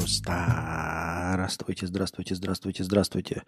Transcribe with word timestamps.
Здравствуйте, 0.00 1.86
здравствуйте, 1.86 2.34
здравствуйте, 2.34 2.82
здравствуйте, 2.82 3.44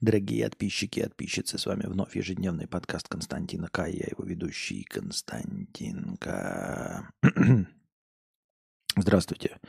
дорогие 0.00 0.48
подписчики 0.48 1.00
и 1.00 1.04
подписчицы. 1.04 1.56
С 1.56 1.66
вами 1.66 1.84
вновь 1.86 2.16
ежедневный 2.16 2.66
подкаст 2.66 3.06
Константина 3.08 3.68
К. 3.68 3.86
Я 3.86 4.08
его 4.10 4.24
ведущий 4.24 4.82
Константинка. 4.82 7.12
здравствуйте. 8.96 9.60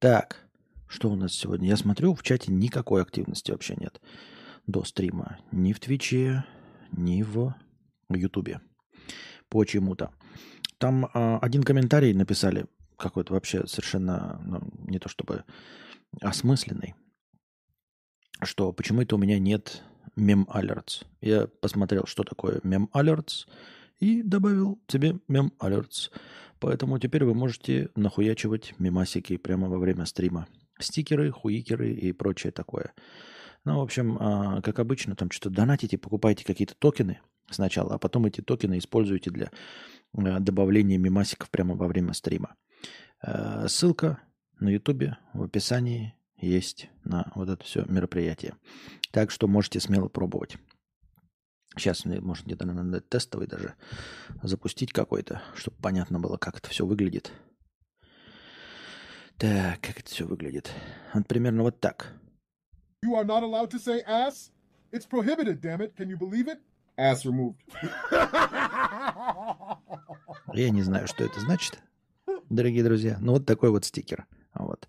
Так, 0.00 0.48
что 0.88 1.10
у 1.10 1.14
нас 1.14 1.32
сегодня? 1.32 1.68
Я 1.68 1.76
смотрю, 1.76 2.14
в 2.14 2.24
чате 2.24 2.50
никакой 2.50 3.02
активности 3.02 3.52
вообще 3.52 3.76
нет 3.76 4.00
до 4.66 4.82
стрима. 4.82 5.38
Ни 5.52 5.72
в 5.72 5.78
Твиче, 5.78 6.44
ни 6.90 7.22
в 7.22 7.54
Ютубе. 8.10 8.60
Почему-то. 9.48 10.10
Там 10.78 11.06
э, 11.06 11.38
один 11.40 11.62
комментарий 11.62 12.14
написали 12.14 12.66
какой-то 13.02 13.34
вообще 13.34 13.66
совершенно 13.66 14.40
ну, 14.44 14.60
не 14.86 14.98
то 14.98 15.08
чтобы 15.08 15.44
осмысленный, 16.20 16.94
что 18.42 18.72
почему 18.72 19.02
это 19.02 19.16
у 19.16 19.18
меня 19.18 19.38
нет 19.38 19.82
мем 20.16 20.46
alerts. 20.52 21.04
Я 21.20 21.46
посмотрел, 21.46 22.06
что 22.06 22.22
такое 22.22 22.60
мем 22.62 22.88
alerts, 22.94 23.46
и 23.98 24.22
добавил 24.22 24.80
тебе 24.86 25.18
мем 25.28 25.52
alerts. 25.60 26.10
Поэтому 26.58 26.98
теперь 26.98 27.24
вы 27.24 27.34
можете 27.34 27.90
нахуячивать 27.96 28.74
мемасики 28.78 29.36
прямо 29.36 29.68
во 29.68 29.78
время 29.78 30.06
стрима. 30.06 30.46
Стикеры, 30.78 31.30
хуикеры 31.30 31.92
и 31.92 32.12
прочее 32.12 32.52
такое. 32.52 32.92
Ну, 33.64 33.78
в 33.78 33.82
общем, 33.82 34.16
а, 34.18 34.60
как 34.62 34.78
обычно, 34.80 35.14
там 35.14 35.30
что-то 35.30 35.54
донатите, 35.54 35.98
покупайте 35.98 36.44
какие-то 36.44 36.74
токены 36.74 37.20
сначала, 37.50 37.94
а 37.94 37.98
потом 37.98 38.26
эти 38.26 38.40
токены 38.40 38.78
используете 38.78 39.30
для 39.30 39.50
э, 40.16 40.40
добавления 40.40 40.98
мемасиков 40.98 41.50
прямо 41.50 41.74
во 41.74 41.86
время 41.86 42.12
стрима. 42.12 42.56
Э, 43.22 43.68
ссылка 43.68 44.20
на 44.58 44.68
ютубе 44.68 45.16
в 45.32 45.42
описании 45.42 46.14
есть 46.36 46.90
на 47.04 47.30
вот 47.34 47.48
это 47.48 47.64
все 47.64 47.84
мероприятие. 47.84 48.56
Так 49.12 49.30
что 49.30 49.46
можете 49.46 49.80
смело 49.80 50.08
пробовать. 50.08 50.56
Сейчас, 51.76 52.04
может, 52.04 52.46
где-то 52.46 52.66
надо 52.66 53.00
тестовый 53.00 53.46
даже 53.46 53.74
запустить 54.42 54.92
какой-то, 54.92 55.40
чтобы 55.54 55.76
понятно 55.80 56.20
было, 56.20 56.36
как 56.36 56.58
это 56.58 56.68
все 56.68 56.84
выглядит. 56.84 57.32
Так, 59.38 59.80
как 59.80 60.00
это 60.00 60.10
все 60.10 60.26
выглядит? 60.26 60.70
Вот 61.14 61.26
примерно 61.26 61.62
вот 61.62 61.80
так. 61.80 62.12
You 63.04 63.14
are 63.14 63.24
not 63.24 63.42
allowed 63.42 63.70
to 63.70 63.78
say 63.78 64.02
ass? 64.06 64.50
It's 64.92 65.06
prohibited, 65.06 65.60
damn 65.60 65.80
it. 65.80 65.96
Can 65.96 66.10
you 66.10 66.18
believe 66.18 66.46
it? 66.46 66.58
Ass 66.98 67.24
removed. 67.24 67.56
Я 70.52 70.70
не 70.70 70.82
знаю, 70.82 71.08
что 71.08 71.24
это 71.24 71.40
значит 71.40 71.82
дорогие 72.52 72.84
друзья. 72.84 73.18
Ну, 73.20 73.32
вот 73.32 73.46
такой 73.46 73.70
вот 73.70 73.84
стикер. 73.84 74.26
Вот. 74.54 74.88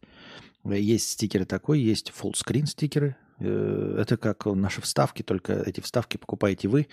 Есть 0.66 1.11
стикеры 1.11 1.45
такой, 1.45 1.80
есть 1.80 2.11
full 2.11 2.33
стикеры. 2.67 3.16
Э, 3.39 3.97
это 4.00 4.17
как 4.17 4.45
наши 4.45 4.81
вставки, 4.81 5.23
только 5.23 5.53
эти 5.53 5.80
вставки 5.80 6.17
покупаете 6.17 6.67
вы. 6.67 6.88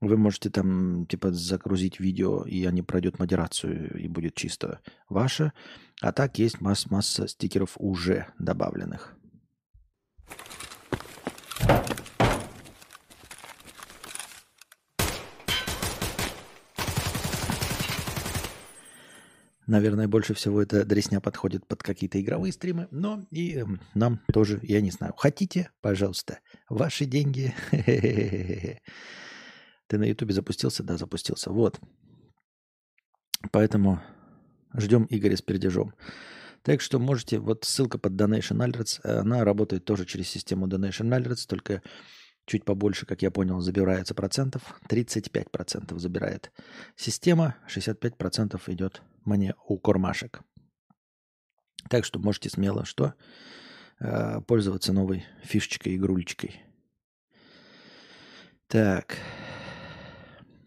Вы 0.00 0.16
можете 0.16 0.48
там 0.48 1.06
типа 1.06 1.30
загрузить 1.32 2.00
видео, 2.00 2.44
и 2.44 2.64
они 2.64 2.82
пройдут 2.82 3.18
модерацию, 3.18 3.98
и 3.98 4.08
будет 4.08 4.34
чисто 4.34 4.80
ваше. 5.08 5.52
А 6.00 6.12
так 6.12 6.38
есть 6.38 6.60
масс 6.60 6.90
масса 6.90 7.28
стикеров 7.28 7.74
уже 7.76 8.26
добавленных. 8.38 9.14
Наверное, 19.70 20.08
больше 20.08 20.34
всего 20.34 20.60
эта 20.60 20.84
дресня 20.84 21.20
подходит 21.20 21.64
под 21.64 21.80
какие-то 21.80 22.20
игровые 22.20 22.52
стримы, 22.52 22.88
но 22.90 23.24
и 23.30 23.56
э, 23.56 23.64
нам 23.94 24.20
тоже, 24.32 24.58
я 24.64 24.80
не 24.80 24.90
знаю. 24.90 25.14
Хотите, 25.16 25.70
пожалуйста, 25.80 26.40
ваши 26.68 27.04
деньги. 27.04 27.54
Ты 29.86 29.98
на 29.98 30.02
Ютубе 30.02 30.34
запустился? 30.34 30.82
Да, 30.82 30.96
запустился. 30.96 31.52
Вот. 31.52 31.78
Поэтому 33.52 34.02
ждем 34.74 35.06
Игоря 35.08 35.36
с 35.36 35.42
пердежом. 35.42 35.94
Так 36.62 36.80
что 36.80 36.98
можете, 36.98 37.38
вот 37.38 37.64
ссылка 37.64 37.96
под 37.96 38.14
Donation 38.14 38.66
Alerts, 38.68 39.00
она 39.04 39.44
работает 39.44 39.84
тоже 39.84 40.04
через 40.04 40.28
систему 40.28 40.66
Donation 40.66 41.16
Alerts, 41.16 41.46
только 41.46 41.80
чуть 42.50 42.64
побольше, 42.64 43.06
как 43.06 43.22
я 43.22 43.30
понял, 43.30 43.60
забирается 43.60 44.12
процентов. 44.12 44.80
35 44.88 45.52
процентов 45.52 46.00
забирает 46.00 46.50
система, 46.96 47.54
65 47.68 48.16
процентов 48.16 48.68
идет 48.68 49.02
мне 49.24 49.54
у 49.68 49.78
кормашек. 49.78 50.40
Так 51.88 52.04
что 52.04 52.18
можете 52.18 52.50
смело 52.50 52.84
что? 52.84 53.14
Э, 54.00 54.40
пользоваться 54.40 54.92
новой 54.92 55.24
фишечкой, 55.44 55.94
игрулечкой. 55.94 56.60
Так. 58.66 59.16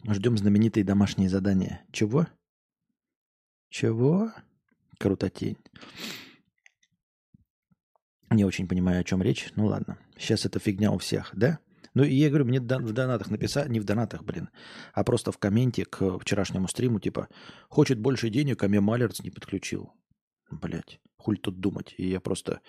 Ждем 0.08 0.38
знаменитые 0.38 0.86
домашние 0.86 1.28
задания. 1.28 1.86
Чего? 1.92 2.28
Чего? 3.70 4.32
Крутотень. 5.00 5.58
Не 8.30 8.46
очень 8.46 8.70
понимаю, 8.70 9.02
о 9.02 9.04
чем 9.04 9.22
речь. 9.22 9.50
Ну 9.58 9.66
ладно. 9.66 9.98
Сейчас 10.18 10.46
эта 10.46 10.60
фигня 10.60 10.90
у 10.92 10.98
всех, 10.98 11.32
да? 11.34 11.60
Ну, 11.94 12.04
и 12.04 12.14
я 12.16 12.30
говорю, 12.30 12.46
мне 12.46 12.60
в 12.60 12.66
донатах 12.66 13.30
написали, 13.30 13.70
не 13.70 13.80
в 13.80 13.84
донатах, 13.84 14.24
блин, 14.24 14.50
а 14.94 15.04
просто 15.04 15.32
в 15.32 15.38
комменте 15.38 15.86
к 15.86 16.20
вчерашнему 16.20 16.68
стриму, 16.68 17.00
типа, 17.00 17.28
хочет 17.70 18.00
больше 18.00 18.30
денег, 18.30 18.64
а 18.64 18.68
мне 18.68 18.82
Малерц 18.82 19.22
не 19.22 19.30
подключил. 19.30 19.94
Блять, 20.50 21.00
хуль 21.18 21.38
тут 21.38 21.60
думать. 21.60 21.94
И 21.98 22.08
я 22.08 22.20
просто 22.20 22.62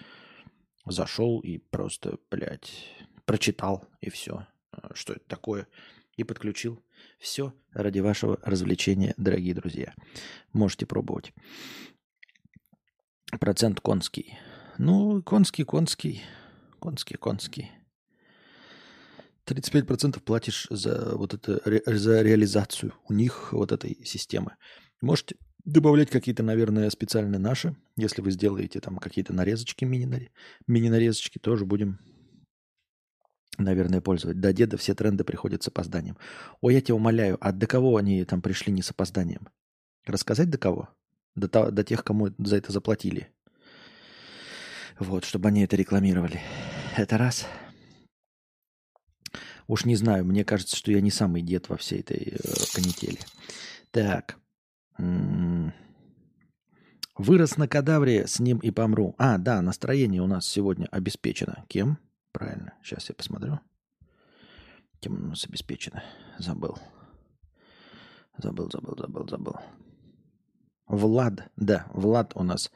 зашел 0.86 1.40
и 1.40 1.58
просто, 1.58 2.18
блядь, 2.30 2.86
прочитал, 3.24 3.88
и 4.00 4.10
все. 4.10 4.46
А, 4.70 4.94
что 4.94 5.14
это 5.14 5.26
такое? 5.26 5.68
И 6.16 6.24
подключил. 6.24 6.84
Все 7.18 7.54
ради 7.72 8.00
вашего 8.00 8.38
развлечения, 8.42 9.14
дорогие 9.16 9.54
друзья. 9.54 9.94
Можете 10.52 10.86
пробовать. 10.86 11.32
Процент 13.40 13.80
конский. 13.80 14.38
Ну, 14.78 15.22
конский, 15.22 15.64
конский. 15.64 16.22
Конский, 16.78 17.16
конский. 17.16 17.70
35% 19.46 20.20
платишь 20.20 20.66
за 20.70 21.16
вот 21.16 21.34
это, 21.34 21.60
за 21.86 22.22
реализацию 22.22 22.94
у 23.08 23.12
них 23.12 23.52
вот 23.52 23.72
этой 23.72 24.04
системы. 24.04 24.56
Можете 25.00 25.36
добавлять 25.64 26.10
какие-то, 26.10 26.42
наверное, 26.42 26.90
специальные 26.90 27.38
наши. 27.38 27.76
Если 27.96 28.22
вы 28.22 28.30
сделаете 28.30 28.80
там 28.80 28.96
какие-то 28.98 29.32
нарезочки, 29.32 29.84
мини-нарезочки, 29.84 31.38
тоже 31.38 31.64
будем, 31.64 31.98
наверное, 33.58 34.00
пользовать. 34.00 34.40
До 34.40 34.52
деда 34.52 34.76
все 34.76 34.94
тренды 34.94 35.24
приходят 35.24 35.62
с 35.62 35.68
опозданием. 35.68 36.16
Ой, 36.60 36.74
я 36.74 36.80
тебя 36.80 36.94
умоляю, 36.94 37.38
а 37.40 37.52
до 37.52 37.66
кого 37.66 37.96
они 37.96 38.24
там 38.24 38.42
пришли 38.42 38.72
не 38.72 38.82
с 38.82 38.90
опозданием? 38.90 39.48
Рассказать 40.06 40.50
до 40.50 40.58
кого? 40.58 40.90
До, 41.34 41.70
до 41.70 41.84
тех, 41.84 42.04
кому 42.04 42.30
за 42.38 42.56
это 42.56 42.72
заплатили. 42.72 43.28
Вот, 44.98 45.24
чтобы 45.24 45.48
они 45.48 45.64
это 45.64 45.76
рекламировали. 45.76 46.40
Это 46.96 47.18
раз. 47.18 47.46
Уж 49.66 49.84
не 49.86 49.96
знаю, 49.96 50.24
мне 50.24 50.44
кажется, 50.44 50.76
что 50.76 50.92
я 50.92 51.00
не 51.00 51.10
самый 51.10 51.42
дед 51.42 51.68
во 51.68 51.76
всей 51.76 52.00
этой 52.00 52.34
э, 52.34 52.38
канители. 52.74 53.18
Так. 53.90 54.36
Вырос 57.16 57.56
на 57.56 57.68
кадавре, 57.68 58.26
с 58.26 58.40
ним 58.40 58.58
и 58.58 58.70
помру. 58.70 59.14
А, 59.18 59.38
да, 59.38 59.62
настроение 59.62 60.20
у 60.20 60.26
нас 60.26 60.46
сегодня 60.46 60.86
обеспечено. 60.90 61.64
Кем? 61.68 61.98
Правильно, 62.32 62.74
сейчас 62.82 63.08
я 63.08 63.14
посмотрю. 63.14 63.60
Кем 65.00 65.14
у 65.14 65.28
нас 65.28 65.46
обеспечено? 65.46 66.02
Забыл. 66.38 66.76
Забыл, 68.36 68.70
забыл, 68.70 68.96
забыл, 68.98 69.28
забыл. 69.28 69.54
Влад, 70.86 71.50
да, 71.56 71.86
Влад 71.94 72.32
у 72.34 72.42
нас 72.42 72.70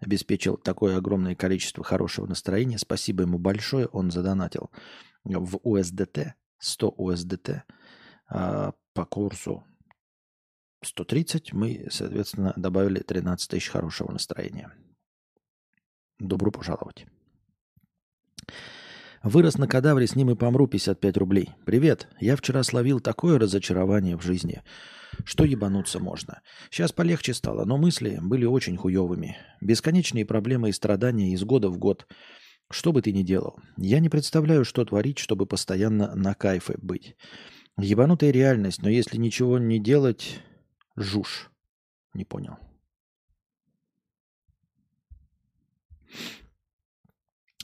обеспечил 0.00 0.56
такое 0.58 0.98
огромное 0.98 1.34
количество 1.34 1.82
хорошего 1.82 2.26
настроения. 2.26 2.78
Спасибо 2.78 3.22
ему 3.22 3.38
большое, 3.38 3.86
он 3.86 4.10
задонатил 4.10 4.70
в 5.24 5.56
USDT, 5.56 6.32
100 6.58 6.94
USDT 6.98 7.62
а, 8.28 8.72
по 8.92 9.04
курсу 9.04 9.64
130 10.82 11.52
мы, 11.52 11.86
соответственно, 11.90 12.52
добавили 12.56 13.00
13 13.00 13.50
тысяч 13.50 13.68
хорошего 13.68 14.12
настроения. 14.12 14.72
Добро 16.18 16.50
пожаловать. 16.50 17.06
Вырос 19.22 19.56
на 19.56 19.66
кадавре, 19.66 20.06
с 20.06 20.16
ним 20.16 20.30
и 20.30 20.36
помру 20.36 20.66
55 20.66 21.16
рублей. 21.16 21.50
Привет, 21.64 22.08
я 22.20 22.36
вчера 22.36 22.62
словил 22.62 23.00
такое 23.00 23.38
разочарование 23.38 24.18
в 24.18 24.22
жизни, 24.22 24.62
что 25.24 25.44
ебануться 25.44 25.98
можно. 25.98 26.42
Сейчас 26.70 26.92
полегче 26.92 27.32
стало, 27.32 27.64
но 27.64 27.78
мысли 27.78 28.18
были 28.20 28.44
очень 28.44 28.76
хуевыми. 28.76 29.38
Бесконечные 29.62 30.26
проблемы 30.26 30.68
и 30.68 30.72
страдания 30.72 31.32
из 31.32 31.42
года 31.42 31.70
в 31.70 31.78
год– 31.78 32.06
что 32.70 32.92
бы 32.92 33.02
ты 33.02 33.12
ни 33.12 33.22
делал, 33.22 33.58
я 33.76 34.00
не 34.00 34.08
представляю, 34.08 34.64
что 34.64 34.84
творить, 34.84 35.18
чтобы 35.18 35.46
постоянно 35.46 36.14
на 36.14 36.34
кайфе 36.34 36.74
быть. 36.78 37.16
Ебанутая 37.76 38.30
реальность, 38.30 38.82
но 38.82 38.88
если 38.88 39.16
ничего 39.16 39.58
не 39.58 39.78
делать, 39.78 40.40
жуж. 40.96 41.50
Не 42.14 42.24
понял. 42.24 42.58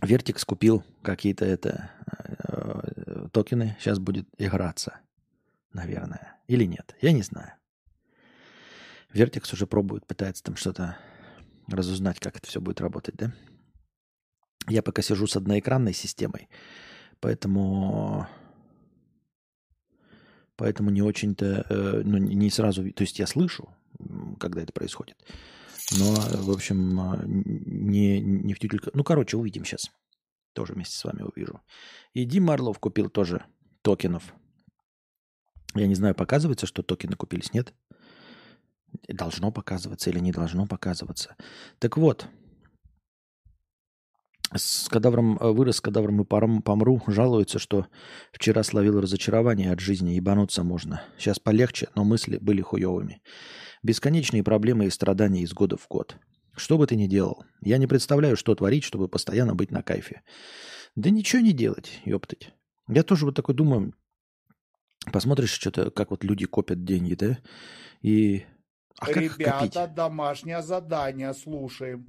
Вертикс 0.02 0.44
купил 0.44 0.82
какие-то 1.02 1.44
это 1.44 1.90
э, 2.48 3.28
токены, 3.32 3.76
сейчас 3.78 3.98
будет 3.98 4.26
играться, 4.38 5.00
наверное. 5.72 6.38
Или 6.48 6.64
нет, 6.64 6.96
я 7.00 7.12
не 7.12 7.22
знаю. 7.22 7.52
Вертикс 9.12 9.52
уже 9.52 9.66
пробует, 9.66 10.06
пытается 10.06 10.42
там 10.42 10.56
что-то 10.56 10.96
разузнать, 11.68 12.18
как 12.18 12.36
это 12.36 12.46
все 12.46 12.60
будет 12.60 12.80
работать, 12.80 13.16
да? 13.16 13.32
Я 14.70 14.82
пока 14.82 15.02
сижу 15.02 15.26
с 15.26 15.36
одноэкранной 15.36 15.92
системой, 15.92 16.48
поэтому 17.20 18.26
поэтому 20.56 20.90
не 20.90 21.02
очень-то, 21.02 21.66
э, 21.68 22.02
ну, 22.04 22.18
не 22.18 22.50
сразу, 22.50 22.90
то 22.92 23.02
есть 23.02 23.18
я 23.18 23.26
слышу, 23.26 23.68
когда 24.38 24.62
это 24.62 24.72
происходит, 24.72 25.16
но, 25.98 26.14
в 26.14 26.50
общем, 26.50 27.00
а, 27.00 27.20
не, 27.26 28.20
не 28.20 28.54
в 28.54 28.58
тютелька. 28.58 28.90
Ну, 28.94 29.02
короче, 29.02 29.36
увидим 29.36 29.64
сейчас. 29.64 29.90
Тоже 30.52 30.74
вместе 30.74 30.96
с 30.96 31.04
вами 31.04 31.22
увижу. 31.22 31.60
И 32.12 32.24
Дим 32.24 32.44
Марлов 32.44 32.78
купил 32.78 33.08
тоже 33.08 33.44
токенов. 33.82 34.34
Я 35.74 35.86
не 35.86 35.94
знаю, 35.94 36.14
показывается, 36.14 36.66
что 36.66 36.82
токены 36.82 37.16
купились, 37.16 37.52
нет? 37.52 37.74
Должно 39.08 39.52
показываться 39.52 40.10
или 40.10 40.18
не 40.18 40.32
должно 40.32 40.66
показываться. 40.66 41.36
Так 41.78 41.96
вот, 41.96 42.28
с 44.54 44.88
кадавром 44.88 45.38
э, 45.38 45.50
вырос, 45.52 45.76
с 45.76 45.80
кадавром 45.80 46.22
и 46.22 46.24
помру. 46.24 47.02
Жалуется, 47.06 47.58
что 47.58 47.86
вчера 48.32 48.62
словил 48.62 49.00
разочарование 49.00 49.72
от 49.72 49.80
жизни, 49.80 50.12
ебануться 50.12 50.64
можно. 50.64 51.02
Сейчас 51.18 51.38
полегче, 51.38 51.88
но 51.94 52.04
мысли 52.04 52.38
были 52.38 52.60
хуевыми. 52.60 53.22
Бесконечные 53.82 54.42
проблемы 54.42 54.86
и 54.86 54.90
страдания 54.90 55.42
из 55.42 55.52
года 55.52 55.76
в 55.76 55.86
год. 55.88 56.16
Что 56.56 56.78
бы 56.78 56.86
ты 56.86 56.96
ни 56.96 57.06
делал, 57.06 57.44
я 57.62 57.78
не 57.78 57.86
представляю, 57.86 58.36
что 58.36 58.54
творить, 58.54 58.84
чтобы 58.84 59.08
постоянно 59.08 59.54
быть 59.54 59.70
на 59.70 59.82
кайфе. 59.82 60.22
Да 60.96 61.10
ничего 61.10 61.40
не 61.40 61.52
делать, 61.52 62.00
ёптать. 62.04 62.52
Я 62.88 63.04
тоже 63.04 63.24
вот 63.24 63.36
такой 63.36 63.54
думаю, 63.54 63.94
посмотришь 65.12 65.52
что-то, 65.52 65.90
как 65.90 66.10
вот 66.10 66.24
люди 66.24 66.46
копят 66.46 66.84
деньги, 66.84 67.14
да? 67.14 67.38
И... 68.02 68.44
А 68.98 69.06
как 69.06 69.16
Ребята, 69.22 69.86
домашнее 69.86 70.60
задание 70.60 71.32
слушаем. 71.32 72.08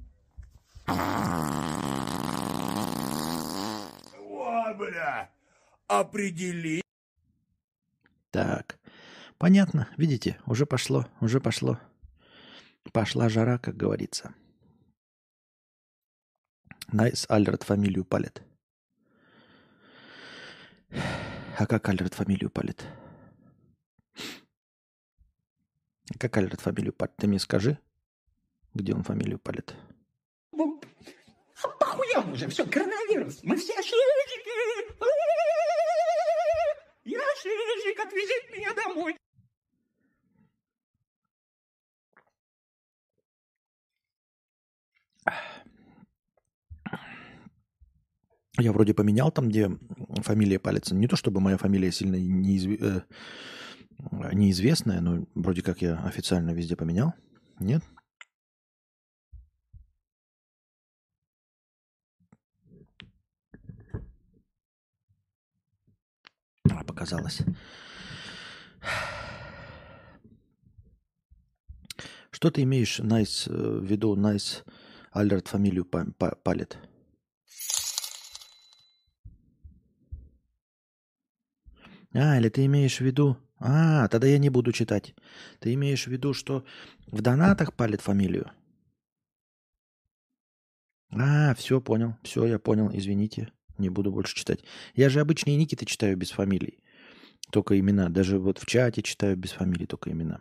О, 4.72 4.74
бля, 4.74 5.30
определи. 5.86 6.80
Так. 8.30 8.78
Понятно, 9.36 9.88
видите, 9.98 10.40
уже 10.46 10.64
пошло, 10.64 11.06
уже 11.20 11.40
пошло. 11.40 11.78
Пошла 12.92 13.28
жара, 13.28 13.58
как 13.58 13.76
говорится. 13.76 14.34
Найс 16.90 17.26
Альред 17.28 17.64
фамилию 17.64 18.06
палит. 18.06 18.42
А 21.58 21.66
как 21.66 21.86
Альред 21.90 22.14
фамилию 22.14 22.48
палит? 22.48 22.86
Как 26.18 26.34
Альред 26.38 26.62
фамилию 26.62 26.94
палит? 26.94 27.14
Ты 27.16 27.26
мне 27.26 27.38
скажи, 27.38 27.78
где 28.72 28.94
он 28.94 29.02
фамилию 29.02 29.38
палит. 29.38 29.74
Похуям 31.78 32.32
уже, 32.32 32.48
все, 32.48 32.64
коронавирус. 32.66 33.40
Мы 33.42 33.56
все 33.56 33.74
шишики. 33.82 34.31
Я 37.44 37.50
шишик, 37.50 38.00
отвезите 38.00 38.56
меня 38.56 38.74
домой. 38.74 39.16
Я 48.58 48.72
вроде 48.72 48.94
поменял 48.94 49.32
там, 49.32 49.48
где 49.48 49.70
фамилия 50.22 50.58
палится. 50.58 50.94
Не 50.94 51.08
то 51.08 51.16
чтобы 51.16 51.40
моя 51.40 51.56
фамилия 51.56 51.90
сильно 51.90 52.16
неизв... 52.16 52.68
э, 52.68 53.02
неизвестная, 54.32 55.00
но 55.00 55.26
вроде 55.34 55.62
как 55.62 55.80
я 55.80 55.98
официально 56.04 56.50
везде 56.50 56.76
поменял. 56.76 57.14
Нет? 57.58 57.82
Показалось. 67.02 67.40
Что 72.30 72.52
ты 72.52 72.62
имеешь 72.62 73.00
nice, 73.00 73.50
э, 73.50 73.78
в 73.80 73.84
виду 73.84 74.14
nice 74.14 74.62
Альрат 75.10 75.48
фамилию 75.48 75.84
палит? 75.84 76.78
А, 82.14 82.38
или 82.38 82.48
ты 82.48 82.66
имеешь 82.66 82.98
в 82.98 83.00
виду... 83.00 83.36
А, 83.58 84.06
тогда 84.06 84.28
я 84.28 84.38
не 84.38 84.48
буду 84.48 84.70
читать. 84.70 85.16
Ты 85.58 85.74
имеешь 85.74 86.04
в 86.04 86.10
виду, 86.10 86.32
что 86.34 86.64
в 87.08 87.20
донатах 87.20 87.74
палит 87.74 88.00
фамилию? 88.00 88.52
А, 91.10 91.52
все, 91.56 91.80
понял. 91.80 92.16
Все, 92.22 92.46
я 92.46 92.60
понял. 92.60 92.90
Извините. 92.92 93.52
Не 93.78 93.88
буду 93.88 94.12
больше 94.12 94.36
читать. 94.36 94.60
Я 94.94 95.08
же 95.08 95.18
обычные 95.18 95.56
ники-то 95.56 95.84
читаю 95.84 96.16
без 96.16 96.30
фамилий. 96.30 96.78
Только 97.52 97.78
имена. 97.78 98.08
Даже 98.08 98.38
вот 98.38 98.58
в 98.58 98.64
чате 98.64 99.02
читаю 99.02 99.36
без 99.36 99.52
фамилий, 99.52 99.84
только 99.84 100.10
имена. 100.10 100.40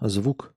Звук 0.00 0.52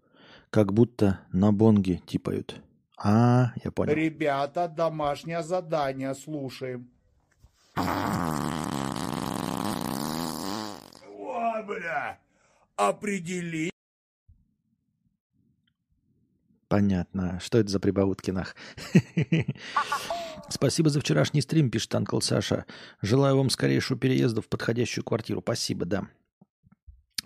как 0.50 0.74
будто 0.74 1.20
на 1.32 1.54
бонге 1.54 1.98
типают. 1.98 2.64
А, 2.98 3.54
я 3.64 3.72
понял. 3.72 3.94
Ребята, 3.94 4.68
домашнее 4.68 5.44
задание 5.44 6.16
слушаем. 6.16 6.90
О, 7.76 7.84
бля, 11.64 12.18
определи. 12.76 13.70
Понятно. 16.68 17.40
Что 17.40 17.60
это 17.60 17.70
за 17.70 17.80
прибаутки 17.80 18.32
нах? 18.32 18.56
Спасибо 20.48 20.90
за 20.90 21.02
вчерашний 21.02 21.42
стрим, 21.42 21.70
пишет 21.70 21.94
Анкл 21.96 22.20
Саша. 22.20 22.66
Желаю 23.02 23.38
вам 23.38 23.50
скорейшего 23.50 24.00
переезда 24.00 24.42
в 24.42 24.48
подходящую 24.48 25.04
квартиру. 25.04 25.42
Спасибо, 25.42 25.86
да. 25.86 26.08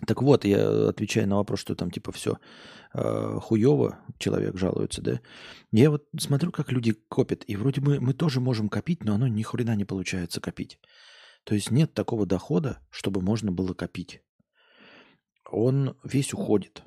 Так 0.06 0.22
вот, 0.22 0.44
я 0.44 0.88
отвечаю 0.88 1.28
на 1.28 1.36
вопрос, 1.36 1.60
что 1.60 1.74
там 1.74 1.90
типа 1.90 2.12
все 2.12 2.38
э, 2.92 3.38
хуево, 3.40 3.98
человек 4.18 4.58
жалуется, 4.58 5.00
да. 5.02 5.20
Я 5.72 5.90
вот 5.90 6.04
смотрю, 6.18 6.50
как 6.50 6.72
люди 6.72 6.92
копят, 6.92 7.44
и 7.46 7.56
вроде 7.56 7.80
бы 7.80 8.00
мы 8.00 8.12
тоже 8.12 8.40
можем 8.40 8.68
копить, 8.68 9.04
но 9.04 9.14
оно 9.14 9.28
ни 9.28 9.42
хрена 9.42 9.76
не 9.76 9.84
получается 9.84 10.40
копить. 10.40 10.78
То 11.44 11.54
есть 11.54 11.70
нет 11.70 11.94
такого 11.94 12.26
дохода, 12.26 12.80
чтобы 12.90 13.20
можно 13.20 13.52
было 13.52 13.74
копить. 13.74 14.22
Он 15.50 15.96
весь 16.02 16.32
уходит. 16.32 16.82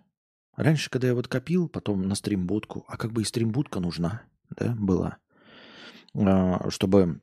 Раньше, 0.55 0.89
когда 0.89 1.07
я 1.07 1.15
вот 1.15 1.27
копил, 1.27 1.69
потом 1.69 2.07
на 2.07 2.15
стримбудку, 2.15 2.83
а 2.87 2.97
как 2.97 3.11
бы 3.11 3.21
и 3.21 3.25
стримбудка 3.25 3.79
нужна, 3.79 4.23
да, 4.49 4.75
была, 4.77 5.17
чтобы 6.69 7.21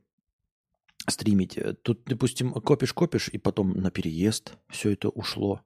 стримить. 1.08 1.58
Тут, 1.82 2.04
допустим, 2.06 2.52
копишь-копишь, 2.52 3.28
и 3.28 3.38
потом 3.38 3.72
на 3.72 3.90
переезд 3.90 4.54
все 4.68 4.92
это 4.92 5.08
ушло. 5.08 5.62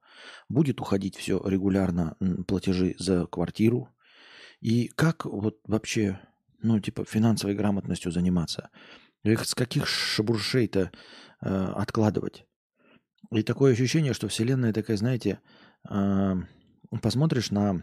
Будет 0.49 0.81
уходить 0.81 1.17
все 1.17 1.41
регулярно 1.45 2.17
платежи 2.47 2.95
за 2.99 3.27
квартиру. 3.27 3.89
И 4.61 4.89
как 4.89 5.25
вот 5.25 5.61
вообще, 5.65 6.21
ну, 6.61 6.81
типа, 6.81 7.05
финансовой 7.05 7.55
грамотностью 7.55 8.11
заниматься? 8.11 8.71
Их 9.23 9.45
с 9.45 9.55
каких 9.55 9.87
шабуршей-то 9.87 10.91
э, 11.41 11.73
откладывать? 11.77 12.45
И 13.31 13.43
такое 13.43 13.73
ощущение, 13.73 14.15
что 14.15 14.29
Вселенная 14.29 14.73
такая, 14.73 14.97
знаете, 14.97 15.41
э, 15.89 16.35
посмотришь 17.03 17.51
на 17.51 17.83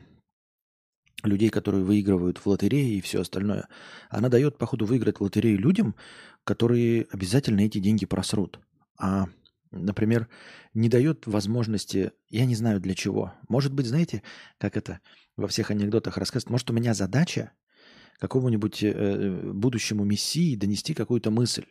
людей, 1.27 1.49
которые 1.49 1.83
выигрывают 1.83 2.37
в 2.37 2.47
лотерее 2.47 2.97
и 2.97 3.01
все 3.01 3.21
остальное, 3.21 3.67
она 4.09 4.29
дает, 4.29 4.57
походу, 4.57 4.85
выиграть 4.85 5.19
в 5.19 5.23
лотерею 5.23 5.59
людям, 5.59 5.95
которые 6.43 7.07
обязательно 7.11 7.61
эти 7.61 7.79
деньги 7.79 8.05
просрут. 8.05 8.59
А, 8.97 9.27
например, 9.71 10.27
не 10.73 10.89
дает 10.89 11.27
возможности, 11.27 12.11
я 12.29 12.45
не 12.45 12.55
знаю 12.55 12.79
для 12.79 12.95
чего. 12.95 13.33
Может 13.49 13.73
быть, 13.73 13.87
знаете, 13.87 14.23
как 14.57 14.77
это 14.77 14.99
во 15.35 15.47
всех 15.47 15.71
анекдотах 15.71 16.17
рассказывают, 16.17 16.51
может, 16.51 16.69
у 16.69 16.73
меня 16.73 16.93
задача 16.93 17.51
какому-нибудь 18.19 18.83
э, 18.83 19.51
будущему 19.53 20.05
мессии 20.05 20.55
донести 20.55 20.93
какую-то 20.93 21.31
мысль 21.31 21.65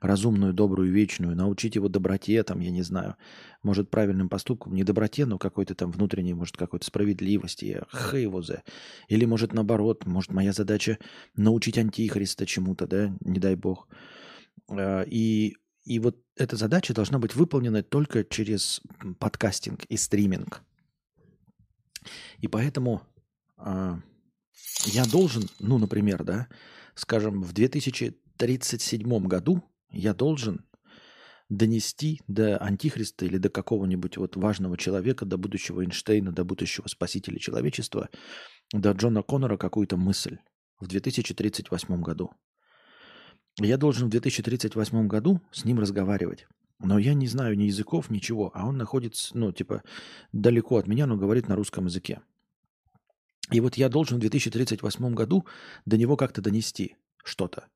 разумную, 0.00 0.52
добрую, 0.52 0.92
вечную, 0.92 1.36
научить 1.36 1.74
его 1.74 1.88
доброте, 1.88 2.42
там, 2.42 2.60
я 2.60 2.70
не 2.70 2.82
знаю, 2.82 3.16
может, 3.62 3.90
правильным 3.90 4.28
поступкам, 4.28 4.74
не 4.74 4.84
доброте, 4.84 5.26
но 5.26 5.38
какой-то 5.38 5.74
там 5.74 5.90
внутренней, 5.90 6.34
может, 6.34 6.56
какой-то 6.56 6.86
справедливости, 6.86 7.82
х 7.88 8.16
его 8.16 8.42
за. 8.42 8.62
Или, 9.08 9.24
может, 9.24 9.52
наоборот, 9.52 10.06
может, 10.06 10.32
моя 10.32 10.52
задача 10.52 10.98
научить 11.34 11.78
антихриста 11.78 12.46
чему-то, 12.46 12.86
да, 12.86 13.16
не 13.20 13.38
дай 13.38 13.54
бог. 13.54 13.88
А, 14.68 15.02
и, 15.02 15.56
и 15.84 15.98
вот 15.98 16.18
эта 16.36 16.56
задача 16.56 16.92
должна 16.92 17.18
быть 17.18 17.34
выполнена 17.34 17.82
только 17.82 18.24
через 18.24 18.82
подкастинг 19.18 19.84
и 19.84 19.96
стриминг. 19.96 20.62
И 22.38 22.48
поэтому 22.48 23.02
а, 23.56 24.00
я 24.84 25.04
должен, 25.06 25.44
ну, 25.58 25.78
например, 25.78 26.22
да, 26.22 26.48
скажем, 26.94 27.42
в 27.42 27.52
2037 27.52 29.26
году 29.26 29.64
я 29.90 30.14
должен 30.14 30.64
донести 31.48 32.20
до 32.26 32.58
антихриста 32.58 33.24
или 33.24 33.38
до 33.38 33.48
какого-нибудь 33.48 34.16
вот 34.16 34.36
важного 34.36 34.76
человека, 34.76 35.24
до 35.24 35.38
будущего 35.38 35.82
Эйнштейна, 35.82 36.32
до 36.32 36.44
будущего 36.44 36.88
спасителя 36.88 37.38
человечества, 37.38 38.08
до 38.72 38.92
Джона 38.92 39.22
Коннора 39.22 39.56
какую-то 39.56 39.96
мысль 39.96 40.38
в 40.80 40.88
2038 40.88 42.02
году. 42.02 42.30
Я 43.58 43.78
должен 43.78 44.08
в 44.08 44.10
2038 44.10 45.06
году 45.06 45.40
с 45.50 45.64
ним 45.64 45.78
разговаривать. 45.78 46.46
Но 46.78 46.98
я 46.98 47.14
не 47.14 47.26
знаю 47.26 47.56
ни 47.56 47.64
языков, 47.64 48.10
ничего, 48.10 48.50
а 48.54 48.66
он 48.66 48.76
находится, 48.76 49.36
ну, 49.36 49.50
типа, 49.50 49.82
далеко 50.32 50.76
от 50.76 50.86
меня, 50.86 51.06
но 51.06 51.16
говорит 51.16 51.48
на 51.48 51.56
русском 51.56 51.86
языке. 51.86 52.20
И 53.50 53.60
вот 53.60 53.76
я 53.76 53.88
должен 53.88 54.18
в 54.18 54.20
2038 54.20 55.14
году 55.14 55.46
до 55.86 55.96
него 55.96 56.16
как-то 56.16 56.42
донести 56.42 56.96
что-то. 57.24 57.68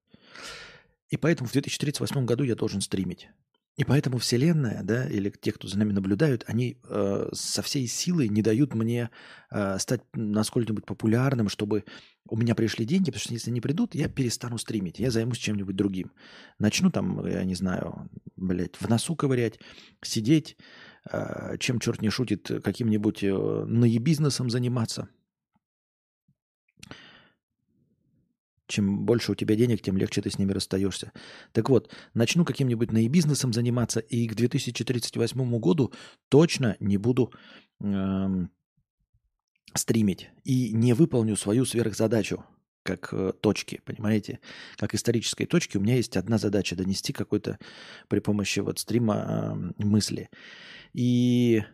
И 1.10 1.16
поэтому 1.16 1.48
в 1.48 1.52
2038 1.52 2.24
году 2.24 2.44
я 2.44 2.54
должен 2.54 2.80
стримить. 2.80 3.28
И 3.76 3.84
поэтому 3.84 4.18
Вселенная, 4.18 4.82
да, 4.82 5.08
или 5.08 5.30
те, 5.30 5.52
кто 5.52 5.66
за 5.66 5.78
нами 5.78 5.92
наблюдают, 5.92 6.44
они 6.46 6.76
э, 6.84 7.28
со 7.32 7.62
всей 7.62 7.86
силой 7.86 8.28
не 8.28 8.42
дают 8.42 8.74
мне 8.74 9.10
э, 9.50 9.78
стать 9.78 10.02
насколько-нибудь 10.12 10.84
популярным, 10.84 11.48
чтобы 11.48 11.84
у 12.28 12.36
меня 12.36 12.54
пришли 12.54 12.84
деньги, 12.84 13.06
потому 13.06 13.20
что 13.20 13.32
если 13.32 13.50
не 13.50 13.60
придут, 13.60 13.94
я 13.94 14.08
перестану 14.08 14.58
стримить, 14.58 14.98
я 14.98 15.10
займусь 15.10 15.38
чем-нибудь 15.38 15.76
другим. 15.76 16.12
Начну 16.58 16.90
там, 16.90 17.26
я 17.26 17.42
не 17.44 17.54
знаю, 17.54 18.10
блядь, 18.36 18.76
в 18.76 18.88
носу 18.88 19.16
ковырять, 19.16 19.60
сидеть, 20.02 20.56
э, 21.10 21.56
чем 21.58 21.80
черт 21.80 22.02
не 22.02 22.10
шутит, 22.10 22.50
каким-нибудь 22.62 23.22
э, 23.22 23.64
наебизнесом 23.66 24.50
заниматься– 24.50 25.08
Чем 28.70 29.04
больше 29.04 29.32
у 29.32 29.34
тебя 29.34 29.56
денег, 29.56 29.82
тем 29.82 29.96
легче 29.96 30.22
ты 30.22 30.30
с 30.30 30.38
ними 30.38 30.52
расстаешься. 30.52 31.10
Так 31.50 31.68
вот, 31.68 31.92
начну 32.14 32.44
каким-нибудь 32.44 32.92
наебизнесом 32.92 33.52
заниматься, 33.52 33.98
и 33.98 34.28
к 34.28 34.36
2038 34.36 35.58
году 35.58 35.92
точно 36.28 36.76
не 36.78 36.96
буду 36.96 37.32
эм, 37.80 38.48
стримить. 39.74 40.30
И 40.44 40.72
не 40.72 40.92
выполню 40.92 41.34
свою 41.34 41.64
сверхзадачу, 41.64 42.44
как 42.84 43.12
э, 43.12 43.32
точки, 43.40 43.80
понимаете? 43.84 44.38
Как 44.76 44.94
исторической 44.94 45.46
точки 45.46 45.76
у 45.76 45.80
меня 45.80 45.96
есть 45.96 46.16
одна 46.16 46.38
задача– 46.38 46.76
донести 46.76 47.12
какой-то 47.12 47.58
при 48.06 48.20
помощи 48.20 48.60
вот 48.60 48.78
стрима 48.78 49.72
э, 49.78 49.84
мысли. 49.84 50.30
И 50.92 51.64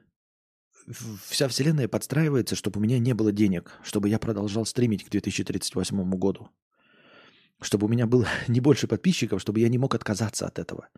вся 1.29 1.47
вселенная 1.49 1.89
подстраивается, 1.89 2.57
чтобы 2.57 2.81
у 2.81 2.83
меня 2.83 2.99
не 2.99 3.13
было 3.13 3.33
денег, 3.33 3.73
чтобы 3.83 4.09
я 4.09 4.19
продолжал 4.19 4.65
стримить 4.65 5.05
к 5.05 5.11
2038 5.11 6.11
году 6.13 6.49
чтобы 7.61 7.87
у 7.87 7.89
меня 7.89 8.07
было 8.07 8.27
не 8.49 8.61
больше 8.61 8.87
подписчиков, 8.87 9.41
чтобы 9.41 9.61
я 9.61 9.69
не 9.69 9.79
мог 9.79 9.95
отказаться 9.95 10.47
от 10.47 10.59
этого. 10.59 10.89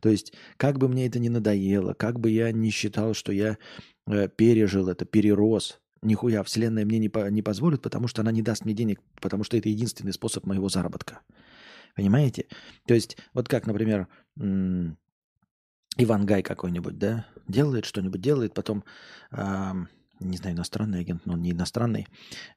То 0.00 0.08
есть, 0.08 0.32
как 0.56 0.78
бы 0.78 0.88
мне 0.88 1.06
это 1.06 1.18
ни 1.18 1.28
надоело, 1.28 1.94
как 1.94 2.18
бы 2.20 2.30
я 2.30 2.52
не 2.52 2.70
считал, 2.70 3.14
что 3.14 3.32
я 3.32 3.58
э, 4.06 4.28
пережил 4.28 4.88
это, 4.88 5.04
перерос, 5.04 5.80
нихуя 6.02 6.42
Вселенная 6.42 6.84
мне 6.84 6.98
не, 6.98 7.08
по, 7.08 7.28
не 7.30 7.42
позволит, 7.42 7.82
потому 7.82 8.08
что 8.08 8.22
она 8.22 8.32
не 8.32 8.42
даст 8.42 8.64
мне 8.64 8.74
денег, 8.74 9.00
потому 9.20 9.44
что 9.44 9.56
это 9.56 9.68
единственный 9.68 10.12
способ 10.12 10.46
моего 10.46 10.68
заработка. 10.68 11.20
Понимаете? 11.96 12.46
То 12.86 12.94
есть, 12.94 13.16
вот 13.34 13.48
как, 13.48 13.66
например, 13.66 14.06
м- 14.38 14.96
Иван 15.96 16.26
Гай 16.26 16.42
какой-нибудь, 16.42 16.98
да, 16.98 17.26
делает 17.48 17.84
что-нибудь, 17.84 18.20
делает, 18.20 18.54
потом... 18.54 18.84
Э- 19.30 19.86
не 20.20 20.36
знаю, 20.36 20.56
иностранный 20.56 21.00
агент, 21.00 21.26
но 21.26 21.34
он 21.34 21.42
не 21.42 21.52
иностранный, 21.52 22.06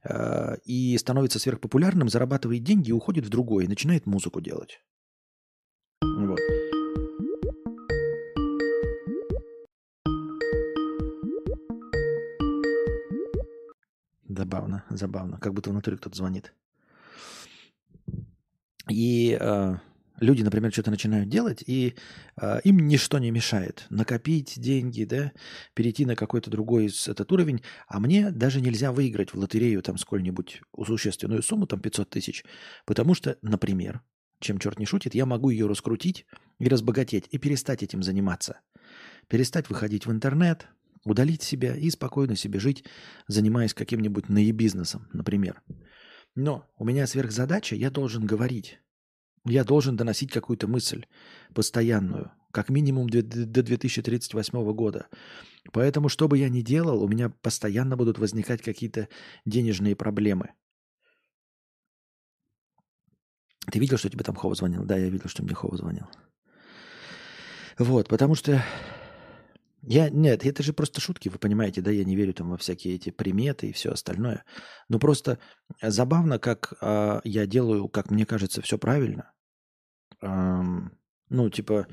э, 0.04 0.58
и 0.66 0.98
становится 0.98 1.40
сверхпопулярным, 1.40 2.10
зарабатывает 2.10 2.64
деньги 2.64 2.90
и 2.90 2.94
уходит 2.94 3.26
в 3.26 3.30
другое, 3.30 3.66
и 3.66 3.70
начинает 3.70 4.06
музыку 4.06 4.42
делать. 4.42 4.80
Вот. 6.02 6.40
Забавно, 14.28 14.84
забавно. 14.90 15.38
Как 15.38 15.54
будто 15.54 15.70
внутри 15.70 15.98
кто-то 15.98 16.16
звонит. 16.16 16.54
И 18.90 19.38
э, 19.40 19.76
Люди, 20.22 20.44
например, 20.44 20.72
что-то 20.72 20.92
начинают 20.92 21.30
делать, 21.30 21.64
и 21.66 21.96
э, 22.40 22.62
им 22.64 22.88
ничто 22.88 23.18
не 23.18 23.32
мешает 23.32 23.88
накопить 23.90 24.54
деньги, 24.56 25.04
да, 25.04 25.32
перейти 25.74 26.06
на 26.06 26.16
какой-то 26.16 26.52
другой 26.52 26.92
этот 27.08 27.32
уровень, 27.32 27.64
а 27.88 28.00
мне 28.00 28.30
даже 28.30 28.62
нельзя 28.62 28.92
выиграть 28.92 29.34
в 29.34 29.40
лотерею 29.40 29.82
там 29.82 29.98
сколь-нибудь 29.98 30.62
существенную 30.86 31.42
сумму, 31.42 31.66
там 31.66 31.80
500 31.80 32.12
тысяч, 32.12 32.46
потому 32.86 33.16
что, 33.16 33.40
например, 33.42 34.02
чем 34.40 34.60
черт 34.60 34.78
не 34.78 34.86
шутит, 34.86 35.16
я 35.16 35.26
могу 35.26 35.50
ее 35.50 35.66
раскрутить 35.66 36.28
и 36.60 36.68
разбогатеть, 36.68 37.26
и 37.32 37.40
перестать 37.40 37.82
этим 37.82 38.04
заниматься. 38.04 38.60
Перестать 39.28 39.72
выходить 39.72 40.06
в 40.06 40.12
интернет, 40.12 40.68
удалить 41.04 41.42
себя 41.42 41.76
и 41.76 41.90
спокойно 41.90 42.36
себе 42.36 42.60
жить, 42.60 42.86
занимаясь 43.28 43.74
каким-нибудь 43.74 44.30
наебизнесом, 44.30 45.08
например. 45.14 45.64
Но 46.36 46.70
у 46.78 46.86
меня 46.86 47.08
сверхзадача, 47.08 47.76
я 47.76 47.90
должен 47.90 48.24
говорить 48.24 48.80
я 49.46 49.64
должен 49.64 49.96
доносить 49.96 50.32
какую-то 50.32 50.68
мысль 50.68 51.06
постоянную, 51.54 52.32
как 52.52 52.70
минимум 52.70 53.10
до 53.10 53.22
2038 53.24 54.74
года. 54.74 55.08
Поэтому, 55.72 56.10
что 56.10 56.28
бы 56.28 56.38
я 56.38 56.50
ни 56.50 56.62
делал, 56.62 57.04
у 57.04 57.08
меня 57.08 57.30
постоянно 57.30 57.98
будут 57.98 58.20
возникать 58.20 58.62
какие-то 58.62 59.08
денежные 59.46 59.96
проблемы. 59.96 60.52
Ты 63.72 63.80
видел, 63.80 63.98
что 63.98 64.10
тебе 64.10 64.24
там 64.24 64.36
Хова 64.36 64.56
звонил? 64.56 64.84
Да, 64.84 64.98
я 64.98 65.10
видел, 65.10 65.30
что 65.30 65.44
мне 65.44 65.54
Хова 65.54 65.78
звонил. 65.78 66.08
Вот, 67.78 68.10
потому 68.10 68.36
что 68.36 68.64
я, 69.84 70.10
нет, 70.10 70.46
это 70.46 70.64
же 70.64 70.74
просто 70.74 71.02
шутки, 71.02 71.30
вы 71.30 71.40
понимаете, 71.40 71.82
да, 71.82 71.92
я 71.92 72.04
не 72.04 72.16
верю 72.16 72.34
там 72.34 72.50
во 72.50 72.58
всякие 72.58 72.96
эти 72.96 73.10
приметы 73.10 73.68
и 73.68 73.74
все 73.74 73.92
остальное. 73.92 74.44
Но 74.90 75.00
просто 75.00 75.40
забавно, 75.82 76.38
как 76.40 76.74
э, 76.82 77.22
я 77.24 77.48
делаю, 77.48 77.88
как 77.88 78.12
мне 78.12 78.26
кажется, 78.26 78.62
все 78.62 78.78
правильно. 78.78 79.32
Эм, 80.22 80.98
ну, 81.30 81.50
типа, 81.50 81.88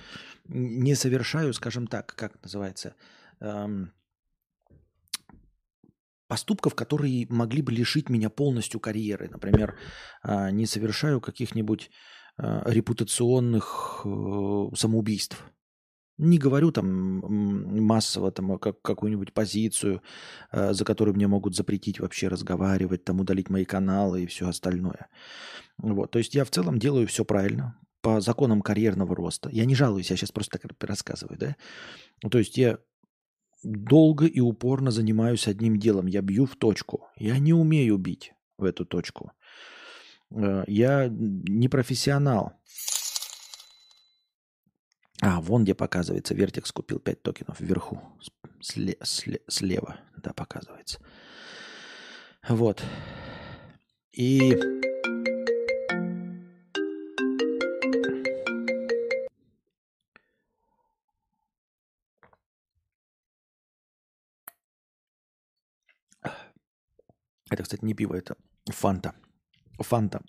не 0.44 0.94
совершаю, 0.94 1.54
скажем 1.54 1.86
так, 1.86 2.14
как 2.14 2.42
называется, 2.42 2.94
эм, 3.40 3.92
поступков, 6.26 6.74
которые 6.74 7.26
могли 7.30 7.62
бы 7.62 7.72
лишить 7.72 8.10
меня 8.10 8.28
полностью 8.28 8.80
карьеры. 8.80 9.28
Например, 9.30 9.78
э, 10.24 10.50
не 10.50 10.66
совершаю 10.66 11.20
каких-нибудь 11.20 11.90
э, 12.36 12.62
репутационных 12.66 14.02
э, 14.04 14.76
самоубийств. 14.76 15.42
Не 16.18 16.38
говорю 16.38 16.72
там 16.72 16.86
массово 17.82 18.30
там, 18.30 18.52
а 18.52 18.58
как, 18.58 18.82
какую-нибудь 18.82 19.32
позицию, 19.32 20.02
э, 20.52 20.72
за 20.72 20.84
которую 20.84 21.14
мне 21.14 21.28
могут 21.28 21.54
запретить 21.54 22.00
вообще 22.00 22.28
разговаривать, 22.28 23.04
там 23.04 23.20
удалить 23.20 23.50
мои 23.50 23.64
каналы 23.64 24.22
и 24.22 24.26
все 24.26 24.48
остальное. 24.48 25.08
Вот. 25.78 26.10
То 26.10 26.18
есть 26.18 26.34
я 26.34 26.44
в 26.44 26.50
целом 26.50 26.78
делаю 26.78 27.06
все 27.06 27.24
правильно, 27.24 27.78
по 28.00 28.20
законам 28.20 28.62
карьерного 28.62 29.14
роста. 29.14 29.48
Я 29.52 29.64
не 29.64 29.74
жалуюсь, 29.74 30.10
я 30.10 30.16
сейчас 30.16 30.32
просто 30.32 30.58
так 30.58 30.70
рассказываю, 30.80 31.38
да? 31.38 31.56
То 32.28 32.38
есть 32.38 32.56
я 32.58 32.78
долго 33.62 34.26
и 34.26 34.40
упорно 34.40 34.90
занимаюсь 34.90 35.48
одним 35.48 35.78
делом. 35.78 36.06
Я 36.06 36.22
бью 36.22 36.46
в 36.46 36.56
точку. 36.56 37.08
Я 37.16 37.38
не 37.38 37.52
умею 37.52 37.98
бить 37.98 38.32
в 38.56 38.64
эту 38.64 38.84
точку. 38.84 39.32
Э, 40.30 40.64
я 40.66 41.08
не 41.08 41.68
профессионал. 41.68 42.52
А, 45.20 45.40
вон 45.40 45.64
где 45.64 45.74
показывается. 45.74 46.34
Вертекс 46.34 46.72
купил 46.72 47.00
5 47.00 47.22
токенов 47.22 47.60
вверху. 47.60 48.00
Сле- 48.60 48.98
сле- 49.02 49.42
слева, 49.48 50.00
да, 50.16 50.32
показывается. 50.32 51.00
Вот. 52.48 52.82
И 54.12 54.54
Это, 67.50 67.62
кстати, 67.62 67.84
не 67.84 67.94
пиво, 67.94 68.14
это 68.14 68.36
фанта. 68.70 69.14
Фанта. 69.78 70.22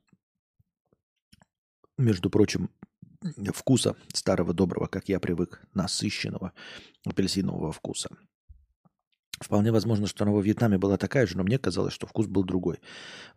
Между 1.97 2.29
прочим, 2.29 2.69
вкуса 3.53 3.95
старого 4.13 4.53
доброго, 4.53 4.87
как 4.87 5.09
я 5.09 5.19
привык, 5.19 5.61
насыщенного 5.73 6.53
апельсинового 7.05 7.71
вкуса. 7.71 8.09
Вполне 9.39 9.71
возможно, 9.71 10.05
что 10.07 10.25
она 10.25 10.33
во 10.33 10.41
Вьетнаме 10.41 10.77
была 10.77 10.97
такая 10.97 11.25
же, 11.25 11.37
но 11.37 11.43
мне 11.43 11.57
казалось, 11.57 11.93
что 11.93 12.05
вкус 12.07 12.27
был 12.27 12.43
другой. 12.43 12.79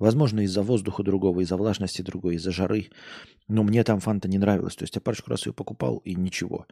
Возможно, 0.00 0.40
из-за 0.40 0.62
воздуха 0.62 1.04
другого, 1.04 1.40
из-за 1.40 1.56
влажности 1.56 2.02
другой, 2.02 2.34
из-за 2.36 2.50
жары. 2.50 2.90
Но 3.46 3.62
мне 3.62 3.84
там 3.84 4.00
фанта 4.00 4.28
не 4.28 4.38
нравилась. 4.38 4.74
То 4.74 4.82
есть 4.82 4.96
я 4.96 5.00
парочку 5.00 5.30
раз 5.30 5.46
ее 5.46 5.52
покупал 5.52 5.98
и 5.98 6.16
ничего. 6.16 6.66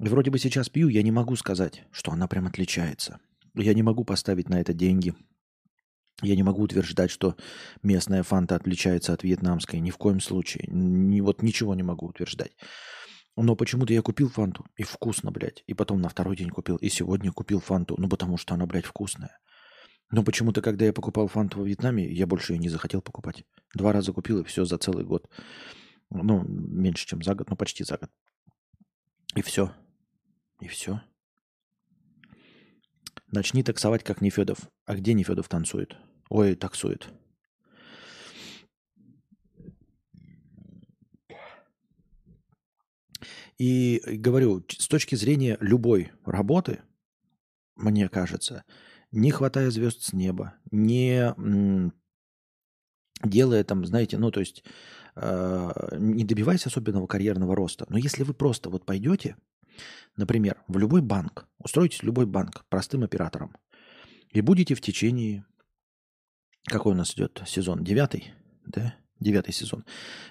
И 0.00 0.08
вроде 0.08 0.32
бы 0.32 0.40
сейчас 0.40 0.68
пью, 0.68 0.88
я 0.88 1.02
не 1.02 1.12
могу 1.12 1.36
сказать, 1.36 1.84
что 1.92 2.10
она 2.10 2.26
прям 2.26 2.48
отличается. 2.48 3.20
Я 3.54 3.74
не 3.74 3.82
могу 3.82 4.04
поставить 4.04 4.48
на 4.48 4.60
это 4.60 4.72
деньги. 4.72 5.14
Я 6.20 6.34
не 6.34 6.42
могу 6.42 6.62
утверждать, 6.62 7.10
что 7.10 7.36
местная 7.82 8.24
фанта 8.24 8.56
отличается 8.56 9.12
от 9.12 9.22
вьетнамской. 9.22 9.78
Ни 9.78 9.90
в 9.90 9.98
коем 9.98 10.20
случае. 10.20 10.64
Ни, 10.68 11.20
вот 11.20 11.42
ничего 11.42 11.74
не 11.74 11.84
могу 11.84 12.06
утверждать. 12.06 12.52
Но 13.36 13.54
почему-то 13.54 13.92
я 13.92 14.02
купил 14.02 14.28
фанту, 14.28 14.66
и 14.76 14.82
вкусно, 14.82 15.30
блядь. 15.30 15.62
И 15.68 15.74
потом 15.74 16.00
на 16.00 16.08
второй 16.08 16.36
день 16.36 16.50
купил, 16.50 16.74
и 16.76 16.88
сегодня 16.88 17.30
купил 17.30 17.60
фанту. 17.60 17.94
Ну, 17.96 18.08
потому 18.08 18.36
что 18.36 18.54
она, 18.54 18.66
блядь, 18.66 18.84
вкусная. 18.84 19.38
Но 20.10 20.24
почему-то, 20.24 20.60
когда 20.60 20.86
я 20.86 20.92
покупал 20.92 21.28
фанту 21.28 21.60
во 21.60 21.64
Вьетнаме, 21.64 22.12
я 22.12 22.26
больше 22.26 22.54
ее 22.54 22.58
не 22.58 22.68
захотел 22.68 23.00
покупать. 23.00 23.44
Два 23.74 23.92
раза 23.92 24.12
купил, 24.12 24.40
и 24.40 24.44
все 24.44 24.64
за 24.64 24.76
целый 24.76 25.04
год. 25.04 25.30
Ну, 26.10 26.42
меньше, 26.48 27.06
чем 27.06 27.22
за 27.22 27.36
год, 27.36 27.48
но 27.50 27.54
почти 27.54 27.84
за 27.84 27.98
год. 27.98 28.10
И 29.36 29.42
все. 29.42 29.72
И 30.60 30.66
все. 30.66 31.00
Начни 33.30 33.62
таксовать, 33.62 34.02
как 34.02 34.20
Нефедов. 34.20 34.58
А 34.84 34.96
где 34.96 35.12
Нефедов 35.12 35.48
танцует? 35.48 35.96
Ой, 36.28 36.54
таксует. 36.54 37.08
И 43.58 44.00
говорю, 44.06 44.64
с 44.68 44.86
точки 44.86 45.16
зрения 45.16 45.56
любой 45.60 46.12
работы, 46.24 46.80
мне 47.74 48.08
кажется, 48.08 48.64
не 49.10 49.30
хватая 49.32 49.70
звезд 49.70 50.02
с 50.02 50.12
неба, 50.12 50.54
не 50.70 51.34
делая 53.24 53.64
там, 53.64 53.84
знаете, 53.84 54.16
ну 54.16 54.30
то 54.30 54.38
есть 54.38 54.62
э, 55.16 55.70
не 55.98 56.24
добиваясь 56.24 56.66
особенного 56.66 57.08
карьерного 57.08 57.56
роста, 57.56 57.84
но 57.88 57.98
если 57.98 58.22
вы 58.22 58.32
просто 58.32 58.70
вот 58.70 58.86
пойдете, 58.86 59.36
например, 60.16 60.62
в 60.68 60.78
любой 60.78 61.02
банк, 61.02 61.48
устроитесь 61.58 62.00
в 62.00 62.04
любой 62.04 62.26
банк 62.26 62.64
простым 62.68 63.02
оператором 63.02 63.56
и 64.30 64.40
будете 64.40 64.76
в 64.76 64.80
течение, 64.80 65.44
какой 66.64 66.92
у 66.92 66.96
нас 66.96 67.14
идет 67.14 67.42
сезон, 67.46 67.84
девятый, 67.84 68.32
да, 68.66 68.94
девятый 69.20 69.52
сезон, 69.52 69.84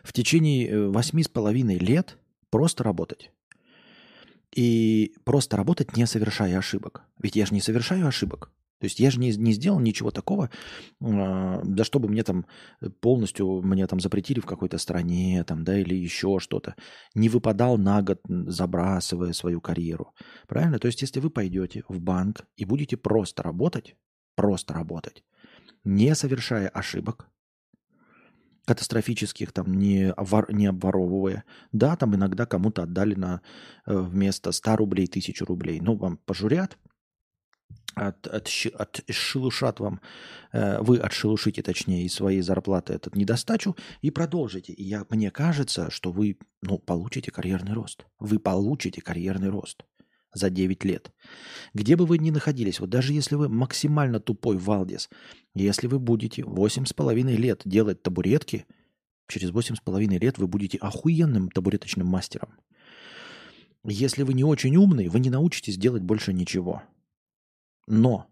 в 0.04 0.14
течение 0.14 0.70
э, 0.70 0.88
восьми 0.88 1.24
с 1.24 1.28
половиной 1.28 1.78
лет 1.78 2.18
Просто 2.50 2.84
работать. 2.84 3.32
И 4.56 5.14
просто 5.26 5.58
работать, 5.58 5.98
не 5.98 6.06
совершая 6.08 6.58
ошибок. 6.58 7.04
Ведь 7.22 7.36
я 7.36 7.46
же 7.46 7.54
не 7.54 7.62
совершаю 7.62 8.08
ошибок. 8.08 8.52
То 8.80 8.86
есть 8.86 9.00
я 9.00 9.10
же 9.10 9.20
не, 9.20 9.32
не 9.36 9.54
сделал 9.54 9.80
ничего 9.80 10.12
такого, 10.12 10.52
э, 11.02 11.62
да 11.64 11.84
чтобы 11.84 12.08
мне 12.10 12.24
там 12.24 12.46
полностью 13.02 13.64
мне 13.64 13.88
там 13.88 14.00
запретили 14.00 14.40
в 14.40 14.46
какой-то 14.46 14.78
стране, 14.78 15.44
там, 15.44 15.64
да, 15.64 15.80
или 15.80 15.96
еще 15.96 16.38
что-то. 16.40 16.76
Не 17.16 17.28
выпадал 17.28 17.80
на 17.80 18.04
год, 18.04 18.22
забрасывая 18.28 19.34
свою 19.34 19.62
карьеру. 19.62 20.14
Правильно? 20.48 20.78
То 20.78 20.86
есть 20.86 21.02
если 21.02 21.20
вы 21.20 21.32
пойдете 21.32 21.84
в 21.90 22.00
банк 22.00 22.46
и 22.56 22.66
будете 22.66 22.98
просто 22.98 23.42
работать, 23.42 23.96
просто 24.36 24.76
работать, 24.76 25.24
не 25.84 26.16
совершая 26.16 26.70
ошибок, 26.70 27.28
катастрофических, 28.66 29.54
там, 29.54 29.74
не, 29.74 30.12
обвор, 30.12 30.54
не 30.54 30.68
обворовывая. 30.68 31.46
Да, 31.72 31.96
там 31.96 32.16
иногда 32.16 32.46
кому-то 32.46 32.84
отдали 32.84 33.16
на 33.16 33.42
э, 33.86 33.98
вместо 33.98 34.52
100 34.52 34.76
рублей 34.76 35.08
1000 35.08 35.46
рублей. 35.46 35.80
Ну, 35.80 35.96
вам 35.96 36.18
пожурят, 36.18 36.78
от, 37.96 38.28
от, 38.28 38.50
отшелушат 39.08 39.80
вам, 39.80 40.02
э, 40.52 40.82
вы 40.82 40.98
отшелушите, 40.98 41.62
точнее, 41.64 42.04
из 42.04 42.14
своей 42.14 42.42
зарплаты 42.42 42.94
этот 42.94 43.16
недостачу 43.16 43.76
и 44.02 44.12
продолжите. 44.12 44.74
И 44.74 44.84
я, 44.84 45.06
мне 45.10 45.32
кажется, 45.32 45.90
что 45.90 46.12
вы 46.12 46.38
ну, 46.62 46.78
получите 46.78 47.32
карьерный 47.32 47.74
рост. 47.74 48.06
Вы 48.20 48.38
получите 48.38 49.02
карьерный 49.02 49.50
рост 49.50 49.86
за 50.38 50.50
9 50.50 50.84
лет. 50.86 51.12
Где 51.74 51.96
бы 51.96 52.06
вы 52.06 52.18
ни 52.18 52.30
находились, 52.30 52.80
вот 52.80 52.90
даже 52.90 53.14
если 53.14 53.36
вы 53.36 53.50
максимально 53.50 54.20
тупой 54.20 54.58
Валдис, 54.58 55.10
если 55.56 55.88
вы 55.88 56.00
будете 56.00 56.44
8,5 56.44 57.36
лет 57.36 57.62
делать 57.66 58.02
табуретки, 58.02 58.66
через 59.28 59.52
8,5 59.52 60.20
лет 60.20 60.38
вы 60.38 60.48
будете 60.48 60.78
охуенным 60.78 61.50
табуреточным 61.50 62.08
мастером. 62.08 62.54
Если 63.84 64.24
вы 64.24 64.34
не 64.34 64.44
очень 64.44 64.76
умный, 64.76 65.08
вы 65.08 65.20
не 65.20 65.30
научитесь 65.30 65.78
делать 65.78 66.04
больше 66.04 66.34
ничего. 66.34 66.84
Но 67.88 68.28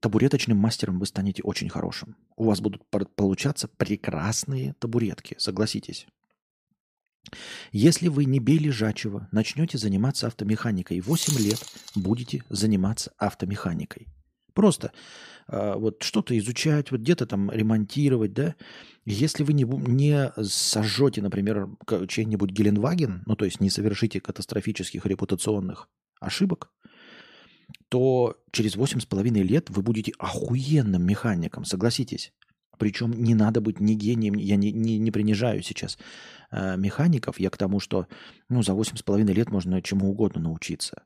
табуреточным 0.00 0.58
мастером 0.58 0.98
вы 0.98 1.06
станете 1.06 1.42
очень 1.42 1.68
хорошим. 1.68 2.16
У 2.36 2.44
вас 2.44 2.60
будут 2.60 2.82
получаться 3.14 3.68
прекрасные 3.68 4.74
табуретки, 4.74 5.34
согласитесь. 5.38 6.06
Если 7.72 8.08
вы 8.08 8.24
не 8.24 8.38
бей 8.38 8.58
лежачего, 8.58 9.28
начнете 9.32 9.78
заниматься 9.78 10.26
автомеханикой, 10.26 11.00
8 11.00 11.38
лет 11.38 11.64
будете 11.94 12.42
заниматься 12.48 13.12
автомеханикой. 13.18 14.08
Просто 14.54 14.92
э, 15.48 15.74
вот 15.76 16.02
что-то 16.02 16.36
изучать, 16.38 16.90
вот 16.90 17.00
где-то 17.00 17.26
там 17.26 17.50
ремонтировать, 17.50 18.32
да. 18.32 18.56
Если 19.04 19.44
вы 19.44 19.52
не, 19.52 19.64
не 19.64 20.32
сожжете, 20.42 21.22
например, 21.22 21.68
чей-нибудь 22.08 22.50
Геленваген, 22.50 23.22
ну 23.26 23.36
то 23.36 23.44
есть 23.44 23.60
не 23.60 23.70
совершите 23.70 24.20
катастрофических 24.20 25.06
репутационных 25.06 25.88
ошибок, 26.20 26.72
то 27.88 28.36
через 28.50 28.76
8,5 28.76 29.30
лет 29.42 29.70
вы 29.70 29.82
будете 29.82 30.12
охуенным 30.18 31.04
механиком, 31.04 31.64
согласитесь. 31.64 32.32
Причем 32.78 33.12
не 33.12 33.34
надо 33.34 33.60
быть 33.60 33.80
ни 33.80 33.94
гением, 33.94 34.34
я 34.34 34.56
не, 34.56 34.72
не, 34.72 34.98
не 34.98 35.10
принижаю 35.10 35.62
сейчас 35.62 35.98
э, 36.50 36.76
механиков, 36.76 37.40
я 37.40 37.50
к 37.50 37.56
тому, 37.56 37.80
что 37.80 38.06
ну, 38.48 38.62
за 38.62 38.72
8,5 38.72 39.22
лет 39.32 39.50
можно 39.50 39.82
чему 39.82 40.10
угодно 40.10 40.40
научиться. 40.40 41.02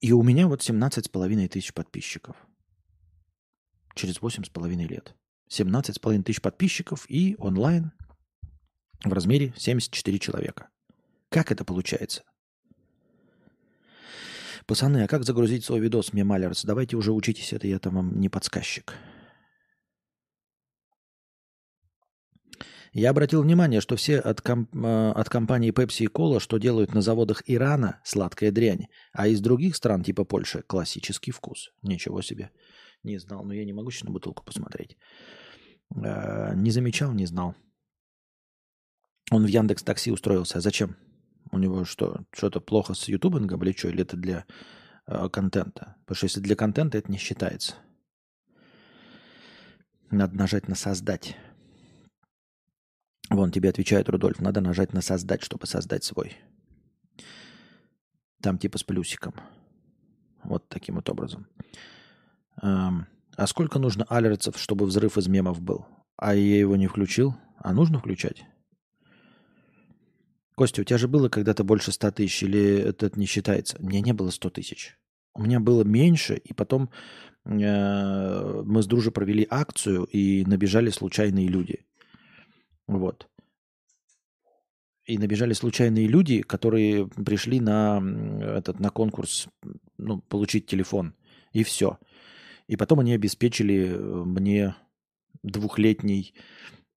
И 0.00 0.12
у 0.12 0.22
меня 0.22 0.48
вот 0.48 0.60
17,5 0.60 1.48
тысяч 1.48 1.72
подписчиков. 1.72 2.36
Через 3.94 4.18
8,5 4.18 4.86
лет. 4.86 5.14
17,5 5.50 6.22
тысяч 6.24 6.40
подписчиков 6.40 7.06
и 7.08 7.36
онлайн 7.38 7.92
в 9.04 9.12
размере 9.12 9.54
74 9.56 10.18
человека. 10.18 10.68
Как 11.28 11.52
это 11.52 11.64
получается? 11.64 12.22
Пацаны, 14.66 15.04
а 15.04 15.08
как 15.08 15.24
загрузить 15.24 15.64
свой 15.64 15.80
видос 15.80 16.12
Мемалерс? 16.12 16.64
Давайте 16.64 16.96
уже 16.96 17.12
учитесь, 17.12 17.52
это 17.52 17.66
я 17.66 17.78
там 17.78 17.96
вам 17.96 18.18
не 18.18 18.28
подсказчик. 18.28 18.94
Я 22.94 23.10
обратил 23.10 23.42
внимание, 23.42 23.80
что 23.80 23.96
все 23.96 24.20
от, 24.20 24.40
комп- 24.40 24.72
э, 24.72 25.10
от 25.10 25.28
компании 25.28 25.72
Pepsi 25.72 26.04
и 26.04 26.06
Cola, 26.06 26.38
что 26.38 26.58
делают 26.58 26.94
на 26.94 27.02
заводах 27.02 27.42
Ирана, 27.46 28.00
сладкая 28.04 28.52
дрянь, 28.52 28.86
а 29.12 29.26
из 29.26 29.40
других 29.40 29.74
стран, 29.74 30.04
типа 30.04 30.24
Польши, 30.24 30.62
классический 30.62 31.32
вкус. 31.32 31.72
Ничего 31.82 32.22
себе. 32.22 32.52
Не 33.02 33.18
знал, 33.18 33.44
но 33.44 33.52
я 33.52 33.64
не 33.64 33.72
могу 33.72 33.90
сейчас 33.90 34.04
на 34.04 34.12
бутылку 34.12 34.44
посмотреть. 34.44 34.96
Э, 35.92 36.54
не 36.54 36.70
замечал, 36.70 37.12
не 37.12 37.26
знал. 37.26 37.56
Он 39.32 39.44
в 39.44 39.48
Яндекс 39.48 39.82
Такси 39.82 40.12
устроился. 40.12 40.58
А 40.58 40.60
зачем? 40.60 40.96
У 41.50 41.58
него 41.58 41.84
что, 41.84 42.20
что-то 42.32 42.60
плохо 42.60 42.94
с 42.94 43.08
ютубингом 43.08 43.60
или 43.64 43.72
что? 43.72 43.88
Или 43.88 44.02
это 44.02 44.16
для 44.16 44.44
э, 45.08 45.28
контента? 45.30 45.96
Потому 46.06 46.16
что 46.16 46.26
если 46.26 46.40
для 46.40 46.54
контента, 46.54 46.96
это 46.96 47.10
не 47.10 47.18
считается. 47.18 47.74
Надо 50.12 50.36
нажать 50.36 50.68
на 50.68 50.76
«Создать». 50.76 51.36
Вон 53.30 53.50
тебе 53.50 53.70
отвечает 53.70 54.08
Рудольф, 54.08 54.40
надо 54.40 54.60
нажать 54.60 54.92
на 54.92 55.00
создать, 55.00 55.42
чтобы 55.42 55.66
создать 55.66 56.04
свой. 56.04 56.36
Там 58.42 58.58
типа 58.58 58.78
с 58.78 58.84
плюсиком. 58.84 59.34
Вот 60.42 60.68
таким 60.68 60.96
вот 60.96 61.08
образом. 61.08 61.46
Эм, 62.62 63.06
а 63.36 63.46
сколько 63.46 63.78
нужно 63.78 64.04
алерцев, 64.04 64.58
чтобы 64.58 64.84
взрыв 64.84 65.16
из 65.16 65.26
мемов 65.26 65.60
был? 65.60 65.86
А 66.16 66.34
я 66.34 66.58
его 66.58 66.76
не 66.76 66.86
включил? 66.86 67.34
А 67.56 67.72
нужно 67.72 67.98
включать? 67.98 68.44
Костя, 70.54 70.82
у 70.82 70.84
тебя 70.84 70.98
же 70.98 71.08
было 71.08 71.28
когда-то 71.28 71.64
больше 71.64 71.90
100 71.90 72.10
тысяч, 72.12 72.42
или 72.44 72.78
это 72.78 73.10
не 73.16 73.26
считается? 73.26 73.76
У 73.80 73.86
меня 73.86 74.00
не 74.00 74.12
было 74.12 74.30
100 74.30 74.50
тысяч. 74.50 74.96
У 75.34 75.42
меня 75.42 75.58
было 75.58 75.82
меньше, 75.82 76.36
и 76.36 76.52
потом 76.52 76.90
э, 77.44 78.62
мы 78.64 78.82
с 78.82 78.86
дружи 78.86 79.10
провели 79.10 79.46
акцию, 79.50 80.04
и 80.04 80.44
набежали 80.44 80.90
случайные 80.90 81.48
люди. 81.48 81.86
Вот. 82.86 83.28
И 85.04 85.18
набежали 85.18 85.52
случайные 85.52 86.06
люди, 86.06 86.40
которые 86.40 87.06
пришли 87.08 87.60
на, 87.60 88.02
этот, 88.40 88.80
на 88.80 88.90
конкурс 88.90 89.48
ну, 89.98 90.20
получить 90.20 90.66
телефон. 90.66 91.14
И 91.52 91.62
все. 91.62 91.98
И 92.66 92.76
потом 92.76 93.00
они 93.00 93.12
обеспечили 93.12 93.90
э, 93.90 93.98
мне 93.98 94.74
двухлетний 95.42 96.34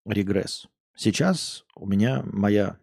регресс. 0.04 0.68
Сейчас 0.96 1.64
у 1.74 1.86
меня 1.86 2.22
моя 2.24 2.78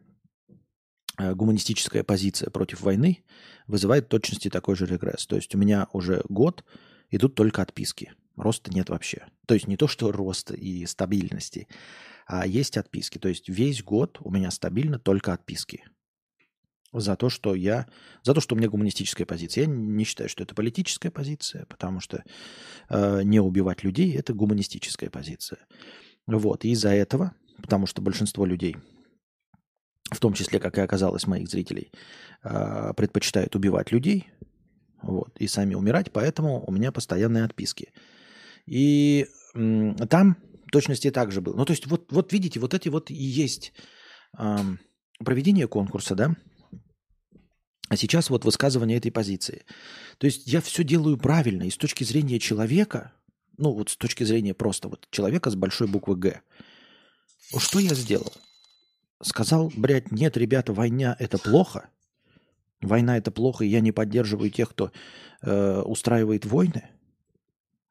э, 1.17 1.33
гуманистическая 1.33 2.03
позиция 2.03 2.49
против 2.49 2.81
войны 2.81 3.23
вызывает 3.67 4.09
точности 4.09 4.49
такой 4.49 4.75
же 4.75 4.85
регресс. 4.85 5.25
То 5.25 5.37
есть 5.37 5.55
у 5.55 5.57
меня 5.57 5.87
уже 5.93 6.21
год 6.27 6.65
идут 7.09 7.35
только 7.35 7.61
отписки. 7.61 8.13
Роста 8.35 8.73
нет 8.73 8.89
вообще. 8.89 9.25
То 9.47 9.53
есть 9.53 9.67
не 9.67 9.77
то, 9.77 9.87
что 9.87 10.11
роста 10.11 10.53
и 10.53 10.85
стабильности, 10.85 11.67
а 12.25 12.45
есть 12.47 12.77
отписки. 12.77 13.17
То 13.17 13.29
есть 13.29 13.49
весь 13.49 13.83
год 13.83 14.17
у 14.21 14.31
меня 14.31 14.51
стабильно 14.51 14.99
только 14.99 15.33
отписки. 15.33 15.83
за 16.93 17.15
то, 17.15 17.29
что 17.29 17.55
я, 17.55 17.87
за 18.21 18.33
то, 18.33 18.41
что 18.41 18.55
у 18.55 18.57
меня 18.57 18.69
гуманистическая 18.69 19.25
позиция. 19.25 19.63
Я 19.63 19.67
не 19.67 20.03
считаю, 20.03 20.29
что 20.29 20.43
это 20.43 20.53
политическая 20.53 21.09
позиция, 21.09 21.65
потому 21.65 21.99
что 21.99 22.23
э, 22.89 23.23
не 23.23 23.39
убивать 23.39 23.83
людей– 23.83 24.13
это 24.17 24.33
гуманистическая 24.33 25.09
позиция. 25.09 25.59
Вот, 26.27 26.63
и 26.63 26.69
из-за 26.69 26.89
этого, 26.89 27.33
потому 27.57 27.87
что 27.87 28.01
большинство 28.01 28.45
людей, 28.45 28.77
в 30.11 30.19
том 30.19 30.33
числе, 30.33 30.59
как 30.59 30.77
и 30.77 30.81
оказалось, 30.81 31.27
моих 31.27 31.49
зрителей, 31.49 31.91
э, 32.43 32.93
предпочитают 32.95 33.55
убивать 33.55 33.91
людей, 33.91 34.27
вот, 35.01 35.35
и 35.37 35.47
сами 35.47 35.73
умирать, 35.73 36.11
поэтому 36.11 36.63
у 36.65 36.71
меня 36.71 36.91
постоянные 36.91 37.43
отписки. 37.43 37.91
И 38.65 39.27
там 39.53 40.37
точности 40.73 41.11
так 41.11 41.31
же 41.31 41.39
было. 41.39 41.55
Ну, 41.55 41.65
то 41.65 41.71
есть, 41.71 41.87
вот, 41.87 42.11
вот 42.11 42.33
видите, 42.33 42.59
вот 42.59 42.73
эти 42.73 42.89
вот 42.89 43.11
и 43.11 43.13
есть 43.13 43.73
э, 44.37 44.57
проведение 45.23 45.67
конкурса, 45.67 46.15
да, 46.15 46.35
а 47.89 47.95
сейчас 47.95 48.29
вот 48.29 48.43
высказывание 48.43 48.97
этой 48.97 49.11
позиции. 49.11 49.65
То 50.17 50.25
есть 50.25 50.47
я 50.47 50.61
все 50.61 50.83
делаю 50.83 51.17
правильно 51.17 51.63
и 51.63 51.69
с 51.69 51.77
точки 51.77 52.03
зрения 52.03 52.39
человека, 52.39 53.13
ну 53.57 53.71
вот 53.71 53.91
с 53.91 53.97
точки 53.97 54.23
зрения 54.23 54.55
просто 54.55 54.89
вот 54.89 55.07
человека 55.11 55.51
с 55.51 55.55
большой 55.55 55.87
буквы 55.87 56.15
«Г». 56.15 56.41
Что 57.57 57.77
я 57.77 57.93
сделал? 57.93 58.33
Сказал, 59.21 59.71
блядь, 59.77 60.11
нет, 60.11 60.37
ребята, 60.37 60.73
война– 60.73 61.15
это 61.19 61.37
плохо. 61.37 61.89
Война– 62.81 63.17
это 63.19 63.29
плохо, 63.29 63.63
и 63.63 63.67
я 63.67 63.79
не 63.79 63.91
поддерживаю 63.91 64.49
тех, 64.49 64.71
кто 64.71 64.91
э, 65.43 65.81
устраивает 65.81 66.45
войны. 66.45 66.89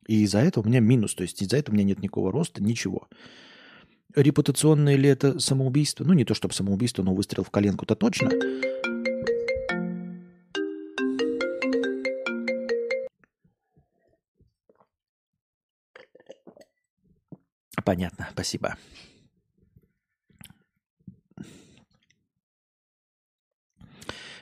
И 0.07 0.23
из-за 0.23 0.41
этого 0.41 0.65
у 0.65 0.69
меня 0.69 0.81
минус, 0.81 1.15
то 1.15 1.23
есть 1.23 1.41
из-за 1.43 1.57
этого 1.57 1.75
у 1.75 1.77
меня 1.77 1.89
нет 1.89 2.03
никакого 2.03 2.33
роста, 2.33 2.63
ничего. 2.63 3.09
Репутационное 4.15 4.97
ли 4.97 5.09
это 5.09 5.39
самоубийство? 5.39 6.05
Ну, 6.05 6.13
не 6.13 6.25
то 6.25 6.35
чтобы 6.35 6.55
самоубийство, 6.55 7.03
но 7.03 7.15
выстрел 7.15 7.45
в 7.45 7.51
коленку-то 7.51 7.95
точно– 7.95 8.31
Понятно, 17.85 18.29
спасибо. 18.33 18.77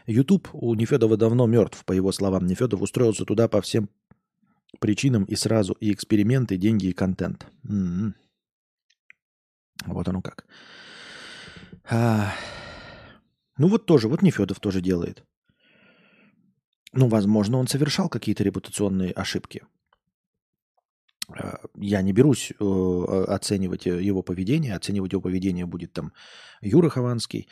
YouTube 0.06 0.48
у 0.52 0.74
Нефедова 0.74 1.16
давно 1.16 1.46
мертв, 1.46 1.84
по 1.84 1.92
его 1.92 2.10
словам. 2.12 2.46
Нефедов 2.46 2.82
устроился 2.82 3.24
туда 3.24 3.48
по 3.48 3.60
всем 3.60 3.88
причинам 4.80 5.24
и 5.24 5.36
сразу. 5.36 5.74
И 5.80 5.92
эксперименты, 5.92 6.56
деньги, 6.56 6.86
и 6.86 6.92
контент. 6.92 7.46
М-м. 7.68 8.14
Вот 9.86 10.08
оно 10.08 10.22
как. 10.22 10.46
А... 11.88 12.32
Ну 13.58 13.68
вот 13.68 13.86
тоже, 13.86 14.08
вот 14.08 14.22
Нефедов 14.22 14.58
тоже 14.58 14.80
делает. 14.80 15.24
Ну, 16.92 17.08
возможно, 17.08 17.58
он 17.58 17.68
совершал 17.68 18.08
какие-то 18.08 18.42
репутационные 18.42 19.12
ошибки. 19.12 19.62
Э, 21.38 21.56
я 21.76 22.02
не 22.02 22.12
берусь 22.12 22.52
э, 22.58 23.24
оценивать 23.28 23.86
его 23.86 24.22
поведение. 24.22 24.74
Оценивать 24.74 25.12
его 25.12 25.22
поведение 25.22 25.66
будет 25.66 25.92
там 25.92 26.12
Юра 26.62 26.88
Хованский. 26.88 27.48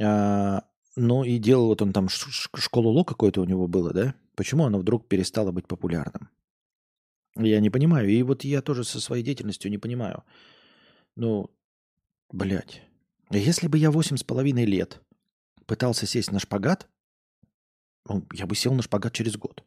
А, 0.00 0.62
но 0.96 1.24
и 1.24 1.38
делал 1.38 1.68
вот 1.68 1.82
он 1.82 1.92
там 1.92 2.08
школу 2.08 2.90
Ло 2.90 3.04
какое-то 3.04 3.40
у 3.40 3.44
него 3.44 3.66
было, 3.66 3.92
да? 3.92 4.14
Почему 4.36 4.64
оно 4.64 4.78
вдруг 4.78 5.08
перестало 5.08 5.50
быть 5.50 5.66
популярным? 5.66 6.28
Я 7.36 7.60
не 7.60 7.70
понимаю. 7.70 8.08
И 8.08 8.22
вот 8.22 8.44
я 8.44 8.62
тоже 8.62 8.84
со 8.84 9.00
своей 9.00 9.22
деятельностью 9.22 9.70
не 9.70 9.78
понимаю. 9.78 10.24
Ну, 11.16 11.50
блядь. 12.30 12.82
Если 13.30 13.68
бы 13.68 13.78
я 13.78 13.90
восемь 13.90 14.16
с 14.16 14.24
половиной 14.24 14.64
лет 14.64 15.02
пытался 15.66 16.06
сесть 16.06 16.32
на 16.32 16.38
шпагат, 16.40 16.88
я 18.32 18.46
бы 18.46 18.54
сел 18.54 18.72
на 18.74 18.82
шпагат 18.82 19.12
через 19.12 19.36
год. 19.36 19.62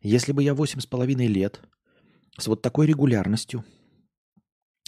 Если 0.00 0.32
бы 0.32 0.42
я 0.42 0.54
восемь 0.54 0.80
с 0.80 0.86
половиной 0.86 1.26
лет 1.26 1.60
с 2.38 2.46
вот 2.46 2.62
такой 2.62 2.86
регулярностью, 2.86 3.64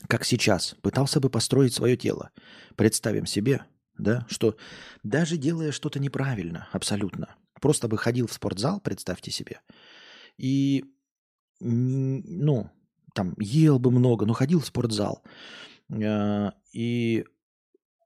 как 0.08 0.24
сейчас, 0.24 0.74
пытался 0.80 1.20
бы 1.20 1.28
построить 1.28 1.74
свое 1.74 1.96
тело. 1.96 2.30
Представим 2.76 3.26
себе, 3.26 3.66
да, 3.98 4.26
что 4.28 4.56
даже 5.02 5.36
делая 5.36 5.70
что-то 5.70 6.00
неправильно, 6.00 6.68
абсолютно, 6.72 7.36
просто 7.60 7.88
бы 7.88 7.98
ходил 7.98 8.26
в 8.26 8.32
спортзал, 8.32 8.80
представьте 8.80 9.30
себе, 9.30 9.60
и, 10.38 10.84
ну, 11.62 12.70
там, 13.14 13.34
ел 13.38 13.78
бы 13.78 13.90
много, 13.90 14.26
но 14.26 14.32
ходил 14.32 14.60
в 14.60 14.66
спортзал, 14.66 15.22
э, 15.90 16.50
и 16.72 17.24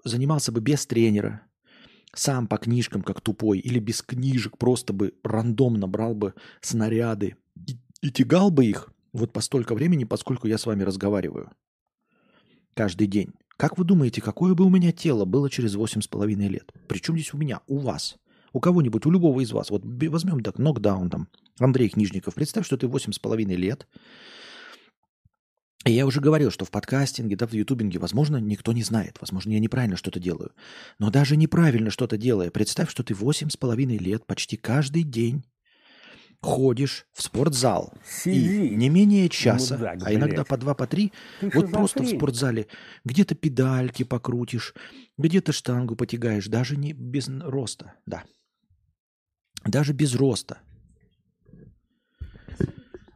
занимался 0.05 0.53
бы 0.53 0.61
без 0.61 0.87
тренера, 0.87 1.43
сам 2.15 2.47
по 2.47 2.59
книжкам, 2.59 3.03
как 3.03 3.21
тупой, 3.21 3.59
или 3.59 3.79
без 3.79 4.03
книжек, 4.03 4.59
просто 4.59 4.93
бы 4.93 5.15
рандомно 5.23 5.87
брал 5.87 6.15
бы 6.15 6.35
снаряды 6.61 7.37
и, 7.67 7.79
и 8.03 8.11
тягал 8.11 8.51
бы 8.51 8.67
их, 8.67 8.93
вот 9.13 9.33
по 9.33 9.41
столько 9.41 9.75
времени, 9.75 10.05
поскольку 10.05 10.47
я 10.49 10.59
с 10.59 10.67
вами 10.67 10.83
разговариваю. 10.83 11.51
Каждый 12.75 13.07
день. 13.07 13.33
Как 13.57 13.79
вы 13.79 13.85
думаете, 13.85 14.21
какое 14.21 14.55
бы 14.55 14.65
у 14.67 14.69
меня 14.69 14.93
тело 14.93 15.25
было 15.25 15.49
через 15.49 15.75
8,5 15.77 16.27
лет? 16.49 16.73
Причем 16.89 17.15
здесь 17.15 17.33
у 17.33 17.39
меня? 17.39 17.61
У 17.67 17.79
вас. 17.79 18.17
У 18.57 18.61
кого-нибудь, 18.61 19.05
у 19.05 19.11
любого 19.11 19.41
из 19.41 19.53
вас. 19.53 19.69
Вот 19.69 19.83
возьмем 19.85 20.41
так, 20.43 20.59
нокдаун 20.59 21.11
там. 21.11 21.29
Андрей 21.59 21.91
Книжников. 21.91 22.33
Представь, 22.33 22.65
что 22.65 22.79
ты 22.79 22.87
8,5 22.87 23.55
лет. 23.55 23.87
И 25.85 25.93
я 25.93 26.07
уже 26.07 26.23
говорил, 26.23 26.51
что 26.51 26.65
в 26.65 26.71
подкастинге, 26.71 27.37
да, 27.37 27.47
в 27.47 27.53
ютубинге, 27.53 27.99
возможно, 27.99 28.39
никто 28.39 28.73
не 28.73 28.83
знает. 28.83 29.19
Возможно, 29.21 29.51
я 29.51 29.59
неправильно 29.59 29.99
что-то 29.99 30.21
делаю. 30.21 30.53
Но 30.99 31.11
даже 31.11 31.37
неправильно 31.37 31.91
что-то 31.91 32.17
делая, 32.17 32.51
представь, 32.51 32.91
что 32.91 33.03
ты 33.03 33.13
8,5 33.13 33.99
лет 33.99 34.25
почти 34.25 34.57
каждый 34.57 35.03
день 35.03 35.45
ходишь 36.41 37.07
в 37.13 37.23
спортзал 37.23 37.93
Сиди, 38.07 38.69
и 38.69 38.75
не 38.75 38.89
менее 38.89 39.29
часа, 39.29 39.77
мудак, 39.77 39.99
а 40.03 40.15
иногда 40.15 40.45
по 40.45 40.57
два, 40.57 40.75
по 40.75 40.87
три, 40.87 41.13
Ты 41.41 41.51
вот 41.53 41.71
просто 41.71 42.03
в 42.03 42.09
спортзале 42.09 42.69
где-то 43.05 43.35
педальки 43.35 44.03
покрутишь, 44.03 44.75
где-то 45.19 45.53
штангу 45.53 45.95
потягаешь, 45.95 46.47
даже 46.47 46.77
не 46.77 46.95
без 46.95 47.29
роста, 47.29 47.95
да. 48.07 48.25
Даже 49.67 49.93
без 49.93 50.15
роста. 50.15 50.59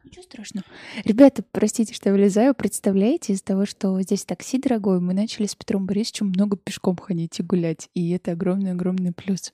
Ничего 0.03 0.23
страшного. 0.23 0.65
Ребята, 1.05 1.43
простите, 1.51 1.93
что 1.93 2.09
я 2.09 2.13
вылезаю. 2.13 2.53
Представляете, 2.53 3.33
из-за 3.33 3.43
того, 3.43 3.65
что 3.65 3.99
здесь 4.01 4.25
такси 4.25 4.59
дорогое, 4.59 4.99
мы 4.99 5.13
начали 5.13 5.45
с 5.45 5.55
Петром 5.55 5.85
Борисовичем 5.85 6.27
много 6.27 6.57
пешком 6.57 6.97
ходить 6.97 7.39
и 7.39 7.43
гулять. 7.43 7.89
И 7.93 8.11
это 8.11 8.31
огромный-огромный 8.31 9.13
плюс. 9.13 9.53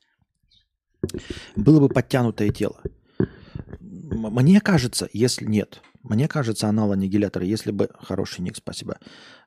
Было 1.56 1.80
бы 1.80 1.90
подтянутое 1.90 2.50
тело. 2.50 2.82
Мне 3.80 4.62
кажется, 4.62 5.10
если 5.14 5.46
нет, 5.46 5.82
мне 6.04 6.28
кажется, 6.28 6.70
анал-аннигилятор, 6.70 7.44
если 7.44 7.72
бы... 7.72 7.90
Хороший 8.00 8.42
ник, 8.42 8.56
спасибо. 8.56 8.98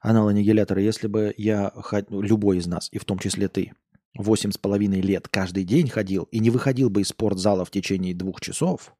Анал-аннигилятор, 0.00 0.78
если 0.78 1.06
бы 1.06 1.34
я, 1.38 1.72
любой 2.10 2.58
из 2.58 2.66
нас, 2.66 2.88
и 2.92 2.98
в 2.98 3.04
том 3.04 3.18
числе 3.18 3.48
ты, 3.48 3.72
восемь 4.16 4.52
с 4.52 4.58
половиной 4.58 5.00
лет 5.00 5.28
каждый 5.28 5.64
день 5.64 5.88
ходил 5.88 6.24
и 6.30 6.38
не 6.38 6.50
выходил 6.50 6.90
бы 6.90 7.02
из 7.02 7.08
спортзала 7.08 7.64
в 7.64 7.70
течение 7.70 8.14
двух 8.14 8.40
часов, 8.40 8.94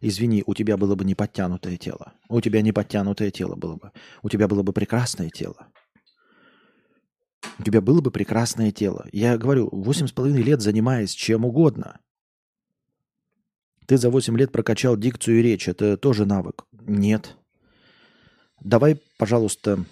извини, 0.00 0.42
у 0.46 0.54
тебя 0.54 0.76
было 0.76 0.94
бы 0.94 1.04
не 1.04 1.14
подтянутое 1.14 1.76
тело. 1.76 2.12
У 2.28 2.40
тебя 2.40 2.62
не 2.62 2.72
подтянутое 2.72 3.30
тело 3.30 3.54
было 3.54 3.76
бы. 3.76 3.92
У 4.22 4.28
тебя 4.28 4.48
было 4.48 4.62
бы 4.62 4.72
прекрасное 4.72 5.30
тело. 5.30 5.68
У 7.58 7.62
тебя 7.62 7.80
было 7.80 8.00
бы 8.00 8.10
прекрасное 8.10 8.72
тело. 8.72 9.06
Я 9.12 9.38
говорю, 9.38 9.68
восемь 9.70 10.06
с 10.06 10.12
половиной 10.12 10.42
лет 10.42 10.60
занимаясь 10.60 11.12
чем 11.12 11.44
угодно– 11.44 12.00
ты 13.86 13.98
за 13.98 14.10
8 14.10 14.36
лет 14.38 14.50
прокачал 14.50 14.96
дикцию 14.96 15.40
и 15.40 15.42
речь. 15.42 15.68
Это 15.68 15.96
тоже 15.96 16.24
навык. 16.24 16.64
Нет. 16.72 17.36
Давай, 18.60 19.00
пожалуйста, 19.18 19.84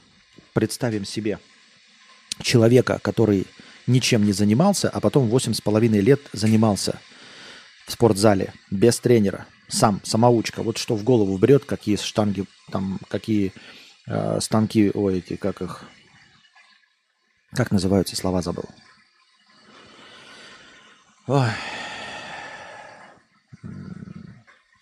представим 0.54 1.04
себе 1.04 1.38
человека, 2.40 2.98
который 3.02 3.46
ничем 3.87 4.25
не 4.25 4.33
занимался, 4.33 4.88
а 4.88 5.01
потом 5.01 5.29
8,5 5.29 6.01
лет 6.01 6.21
занимался 6.33 6.99
в 7.87 7.92
спортзале 7.92 8.53
без 8.71 8.99
тренера. 9.01 9.47
Сам, 9.68 10.01
самоучка. 10.05 10.62
Вот 10.62 10.79
что 10.79 10.97
в 10.97 11.05
голову 11.05 11.37
берет, 11.38 11.64
какие 11.64 11.97
штанги, 11.97 12.45
там, 12.71 12.99
какие 13.09 13.53
э, 14.07 14.38
станки, 14.40 14.90
ой, 14.92 15.18
эти, 15.18 15.37
как 15.37 15.62
их, 15.62 15.85
как 17.53 17.71
называются, 17.71 18.16
слова 18.16 18.42
забыл. 18.42 18.64
Ой 21.27 21.49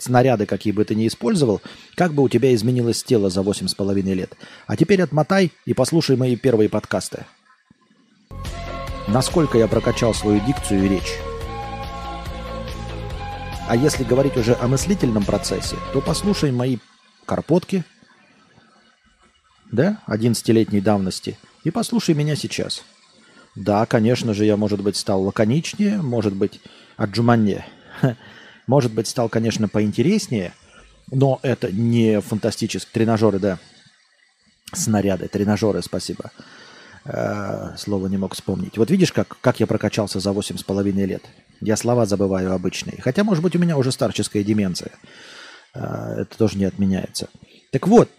снаряды, 0.02 0.46
какие 0.46 0.72
бы 0.72 0.84
ты 0.84 0.94
ни 0.94 1.06
использовал, 1.06 1.60
как 1.94 2.12
бы 2.12 2.22
у 2.22 2.28
тебя 2.28 2.54
изменилось 2.54 3.02
тело 3.02 3.30
за 3.30 3.42
восемь 3.42 3.68
с 3.68 3.74
половиной 3.74 4.14
лет. 4.14 4.34
А 4.66 4.76
теперь 4.76 5.02
отмотай 5.02 5.52
и 5.66 5.74
послушай 5.74 6.16
мои 6.16 6.36
первые 6.36 6.68
подкасты. 6.68 7.26
Насколько 9.12 9.58
я 9.58 9.66
прокачал 9.66 10.14
свою 10.14 10.38
дикцию 10.38 10.84
и 10.84 10.88
речь. 10.88 11.18
А 13.66 13.74
если 13.74 14.04
говорить 14.04 14.36
уже 14.36 14.54
о 14.54 14.68
мыслительном 14.68 15.24
процессе, 15.24 15.74
то 15.92 16.00
послушай 16.00 16.52
мои 16.52 16.78
карпотки, 17.26 17.84
да, 19.72 19.98
11-летней 20.06 20.80
давности, 20.80 21.38
и 21.64 21.70
послушай 21.70 22.14
меня 22.14 22.36
сейчас. 22.36 22.84
Да, 23.56 23.84
конечно 23.84 24.32
же, 24.32 24.44
я, 24.44 24.56
может 24.56 24.80
быть, 24.80 24.96
стал 24.96 25.22
лаконичнее, 25.22 26.00
может 26.00 26.34
быть, 26.34 26.60
отжуманнее. 26.96 27.66
Может 28.68 28.92
быть, 28.92 29.08
стал, 29.08 29.28
конечно, 29.28 29.66
поинтереснее, 29.68 30.52
но 31.10 31.40
это 31.42 31.72
не 31.72 32.20
фантастические 32.20 32.92
тренажеры, 32.92 33.40
да. 33.40 33.58
Снаряды, 34.72 35.26
тренажеры, 35.26 35.82
спасибо. 35.82 36.30
Э, 37.04 37.76
слово 37.76 38.08
не 38.08 38.18
мог 38.18 38.34
вспомнить. 38.34 38.76
Вот 38.76 38.90
видишь, 38.90 39.12
как, 39.12 39.38
как 39.40 39.60
я 39.60 39.66
прокачался 39.66 40.20
за 40.20 40.32
восемь 40.32 40.58
с 40.58 40.62
половиной 40.62 41.06
лет? 41.06 41.22
Я 41.60 41.76
слова 41.76 42.06
забываю 42.06 42.52
обычные. 42.52 43.00
Хотя, 43.00 43.24
может 43.24 43.42
быть, 43.42 43.56
у 43.56 43.58
меня 43.58 43.76
уже 43.76 43.90
старческая 43.90 44.42
деменция. 44.42 44.92
Э, 45.74 46.22
это 46.22 46.36
тоже 46.36 46.58
не 46.58 46.64
отменяется. 46.64 47.28
Так 47.72 47.86
вот, 47.86 48.10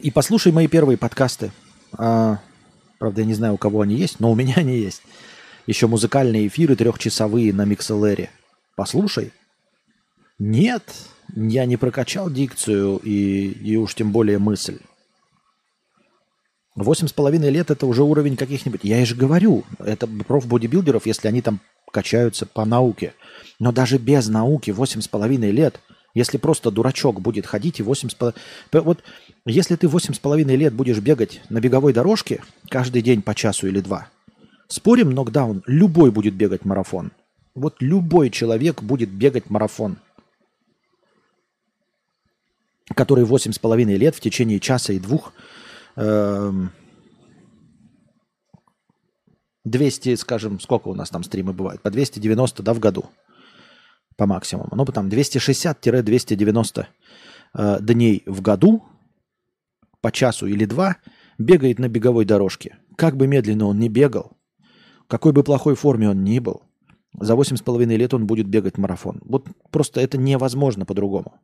и 0.00 0.10
послушай 0.10 0.52
мои 0.52 0.66
первые 0.66 0.96
подкасты. 0.96 1.52
А, 1.96 2.38
правда, 2.98 3.20
я 3.20 3.26
не 3.26 3.34
знаю, 3.34 3.54
у 3.54 3.58
кого 3.58 3.82
они 3.82 3.96
есть, 3.96 4.20
но 4.20 4.30
у 4.30 4.34
меня 4.34 4.54
они 4.56 4.76
есть. 4.78 5.02
Еще 5.66 5.86
музыкальные 5.86 6.48
эфиры 6.48 6.74
трехчасовые 6.74 7.52
на 7.52 7.64
Микселере. 7.64 8.30
Послушай. 8.74 9.32
Нет, 10.38 10.82
я 11.36 11.66
не 11.66 11.76
прокачал 11.76 12.30
дикцию 12.30 12.98
и, 12.98 13.48
и 13.48 13.76
уж 13.76 13.94
тем 13.94 14.10
более 14.10 14.38
мысль. 14.38 14.80
Восемь 16.74 17.06
с 17.06 17.12
половиной 17.12 17.50
лет 17.50 17.70
это 17.70 17.86
уже 17.86 18.02
уровень 18.02 18.36
каких-нибудь. 18.36 18.80
Я 18.82 19.02
и 19.02 19.04
же 19.04 19.14
говорю, 19.14 19.64
это 19.78 20.06
профбодибилдеров, 20.06 21.04
если 21.04 21.28
они 21.28 21.42
там 21.42 21.60
качаются 21.90 22.46
по 22.46 22.64
науке. 22.64 23.14
Но 23.58 23.72
даже 23.72 23.98
без 23.98 24.28
науки 24.28 24.70
восемь 24.70 25.02
с 25.02 25.08
половиной 25.08 25.50
лет, 25.50 25.80
если 26.14 26.38
просто 26.38 26.70
дурачок 26.70 27.20
будет 27.20 27.46
ходить 27.46 27.80
и 27.80 27.82
восемь 27.82 28.08
с 28.08 28.14
половиной... 28.14 28.40
Вот 28.72 29.04
если 29.44 29.76
ты 29.76 29.86
восемь 29.86 30.14
с 30.14 30.18
половиной 30.18 30.56
лет 30.56 30.72
будешь 30.72 30.98
бегать 30.98 31.42
на 31.50 31.60
беговой 31.60 31.92
дорожке 31.92 32.42
каждый 32.70 33.02
день 33.02 33.20
по 33.20 33.34
часу 33.34 33.66
или 33.66 33.80
два, 33.80 34.08
спорим, 34.66 35.10
нокдаун, 35.10 35.62
любой 35.66 36.10
будет 36.10 36.34
бегать 36.34 36.64
марафон. 36.64 37.12
Вот 37.54 37.76
любой 37.80 38.30
человек 38.30 38.82
будет 38.82 39.10
бегать 39.10 39.50
марафон 39.50 39.98
который 42.94 43.24
восемь 43.24 43.52
с 43.52 43.58
половиной 43.58 43.96
лет 43.96 44.14
в 44.14 44.20
течение 44.20 44.60
часа 44.60 44.92
и 44.92 44.98
двух 44.98 45.32
200, 45.96 46.70
эм, 50.10 50.16
скажем, 50.16 50.60
сколько 50.60 50.88
у 50.88 50.94
нас 50.94 51.10
там 51.10 51.22
стримы 51.22 51.52
бывают? 51.52 51.82
По 51.82 51.90
290, 51.90 52.62
да, 52.62 52.74
в 52.74 52.78
году 52.78 53.06
по 54.16 54.26
максимуму. 54.26 54.68
Ну, 54.72 54.84
там 54.84 55.08
260-290 55.08 56.86
э, 57.54 57.78
дней 57.80 58.22
в 58.26 58.40
году 58.40 58.84
по 60.00 60.12
часу 60.12 60.46
или 60.46 60.64
два 60.64 60.96
бегает 61.38 61.78
на 61.78 61.88
беговой 61.88 62.24
дорожке. 62.24 62.78
Как 62.96 63.16
бы 63.16 63.26
медленно 63.26 63.66
он 63.66 63.78
ни 63.78 63.88
бегал, 63.88 64.32
какой 65.08 65.32
бы 65.32 65.42
плохой 65.42 65.74
форме 65.74 66.10
он 66.10 66.24
ни 66.24 66.38
был, 66.38 66.62
за 67.18 67.34
8,5 67.34 67.84
лет 67.96 68.14
он 68.14 68.26
будет 68.26 68.46
бегать 68.48 68.78
марафон. 68.78 69.20
Вот 69.24 69.46
просто 69.70 70.00
это 70.00 70.18
невозможно 70.18 70.86
по-другому. 70.86 71.40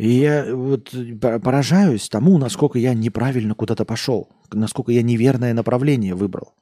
И 0.00 0.12
я 0.12 0.56
вот 0.56 0.94
поражаюсь 1.20 2.08
тому, 2.08 2.38
насколько 2.38 2.78
я 2.78 2.94
неправильно 2.94 3.54
куда-то 3.54 3.84
пошел, 3.84 4.30
насколько 4.50 4.92
я 4.92 5.02
неверное 5.02 5.52
направление 5.52 6.14
выбрал. 6.14 6.54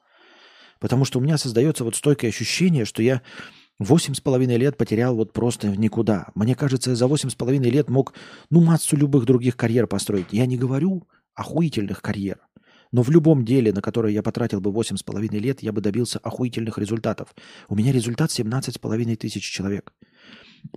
Потому 0.81 1.05
что 1.05 1.21
у 1.21 1.23
меня 1.23 1.39
создается 1.39 1.85
вот 1.85 1.95
стойкое 1.95 2.31
ощущение, 2.33 2.85
что 2.85 3.01
я 3.01 3.23
восемь 3.79 4.15
с 4.15 4.21
половиной 4.21 4.57
лет 4.57 4.77
потерял 4.77 5.15
вот 5.15 5.33
просто 5.33 5.69
в 5.69 5.79
никуда. 5.79 6.33
Мне 6.35 6.57
кажется, 6.57 6.97
за 6.97 7.07
восемь 7.07 7.31
с 7.31 7.37
половиной 7.37 7.71
лет 7.71 7.89
мог, 7.89 8.13
ну, 8.51 8.61
массу 8.61 8.97
любых 8.97 9.25
других 9.25 9.57
карьер 9.57 9.87
построить. 9.87 10.33
Я 10.33 10.45
не 10.47 10.57
говорю 10.57 11.07
охуительных 11.37 12.03
карьер. 12.03 12.41
Но 12.91 13.03
в 13.03 13.11
любом 13.11 13.45
деле, 13.45 13.73
на 13.73 13.83
которое 13.83 14.13
я 14.13 14.25
потратил 14.25 14.61
бы 14.61 14.73
восемь 14.73 14.97
с 14.97 15.05
половиной 15.05 15.39
лет, 15.39 15.63
я 15.63 15.71
бы 15.71 15.81
добился 15.81 16.19
охуительных 16.19 16.77
результатов. 16.79 17.37
У 17.69 17.77
меня 17.77 17.93
результат 17.93 18.33
семнадцать 18.33 18.75
с 18.75 18.79
половиной 18.79 19.15
тысяч 19.15 19.45
человек. 19.45 19.93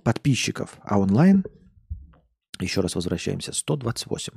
Подписчиков. 0.04 0.76
А 0.84 1.00
онлайн 1.00 1.42
еще 2.58 2.80
раз 2.80 2.94
возвращаемся. 2.94 3.52
128. 3.52 4.34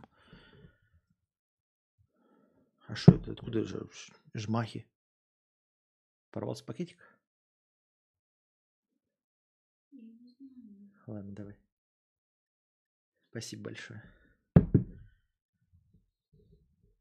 А 2.87 2.95
что 2.95 3.13
это? 3.13 3.31
Откуда 3.31 3.63
же 3.63 3.87
жмахи? 4.33 4.87
Порвался 6.31 6.63
пакетик? 6.63 6.99
Ладно, 11.07 11.33
давай. 11.33 11.57
Спасибо 13.29 13.63
большое. 13.65 14.03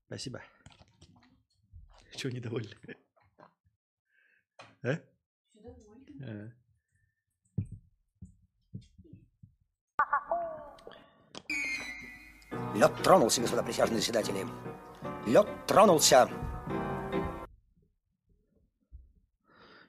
Спасибо. 0.07 0.43
Чего 2.15 2.33
недовольны? 2.33 2.77
А? 4.83 5.01
Недовольны. 5.55 6.53
А. 6.53 6.64
Лед 12.75 12.93
тронулся, 13.05 13.41
господа 13.41 13.63
присяжные 13.63 14.01
заседатели. 14.01 14.45
Лед 15.27 15.47
тронулся. 15.69 16.29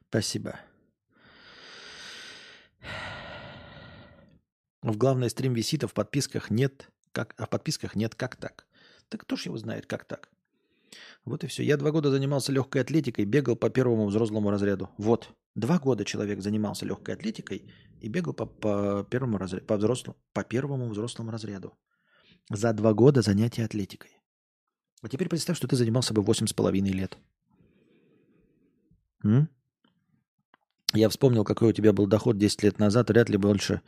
Спасибо. 0.08 0.60
В 4.84 4.98
главный 4.98 5.32
стрим 5.32 5.56
висит, 5.56 5.84
а 5.84 5.88
в 5.88 5.94
подписках 5.94 6.52
нет. 6.52 6.88
Как, 7.12 7.34
а 7.38 7.48
в 7.48 7.50
подписках 7.50 7.96
нет. 7.96 8.14
Как 8.14 8.36
так? 8.36 8.68
Так 9.10 9.22
кто 9.22 9.36
ж 9.36 9.48
его 9.48 9.58
знает, 9.58 9.88
как 9.88 10.06
так? 10.06 10.30
Вот 11.26 11.44
и 11.44 11.48
все. 11.48 11.64
Я 11.64 11.78
два 11.78 11.90
года 11.90 12.12
занимался 12.12 12.52
легкой 12.52 12.84
атлетикой, 12.84 13.26
бегал 13.26 13.56
по 13.56 13.72
первому 13.72 14.06
взрослому 14.06 14.52
разряду. 14.52 14.92
Вот. 15.00 15.30
Два 15.56 15.80
года 15.80 16.06
человек 16.06 16.40
занимался 16.42 16.86
легкой 16.86 17.16
атлетикой 17.16 17.74
и 18.00 18.10
бегал 18.10 18.34
по, 18.34 18.46
по 18.46 19.04
первому 19.10 19.40
разряду, 19.40 19.66
по 19.66 19.78
взрослому, 19.78 20.18
по 20.34 20.44
первому 20.44 20.88
взрослому 20.90 21.32
разряду 21.32 21.74
за 22.50 22.74
два 22.74 22.94
года 22.94 23.22
занятия 23.22 23.66
атлетикой. 23.66 24.12
А 25.02 25.10
теперь 25.10 25.30
представь, 25.30 25.58
что 25.58 25.68
ты 25.68 25.76
занимался 25.76 26.14
бы 26.14 26.22
восемь 26.22 26.48
с 26.48 26.54
половиной 26.54 26.92
лет. 26.92 27.18
М? 29.24 29.50
Я 30.94 31.10
вспомнил, 31.10 31.44
какой 31.44 31.70
у 31.70 31.74
тебя 31.74 31.92
был 31.94 32.08
доход 32.08 32.38
10 32.38 32.64
лет 32.64 32.80
назад, 32.80 33.10
вряд 33.10 33.30
ли 33.30 33.38
больше 33.38 33.82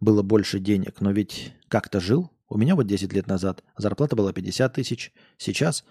было 0.00 0.22
больше 0.22 0.58
денег. 0.58 1.00
Но 1.00 1.12
ведь 1.12 1.54
как-то 1.68 2.00
жил. 2.00 2.30
У 2.48 2.58
меня 2.58 2.74
вот 2.74 2.86
10 2.86 3.12
лет 3.12 3.26
назад 3.28 3.62
зарплата 3.76 4.16
была 4.16 4.32
50 4.32 4.74
тысяч. 4.74 5.12
Сейчас 5.38 5.84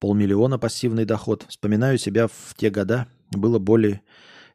полмиллиона 0.00 0.58
пассивный 0.58 1.04
доход. 1.04 1.46
Вспоминаю 1.48 1.98
себя 1.98 2.26
в 2.26 2.54
те 2.56 2.70
года, 2.70 3.08
было 3.30 3.58
более 3.58 4.02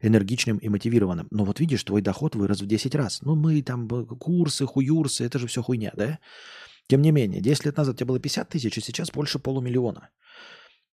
энергичным 0.03 0.57
и 0.57 0.69
мотивированным. 0.69 1.27
Но 1.31 1.45
вот 1.45 1.59
видишь, 1.59 1.83
твой 1.83 2.01
доход 2.01 2.35
вырос 2.35 2.61
в 2.61 2.67
10 2.67 2.95
раз. 2.95 3.21
Ну, 3.21 3.35
мы 3.35 3.61
там 3.63 3.87
курсы, 3.87 4.65
хуюрсы, 4.65 5.23
это 5.23 5.39
же 5.39 5.47
все 5.47 5.63
хуйня, 5.63 5.91
да? 5.95 6.19
Тем 6.87 7.01
не 7.01 7.11
менее, 7.11 7.41
10 7.41 7.65
лет 7.65 7.77
назад 7.77 7.95
у 7.95 7.97
тебя 7.97 8.07
было 8.07 8.19
50 8.19 8.49
тысяч, 8.49 8.77
а 8.77 8.81
сейчас 8.81 9.11
больше 9.11 9.39
полумиллиона. 9.39 10.09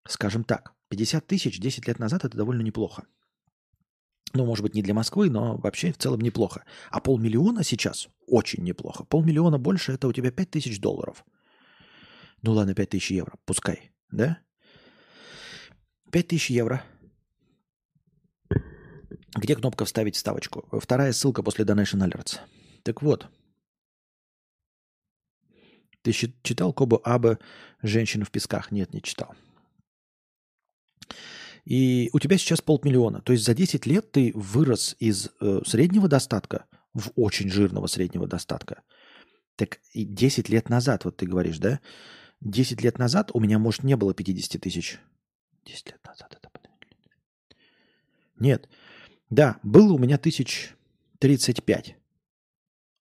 Скажем 0.08 0.44
так, 0.44 0.74
50 0.90 1.26
тысяч 1.28 1.60
10 1.60 1.88
лет 1.88 2.00
назад 2.00 2.24
это 2.24 2.38
довольно 2.38 2.62
неплохо. 2.62 3.04
Ну, 4.34 4.46
может 4.46 4.62
быть, 4.62 4.76
не 4.76 4.84
для 4.84 4.94
Москвы, 4.94 5.32
но 5.32 5.58
вообще 5.58 5.92
в 5.92 5.98
целом 5.98 6.22
неплохо. 6.22 6.64
А 6.92 7.00
полмиллиона 7.00 7.64
сейчас 7.64 8.10
очень 8.28 8.64
неплохо. 8.64 9.04
Полмиллиона 9.04 9.58
больше 9.58 9.94
это 9.94 10.08
у 10.08 10.14
тебя 10.14 10.32
5 10.32 10.52
тысяч 10.52 10.80
долларов. 10.80 11.26
Ну 12.44 12.54
ладно, 12.54 12.76
5 12.76 12.90
тысяч 12.90 13.10
евро, 13.10 13.34
пускай, 13.46 13.92
да? 14.12 14.38
5 16.12 16.28
тысяч 16.28 16.52
евро. 16.52 16.84
Где 19.36 19.56
кнопка 19.56 19.86
«Вставить 19.86 20.16
вставочку»? 20.16 20.68
Вторая 20.80 21.12
ссылка 21.12 21.44
после 21.44 21.66
Donation 21.66 22.00
Alerts. 22.00 22.40
Так 22.84 23.02
вот, 23.02 23.28
ты 26.02 26.12
читал 26.12 26.74
Кобу 26.74 27.02
Аба 27.04 27.40
«Женщина 27.82 28.26
в 28.26 28.32
песках»? 28.32 28.72
Нет, 28.72 28.94
не 28.94 29.02
читал. 29.02 29.36
И 31.66 32.10
у 32.14 32.20
тебя 32.20 32.38
сейчас 32.38 32.62
полмиллиона. 32.62 33.22
То 33.22 33.34
есть 33.34 33.46
за 33.46 33.54
10 33.54 33.86
лет 33.86 34.12
ты 34.12 34.32
вырос 34.34 34.96
из 35.00 35.30
э, 35.40 35.62
среднего 35.66 36.08
достатка 36.08 36.66
в 36.94 37.12
очень 37.16 37.50
жирного 37.50 37.88
среднего 37.88 38.28
достатка. 38.28 38.82
Так 39.56 39.80
и 39.94 40.06
10 40.06 40.50
лет 40.50 40.70
назад, 40.70 41.06
вот 41.06 41.18
ты 41.18 41.28
говоришь, 41.28 41.60
да? 41.60 41.80
10 42.42 42.82
лет 42.82 42.98
назад 42.98 43.30
у 43.34 43.40
меня, 43.40 43.60
может, 43.60 43.84
не 43.84 43.96
было 43.96 44.14
50 44.14 44.62
тысяч. 44.62 45.00
10 45.66 45.88
лет 45.88 46.00
назад 46.06 46.36
это... 46.36 46.50
Нет. 48.40 48.70
Да, 49.30 49.60
было 49.64 49.94
у 49.94 49.98
меня 49.98 50.18
тысяч 50.18 50.76
35. 51.20 51.96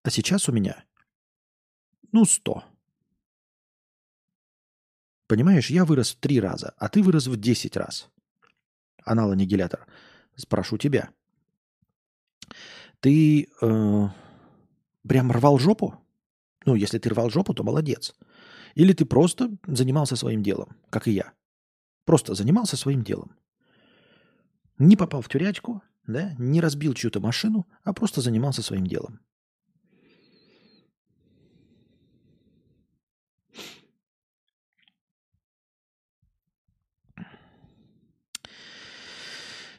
А 0.02 0.10
сейчас 0.10 0.48
у 0.48 0.52
меня, 0.52 0.84
ну, 2.12 2.24
100. 2.24 2.64
Понимаешь, 5.26 5.70
я 5.70 5.84
вырос 5.84 6.12
в 6.12 6.16
три 6.16 6.40
раза, 6.40 6.74
а 6.78 6.88
ты 6.88 7.02
вырос 7.02 7.26
в 7.26 7.36
10 7.36 7.76
раз. 7.76 8.08
Анал-аннигилятор. 9.04 9.86
Спрошу 10.36 10.78
тебя. 10.78 11.10
Ты 13.00 13.48
э, 13.60 14.08
прям 15.06 15.32
рвал 15.32 15.58
жопу? 15.58 15.94
Ну, 16.64 16.74
если 16.74 16.98
ты 16.98 17.10
рвал 17.10 17.30
жопу, 17.30 17.54
то 17.54 17.62
молодец. 17.62 18.14
Или 18.74 18.92
ты 18.92 19.04
просто 19.04 19.56
занимался 19.66 20.16
своим 20.16 20.42
делом, 20.42 20.76
как 20.90 21.08
и 21.08 21.12
я. 21.12 21.32
Просто 22.04 22.34
занимался 22.34 22.76
своим 22.76 23.02
делом. 23.02 23.36
Не 24.78 24.96
попал 24.96 25.20
в 25.20 25.28
тюрячку, 25.28 25.82
да, 26.08 26.34
не 26.38 26.60
разбил 26.60 26.94
чью-то 26.94 27.20
машину, 27.20 27.66
а 27.84 27.92
просто 27.92 28.20
занимался 28.20 28.62
своим 28.62 28.86
делом. 28.86 29.20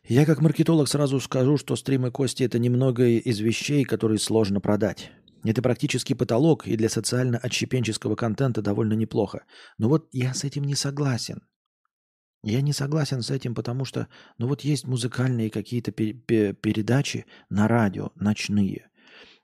Я 0.03 0.25
как 0.25 0.41
маркетолог 0.41 0.87
сразу 0.87 1.19
скажу, 1.19 1.57
что 1.57 1.75
стримы 1.75 2.09
Кости– 2.09 2.43
это 2.45 2.57
немного 2.57 3.05
из 3.05 3.39
вещей, 3.39 3.83
которые 3.83 4.17
сложно 4.17 4.59
продать. 4.59 5.11
Это 5.43 5.61
практически 5.61 6.13
потолок, 6.13 6.65
и 6.67 6.75
для 6.75 6.89
социально-отщепенческого 6.89 8.15
контента 8.15 8.63
довольно 8.63 8.93
неплохо. 8.93 9.45
Но 9.77 9.87
вот 9.87 10.09
я 10.11 10.33
с 10.33 10.43
этим 10.43 10.63
не 10.63 10.73
согласен. 10.73 11.41
Я 12.43 12.62
не 12.62 12.71
согласен 12.71 13.21
с 13.21 13.32
этим, 13.32 13.54
потому 13.54 13.84
что, 13.84 14.08
ну 14.38 14.47
вот 14.47 14.62
есть 14.62 14.88
музыкальные 14.88 15.49
какие-то 15.49 15.91
передачи 15.91 17.25
на 17.49 17.67
радио, 17.67 18.12
ночные. 18.15 18.89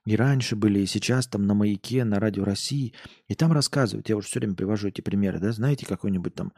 И 0.06 0.16
раньше 0.16 0.56
были, 0.56 0.80
и 0.80 0.86
сейчас 0.86 1.26
там 1.26 1.46
на 1.46 1.54
«Маяке», 1.54 2.04
на 2.04 2.20
«Радио 2.20 2.44
России». 2.44 2.94
И 3.26 3.34
там 3.34 3.50
рассказывают, 3.52 4.08
я 4.08 4.16
уже 4.16 4.28
все 4.28 4.38
время 4.38 4.54
привожу 4.54 4.86
эти 4.88 5.00
примеры, 5.00 5.40
да, 5.40 5.50
знаете, 5.50 5.84
какой-нибудь 5.84 6.32
там 6.32 6.52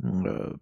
э, 0.00 0.54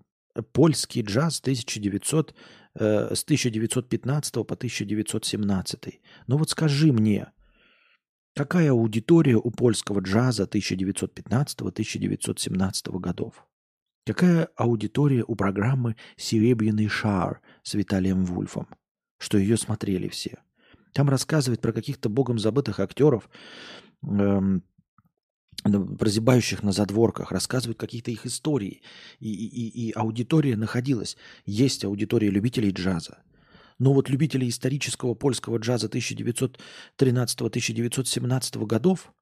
польский 0.53 1.03
джаз 1.03 1.41
1900, 1.41 2.35
э, 2.75 3.15
с 3.15 3.23
1915 3.23 4.33
по 4.33 4.55
1917. 4.55 6.01
Ну 6.27 6.39
вот 6.39 6.49
скажи 6.49 6.91
мне, 6.91 7.31
какая 8.35 8.71
аудитория 8.71 9.37
у 9.37 9.51
польского 9.51 10.01
джаза 10.01 10.45
1915-1917 10.45 12.99
годов? 12.99 13.47
Какая 14.05 14.49
аудитория 14.57 15.25
у 15.27 15.37
программы 15.37 15.95
«Серебряный 16.17 16.89
шар» 16.89 17.41
с 17.63 17.75
Виталием 17.75 18.25
Вульфом? 18.25 18.67
Что 19.19 19.39
ее 19.39 19.57
смотрели 19.57 20.09
все. 20.09 20.39
Там 20.93 21.09
рассказывает 21.09 21.61
про 21.61 21.73
каких-то 21.73 22.09
богом 22.09 22.41
забытых 22.41 22.81
актеров, 22.81 23.31
эм, 24.03 24.65
прозябающих 25.63 26.65
на 26.65 26.73
задворках, 26.73 27.31
рассказывают 27.31 27.79
какие-то 27.79 28.11
их 28.11 28.27
истории. 28.27 28.83
И, 29.21 29.33
и, 29.33 29.89
и 29.89 29.93
аудитория 29.93 30.57
находилась. 30.57 31.17
Есть 31.47 31.85
аудитория 31.85 32.31
любителей 32.31 32.73
джаза. 32.73 33.23
Но 33.79 33.93
вот 33.93 34.11
любителей 34.11 34.49
исторического 34.49 35.15
польского 35.15 35.59
джаза 35.59 35.87
1913-1917 35.87 38.67
годов, 38.67 39.15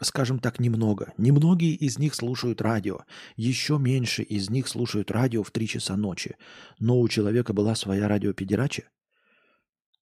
скажем 0.00 0.38
так, 0.38 0.60
немного. 0.60 1.12
Немногие 1.16 1.74
из 1.74 1.98
них 1.98 2.14
слушают 2.14 2.60
радио. 2.60 3.00
Еще 3.36 3.78
меньше 3.78 4.22
из 4.22 4.50
них 4.50 4.68
слушают 4.68 5.10
радио 5.10 5.42
в 5.42 5.50
3 5.50 5.68
часа 5.68 5.96
ночи. 5.96 6.36
Но 6.78 7.00
у 7.00 7.08
человека 7.08 7.52
была 7.52 7.74
своя 7.74 8.08
радиопедерача, 8.08 8.84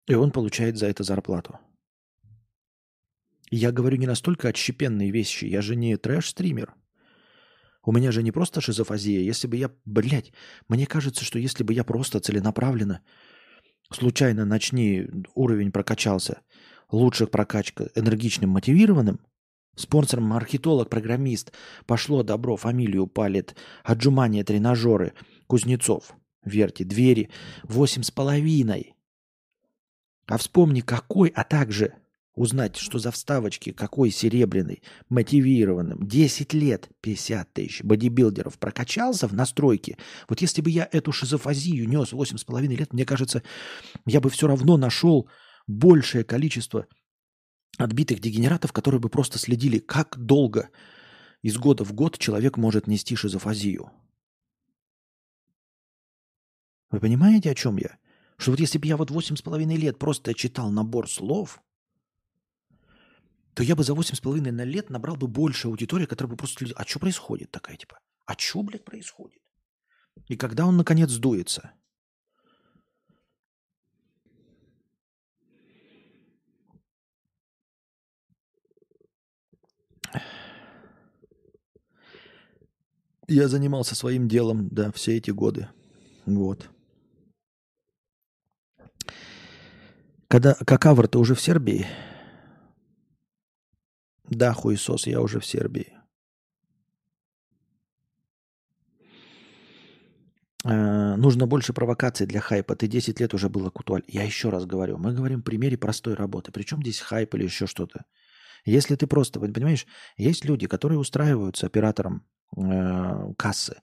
и 0.07 0.13
он 0.13 0.31
получает 0.31 0.77
за 0.77 0.87
это 0.87 1.03
зарплату. 1.03 1.59
Я 3.49 3.71
говорю 3.71 3.97
не 3.97 4.07
настолько 4.07 4.47
отщепенные 4.47 5.11
вещи. 5.11 5.45
Я 5.45 5.61
же 5.61 5.75
не 5.75 5.97
трэш-стример. 5.97 6.73
У 7.83 7.91
меня 7.91 8.11
же 8.11 8.23
не 8.23 8.31
просто 8.31 8.61
шизофазия. 8.61 9.21
Если 9.21 9.47
бы 9.47 9.57
я, 9.57 9.71
блядь, 9.85 10.31
мне 10.69 10.85
кажется, 10.85 11.25
что 11.25 11.37
если 11.39 11.63
бы 11.63 11.73
я 11.73 11.83
просто 11.83 12.19
целенаправленно, 12.19 13.01
случайно 13.91 14.45
начни 14.45 15.07
уровень 15.33 15.71
прокачался, 15.71 16.41
лучше 16.91 17.27
прокачка 17.27 17.89
энергичным, 17.95 18.51
мотивированным, 18.51 19.19
спонсором 19.75 20.25
маркетолог, 20.25 20.89
программист, 20.89 21.51
пошло 21.85 22.23
добро, 22.23 22.57
фамилию 22.57 23.07
палит, 23.07 23.55
отжимания, 23.83 24.43
тренажеры, 24.43 25.13
Кузнецов, 25.47 26.13
верьте, 26.43 26.83
двери, 26.83 27.29
восемь 27.63 28.03
с 28.03 28.11
половиной. 28.11 28.95
А 30.27 30.37
вспомни, 30.37 30.81
какой, 30.81 31.29
а 31.29 31.43
также 31.43 31.93
Узнать, 32.33 32.77
что 32.77 32.97
за 32.97 33.11
вставочки, 33.11 33.73
какой 33.73 34.09
серебряный, 34.09 34.81
мотивированным. 35.09 36.07
10 36.07 36.53
лет, 36.53 36.89
50 37.01 37.53
тысяч 37.53 37.83
бодибилдеров 37.83 38.57
прокачался 38.57 39.27
в 39.27 39.33
настройке. 39.33 39.97
Вот 40.29 40.39
если 40.39 40.61
бы 40.61 40.69
я 40.69 40.87
эту 40.89 41.11
шизофазию 41.11 41.89
нес 41.89 42.13
8,5 42.13 42.67
лет, 42.67 42.93
мне 42.93 43.05
кажется, 43.05 43.43
я 44.05 44.21
бы 44.21 44.29
все 44.29 44.47
равно 44.47 44.77
нашел 44.77 45.29
большее 45.67 46.23
количество 46.23 46.87
отбитых 47.77 48.19
дегенератов, 48.19 48.73
которые 48.73 48.99
бы 48.99 49.09
просто 49.09 49.39
следили, 49.39 49.79
как 49.79 50.17
долго 50.17 50.69
из 51.41 51.57
года 51.57 51.83
в 51.83 51.93
год 51.93 52.17
человек 52.17 52.57
может 52.57 52.87
нести 52.87 53.15
шизофазию. 53.15 53.91
Вы 56.89 56.99
понимаете, 56.99 57.51
о 57.51 57.55
чем 57.55 57.77
я? 57.77 57.97
Что 58.37 58.51
вот 58.51 58.59
если 58.59 58.77
бы 58.77 58.87
я 58.87 58.97
вот 58.97 59.11
8,5 59.11 59.75
лет 59.77 59.97
просто 59.97 60.33
читал 60.33 60.71
набор 60.71 61.09
слов, 61.09 61.61
то 63.53 63.63
я 63.63 63.75
бы 63.75 63.83
за 63.83 63.93
8,5 63.93 64.51
на 64.51 64.63
лет 64.63 64.89
набрал 64.89 65.15
бы 65.15 65.27
больше 65.27 65.67
аудитории, 65.67 66.05
которая 66.05 66.31
бы 66.31 66.37
просто... 66.37 66.65
А 66.75 66.85
что 66.85 66.99
происходит 66.99 67.51
такая, 67.51 67.77
типа? 67.77 67.99
А 68.25 68.33
что, 68.37 68.63
блядь, 68.63 68.85
происходит? 68.85 69.41
И 70.27 70.35
когда 70.35 70.65
он, 70.65 70.77
наконец, 70.77 71.09
сдуется? 71.09 71.71
Я 83.31 83.47
занимался 83.47 83.95
своим 83.95 84.27
делом, 84.27 84.67
да, 84.71 84.91
все 84.91 85.15
эти 85.15 85.31
годы. 85.31 85.69
Вот. 86.25 86.69
Когда 90.27 90.53
Какавр-то 90.55 91.17
уже 91.17 91.33
в 91.33 91.39
Сербии, 91.39 91.87
да, 94.25 94.51
хуесос, 94.51 95.07
я 95.07 95.21
уже 95.21 95.39
в 95.39 95.45
Сербии. 95.45 95.93
Э, 100.65 101.15
нужно 101.15 101.47
больше 101.47 101.71
провокаций 101.71 102.27
для 102.27 102.41
хайпа. 102.41 102.75
Ты 102.75 102.87
10 102.87 103.21
лет 103.21 103.33
уже 103.33 103.47
был 103.47 103.65
актуаль. 103.65 104.03
Я 104.07 104.23
еще 104.23 104.49
раз 104.49 104.65
говорю, 104.65 104.97
мы 104.97 105.13
говорим 105.13 105.39
в 105.39 105.45
примере 105.45 105.77
простой 105.77 106.15
работы. 106.15 106.51
Причем 106.51 106.81
здесь 106.81 106.99
хайп 106.99 107.33
или 107.35 107.45
еще 107.45 107.65
что-то. 107.65 108.03
Если 108.65 108.95
ты 108.95 109.07
просто, 109.07 109.39
понимаешь, 109.39 109.85
есть 110.17 110.45
люди, 110.45 110.67
которые 110.67 110.99
устраиваются 110.99 111.65
оператором 111.65 112.25
э, 112.57 113.33
кассы 113.37 113.81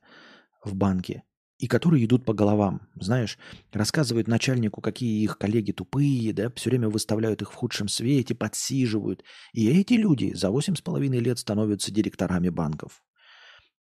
в 0.64 0.74
банке, 0.74 1.24
и 1.58 1.66
которые 1.66 2.04
идут 2.04 2.24
по 2.24 2.32
головам, 2.32 2.88
знаешь, 2.94 3.36
рассказывают 3.72 4.28
начальнику, 4.28 4.80
какие 4.80 5.22
их 5.22 5.38
коллеги 5.38 5.72
тупые, 5.72 6.32
да, 6.32 6.50
все 6.54 6.70
время 6.70 6.88
выставляют 6.88 7.42
их 7.42 7.52
в 7.52 7.54
худшем 7.54 7.88
свете, 7.88 8.34
подсиживают. 8.34 9.24
И 9.52 9.68
эти 9.68 9.94
люди 9.94 10.32
за 10.34 10.50
восемь 10.50 10.76
с 10.76 10.80
половиной 10.80 11.18
лет 11.18 11.38
становятся 11.38 11.92
директорами 11.92 12.48
банков. 12.48 13.02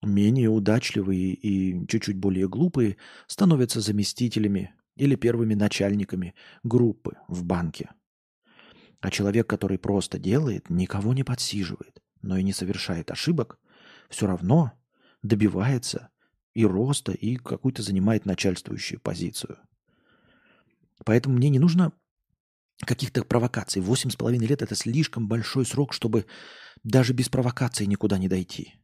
Менее 0.02 0.48
удачливые 0.48 1.34
и 1.34 1.86
чуть-чуть 1.86 2.16
более 2.16 2.48
глупые 2.48 2.96
становятся 3.26 3.80
заместителями 3.80 4.74
или 4.96 5.14
первыми 5.14 5.54
начальниками 5.54 6.34
группы 6.62 7.16
в 7.28 7.44
банке. 7.44 7.90
А 9.00 9.10
человек, 9.10 9.46
который 9.46 9.78
просто 9.78 10.18
делает, 10.18 10.70
никого 10.70 11.14
не 11.14 11.22
подсиживает, 11.22 12.02
но 12.22 12.36
и 12.36 12.42
не 12.42 12.52
совершает 12.52 13.10
ошибок, 13.10 13.58
все 14.08 14.26
равно 14.26 14.72
добивается 15.22 16.10
и 16.54 16.64
роста, 16.64 17.12
и 17.12 17.36
какую-то 17.36 17.82
занимает 17.82 18.24
начальствующую 18.24 19.00
позицию. 19.00 19.58
Поэтому 21.04 21.36
мне 21.36 21.50
не 21.50 21.58
нужно 21.58 21.92
каких-то 22.78 23.24
провокаций. 23.24 23.82
Восемь 23.82 24.10
с 24.10 24.16
половиной 24.16 24.46
лет– 24.46 24.62
это 24.62 24.74
слишком 24.74 25.28
большой 25.28 25.66
срок, 25.66 25.92
чтобы 25.92 26.26
даже 26.82 27.12
без 27.12 27.28
провокаций 27.28 27.86
никуда 27.86 28.18
не 28.18 28.28
дойти. 28.28 28.74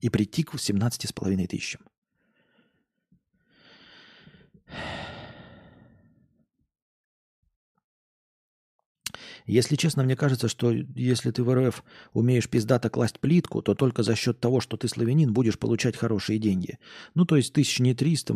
И 0.00 0.10
прийти 0.10 0.42
к 0.42 0.58
17 0.58 1.08
с 1.08 1.12
половиной 1.12 1.46
тысячам. 1.46 1.82
Если 9.46 9.76
честно, 9.76 10.02
мне 10.02 10.16
кажется, 10.16 10.48
что 10.48 10.72
если 10.72 11.30
ты 11.30 11.42
в 11.42 11.54
РФ 11.54 11.84
умеешь 12.14 12.48
пиздато 12.48 12.88
класть 12.88 13.20
плитку, 13.20 13.60
то 13.60 13.74
только 13.74 14.02
за 14.02 14.14
счет 14.14 14.40
того, 14.40 14.60
что 14.60 14.76
ты 14.78 14.88
славянин, 14.88 15.34
будешь 15.34 15.58
получать 15.58 15.96
хорошие 15.96 16.38
деньги. 16.38 16.78
Ну, 17.14 17.26
то 17.26 17.36
есть 17.36 17.52
тысяч 17.52 17.78
не 17.78 17.94
триста 17.94 18.34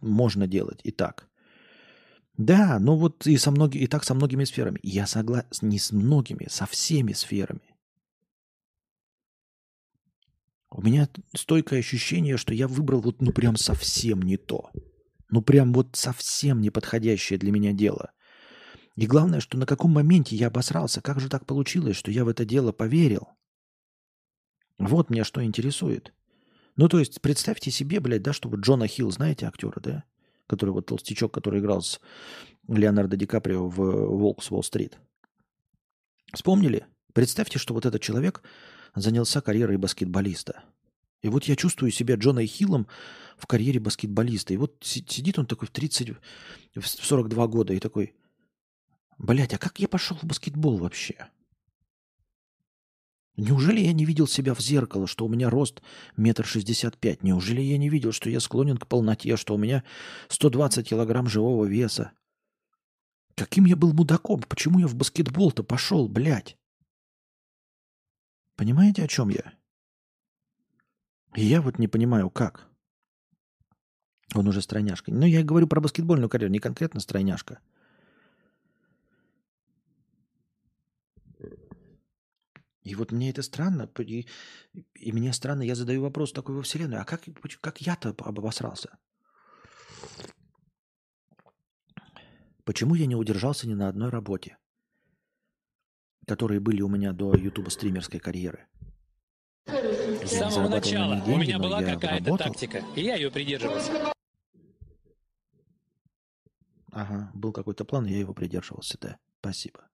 можно 0.00 0.46
делать 0.46 0.80
и 0.84 0.90
так. 0.90 1.28
Да, 2.38 2.78
ну 2.80 2.96
вот 2.96 3.26
и, 3.26 3.36
со 3.36 3.50
многи, 3.50 3.76
и 3.76 3.86
так 3.86 4.04
со 4.04 4.14
многими 4.14 4.44
сферами. 4.44 4.80
Я 4.82 5.06
согласен 5.06 5.68
не 5.68 5.78
с 5.78 5.92
многими, 5.92 6.46
со 6.48 6.64
всеми 6.64 7.12
сферами. 7.12 7.60
У 10.70 10.80
меня 10.80 11.10
стойкое 11.36 11.80
ощущение, 11.80 12.38
что 12.38 12.54
я 12.54 12.68
выбрал 12.68 13.02
вот 13.02 13.20
ну 13.20 13.32
прям 13.32 13.56
совсем 13.56 14.22
не 14.22 14.38
то. 14.38 14.70
Ну 15.28 15.42
прям 15.42 15.74
вот 15.74 15.90
совсем 15.92 16.62
неподходящее 16.62 17.38
для 17.38 17.52
меня 17.52 17.72
дело– 17.72 18.12
и 18.96 19.06
главное, 19.06 19.40
что 19.40 19.56
на 19.56 19.66
каком 19.66 19.92
моменте 19.92 20.36
я 20.36 20.48
обосрался, 20.48 21.00
как 21.00 21.20
же 21.20 21.28
так 21.28 21.46
получилось, 21.46 21.96
что 21.96 22.10
я 22.10 22.24
в 22.24 22.28
это 22.28 22.44
дело 22.44 22.72
поверил? 22.72 23.28
Вот 24.78 25.10
меня 25.10 25.24
что 25.24 25.42
интересует. 25.42 26.12
Ну, 26.76 26.88
то 26.88 26.98
есть, 26.98 27.20
представьте 27.20 27.70
себе, 27.70 28.00
блядь, 28.00 28.22
да, 28.22 28.32
чтобы 28.32 28.58
Джона 28.58 28.86
Хилл, 28.86 29.10
знаете 29.10 29.46
актера, 29.46 29.80
да? 29.80 30.04
Который 30.46 30.70
вот 30.70 30.86
толстячок, 30.86 31.32
который 31.32 31.60
играл 31.60 31.82
с 31.82 32.00
Леонардо 32.68 33.16
Ди 33.16 33.26
Каприо 33.26 33.68
в 33.68 33.76
«Волк 33.76 34.42
с 34.42 34.50
Уолл-стрит». 34.50 34.98
Вспомнили? 36.34 36.86
Представьте, 37.12 37.58
что 37.58 37.74
вот 37.74 37.86
этот 37.86 38.00
человек 38.00 38.42
занялся 38.94 39.40
карьерой 39.40 39.76
баскетболиста. 39.76 40.64
И 41.20 41.28
вот 41.28 41.44
я 41.44 41.56
чувствую 41.56 41.92
себя 41.92 42.16
Джоной 42.16 42.46
Хиллом 42.46 42.88
в 43.36 43.46
карьере 43.46 43.80
баскетболиста. 43.80 44.54
И 44.54 44.56
вот 44.56 44.76
сидит 44.82 45.38
он 45.38 45.46
такой 45.46 45.68
в 45.68 45.70
30, 45.70 46.10
в 46.74 46.86
42 46.86 47.46
года 47.46 47.74
и 47.74 47.78
такой, 47.78 48.14
блядь, 49.22 49.54
а 49.54 49.58
как 49.58 49.78
я 49.80 49.88
пошел 49.88 50.16
в 50.18 50.24
баскетбол 50.24 50.76
вообще? 50.76 51.28
Неужели 53.36 53.80
я 53.80 53.94
не 53.94 54.04
видел 54.04 54.26
себя 54.26 54.54
в 54.54 54.60
зеркало, 54.60 55.06
что 55.06 55.24
у 55.24 55.28
меня 55.28 55.48
рост 55.48 55.82
метр 56.18 56.44
шестьдесят 56.44 56.98
пять? 56.98 57.22
Неужели 57.22 57.62
я 57.62 57.78
не 57.78 57.88
видел, 57.88 58.12
что 58.12 58.28
я 58.28 58.40
склонен 58.40 58.76
к 58.76 58.86
полноте, 58.86 59.36
что 59.38 59.54
у 59.54 59.58
меня 59.58 59.84
120 60.28 60.86
килограмм 60.86 61.26
живого 61.28 61.64
веса? 61.64 62.12
Каким 63.34 63.64
я 63.64 63.76
был 63.76 63.94
мудаком? 63.94 64.42
Почему 64.42 64.80
я 64.80 64.86
в 64.86 64.94
баскетбол-то 64.94 65.62
пошел, 65.62 66.08
блядь? 66.08 66.58
Понимаете, 68.56 69.02
о 69.02 69.08
чем 69.08 69.30
я? 69.30 69.54
Я 71.34 71.62
вот 71.62 71.78
не 71.78 71.88
понимаю, 71.88 72.28
как. 72.28 72.68
Он 74.34 74.46
уже 74.46 74.60
стройняшка. 74.60 75.10
Но 75.10 75.24
я 75.24 75.42
говорю 75.42 75.66
про 75.66 75.80
баскетбольную 75.80 76.28
карьеру, 76.28 76.52
не 76.52 76.58
конкретно 76.58 77.00
стройняшка. 77.00 77.60
И 82.82 82.94
вот 82.96 83.12
мне 83.12 83.30
это 83.30 83.42
странно, 83.42 83.88
и, 83.98 84.26
и 84.94 85.12
мне 85.12 85.32
странно, 85.32 85.62
я 85.62 85.74
задаю 85.74 86.02
вопрос 86.02 86.32
такой 86.32 86.56
во 86.56 86.62
Вселенную, 86.62 87.02
а 87.02 87.04
как, 87.04 87.22
как 87.60 87.80
я-то 87.80 88.10
обосрался? 88.18 88.98
Почему 92.64 92.94
я 92.94 93.06
не 93.06 93.16
удержался 93.16 93.68
ни 93.68 93.74
на 93.74 93.88
одной 93.88 94.10
работе, 94.10 94.58
которые 96.26 96.60
были 96.60 96.82
у 96.82 96.88
меня 96.88 97.12
до 97.12 97.36
ютуба 97.36 97.70
стримерской 97.70 98.20
карьеры? 98.20 98.66
С 99.66 100.30
самого 100.30 100.68
начала 100.68 101.16
деньги, 101.16 101.32
у 101.32 101.38
меня 101.38 101.58
была 101.58 101.82
какая-то 101.82 102.36
тактика, 102.36 102.84
и 102.96 103.02
я 103.02 103.14
ее 103.14 103.30
придерживался. 103.30 104.12
Ага, 106.90 107.30
был 107.32 107.52
какой-то 107.52 107.84
план, 107.84 108.06
и 108.06 108.12
я 108.12 108.18
его 108.18 108.34
придерживался, 108.34 108.98
да. 109.00 109.18
Спасибо. 109.40 109.88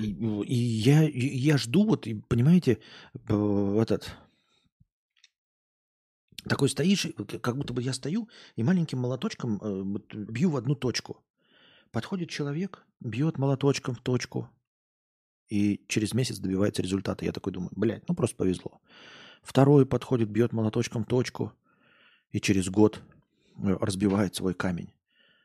И, 0.00 0.54
я, 0.54 1.02
я 1.12 1.58
жду, 1.58 1.84
вот, 1.84 2.06
и, 2.06 2.14
понимаете, 2.14 2.78
этот, 3.28 4.16
такой 6.48 6.70
стоишь, 6.70 7.06
как 7.42 7.56
будто 7.56 7.74
бы 7.74 7.82
я 7.82 7.92
стою 7.92 8.28
и 8.56 8.62
маленьким 8.62 8.98
молоточком 8.98 9.60
э, 9.62 9.98
бью 10.14 10.50
в 10.50 10.56
одну 10.56 10.74
точку. 10.74 11.22
Подходит 11.90 12.30
человек, 12.30 12.86
бьет 13.00 13.36
молоточком 13.36 13.94
в 13.94 14.00
точку, 14.00 14.48
и 15.48 15.84
через 15.88 16.14
месяц 16.14 16.38
добивается 16.38 16.82
результата. 16.82 17.24
Я 17.24 17.32
такой 17.32 17.52
думаю, 17.52 17.70
блядь, 17.76 18.08
ну 18.08 18.14
просто 18.14 18.36
повезло. 18.36 18.80
Второй 19.42 19.84
подходит, 19.84 20.30
бьет 20.30 20.52
молоточком 20.52 21.04
в 21.04 21.08
точку, 21.08 21.52
и 22.32 22.40
через 22.40 22.68
год 22.68 23.02
э, 23.56 23.76
разбивает 23.80 24.34
свой 24.34 24.54
камень. 24.54 24.92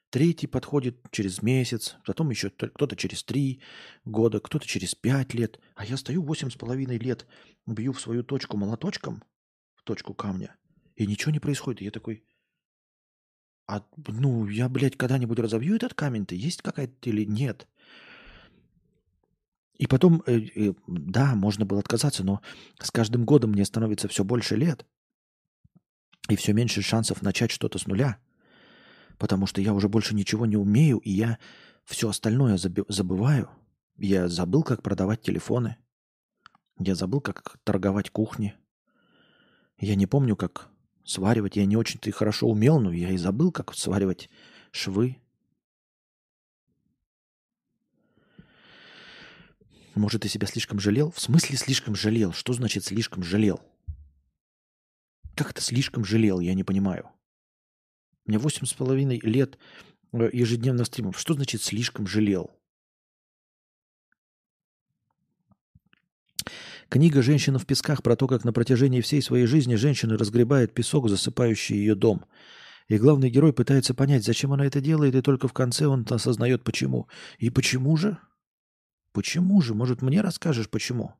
Третий 0.09 0.47
подходит 0.47 0.97
через 1.11 1.41
месяц, 1.41 1.97
потом 2.05 2.29
еще 2.29 2.49
кто-то 2.49 2.95
через 2.95 3.23
три 3.23 3.61
года, 4.05 4.39
кто-то 4.39 4.65
через 4.65 4.95
пять 4.95 5.33
лет. 5.33 5.59
А 5.75 5.85
я 5.85 5.97
стою 5.97 6.21
восемь 6.21 6.49
с 6.49 6.55
половиной 6.55 6.97
лет, 6.97 7.27
бью 7.65 7.91
в 7.91 7.99
свою 7.99 8.23
точку 8.23 8.55
молоточком, 8.55 9.23
в 9.75 9.83
точку 9.83 10.13
камня, 10.13 10.55
и 10.95 11.05
ничего 11.05 11.31
не 11.31 11.39
происходит. 11.39 11.81
Я 11.81 11.91
такой, 11.91 12.23
а 13.67 13.83
ну, 14.07 14.47
я, 14.47 14.69
блядь, 14.69 14.95
когда-нибудь 14.95 15.39
разобью 15.39 15.75
этот 15.75 15.95
камень-то? 15.95 16.35
Есть 16.35 16.61
какая-то 16.61 17.09
или 17.09 17.25
нет? 17.25 17.67
И 19.77 19.87
потом, 19.87 20.23
э, 20.25 20.39
э, 20.55 20.73
да, 20.87 21.35
можно 21.35 21.65
было 21.65 21.79
отказаться, 21.79 22.23
но 22.23 22.41
с 22.79 22.91
каждым 22.91 23.25
годом 23.25 23.51
мне 23.51 23.65
становится 23.65 24.07
все 24.07 24.23
больше 24.23 24.55
лет. 24.55 24.85
И 26.29 26.35
все 26.35 26.53
меньше 26.53 26.81
шансов 26.81 27.21
начать 27.21 27.51
что-то 27.51 27.77
с 27.77 27.85
нуля. 27.85 28.17
Потому 29.17 29.45
что 29.47 29.61
я 29.61 29.73
уже 29.73 29.87
больше 29.87 30.15
ничего 30.15 30.45
не 30.45 30.57
умею, 30.57 30.97
и 30.99 31.11
я 31.11 31.37
все 31.85 32.09
остальное 32.09 32.57
забываю. 32.57 33.49
Я 33.97 34.27
забыл, 34.27 34.63
как 34.63 34.81
продавать 34.81 35.21
телефоны. 35.21 35.77
Я 36.79 36.95
забыл, 36.95 37.21
как 37.21 37.57
торговать 37.63 38.09
кухни. 38.09 38.55
Я 39.77 39.95
не 39.95 40.05
помню, 40.05 40.35
как 40.35 40.69
сваривать. 41.05 41.55
Я 41.55 41.65
не 41.65 41.77
очень-то 41.77 42.09
и 42.09 42.13
хорошо 42.13 42.47
умел, 42.47 42.79
но 42.79 42.91
я 42.91 43.11
и 43.11 43.17
забыл, 43.17 43.51
как 43.51 43.73
сваривать 43.73 44.29
швы. 44.71 45.17
Может, 49.93 50.23
ты 50.23 50.27
себя 50.27 50.45
слишком 50.47 50.79
жалел? 50.79 51.11
В 51.11 51.21
смысле 51.21 51.57
слишком 51.57 51.95
жалел? 51.95 52.33
Что 52.33 52.51
значит 52.51 52.83
слишком 52.83 53.23
жалел? 53.23 53.61
Как 55.35 55.51
это 55.51 55.61
слишком 55.61 56.05
жалел, 56.05 56.39
я 56.39 56.53
не 56.53 56.63
понимаю. 56.63 57.09
Меня 58.25 58.39
восемь 58.39 58.65
с 58.65 58.73
половиной 58.73 59.19
лет 59.19 59.59
э, 60.13 60.29
ежедневно 60.31 60.85
стримов. 60.85 61.19
Что 61.19 61.33
значит 61.33 61.61
слишком 61.61 62.07
жалел? 62.07 62.51
Книга 66.87 67.21
«Женщина 67.21 67.59
в 67.59 67.65
песках» 67.65 68.01
про 68.03 68.15
то, 68.15 68.27
как 68.27 68.45
на 68.45 68.53
протяжении 68.53 69.01
всей 69.01 69.21
своей 69.21 69.45
жизни 69.47 69.75
женщина 69.75 70.17
разгребает 70.17 70.73
песок, 70.73 71.09
засыпающий 71.09 71.75
ее 71.75 71.95
дом. 71.95 72.25
И 72.87 72.97
главный 72.97 73.31
герой 73.31 73.51
пытается 73.53 73.93
понять, 73.93 74.23
зачем 74.23 74.53
она 74.53 74.65
это 74.65 74.79
делает, 74.79 75.15
и 75.15 75.21
только 75.21 75.47
в 75.47 75.53
конце 75.53 75.87
он 75.87 76.05
осознает, 76.09 76.63
почему. 76.63 77.07
И 77.39 77.49
почему 77.49 77.97
же? 77.97 78.19
Почему 79.11 79.61
же? 79.61 79.73
Может, 79.73 80.03
мне 80.03 80.21
расскажешь, 80.21 80.69
почему? 80.69 81.15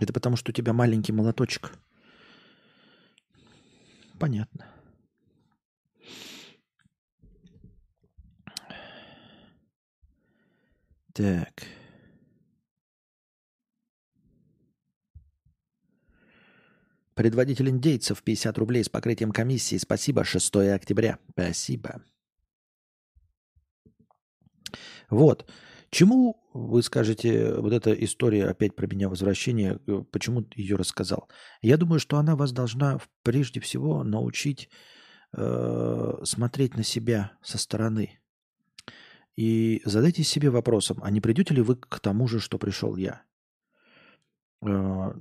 Это 0.00 0.12
потому, 0.12 0.36
что 0.36 0.50
у 0.50 0.54
тебя 0.54 0.72
маленький 0.72 1.12
молоточек. 1.12 1.72
Понятно. 4.18 4.66
Так. 11.12 11.66
Предводитель 17.14 17.70
индейцев 17.70 18.22
50 18.22 18.58
рублей 18.58 18.84
с 18.84 18.90
покрытием 18.90 19.32
комиссии. 19.32 19.78
Спасибо. 19.78 20.24
6 20.24 20.56
октября. 20.56 21.18
Спасибо. 21.30 22.02
Вот. 25.08 25.50
Чему 25.90 26.45
вы 26.56 26.82
скажете, 26.82 27.54
вот 27.54 27.72
эта 27.72 27.92
история 27.92 28.46
опять 28.46 28.74
про 28.74 28.86
меня 28.86 29.08
возвращение, 29.08 29.78
э, 29.86 30.04
почему 30.10 30.44
ее 30.54 30.76
рассказал? 30.76 31.28
Я 31.62 31.76
думаю, 31.76 32.00
что 32.00 32.18
она 32.18 32.36
вас 32.36 32.52
должна 32.52 33.00
прежде 33.22 33.60
всего 33.60 34.02
научить 34.02 34.68
э, 35.36 36.14
смотреть 36.24 36.76
на 36.76 36.82
себя 36.82 37.32
со 37.42 37.58
стороны. 37.58 38.18
И 39.36 39.82
задайте 39.84 40.22
себе 40.22 40.50
вопросом, 40.50 40.98
а 41.02 41.10
не 41.10 41.20
придете 41.20 41.54
ли 41.54 41.62
вы 41.62 41.76
к 41.76 42.00
тому 42.00 42.26
же, 42.26 42.40
что 42.40 42.58
пришел 42.58 42.96
я? 42.96 43.22
Э, 44.62 45.12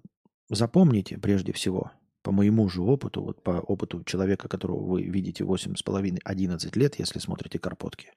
запомните 0.50 1.18
прежде 1.18 1.52
всего, 1.52 1.92
по 2.22 2.32
моему 2.32 2.70
же 2.70 2.82
опыту, 2.82 3.22
вот 3.22 3.44
по 3.44 3.52
опыту 3.52 4.04
человека, 4.04 4.48
которого 4.48 4.84
вы 4.86 5.04
видите 5.04 5.44
8,5-11 5.44 6.80
лет, 6.80 6.98
если 6.98 7.20
смотрите 7.20 7.60
«Карпотки», 7.60 8.14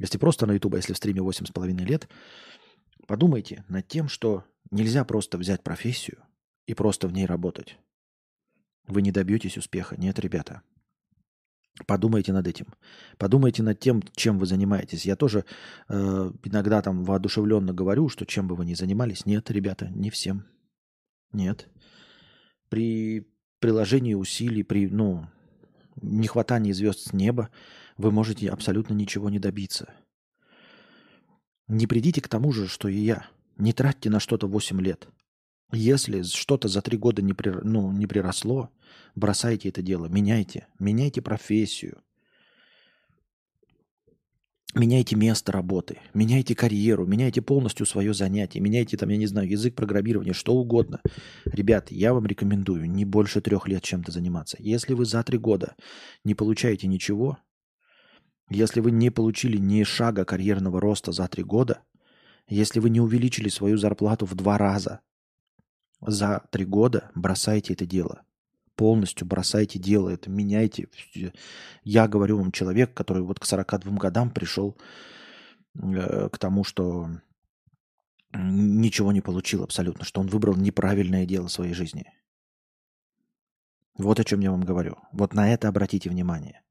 если 0.00 0.16
просто 0.16 0.46
на 0.46 0.52
YouTube, 0.52 0.76
если 0.76 0.94
в 0.94 0.96
стриме 0.96 1.20
8,5 1.20 1.84
лет, 1.84 2.08
подумайте 3.06 3.64
над 3.68 3.86
тем, 3.86 4.08
что 4.08 4.44
нельзя 4.70 5.04
просто 5.04 5.36
взять 5.36 5.62
профессию 5.62 6.18
и 6.66 6.72
просто 6.72 7.06
в 7.06 7.12
ней 7.12 7.26
работать. 7.26 7.76
Вы 8.86 9.02
не 9.02 9.12
добьетесь 9.12 9.58
успеха. 9.58 9.96
Нет, 9.98 10.18
ребята. 10.18 10.62
Подумайте 11.86 12.32
над 12.32 12.48
этим. 12.48 12.66
Подумайте 13.18 13.62
над 13.62 13.78
тем, 13.78 14.02
чем 14.14 14.38
вы 14.38 14.46
занимаетесь. 14.46 15.04
Я 15.04 15.16
тоже 15.16 15.44
э, 15.88 16.32
иногда 16.44 16.80
там 16.80 17.04
воодушевленно 17.04 17.74
говорю, 17.74 18.08
что 18.08 18.24
чем 18.24 18.48
бы 18.48 18.56
вы 18.56 18.64
ни 18.64 18.74
занимались. 18.74 19.26
Нет, 19.26 19.50
ребята, 19.50 19.90
не 19.90 20.08
всем. 20.08 20.46
Нет. 21.32 21.68
При 22.70 23.28
приложении 23.60 24.14
усилий, 24.14 24.62
при 24.62 24.88
ну, 24.88 25.28
нехватании 26.00 26.72
звезд 26.72 27.00
с 27.00 27.12
неба 27.12 27.50
вы 28.00 28.10
можете 28.10 28.48
абсолютно 28.48 28.94
ничего 28.94 29.30
не 29.30 29.38
добиться. 29.38 29.92
Не 31.68 31.86
придите 31.86 32.20
к 32.20 32.28
тому 32.28 32.52
же, 32.52 32.66
что 32.66 32.88
и 32.88 32.96
я. 32.96 33.26
Не 33.56 33.72
тратьте 33.72 34.10
на 34.10 34.18
что-то 34.18 34.48
8 34.48 34.80
лет. 34.80 35.08
Если 35.72 36.22
что-то 36.22 36.66
за 36.66 36.82
три 36.82 36.96
года 36.96 37.22
не, 37.22 37.32
при, 37.32 37.50
ну, 37.50 37.92
не 37.92 38.06
приросло, 38.06 38.70
бросайте 39.14 39.68
это 39.68 39.82
дело, 39.82 40.06
меняйте. 40.06 40.66
Меняйте 40.80 41.22
профессию. 41.22 42.02
Меняйте 44.72 45.16
место 45.16 45.50
работы, 45.50 45.98
меняйте 46.14 46.54
карьеру, 46.54 47.04
меняйте 47.04 47.42
полностью 47.42 47.86
свое 47.86 48.14
занятие, 48.14 48.60
меняйте 48.60 48.96
там, 48.96 49.08
я 49.08 49.16
не 49.16 49.26
знаю, 49.26 49.50
язык 49.50 49.74
программирования, 49.74 50.32
что 50.32 50.54
угодно. 50.54 51.00
Ребят, 51.44 51.90
я 51.90 52.14
вам 52.14 52.24
рекомендую 52.26 52.88
не 52.88 53.04
больше 53.04 53.40
трех 53.40 53.66
лет 53.66 53.82
чем-то 53.82 54.12
заниматься. 54.12 54.56
Если 54.60 54.94
вы 54.94 55.06
за 55.06 55.24
три 55.24 55.38
года 55.38 55.74
не 56.24 56.36
получаете 56.36 56.86
ничего, 56.86 57.38
если 58.50 58.80
вы 58.80 58.90
не 58.90 59.10
получили 59.10 59.56
ни 59.56 59.82
шага 59.82 60.24
карьерного 60.26 60.80
роста 60.80 61.12
за 61.12 61.26
три 61.28 61.42
года, 61.42 61.80
если 62.46 62.80
вы 62.80 62.90
не 62.90 63.00
увеличили 63.00 63.48
свою 63.48 63.78
зарплату 63.78 64.26
в 64.26 64.34
два 64.34 64.58
раза 64.58 65.00
за 66.00 66.42
три 66.50 66.66
года, 66.66 67.10
бросайте 67.14 67.72
это 67.72 67.86
дело 67.86 68.24
полностью 68.80 69.26
бросайте 69.26 69.78
дело 69.78 70.08
это, 70.08 70.30
меняйте. 70.30 70.88
Я 71.84 72.08
говорю 72.08 72.38
вам, 72.38 72.50
человек, 72.50 72.94
который 72.94 73.22
вот 73.22 73.38
к 73.38 73.44
42 73.44 73.94
годам 73.98 74.30
пришел 74.30 74.74
э, 75.74 76.30
к 76.30 76.38
тому, 76.38 76.64
что 76.64 77.10
ничего 78.32 79.12
не 79.12 79.20
получил 79.20 79.64
абсолютно, 79.64 80.06
что 80.06 80.22
он 80.22 80.28
выбрал 80.28 80.56
неправильное 80.56 81.26
дело 81.26 81.48
своей 81.48 81.74
жизни. 81.74 82.10
Вот 83.98 84.18
о 84.18 84.24
чем 84.24 84.40
я 84.40 84.50
вам 84.50 84.62
говорю. 84.62 84.96
Вот 85.12 85.34
на 85.34 85.52
это 85.52 85.68
обратите 85.68 86.08
внимание. 86.08 86.62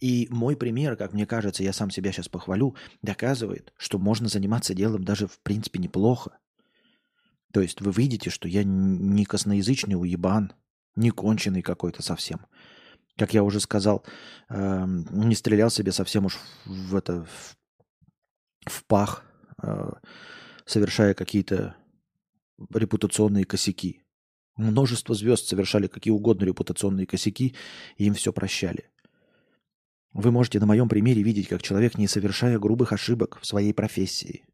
И 0.00 0.28
мой 0.30 0.56
пример, 0.56 0.96
как 0.96 1.12
мне 1.12 1.26
кажется, 1.26 1.62
я 1.62 1.72
сам 1.72 1.90
себя 1.90 2.12
сейчас 2.12 2.28
похвалю, 2.28 2.76
доказывает, 3.02 3.72
что 3.76 3.98
можно 3.98 4.28
заниматься 4.28 4.74
делом 4.74 5.04
даже 5.04 5.26
в 5.26 5.40
принципе 5.40 5.78
неплохо. 5.80 6.38
То 7.52 7.60
есть 7.60 7.80
вы 7.80 7.92
видите, 7.92 8.30
что 8.30 8.46
я 8.46 8.62
не 8.64 9.24
косноязычный 9.24 10.00
уебан, 10.00 10.52
не 10.94 11.10
конченый 11.10 11.62
какой-то 11.62 12.02
совсем. 12.02 12.40
Как 13.16 13.34
я 13.34 13.42
уже 13.42 13.58
сказал, 13.58 14.04
э, 14.48 14.84
не 14.86 15.34
стрелял 15.34 15.70
себе 15.70 15.90
совсем 15.90 16.26
уж 16.26 16.38
в 16.66 16.94
это 16.94 17.24
в, 17.24 17.56
в 18.70 18.84
пах, 18.84 19.24
э, 19.62 19.90
совершая 20.66 21.14
какие-то 21.14 21.74
репутационные 22.72 23.44
косяки. 23.44 24.02
Множество 24.56 25.14
звезд 25.14 25.46
совершали 25.46 25.86
какие 25.86 26.12
угодно 26.12 26.44
репутационные 26.44 27.06
косяки, 27.06 27.56
и 27.96 28.04
им 28.04 28.14
все 28.14 28.32
прощали. 28.32 28.90
Вы 30.18 30.30
можете 30.30 30.60
на 30.60 30.66
моем 30.66 30.88
примере 30.88 31.22
видеть, 31.22 31.48
как 31.48 31.62
человек, 31.62 31.96
не 31.96 32.08
совершая 32.08 32.58
грубых 32.58 32.92
ошибок 32.92 33.38
в 33.40 33.46
своей 33.46 33.72
профессии, 33.72 34.44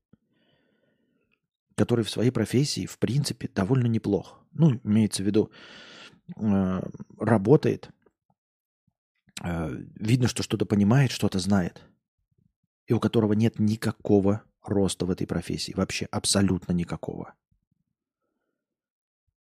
который 1.75 2.05
в 2.05 2.11
своей 2.11 2.31
профессии, 2.31 2.87
в 2.87 2.99
принципе, 2.99 3.49
довольно 3.53 3.87
неплох. 3.87 4.45
Ну, 4.53 4.79
имеется 4.85 5.23
в 5.23 5.27
виду, 5.27 5.51
Э, 6.37 6.81
работает, 7.19 7.91
э, 9.43 9.71
видно, 9.97 10.27
что 10.27 10.43
что-то 10.43 10.65
понимает, 10.65 11.11
что-то 11.11 11.39
знает, 11.39 11.83
и 12.87 12.95
у 12.95 13.01
которого 13.01 13.35
нет 13.35 13.59
никакого 13.59 14.43
роста 14.63 15.05
в 15.05 15.11
этой 15.11 15.27
профессии, 15.27 15.75
вообще 15.77 16.07
абсолютно 16.07 16.73
никакого. 16.73 17.35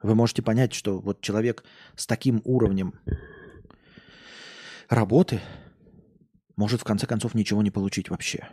Вы 0.01 0.15
можете 0.15 0.41
понять, 0.41 0.73
что 0.73 0.99
вот 0.99 1.19
человек 1.19 1.65
с 1.97 2.07
таким 2.07 2.41
уровнем 2.45 2.93
работы 4.87 5.41
может 6.59 6.81
в 6.81 6.83
конце 6.83 7.07
концов 7.07 7.33
ничего 7.33 7.63
не 7.63 7.71
получить 7.71 8.09
вообще. 8.09 8.47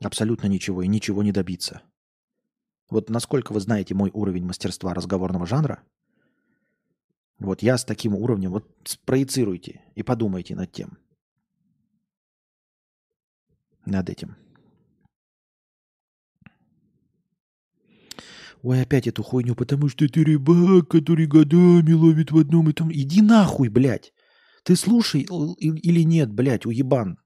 Абсолютно 0.00 0.46
ничего 0.46 0.82
и 0.82 0.86
ничего 0.86 1.22
не 1.22 1.32
добиться. 1.32 1.82
Вот 2.90 3.10
насколько 3.10 3.52
вы 3.52 3.60
знаете 3.60 3.94
мой 3.94 4.10
уровень 4.12 4.44
мастерства 4.44 4.94
разговорного 4.94 5.46
жанра– 5.46 5.82
вот 7.40 7.62
я 7.62 7.78
с 7.78 7.84
таким 7.86 8.14
уровнем, 8.14 8.50
вот 8.50 8.68
спроецируйте 8.84 9.80
и 9.94 10.02
подумайте 10.02 10.54
над 10.54 10.70
тем. 10.70 10.98
Над 13.86 14.10
этим. 14.10 14.36
Ой, 18.62 18.82
опять 18.82 19.06
эту 19.06 19.22
хуйню, 19.22 19.54
потому 19.54 19.88
что 19.88 20.06
ты 20.06 20.22
рыбак, 20.22 20.88
который 20.88 21.26
годами 21.26 21.92
ловит 21.92 22.30
в 22.30 22.36
одном 22.36 22.68
и 22.68 22.74
том. 22.74 22.92
Иди 22.92 23.22
нахуй, 23.22 23.70
блядь. 23.70 24.12
Ты 24.62 24.76
слушай 24.76 25.22
или 25.22 26.02
нет, 26.02 26.32
блядь, 26.32 26.66
уебан. 26.66 27.18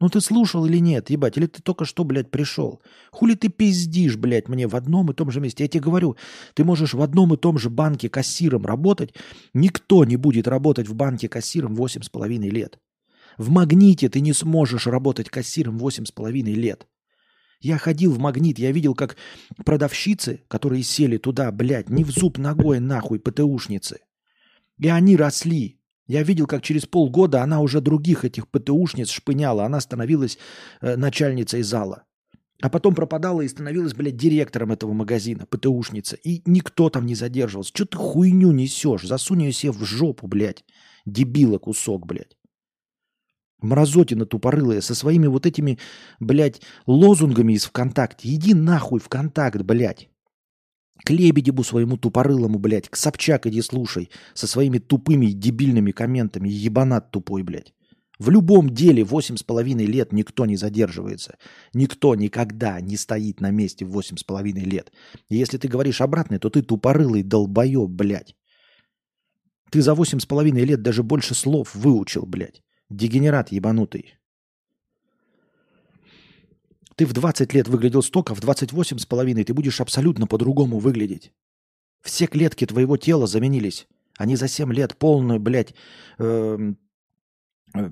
Ну 0.00 0.08
ты 0.08 0.20
слушал 0.22 0.64
или 0.64 0.78
нет, 0.78 1.10
ебать? 1.10 1.36
Или 1.36 1.46
ты 1.46 1.60
только 1.60 1.84
что, 1.84 2.04
блядь, 2.04 2.30
пришел? 2.30 2.82
Хули 3.10 3.34
ты 3.34 3.50
пиздишь, 3.50 4.16
блядь, 4.16 4.48
мне 4.48 4.66
в 4.66 4.74
одном 4.74 5.10
и 5.10 5.14
том 5.14 5.30
же 5.30 5.40
месте? 5.40 5.64
Я 5.64 5.68
тебе 5.68 5.82
говорю, 5.82 6.16
ты 6.54 6.64
можешь 6.64 6.94
в 6.94 7.02
одном 7.02 7.34
и 7.34 7.36
том 7.36 7.58
же 7.58 7.68
банке 7.68 8.08
кассиром 8.08 8.64
работать. 8.64 9.14
Никто 9.52 10.04
не 10.04 10.16
будет 10.16 10.48
работать 10.48 10.88
в 10.88 10.94
банке 10.94 11.28
кассиром 11.28 11.74
8,5 11.74 12.48
лет. 12.48 12.78
В 13.36 13.50
магните 13.50 14.08
ты 14.08 14.20
не 14.20 14.32
сможешь 14.32 14.86
работать 14.86 15.28
кассиром 15.28 15.76
8,5 15.76 16.30
лет. 16.54 16.86
Я 17.60 17.76
ходил 17.76 18.12
в 18.12 18.18
магнит, 18.18 18.58
я 18.58 18.72
видел, 18.72 18.94
как 18.94 19.16
продавщицы, 19.66 20.42
которые 20.48 20.82
сели 20.82 21.18
туда, 21.18 21.52
блядь, 21.52 21.90
не 21.90 22.04
в 22.04 22.10
зуб 22.10 22.38
ногой 22.38 22.80
нахуй, 22.80 23.20
ПТУшницы. 23.20 24.00
И 24.78 24.88
они 24.88 25.14
росли, 25.14 25.79
я 26.10 26.24
видел, 26.24 26.48
как 26.48 26.62
через 26.62 26.86
полгода 26.86 27.40
она 27.40 27.60
уже 27.60 27.80
других 27.80 28.24
этих 28.24 28.48
ПТУшниц 28.48 29.08
шпыняла. 29.08 29.64
Она 29.64 29.80
становилась 29.80 30.38
э, 30.80 30.96
начальницей 30.96 31.62
зала. 31.62 32.02
А 32.60 32.68
потом 32.68 32.96
пропадала 32.96 33.42
и 33.42 33.48
становилась, 33.48 33.94
блядь, 33.94 34.16
директором 34.16 34.72
этого 34.72 34.92
магазина, 34.92 35.46
ПТУшница. 35.46 36.16
И 36.16 36.42
никто 36.46 36.90
там 36.90 37.06
не 37.06 37.14
задерживался. 37.14 37.70
Что 37.72 37.84
ты 37.84 37.96
хуйню 37.96 38.50
несешь? 38.50 39.06
Засунь 39.06 39.44
ее 39.44 39.52
себе 39.52 39.70
в 39.70 39.84
жопу, 39.84 40.26
блядь. 40.26 40.64
Дебила 41.06 41.58
кусок, 41.58 42.06
блядь. 42.06 42.36
Мразотина 43.62 44.26
тупорылая 44.26 44.80
со 44.80 44.96
своими 44.96 45.28
вот 45.28 45.46
этими, 45.46 45.78
блядь, 46.18 46.60
лозунгами 46.86 47.52
из 47.52 47.66
ВКонтакте. 47.66 48.34
Иди 48.34 48.52
нахуй 48.52 48.98
ВКонтакт, 48.98 49.62
блядь. 49.62 50.09
К 51.04 51.10
Лебедеву 51.10 51.64
своему 51.64 51.96
тупорылому, 51.96 52.58
блядь, 52.58 52.88
к 52.88 52.96
Собчак 52.96 53.46
иди 53.46 53.62
слушай 53.62 54.10
со 54.34 54.46
своими 54.46 54.78
тупыми 54.78 55.26
дебильными 55.26 55.92
комментами, 55.92 56.48
ебанат 56.48 57.10
тупой, 57.10 57.42
блядь. 57.42 57.72
В 58.18 58.28
любом 58.28 58.68
деле 58.68 59.02
восемь 59.02 59.38
с 59.38 59.42
половиной 59.42 59.86
лет 59.86 60.12
никто 60.12 60.44
не 60.44 60.56
задерживается. 60.56 61.38
Никто 61.72 62.14
никогда 62.14 62.78
не 62.80 62.98
стоит 62.98 63.40
на 63.40 63.50
месте 63.50 63.86
в 63.86 63.90
восемь 63.90 64.18
с 64.18 64.24
половиной 64.24 64.64
лет. 64.64 64.92
И 65.30 65.36
если 65.36 65.56
ты 65.56 65.68
говоришь 65.68 66.02
обратное, 66.02 66.38
то 66.38 66.50
ты 66.50 66.60
тупорылый 66.60 67.22
долбоеб, 67.22 67.88
блядь. 67.88 68.36
Ты 69.70 69.80
за 69.80 69.94
восемь 69.94 70.20
с 70.20 70.26
половиной 70.26 70.64
лет 70.64 70.82
даже 70.82 71.02
больше 71.02 71.34
слов 71.34 71.74
выучил, 71.74 72.26
блядь. 72.26 72.62
Дегенерат 72.90 73.52
ебанутый. 73.52 74.19
Ты 77.00 77.06
в 77.06 77.14
20 77.14 77.54
лет 77.54 77.66
выглядел 77.66 78.02
столько, 78.02 78.34
в 78.34 78.40
28 78.40 78.98
с 78.98 79.06
половиной 79.06 79.44
ты 79.44 79.54
будешь 79.54 79.80
абсолютно 79.80 80.26
по-другому 80.26 80.78
выглядеть. 80.78 81.32
Все 82.02 82.26
клетки 82.26 82.66
твоего 82.66 82.98
тела 82.98 83.26
заменились. 83.26 83.88
Они 84.18 84.36
за 84.36 84.48
7 84.48 84.70
лет 84.74 84.98
полную, 84.98 85.40
блядь, 85.40 85.74
э, 86.18 86.74
э, 87.74 87.90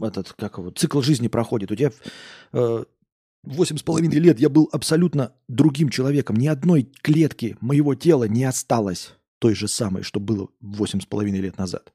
этот, 0.00 0.32
как 0.32 0.56
его, 0.56 0.70
цикл 0.70 1.02
жизни 1.02 1.28
проходит. 1.28 1.70
У 1.70 1.76
тебя 1.76 1.92
э, 2.54 2.84
восемь 3.42 3.76
с 3.76 3.82
половиной 3.82 4.20
лет 4.20 4.40
я 4.40 4.48
был 4.48 4.70
абсолютно 4.72 5.34
другим 5.48 5.90
человеком. 5.90 6.36
Ни 6.36 6.46
одной 6.46 6.84
клетки 7.02 7.58
моего 7.60 7.94
тела 7.94 8.24
не 8.24 8.44
осталось 8.44 9.12
той 9.38 9.54
же 9.54 9.68
самой, 9.68 10.02
что 10.02 10.18
было 10.18 10.48
восемь 10.62 11.02
с 11.02 11.04
половиной 11.04 11.40
лет 11.40 11.58
назад. 11.58 11.92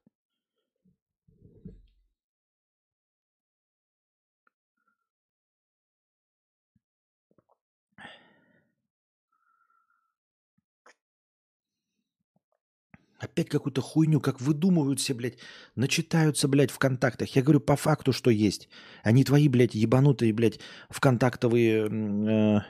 Опять 13.22 13.50
какую-то 13.50 13.82
хуйню, 13.82 14.20
как 14.20 14.42
выдумывают 14.42 15.00
все, 15.00 15.14
блядь, 15.14 15.38
начитаются, 15.76 16.48
блядь, 16.48 16.72
в 16.72 16.80
контактах. 16.80 17.36
Я 17.36 17.44
говорю 17.44 17.60
по 17.60 17.76
факту, 17.76 18.14
что 18.14 18.32
есть. 18.32 18.68
Они 19.04 19.24
твои, 19.24 19.48
блядь, 19.48 19.76
ебанутые, 19.76 20.34
блядь, 20.34 20.60
вконтактовые 20.90 21.88
э, 21.88 22.62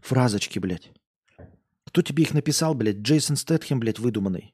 фразочки, 0.00 0.58
блядь. 0.58 0.90
Кто 1.86 2.02
тебе 2.02 2.24
их 2.24 2.34
написал, 2.34 2.74
блядь? 2.74 2.96
Джейсон 2.96 3.36
Стэтхем, 3.36 3.78
блядь, 3.78 4.00
выдуманный. 4.00 4.52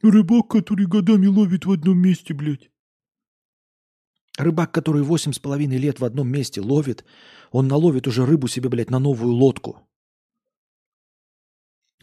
Рыбак, 0.00 0.48
который 0.48 0.86
годами 0.86 1.26
ловит 1.26 1.64
в 1.64 1.72
одном 1.72 1.98
месте, 1.98 2.34
блядь. 2.34 2.70
Рыбак, 4.38 4.70
который 4.70 5.02
восемь 5.02 5.32
с 5.32 5.40
половиной 5.40 5.78
лет 5.78 5.98
в 5.98 6.04
одном 6.04 6.28
месте 6.28 6.60
ловит, 6.60 7.04
он 7.50 7.66
наловит 7.66 8.06
уже 8.06 8.24
рыбу 8.24 8.46
себе, 8.46 8.68
блядь, 8.68 8.90
на 8.90 9.00
новую 9.00 9.32
лодку. 9.32 9.88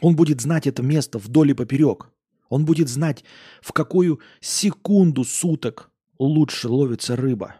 Он 0.03 0.17
будет 0.17 0.41
знать 0.41 0.67
это 0.67 0.83
место 0.83 1.17
вдоль 1.17 1.51
и 1.51 1.53
поперек. 1.53 2.09
Он 2.49 2.65
будет 2.65 2.89
знать, 2.89 3.23
в 3.61 3.71
какую 3.71 4.19
секунду 4.41 5.23
суток 5.23 5.91
лучше 6.19 6.67
ловится 6.67 7.15
рыба. 7.15 7.55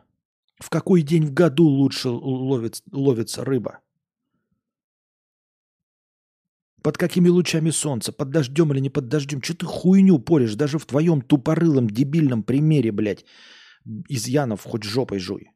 В 0.59 0.69
какой 0.69 1.03
день 1.03 1.25
в 1.25 1.33
году 1.33 1.63
лучше 1.63 2.09
ловится, 2.09 2.83
ловится 2.91 3.45
рыба. 3.45 3.79
Под 6.81 6.97
какими 6.97 7.29
лучами 7.29 7.69
солнца? 7.69 8.11
Под 8.11 8.29
дождем 8.31 8.73
или 8.73 8.81
не 8.81 8.89
под 8.89 9.07
дождем? 9.07 9.41
Что 9.41 9.55
ты 9.55 9.65
хуйню 9.65 10.19
поришь? 10.19 10.55
Даже 10.55 10.79
в 10.79 10.85
твоем 10.85 11.21
тупорылом, 11.21 11.89
дебильном 11.89 12.43
примере, 12.43 12.91
блядь, 12.91 13.23
изъянов 14.09 14.63
хоть 14.63 14.83
жопой 14.83 15.19
жуй. 15.19 15.52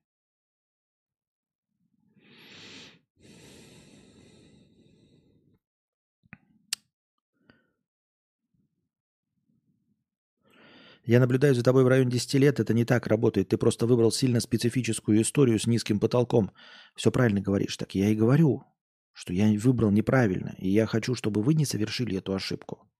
Я 11.07 11.21
наблюдаю 11.21 11.55
за 11.55 11.63
тобой 11.63 11.85
в 11.85 11.87
районе 11.87 12.11
10 12.11 12.33
лет, 12.33 12.59
это 12.59 12.73
не 12.73 12.83
так 12.83 13.07
работает. 13.07 13.47
Ты 13.47 13.57
просто 13.57 13.87
выбрал 13.87 14.11
сильно 14.11 14.41
специфическую 14.41 15.21
историю 15.21 15.57
с 15.57 15.65
низким 15.65 16.01
потолком. 16.01 16.51
Все 16.95 17.11
правильно 17.11 17.39
говоришь. 17.39 17.77
Так 17.77 17.95
я 17.95 18.09
и 18.09 18.15
говорю, 18.15 18.65
что 19.13 19.31
я 19.31 19.47
выбрал 19.57 19.89
неправильно. 19.89 20.53
И 20.57 20.69
я 20.69 20.85
хочу, 20.85 21.15
чтобы 21.15 21.41
вы 21.41 21.53
не 21.53 21.63
совершили 21.63 22.17
эту 22.17 22.35
ошибку. 22.35 22.91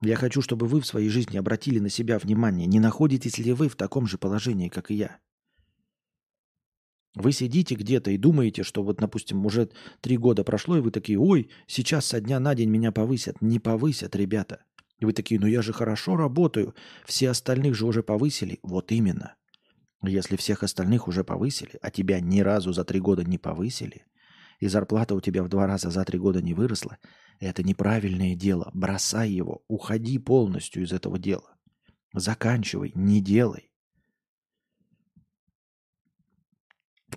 Я 0.00 0.16
хочу, 0.16 0.42
чтобы 0.42 0.66
вы 0.66 0.80
в 0.80 0.86
своей 0.86 1.08
жизни 1.08 1.36
обратили 1.36 1.78
на 1.78 1.88
себя 1.88 2.18
внимание. 2.18 2.66
Не 2.66 2.80
находитесь 2.80 3.38
ли 3.38 3.52
вы 3.52 3.68
в 3.68 3.76
таком 3.76 4.08
же 4.08 4.18
положении, 4.18 4.68
как 4.68 4.90
и 4.90 4.94
я? 4.94 5.20
Вы 7.14 7.30
сидите 7.30 7.76
где-то 7.76 8.10
и 8.10 8.16
думаете, 8.16 8.64
что 8.64 8.82
вот, 8.82 8.96
допустим, 8.96 9.46
уже 9.46 9.70
три 10.00 10.16
года 10.16 10.42
прошло, 10.42 10.78
и 10.78 10.80
вы 10.80 10.90
такие, 10.90 11.20
ой, 11.20 11.48
сейчас 11.68 12.06
со 12.06 12.20
дня 12.20 12.40
на 12.40 12.56
день 12.56 12.70
меня 12.70 12.90
повысят. 12.90 13.40
Не 13.40 13.60
повысят, 13.60 14.16
ребята. 14.16 14.64
И 15.02 15.04
вы 15.04 15.12
такие, 15.12 15.40
ну 15.40 15.48
я 15.48 15.62
же 15.62 15.72
хорошо 15.72 16.16
работаю, 16.16 16.76
все 17.04 17.30
остальных 17.30 17.74
же 17.74 17.86
уже 17.86 18.04
повысили. 18.04 18.60
Вот 18.62 18.92
именно. 18.92 19.34
Если 20.00 20.36
всех 20.36 20.62
остальных 20.62 21.08
уже 21.08 21.24
повысили, 21.24 21.76
а 21.82 21.90
тебя 21.90 22.20
ни 22.20 22.38
разу 22.38 22.72
за 22.72 22.84
три 22.84 23.00
года 23.00 23.24
не 23.24 23.36
повысили, 23.36 24.06
и 24.60 24.68
зарплата 24.68 25.16
у 25.16 25.20
тебя 25.20 25.42
в 25.42 25.48
два 25.48 25.66
раза 25.66 25.90
за 25.90 26.04
три 26.04 26.20
года 26.20 26.40
не 26.40 26.54
выросла, 26.54 26.98
это 27.40 27.64
неправильное 27.64 28.36
дело. 28.36 28.70
Бросай 28.74 29.28
его, 29.28 29.64
уходи 29.66 30.18
полностью 30.18 30.84
из 30.84 30.92
этого 30.92 31.18
дела. 31.18 31.56
Заканчивай, 32.14 32.92
не 32.94 33.20
делай. 33.20 33.72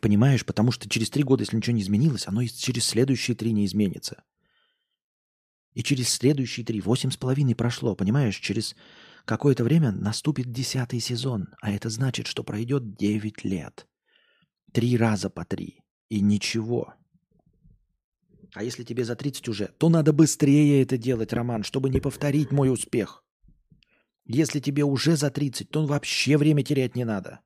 Понимаешь, 0.02 0.44
потому 0.44 0.72
что 0.72 0.90
через 0.90 1.12
три 1.12 1.22
года, 1.22 1.44
если 1.44 1.56
ничего 1.56 1.76
не 1.76 1.84
изменилось, 1.84 2.28
оно 2.28 2.42
и 2.42 2.48
через 2.48 2.86
следующие 2.86 3.38
три 3.38 3.52
не 3.52 3.64
изменится. 3.64 4.24
И 5.76 5.84
через 5.84 6.10
следующие 6.10 6.66
три, 6.66 6.82
восемь 6.82 7.12
с 7.12 7.18
половиной 7.18 7.54
прошло, 7.54 7.96
понимаешь, 7.96 8.38
через 8.38 8.76
какое-то 9.26 9.64
время 9.66 9.92
наступит 9.92 10.52
десятый 10.52 11.02
сезон, 11.02 11.50
а 11.62 11.72
это 11.72 11.90
значит, 11.90 12.28
что 12.28 12.44
пройдет 12.44 12.96
девять 12.96 13.44
лет. 13.44 13.86
Три 14.72 14.98
раза 14.98 15.30
по 15.30 15.44
три. 15.44 15.82
И 16.10 16.22
ничего. 16.22 16.94
А 18.54 18.64
если 18.64 18.84
тебе 18.84 19.04
за 19.04 19.16
30 19.16 19.50
уже, 19.50 19.68
то 19.78 19.90
надо 19.90 20.14
быстрее 20.14 20.82
это 20.82 20.98
делать, 20.98 21.34
Роман, 21.34 21.64
чтобы 21.64 21.90
не 21.90 22.00
повторить 22.00 22.52
мой 22.52 22.72
успех. 22.72 23.26
Если 24.24 24.62
тебе 24.62 24.84
уже 24.84 25.18
за 25.18 25.30
30, 25.30 25.70
то 25.70 25.86
вообще 25.86 26.38
время 26.38 26.64
терять 26.64 26.96
не 26.96 27.04
надо. 27.04 27.42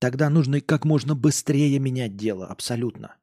Тогда 0.00 0.28
нужно 0.28 0.60
как 0.60 0.84
можно 0.84 1.14
быстрее 1.14 1.78
менять 1.78 2.16
дело, 2.16 2.46
абсолютно. 2.46 3.16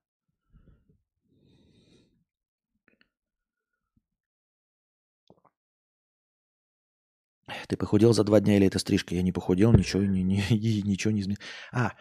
Ты 7.67 7.77
похудел 7.77 8.13
за 8.13 8.23
два 8.23 8.39
дня 8.39 8.57
или 8.57 8.67
это 8.67 8.79
стрижка? 8.79 9.15
Я 9.15 9.21
не 9.21 9.31
похудел, 9.31 9.71
ничего 9.73 10.03
не, 10.03 10.23
не, 10.23 10.43
ничего 10.49 11.11
не 11.11 11.21
изменил. 11.21 11.39
А, 11.71 11.93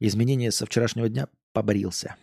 изменение 0.00 0.50
со 0.50 0.66
вчерашнего 0.66 1.08
дня 1.08 1.28
побрился. 1.52 2.16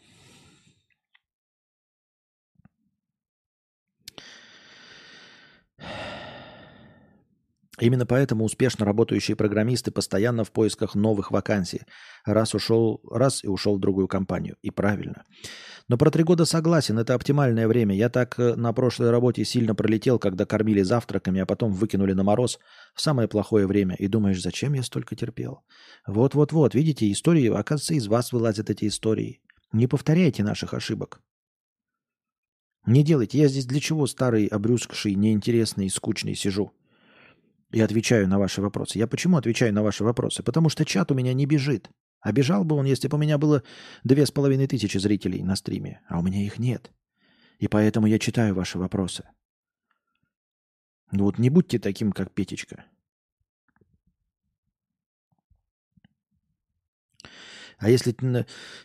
Именно 7.80 8.06
поэтому 8.06 8.46
успешно 8.46 8.86
работающие 8.86 9.36
программисты 9.36 9.90
постоянно 9.90 10.44
в 10.44 10.52
поисках 10.52 10.94
новых 10.94 11.32
вакансий. 11.32 11.82
Раз 12.24 12.54
ушел, 12.54 13.02
раз 13.10 13.44
и 13.44 13.48
ушел 13.48 13.78
в 13.78 13.80
другую 13.80 14.08
компанию. 14.08 14.58
И 14.62 14.70
правильно. 14.70 15.24
Но 15.88 15.98
про 15.98 16.12
три 16.12 16.24
года 16.24 16.46
согласен, 16.46 17.00
это 17.00 17.16
оптимальное 17.16 17.68
время. 17.68 17.96
Я 17.96 18.10
так 18.10 18.40
э, 18.40 18.56
на 18.56 18.74
прошлой 18.74 19.10
работе 19.10 19.44
сильно 19.44 19.74
пролетел, 19.74 20.20
когда 20.20 20.46
кормили 20.46 20.84
завтраками, 20.84 21.42
а 21.42 21.48
потом 21.48 21.74
выкинули 21.74 22.14
на 22.14 22.24
мороз 22.24 22.60
в 22.94 23.02
самое 23.02 23.28
плохое 23.28 23.66
время. 23.66 23.96
И 23.96 24.08
думаешь, 24.08 24.42
зачем 24.42 24.74
я 24.74 24.84
столько 24.84 25.16
терпел? 25.16 25.62
Вот-вот-вот, 26.06 26.76
видите, 26.76 27.12
истории, 27.12 27.48
оказывается, 27.48 27.96
из 27.96 28.08
вас 28.08 28.32
вылазят 28.32 28.70
эти 28.70 28.88
истории. 28.88 29.42
Не 29.72 29.88
повторяйте 29.88 30.44
наших 30.44 30.76
ошибок. 30.76 31.22
Не 32.86 33.04
делайте. 33.04 33.40
Я 33.40 33.48
здесь 33.48 33.66
для 33.66 33.80
чего 33.80 34.06
старый, 34.06 34.46
обрюзгший, 34.46 35.16
неинтересный, 35.16 35.90
скучный 35.90 36.36
сижу? 36.36 36.72
И 37.74 37.82
отвечаю 37.82 38.28
на 38.28 38.38
ваши 38.38 38.62
вопросы. 38.62 39.00
Я 39.00 39.08
почему 39.08 39.36
отвечаю 39.36 39.74
на 39.74 39.82
ваши 39.82 40.04
вопросы? 40.04 40.44
Потому 40.44 40.70
что 40.70 40.86
чат 40.86 41.12
у 41.12 41.16
меня 41.16 41.34
не 41.34 41.48
бежит. 41.48 41.90
А 42.22 42.32
бежал 42.32 42.64
бы 42.64 42.76
он, 42.76 42.86
если 42.86 43.08
бы 43.08 43.18
у 43.18 43.20
меня 43.20 43.38
было 43.38 43.64
две 44.04 44.26
с 44.26 44.32
половиной 44.32 44.68
тысячи 44.68 44.98
зрителей 45.00 45.42
на 45.42 45.56
стриме. 45.56 46.00
А 46.08 46.20
у 46.20 46.22
меня 46.22 46.46
их 46.46 46.60
нет. 46.60 46.92
И 47.58 47.68
поэтому 47.68 48.06
я 48.06 48.20
читаю 48.20 48.54
ваши 48.54 48.78
вопросы. 48.78 49.28
Ну 51.12 51.24
вот 51.24 51.40
не 51.40 51.50
будьте 51.50 51.80
таким, 51.80 52.12
как 52.12 52.32
Петечка. 52.32 52.86
А 57.80 57.90
если 57.90 58.16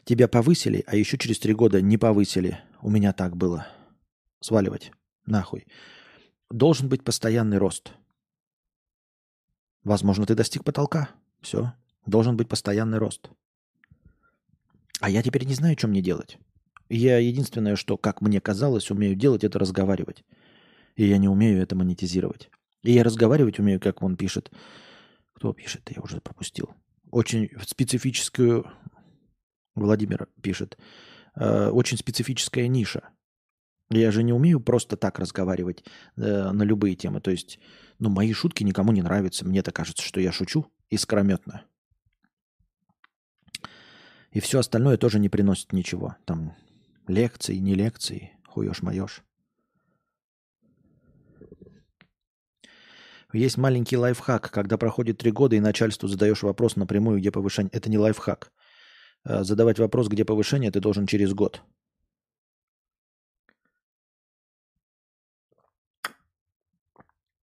тебя 0.05 0.29
повысили, 0.29 0.83
а 0.87 0.97
еще 0.97 1.19
через 1.19 1.39
три 1.39 1.53
года 1.53 1.83
не 1.83 1.99
повысили, 1.99 2.59
у 2.81 2.91
меня 2.91 3.13
так 3.13 3.37
было, 3.37 3.69
сваливать 4.41 4.93
нахуй, 5.27 5.67
должен 6.51 6.89
быть 6.89 7.05
постоянный 7.05 7.59
рост– 7.59 7.93
Возможно, 9.85 10.27
ты 10.27 10.35
достиг 10.35 10.65
потолка. 10.65 11.11
Все. 11.41 11.73
Должен 12.07 12.37
быть 12.37 12.49
постоянный 12.49 12.99
рост. 12.99 13.31
А 15.01 15.11
я 15.11 15.23
теперь 15.23 15.45
не 15.45 15.55
знаю, 15.55 15.77
что 15.79 15.89
мне 15.89 16.03
делать. 16.03 16.39
Я 16.89 17.19
единственное, 17.19 17.77
что, 17.77 17.97
как 17.97 18.21
мне 18.21 18.41
казалось, 18.41 18.91
умею 18.91 19.15
делать, 19.15 19.45
это 19.45 19.59
разговаривать. 19.59 20.25
И 20.97 21.07
я 21.07 21.19
не 21.19 21.29
умею 21.29 21.63
это 21.63 21.77
монетизировать. 21.77 22.51
И 22.83 22.93
я 22.93 23.05
разговаривать 23.05 23.59
умею, 23.59 23.81
как 23.81 24.03
он 24.03 24.17
пишет. 24.17 24.51
Кто 25.35 25.53
пишет? 25.53 25.91
Я 25.95 26.03
уже 26.03 26.21
пропустил. 26.21 26.75
Очень 27.11 27.51
специфическую... 27.67 28.67
Владимир 29.75 30.29
пишет. 30.43 30.77
Э, 31.37 31.69
очень 31.69 31.99
специфическая 31.99 32.67
ниша. 32.67 33.11
Я 33.91 34.11
же 34.11 34.23
не 34.23 34.33
умею 34.33 34.61
просто 34.61 34.97
так 34.97 35.19
разговаривать 35.19 35.85
э, 36.17 36.51
на 36.51 36.63
любые 36.65 36.97
темы. 36.97 37.21
То 37.21 37.31
есть 37.31 37.61
но 37.99 38.09
мои 38.11 38.33
шутки 38.33 38.65
никому 38.65 38.93
не 38.93 39.03
нравятся. 39.03 39.45
Мне-то 39.45 39.73
кажется, 39.73 40.03
что 40.03 40.21
я 40.21 40.33
шучу 40.33 40.67
искрометно. 40.91 41.65
И 44.31 44.41
все 44.41 44.61
остальное 44.61 44.97
тоже 44.97 45.19
не 45.19 45.29
приносит 45.29 45.73
ничего. 45.73 46.17
Там 46.25 46.57
лекции, 47.07 47.57
не 47.57 47.75
лекции, 47.75 48.33
хуешь-моешь. 48.47 49.23
Есть 53.33 53.59
маленький 53.59 53.97
лайфхак, 53.97 54.51
когда 54.51 54.79
проходит 54.79 55.19
три 55.19 55.33
года 55.33 55.55
и 55.55 55.61
начальству 55.61 56.09
задаешь 56.09 56.43
вопрос 56.43 56.77
напрямую, 56.77 57.19
где 57.19 57.31
повышение. 57.31 57.71
Это 57.73 57.91
не 57.91 57.99
лайфхак. 57.99 58.51
Э, 59.25 59.45
задавать 59.45 59.79
вопрос, 59.79 60.09
где 60.09 60.25
повышение, 60.25 60.71
ты 60.71 60.81
должен 60.81 61.07
через 61.07 61.35
год. 61.35 61.63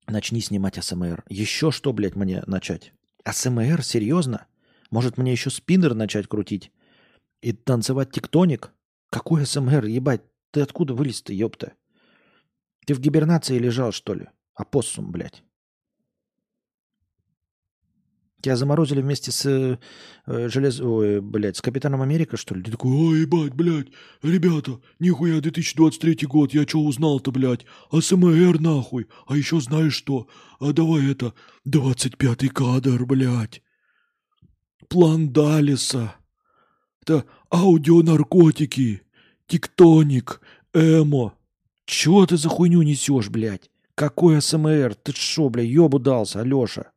Начни 0.07 0.39
снимать 0.39 0.77
АСМР. 0.77 1.23
Еще 1.29 1.71
что, 1.71 1.91
блядь, 1.91 2.15
мне 2.15 2.43
начать? 2.45 2.93
АСМР? 3.23 3.83
Серьезно? 3.83 4.45
Может, 4.91 5.17
мне 5.17 5.31
еще 5.31 5.49
спиннер 5.49 5.95
начать 5.95 6.27
крутить? 6.27 6.71
И 7.41 7.51
танцевать 7.51 8.11
тектоник? 8.11 8.71
Какой 9.09 9.43
АСМР, 9.43 9.85
ебать? 9.85 10.21
Ты 10.51 10.61
откуда 10.61 10.93
вылез-то, 10.93 11.33
ёпта? 11.33 11.73
Ты 12.85 12.93
в 12.93 12.99
гибернации 12.99 13.57
лежал, 13.57 13.91
что 13.91 14.13
ли? 14.13 14.27
Апоссум, 14.53 15.11
блядь. 15.11 15.43
Тебя 18.45 18.57
заморозили 18.57 19.01
вместе 19.01 19.31
с 19.31 19.43
э, 20.27 20.49
желез... 20.49 20.79
Ой, 20.79 21.19
блядь, 21.19 21.57
с 21.57 21.63
Капитаном 21.63 22.03
Америка, 22.03 22.37
что 22.37 22.53
ли? 22.53 22.61
Ты 22.61 22.69
такой, 22.69 22.91
ой, 22.91 23.21
ебать, 23.21 23.55
блядь, 23.55 23.87
ребята, 24.21 24.79
нихуя, 24.99 25.41
2023 25.41 26.27
год, 26.27 26.53
я 26.53 26.61
что 26.67 26.81
узнал-то, 26.81 27.31
блядь? 27.31 27.65
АСМР, 27.89 28.59
нахуй. 28.59 29.07
А 29.25 29.35
еще 29.35 29.59
знаешь 29.61 29.95
что? 29.95 30.27
А 30.59 30.73
давай 30.73 31.09
это, 31.09 31.33
25-й 31.67 32.49
кадр, 32.49 33.03
блядь. 33.07 33.63
План 34.89 35.33
Далиса. 35.33 36.13
Это 37.01 37.25
аудионаркотики, 37.49 39.01
тектоник, 39.47 40.39
эмо. 40.71 41.33
Чего 41.87 42.27
ты 42.27 42.37
за 42.37 42.49
хуйню 42.49 42.83
несешь, 42.83 43.29
блядь? 43.29 43.71
Какой 43.95 44.37
АСМР? 44.37 44.93
Ты 44.93 45.13
шо, 45.15 45.49
блядь, 45.49 45.65
ёбу 45.65 45.97
дался, 45.97 46.41
Алёша? 46.41 46.91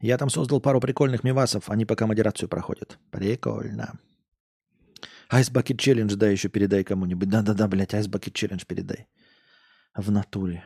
Я 0.00 0.18
там 0.18 0.30
создал 0.30 0.60
пару 0.60 0.80
прикольных 0.80 1.24
мивасов, 1.24 1.70
они 1.70 1.84
пока 1.84 2.06
модерацию 2.06 2.48
проходят. 2.48 2.98
Прикольно. 3.10 3.98
Ice 5.32 5.50
Bucket 5.52 5.76
Challenge, 5.76 6.14
да, 6.16 6.28
еще 6.28 6.48
передай 6.48 6.84
кому-нибудь. 6.84 7.28
Да-да-да, 7.28 7.68
блядь, 7.68 7.94
Ice 7.94 8.08
Bucket 8.08 8.32
Challenge 8.32 8.66
передай. 8.66 9.06
В 9.94 10.10
натуре. 10.10 10.64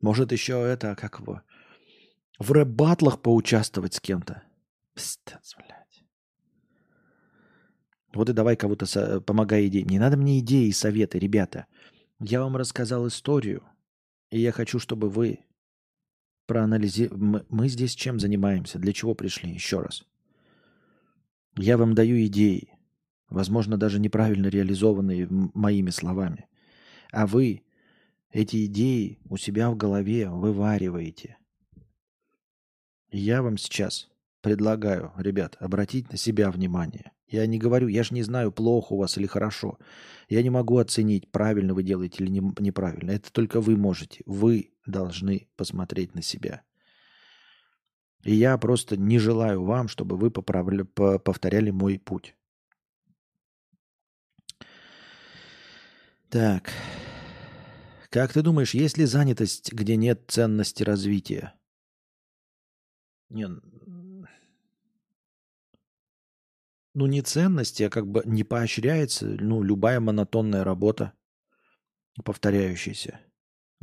Может, 0.00 0.32
еще 0.32 0.60
это, 0.60 0.96
как 0.96 1.20
его, 1.20 1.42
в 2.38 2.50
рэп-батлах 2.50 3.22
поучаствовать 3.22 3.94
с 3.94 4.00
кем-то. 4.00 4.42
Пстец, 4.94 5.54
блядь. 5.56 6.04
Вот 8.12 8.28
и 8.28 8.32
давай 8.32 8.56
кого-то 8.56 8.86
со- 8.86 9.20
помогай 9.20 9.68
идеи. 9.68 9.82
Не 9.82 9.98
надо 9.98 10.16
мне 10.16 10.40
идеи 10.40 10.66
и 10.66 10.72
советы, 10.72 11.18
ребята. 11.18 11.66
Я 12.18 12.40
вам 12.42 12.56
рассказал 12.56 13.06
историю, 13.06 13.62
и 14.30 14.40
я 14.40 14.52
хочу, 14.52 14.78
чтобы 14.78 15.08
вы 15.08 15.44
проанализировали. 16.46 17.44
Мы, 17.48 17.68
здесь 17.68 17.94
чем 17.94 18.18
занимаемся? 18.20 18.78
Для 18.78 18.92
чего 18.92 19.14
пришли? 19.14 19.52
Еще 19.52 19.80
раз. 19.80 20.04
Я 21.56 21.76
вам 21.76 21.94
даю 21.94 22.24
идеи, 22.26 22.70
возможно, 23.28 23.76
даже 23.76 24.00
неправильно 24.00 24.46
реализованные 24.46 25.28
моими 25.30 25.90
словами. 25.90 26.46
А 27.12 27.26
вы 27.26 27.62
эти 28.30 28.64
идеи 28.66 29.18
у 29.28 29.36
себя 29.36 29.70
в 29.70 29.76
голове 29.76 30.30
вывариваете. 30.30 31.36
Я 33.10 33.42
вам 33.42 33.58
сейчас 33.58 34.08
предлагаю, 34.40 35.12
ребят, 35.18 35.56
обратить 35.60 36.10
на 36.10 36.16
себя 36.16 36.50
внимание. 36.50 37.12
Я 37.28 37.46
не 37.46 37.58
говорю, 37.58 37.88
я 37.88 38.02
же 38.02 38.14
не 38.14 38.22
знаю, 38.22 38.52
плохо 38.52 38.94
у 38.94 38.98
вас 38.98 39.16
или 39.16 39.26
хорошо. 39.26 39.78
Я 40.28 40.42
не 40.42 40.50
могу 40.50 40.78
оценить, 40.78 41.30
правильно 41.30 41.74
вы 41.74 41.82
делаете 41.82 42.24
или 42.24 42.30
не- 42.30 42.54
неправильно. 42.58 43.10
Это 43.10 43.32
только 43.32 43.60
вы 43.60 43.76
можете. 43.76 44.22
Вы 44.26 44.71
должны 44.86 45.48
посмотреть 45.56 46.14
на 46.14 46.22
себя. 46.22 46.62
И 48.24 48.34
я 48.34 48.56
просто 48.58 48.96
не 48.96 49.18
желаю 49.18 49.64
вам, 49.64 49.88
чтобы 49.88 50.16
вы 50.16 50.30
поправля- 50.30 50.84
по- 50.84 51.18
повторяли 51.18 51.70
мой 51.70 51.98
путь. 51.98 52.36
Так. 56.30 56.70
Как 58.10 58.32
ты 58.32 58.42
думаешь, 58.42 58.74
есть 58.74 58.98
ли 58.98 59.06
занятость, 59.06 59.72
где 59.72 59.96
нет 59.96 60.24
ценности 60.28 60.82
развития? 60.82 61.54
Не, 63.30 63.48
ну 66.94 67.06
не 67.06 67.22
ценности, 67.22 67.84
а 67.84 67.90
как 67.90 68.06
бы 68.06 68.22
не 68.24 68.44
поощряется, 68.44 69.26
ну 69.26 69.62
любая 69.62 69.98
монотонная 70.00 70.64
работа, 70.64 71.12
повторяющаяся. 72.24 73.20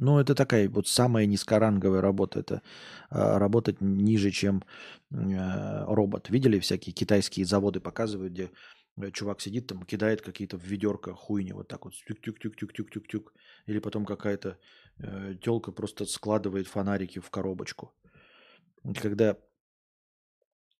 Ну 0.01 0.17
это 0.17 0.33
такая 0.33 0.69
вот 0.69 0.87
самая 0.87 1.25
низкоранговая 1.25 2.01
работа. 2.01 2.39
Это 2.39 2.61
а, 3.09 3.37
работать 3.37 3.81
ниже, 3.81 4.31
чем 4.31 4.63
э, 5.11 5.83
робот. 5.85 6.29
Видели 6.29 6.59
всякие 6.59 6.93
китайские 6.93 7.45
заводы 7.45 7.81
показывают, 7.81 8.31
где 8.31 8.49
э, 8.97 9.11
чувак 9.11 9.41
сидит 9.41 9.67
там, 9.67 9.83
кидает 9.83 10.21
какие-то 10.21 10.57
в 10.57 10.63
ведерко 10.63 11.13
хуйни 11.13 11.51
вот 11.51 11.67
так 11.67 11.83
вот, 11.83 11.93
тюк-тюк-тюк-тюк-тюк-тюк. 12.07 13.33
Или 13.65 13.79
потом 13.79 14.05
какая-то 14.05 14.57
э, 14.99 15.35
телка 15.41 15.73
просто 15.73 16.05
складывает 16.05 16.67
фонарики 16.67 17.19
в 17.19 17.29
коробочку. 17.29 17.93
Когда 19.01 19.35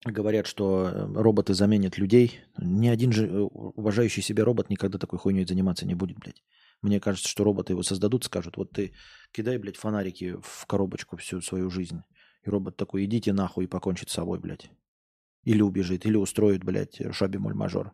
говорят, 0.05 0.47
что 0.47 0.87
э, 0.87 1.21
роботы 1.21 1.53
заменят 1.53 1.97
людей, 1.97 2.39
ни 2.57 2.87
один 2.87 3.11
же 3.11 3.27
э, 3.27 3.37
уважающий 3.37 4.23
себя 4.23 4.45
робот 4.45 4.69
никогда 4.69 4.97
такой 4.97 5.19
хуйней 5.19 5.45
заниматься 5.45 5.85
не 5.85 5.95
будет, 5.95 6.19
блядь. 6.19 6.41
Мне 6.81 6.99
кажется, 6.99 7.27
что 7.27 7.43
роботы 7.43 7.73
его 7.73 7.83
создадут, 7.83 8.23
скажут, 8.23 8.57
вот 8.57 8.71
ты 8.71 8.93
кидай, 9.31 9.57
блядь, 9.57 9.77
фонарики 9.77 10.37
в 10.41 10.65
коробочку 10.65 11.17
всю 11.17 11.41
свою 11.41 11.69
жизнь. 11.69 12.01
И 12.45 12.49
робот 12.49 12.77
такой, 12.77 13.05
идите 13.05 13.33
нахуй 13.33 13.65
и 13.65 13.67
покончит 13.67 14.09
с 14.09 14.13
собой, 14.13 14.39
блядь. 14.39 14.71
Или 15.43 15.61
убежит, 15.61 16.05
или 16.05 16.15
устроит, 16.15 16.63
блядь, 16.63 17.01
шаби-моль-мажор. 17.11 17.93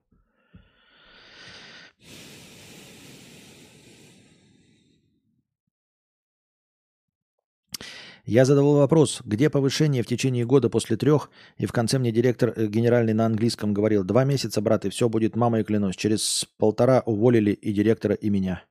Я 8.28 8.44
задавал 8.46 8.78
вопрос, 8.78 9.22
где 9.24 9.52
повышение 9.52 10.02
в 10.02 10.08
течение 10.08 10.46
года 10.46 10.68
после 10.68 10.98
трех, 10.98 11.30
и 11.58 11.68
в 11.68 11.72
конце 11.72 12.00
мне 12.00 12.12
директор 12.12 12.54
э, 12.56 12.66
генеральный 12.66 13.14
на 13.14 13.28
английском 13.28 13.72
говорил, 13.72 14.04
два 14.04 14.24
месяца, 14.24 14.62
брат, 14.62 14.84
и 14.86 14.90
все 14.90 15.10
будет, 15.10 15.36
мама 15.36 15.60
и 15.60 15.64
клянусь. 15.64 15.96
Через 15.96 16.46
полтора 16.58 17.04
уволили 17.06 17.52
и 17.52 17.72
директора, 17.72 18.16
и 18.16 18.32
меня. 18.32 18.64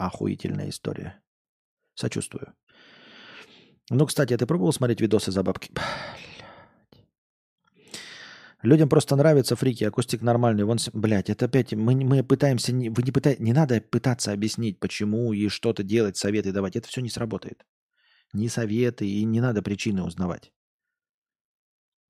Охуительная 0.00 0.70
история. 0.70 1.20
Сочувствую. 1.94 2.54
Ну, 3.90 4.06
кстати, 4.06 4.32
а 4.32 4.38
ты 4.38 4.46
пробовал 4.46 4.72
смотреть 4.72 5.02
видосы 5.02 5.30
за 5.30 5.42
бабки? 5.42 5.70
Людям 8.62 8.88
просто 8.88 9.14
нравятся 9.16 9.56
фрики, 9.56 9.84
акустик 9.84 10.22
нормальный. 10.22 10.64
Вон, 10.64 10.78
блядь, 10.94 11.28
это 11.28 11.44
опять, 11.44 11.74
мы, 11.74 11.92
не- 11.92 12.06
мы 12.06 12.24
пытаемся, 12.24 12.72
не, 12.72 12.88
вы 12.88 13.02
не 13.02 13.12
пытаетесь, 13.12 13.44
не 13.44 13.52
надо 13.52 13.78
пытаться 13.82 14.32
объяснить, 14.32 14.80
почему 14.80 15.34
и 15.34 15.48
что-то 15.48 15.82
делать, 15.82 16.16
советы 16.16 16.52
давать. 16.52 16.76
Это 16.76 16.88
все 16.88 17.02
не 17.02 17.10
сработает. 17.10 17.66
Ни 18.32 18.48
советы, 18.48 19.06
и 19.06 19.24
не 19.24 19.40
надо 19.42 19.60
причины 19.62 20.02
узнавать. 20.02 20.50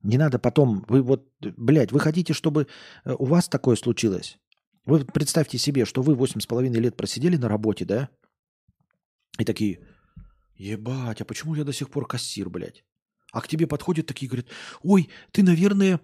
Не 0.03 0.16
надо 0.16 0.38
потом, 0.38 0.84
вы 0.88 1.03
вот, 1.03 1.28
блядь, 1.41 1.91
вы 1.91 1.99
хотите, 1.99 2.34
чтобы 2.34 2.68
э, 3.05 3.14
у 3.18 3.24
вас 3.24 3.49
такое 3.49 3.74
случилось? 3.74 4.38
Вы 4.85 5.05
представьте 5.05 5.59
себе, 5.59 5.85
что 5.85 6.03
вы 6.03 6.14
восемь 6.14 6.41
с 6.41 6.47
половиной 6.47 6.81
лет 6.81 6.97
просидели 6.97 7.37
на 7.37 7.49
работе, 7.49 7.85
да? 7.85 8.09
И 9.39 9.45
такие, 9.45 9.87
ебать, 10.57 11.20
а 11.20 11.24
почему 11.24 11.55
я 11.55 11.64
до 11.64 11.72
сих 11.72 11.91
пор 11.91 12.07
кассир, 12.07 12.49
блядь? 12.49 12.85
А 13.33 13.41
к 13.41 13.49
тебе 13.49 13.66
подходят 13.66 14.07
такие, 14.07 14.28
говорят, 14.28 14.49
ой, 14.83 15.09
ты, 15.33 15.43
наверное, 15.43 16.01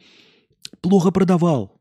плохо 0.80 1.10
продавал. 1.10 1.80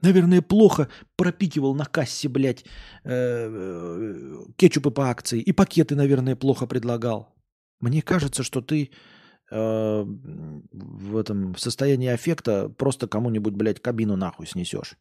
Наверное, 0.00 0.42
плохо 0.42 0.88
пропикивал 1.16 1.74
на 1.74 1.84
кассе, 1.84 2.28
блядь, 2.28 2.64
э, 3.04 3.10
э, 3.10 4.44
кетчупы 4.56 4.92
по 4.92 5.10
акции. 5.10 5.40
И 5.40 5.52
пакеты, 5.52 5.96
наверное, 5.96 6.36
плохо 6.36 6.66
предлагал. 6.66 7.34
Мне 7.80 8.02
кажется, 8.02 8.44
что 8.44 8.60
ты 8.60 8.84
э, 8.84 9.17
в 9.50 11.16
этом 11.16 11.54
в 11.54 11.60
состоянии 11.60 12.08
аффекта 12.08 12.68
просто 12.68 13.08
кому-нибудь, 13.08 13.54
блядь, 13.54 13.80
кабину 13.80 14.16
нахуй 14.16 14.46
снесешь. 14.46 14.96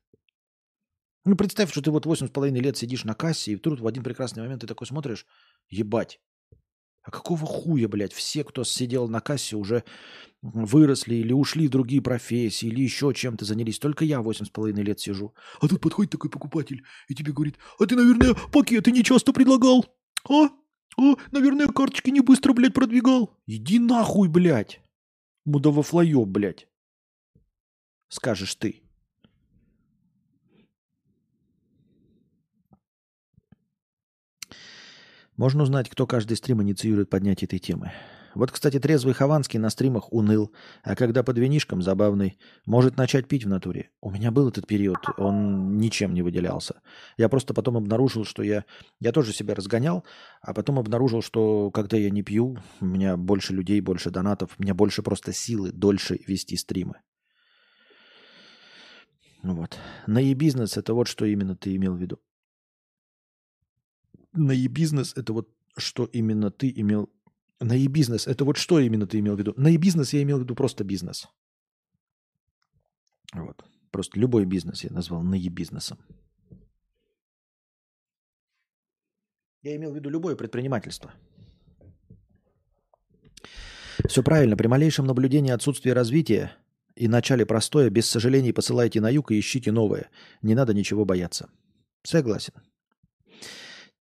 Ну, 1.25 1.35
представь, 1.35 1.71
что 1.71 1.81
ты 1.81 1.91
вот 1.91 2.05
8,5 2.05 2.51
лет 2.61 2.77
сидишь 2.77 3.03
на 3.03 3.13
кассе, 3.13 3.51
и 3.51 3.55
вдруг 3.55 3.81
в 3.81 3.87
один 3.87 4.03
прекрасный 4.03 4.43
момент 4.43 4.61
ты 4.61 4.67
такой 4.67 4.87
смотришь, 4.87 5.25
ебать, 5.69 6.21
а 7.03 7.11
какого 7.11 7.45
хуя, 7.45 7.87
блядь, 7.87 8.13
все, 8.13 8.43
кто 8.43 8.63
сидел 8.65 9.07
на 9.07 9.21
кассе, 9.21 9.55
уже 9.55 9.83
выросли 10.41 11.15
или 11.15 11.33
ушли 11.33 11.67
в 11.67 11.71
другие 11.71 12.01
профессии, 12.01 12.67
или 12.67 12.81
еще 12.81 13.13
чем-то 13.13 13.45
занялись. 13.45 13.79
Только 13.79 14.05
я 14.05 14.19
8,5 14.19 14.71
лет 14.81 14.99
сижу. 14.99 15.33
А 15.61 15.67
тут 15.67 15.81
подходит 15.81 16.11
такой 16.11 16.29
покупатель 16.29 16.83
и 17.07 17.15
тебе 17.15 17.31
говорит, 17.31 17.57
а 17.79 17.85
ты, 17.85 17.95
наверное, 17.95 18.35
пакеты 18.51 18.91
не 18.91 19.03
часто 19.03 19.33
предлагал? 19.33 19.85
А? 20.29 20.49
А, 20.95 21.15
наверное, 21.31 21.67
карточки 21.67 22.09
не 22.09 22.21
быстро, 22.21 22.53
блядь, 22.53 22.73
продвигал. 22.73 23.38
Иди 23.45 23.79
нахуй, 23.79 24.29
блядь. 24.29 24.81
Мудовофлоеб, 25.45 26.27
блядь. 26.27 26.67
Скажешь 28.09 28.55
ты. 28.55 28.81
Можно 35.35 35.63
узнать, 35.63 35.88
кто 35.89 36.07
каждый 36.07 36.35
стрим 36.35 36.63
инициирует 36.63 37.09
поднятие 37.09 37.45
этой 37.45 37.59
темы. 37.59 37.91
Вот, 38.38 38.51
кстати, 38.51 38.79
трезвый 38.79 39.15
Хованский 39.15 39.57
на 39.57 39.71
стримах 39.71 40.13
уныл, 40.13 40.53
а 40.83 40.95
когда 40.95 41.23
под 41.23 41.39
винишком 41.39 41.81
забавный, 41.81 42.38
может 42.67 42.95
начать 42.95 43.27
пить 43.27 43.45
в 43.45 43.49
натуре. 43.49 43.89
У 43.99 44.11
меня 44.11 44.29
был 44.29 44.47
этот 44.47 44.67
период, 44.67 44.99
он 45.17 45.77
ничем 45.77 46.13
не 46.13 46.21
выделялся. 46.21 46.81
Я 47.17 47.29
просто 47.29 47.55
потом 47.55 47.77
обнаружил, 47.77 48.25
что 48.25 48.43
я... 48.43 48.65
Я 48.99 49.11
тоже 49.11 49.33
себя 49.33 49.55
разгонял, 49.55 50.05
а 50.41 50.53
потом 50.53 50.77
обнаружил, 50.77 51.23
что 51.23 51.71
когда 51.71 51.97
я 51.97 52.11
не 52.11 52.21
пью, 52.21 52.57
у 52.79 52.85
меня 52.85 53.17
больше 53.17 53.53
людей, 53.53 53.81
больше 53.81 54.11
донатов, 54.11 54.51
у 54.59 54.61
меня 54.61 54.75
больше 54.75 55.01
просто 55.01 55.33
силы 55.33 55.71
дольше 55.71 56.19
вести 56.27 56.57
стримы. 56.57 57.01
Ну 59.41 59.55
Вот. 59.55 59.79
Наебизнес– 60.05 60.77
это 60.77 60.93
вот 60.93 61.07
что 61.07 61.25
именно 61.25 61.55
ты 61.55 61.75
имел 61.75 61.95
в 61.95 61.99
виду. 61.99 62.19
Наебизнес– 64.33 65.13
это 65.15 65.33
вот 65.33 65.49
что 65.75 66.05
именно 66.05 66.51
ты 66.51 66.71
имел 66.75 67.09
Наебизнес– 67.60 68.28
это 68.28 68.45
вот 68.45 68.58
что 68.58 68.80
именно 68.80 69.08
ты 69.08 69.20
имел 69.20 69.36
в 69.36 69.39
виду? 69.39 69.53
Наебизнес 69.58 70.14
я 70.14 70.22
имел 70.22 70.38
в 70.38 70.41
виду 70.41 70.55
просто 70.55 70.84
бизнес. 70.84 71.28
Вот. 73.34 73.64
Просто 73.91 74.20
любой 74.20 74.45
бизнес 74.45 74.84
я 74.84 74.91
назвал 74.91 75.24
наебизнесом. 75.24 75.97
Я 79.64 79.76
имел 79.76 79.91
в 79.91 79.95
виду 79.95 80.10
любое 80.10 80.36
предпринимательство. 80.36 81.12
Все 84.08 84.24
правильно. 84.24 84.55
При 84.55 84.68
малейшем 84.68 85.05
наблюдении 85.05 85.51
отсутствия 85.51 85.93
развития 85.93 86.55
и 86.95 87.08
начале 87.08 87.45
простое, 87.45 87.89
без 87.89 88.08
сожалений 88.08 88.53
посылайте 88.53 89.01
на 89.01 89.10
юг 89.10 89.32
и 89.32 89.39
ищите 89.39 89.72
новое. 89.72 90.10
Не 90.41 90.55
надо 90.55 90.74
ничего 90.74 91.05
бояться. 91.05 91.49
Согласен. 92.03 92.53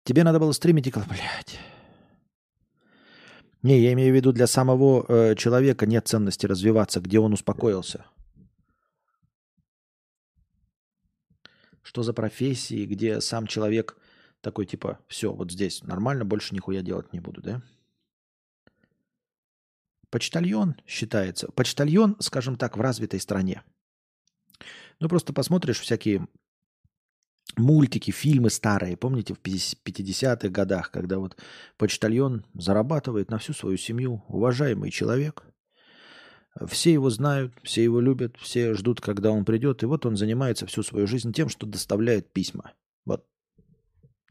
Тебе 0.03 0.25
надо 0.25 0.41
было 0.41 0.53
стримить 0.53 0.87
и... 0.87 0.91
Блядь. 0.93 1.59
Не, 3.65 3.81
я 3.81 3.95
имею 3.95 4.12
в 4.12 4.15
виду, 4.15 4.33
для 4.33 4.47
самого 4.47 5.07
э, 5.09 5.35
человека 5.37 5.87
нет 5.87 6.07
ценности 6.07 6.45
развиваться, 6.45 7.01
где 7.01 7.19
он 7.19 7.33
успокоился. 7.33 8.05
Что 11.83 12.03
за 12.03 12.12
профессии, 12.12 12.85
где 12.85 13.23
сам 13.23 13.47
человек 13.47 13.97
такой 14.43 14.67
типа, 14.67 15.01
все, 15.09 15.33
вот 15.33 15.51
здесь 15.51 15.83
нормально, 15.83 16.27
больше 16.27 16.55
нихуя 16.55 16.83
делать 16.83 17.15
не 17.15 17.21
буду, 17.21 17.41
да? 17.41 17.62
Почтальон 20.11 20.77
считается. 20.87 21.51
Почтальон, 21.53 22.17
скажем 22.21 22.57
так, 22.57 22.77
в 22.77 22.83
развитой 22.83 23.19
стране. 23.19 23.62
Ну, 25.01 25.09
просто 25.09 25.33
посмотришь 25.33 25.81
всякие 25.81 26.29
мультики, 27.57 28.11
фильмы 28.11 28.51
старые, 28.51 28.97
помните, 28.97 29.34
в 29.34 29.40
50-х 29.40 30.49
годах, 30.49 30.90
когда 30.90 31.18
вот 31.18 31.36
почтальон 31.76 32.45
зарабатывает 32.55 33.30
на 33.30 33.38
всю 33.38 33.53
свою 33.53 33.76
семью, 33.76 34.24
уважаемый 34.28 34.90
человек. 34.90 35.45
Все 36.66 36.92
его 36.92 37.11
знают, 37.11 37.53
все 37.64 37.82
его 37.82 38.01
любят, 38.01 38.36
все 38.36 38.74
ждут, 38.74 39.01
когда 39.01 39.32
он 39.32 39.45
придет, 39.45 39.82
и 39.82 39.86
вот 39.86 40.07
он 40.07 40.16
занимается 40.16 40.66
всю 40.66 40.82
свою 40.84 41.07
жизнь 41.07 41.32
тем, 41.32 41.49
что 41.49 41.66
доставляет 41.66 42.32
письма. 42.32 42.72
Вот 43.05 43.26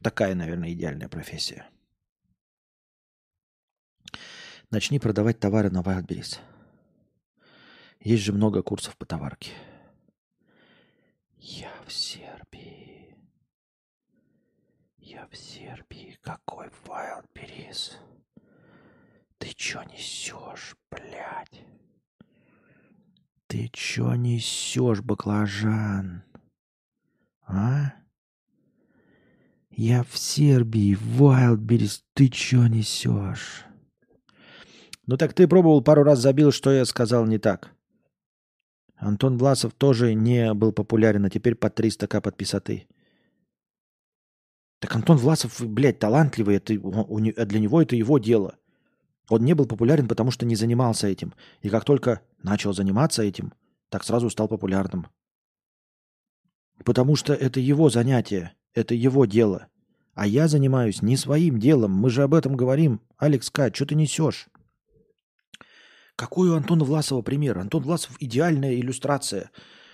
такая, 0.01 0.33
наверное, 0.33 0.71
идеальная 0.71 1.09
профессия. 1.09 1.67
Начни 4.71 4.99
продавать 4.99 5.39
товары 5.39 5.69
на 5.69 5.81
Wildberries. 5.81 6.39
Есть 7.99 8.23
же 8.23 8.33
много 8.33 8.63
курсов 8.63 8.97
по 8.97 9.05
товарке. 9.05 9.51
Я 11.37 11.71
в 11.85 11.91
Сербии. 11.91 13.15
Я 14.97 15.22
в 15.33 15.37
Сербии. 15.37 16.17
Какой 16.21 16.67
Wildberries? 16.85 17.93
Ты 19.39 19.47
чё 19.55 19.81
несешь, 19.83 20.75
блядь? 20.91 21.65
Ты 23.47 23.67
чё 23.73 24.13
несешь, 24.13 25.01
баклажан? 25.01 26.23
А? 27.47 27.93
Я 29.71 30.03
в 30.03 30.15
Сербии, 30.17 30.95
Wildberries, 30.95 32.03
ты 32.13 32.29
чё 32.29 32.67
несешь? 32.67 33.65
Ну 35.07 35.17
так 35.17 35.33
ты 35.33 35.47
пробовал 35.47 35.83
пару 35.83 36.03
раз 36.03 36.19
забил, 36.19 36.51
что 36.51 36.71
я 36.71 36.85
сказал 36.85 37.25
не 37.25 37.39
так. 37.39 37.71
Антон 38.95 39.39
Власов 39.39 39.73
тоже 39.73 40.13
не 40.13 40.53
был 40.53 40.71
популярен, 40.71 41.25
а 41.25 41.29
теперь 41.31 41.55
по 41.55 41.67
300к 41.67 42.21
подписоты. 42.21 42.87
Так 44.83 44.97
Антон 44.97 45.15
Власов, 45.15 45.65
блядь, 45.65 45.99
талантливый, 45.99 46.57
это, 46.57 46.73
а 46.73 47.45
для 47.45 47.59
него 47.61 47.81
это 47.81 47.95
его 47.95 48.17
дело. 48.17 48.57
Он 49.29 49.45
не 49.45 49.55
был 49.55 49.65
популярен, 49.65 50.09
потому 50.09 50.29
что 50.29 50.45
не 50.45 50.57
занимался 50.57 51.07
этим. 51.07 51.33
И 51.61 51.69
как 51.69 51.85
только 51.85 52.19
начал 52.39 52.73
заниматься 52.73 53.23
этим, 53.23 53.53
так 53.87 54.03
сразу 54.03 54.29
стал 54.29 54.49
популярным. 54.49 55.07
Потому 56.83 57.15
что 57.15 57.33
это 57.33 57.61
его 57.61 57.89
занятие, 57.89 58.55
это 58.73 58.93
его 58.93 59.23
дело. 59.23 59.67
А 60.15 60.27
я 60.27 60.49
занимаюсь 60.49 61.01
не 61.01 61.15
своим 61.15 61.59
делом. 61.59 61.91
Мы 61.91 62.09
же 62.09 62.21
об 62.21 62.33
этом 62.33 62.57
говорим. 62.57 62.99
Алекс 63.17 63.49
К, 63.49 63.73
что 63.73 63.85
ты 63.85 63.95
несешь? 63.95 64.49
Какой 66.17 66.49
у 66.49 66.55
Антона 66.55 66.83
Власова 66.83 67.21
пример? 67.21 67.57
Антон 67.57 67.83
Власов– 67.83 68.17
идеальная 68.19 68.75
иллюстрация. 68.75 69.49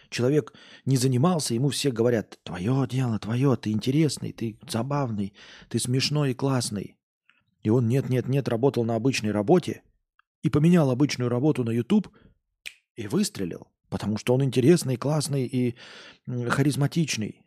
Человек 0.09 0.53
не 0.85 0.97
занимался, 0.97 1.53
ему 1.53 1.69
все 1.69 1.91
говорят, 1.91 2.39
твое 2.43 2.87
дело, 2.89 3.19
твое, 3.19 3.55
ты 3.55 3.71
интересный, 3.71 4.31
ты 4.31 4.57
забавный, 4.67 5.33
ты 5.69 5.79
смешной 5.79 6.31
и 6.31 6.33
классный. 6.33 6.97
И 7.61 7.69
он 7.69 7.87
нет-нет-нет 7.87 8.47
работал 8.47 8.83
на 8.83 8.95
обычной 8.95 9.31
работе 9.31 9.83
и 10.41 10.49
поменял 10.49 10.89
обычную 10.89 11.29
работу 11.29 11.63
на 11.63 11.71
YouTube 11.71 12.09
и 12.95 13.07
выстрелил, 13.07 13.67
потому 13.89 14.17
что 14.17 14.33
он 14.33 14.43
интересный, 14.43 14.97
классный 14.97 15.45
и 15.45 15.75
харизматичный. 16.27 17.43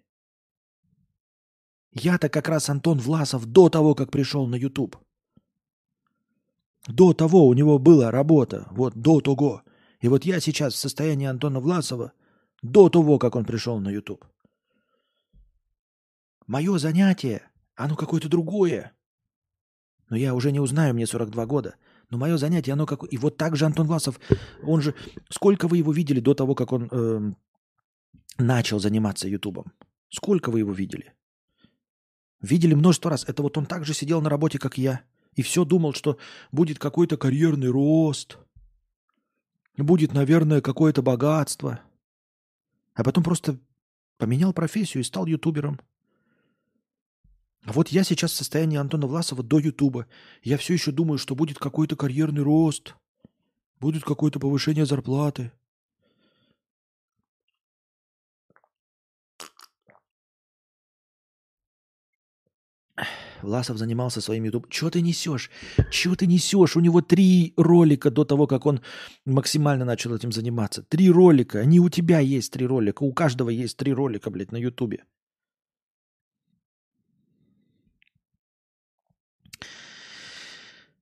Я-то 1.92 2.28
как 2.28 2.48
раз 2.48 2.70
Антон 2.70 2.98
Власов 2.98 3.46
до 3.46 3.68
того, 3.68 3.94
как 3.94 4.10
пришел 4.10 4.46
на 4.46 4.54
YouTube– 4.54 4.96
до 6.88 7.12
того 7.12 7.46
у 7.46 7.54
него 7.54 7.78
была 7.78 8.10
работа, 8.10 8.66
вот 8.70 8.94
до 8.94 9.20
того. 9.20 9.62
И 10.00 10.08
вот 10.08 10.24
я 10.24 10.40
сейчас 10.40 10.74
в 10.74 10.78
состоянии 10.78 11.26
Антона 11.26 11.60
Власова 11.60 12.12
до 12.62 12.88
того, 12.88 13.18
как 13.18 13.36
он 13.36 13.44
пришел 13.44 13.78
на 13.80 13.90
YouTube. 13.90 14.24
Мое 16.46 16.78
занятие, 16.78 17.50
оно 17.74 17.96
какое-то 17.96 18.28
другое. 18.28 18.92
Но 20.08 20.16
я 20.16 20.34
уже 20.34 20.52
не 20.52 20.60
узнаю, 20.60 20.94
мне 20.94 21.06
42 21.06 21.46
года. 21.46 21.74
Но 22.10 22.18
мое 22.18 22.36
занятие, 22.36 22.72
оно 22.72 22.86
как... 22.86 23.10
И 23.10 23.16
вот 23.16 23.36
так 23.36 23.56
же 23.56 23.64
Антон 23.64 23.86
Власов, 23.86 24.20
он 24.62 24.82
же... 24.82 24.94
Сколько 25.30 25.68
вы 25.68 25.78
его 25.78 25.92
видели 25.92 26.20
до 26.20 26.34
того, 26.34 26.54
как 26.54 26.72
он 26.72 26.88
э, 26.90 27.32
начал 28.38 28.78
заниматься 28.78 29.28
Ютубом? 29.28 29.72
Сколько 30.10 30.50
вы 30.50 30.58
его 30.58 30.72
видели? 30.72 31.14
Видели 32.42 32.74
множество 32.74 33.10
раз. 33.10 33.24
Это 33.26 33.42
вот 33.42 33.56
он 33.56 33.64
так 33.64 33.84
же 33.86 33.94
сидел 33.94 34.20
на 34.20 34.28
работе, 34.28 34.58
как 34.58 34.76
я. 34.76 35.02
И 35.34 35.42
все 35.42 35.64
думал, 35.64 35.94
что 35.94 36.18
будет 36.50 36.78
какой-то 36.78 37.16
карьерный 37.16 37.68
рост, 37.68 38.36
будет, 39.78 40.12
наверное, 40.12 40.60
какое-то 40.60 41.00
богатство. 41.00 41.80
А 42.94 43.04
потом 43.04 43.24
просто 43.24 43.58
поменял 44.18 44.52
профессию 44.52 45.02
и 45.02 45.04
стал 45.04 45.26
ютубером. 45.26 45.80
А 47.64 47.72
вот 47.72 47.88
я 47.88 48.02
сейчас 48.02 48.32
в 48.32 48.36
состоянии 48.36 48.76
Антона 48.76 49.06
Власова 49.06 49.42
до 49.42 49.58
Ютуба. 49.58 50.06
Я 50.42 50.58
все 50.58 50.74
еще 50.74 50.90
думаю, 50.90 51.18
что 51.18 51.34
будет 51.34 51.58
какой-то 51.58 51.94
карьерный 51.96 52.42
рост, 52.42 52.96
будет 53.78 54.02
какое-то 54.02 54.40
повышение 54.40 54.84
зарплаты. 54.84 55.52
Власов 63.42 63.78
занимался 63.78 64.20
своим 64.20 64.44
YouTube. 64.44 64.68
Чего 64.70 64.90
ты 64.90 65.00
несешь? 65.00 65.50
Чего 65.90 66.14
ты 66.14 66.26
несешь? 66.26 66.76
У 66.76 66.80
него 66.80 67.00
три 67.00 67.52
ролика 67.56 68.10
до 68.10 68.24
того, 68.24 68.46
как 68.46 68.66
он 68.66 68.80
максимально 69.24 69.84
начал 69.84 70.14
этим 70.14 70.32
заниматься. 70.32 70.82
Три 70.82 71.10
ролика. 71.10 71.60
Они 71.60 71.80
у 71.80 71.88
тебя 71.88 72.20
есть 72.20 72.52
три 72.52 72.66
ролика. 72.66 73.02
У 73.02 73.12
каждого 73.12 73.50
есть 73.50 73.76
три 73.76 73.92
ролика, 73.92 74.30
блядь, 74.30 74.52
на 74.52 74.56
YouTube. 74.56 75.00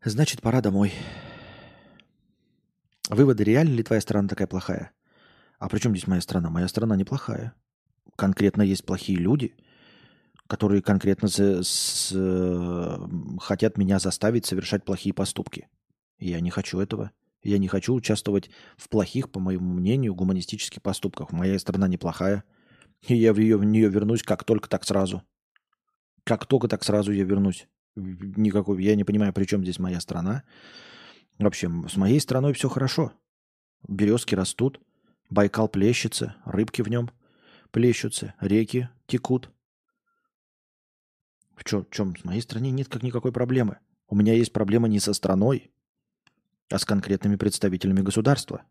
Значит, 0.02 0.40
пора 0.40 0.62
домой. 0.62 0.94
Выводы, 3.10 3.44
реально 3.44 3.74
ли 3.74 3.82
твоя 3.82 4.00
страна 4.00 4.28
такая 4.28 4.46
плохая? 4.46 4.92
А 5.58 5.68
при 5.68 5.78
чем 5.78 5.92
здесь 5.92 6.06
моя 6.06 6.22
страна? 6.22 6.48
Моя 6.48 6.68
страна 6.68 6.96
неплохая. 6.96 7.54
Конкретно 8.16 8.62
есть 8.62 8.84
плохие 8.84 9.18
люди– 9.18 9.54
которые 10.50 10.82
конкретно 10.82 11.28
с, 11.28 11.62
с, 11.62 12.12
хотят 13.38 13.78
меня 13.78 14.00
заставить 14.00 14.46
совершать 14.46 14.84
плохие 14.84 15.14
поступки. 15.14 15.68
Я 16.18 16.40
не 16.40 16.50
хочу 16.50 16.80
этого. 16.80 17.12
Я 17.44 17.58
не 17.58 17.68
хочу 17.68 17.94
участвовать 17.94 18.50
в 18.76 18.88
плохих, 18.88 19.30
по 19.30 19.38
моему 19.38 19.72
мнению, 19.72 20.16
гуманистических 20.16 20.82
поступках. 20.82 21.30
Моя 21.30 21.56
страна 21.60 21.86
неплохая. 21.86 22.42
И 23.06 23.14
я 23.14 23.32
в, 23.32 23.38
ее, 23.38 23.58
в 23.58 23.64
нее 23.64 23.88
вернусь 23.88 24.24
как 24.24 24.42
только 24.42 24.68
так 24.68 24.84
сразу. 24.84 25.22
Как 26.24 26.46
только 26.46 26.66
так 26.66 26.82
сразу 26.82 27.12
я 27.12 27.22
вернусь. 27.22 27.68
Никакой, 27.94 28.82
я 28.82 28.96
не 28.96 29.04
понимаю, 29.04 29.32
при 29.32 29.44
чем 29.44 29.62
здесь 29.62 29.78
моя 29.78 30.00
страна. 30.00 30.42
Вообще, 31.38 31.70
с 31.88 31.96
моей 31.96 32.18
страной 32.18 32.54
все 32.54 32.68
хорошо. 32.68 33.12
Березки 33.86 34.34
растут, 34.34 34.80
Байкал 35.30 35.68
плещется, 35.68 36.34
рыбки 36.44 36.82
в 36.82 36.88
нем 36.88 37.08
плещутся, 37.70 38.34
реки 38.40 38.88
текут. 39.06 39.48
В 41.60 41.64
в 41.64 41.90
чем? 41.90 42.14
В 42.14 42.24
моей 42.24 42.40
стране 42.40 42.70
нет 42.70 42.88
как 42.88 43.02
никакой 43.02 43.32
проблемы. 43.32 43.78
У 44.08 44.16
меня 44.16 44.32
есть 44.32 44.52
проблема 44.52 44.88
не 44.88 44.98
со 44.98 45.12
страной, 45.12 45.70
а 46.70 46.78
с 46.78 46.86
конкретными 46.86 47.36
представителями 47.36 48.00
государства, 48.00 48.64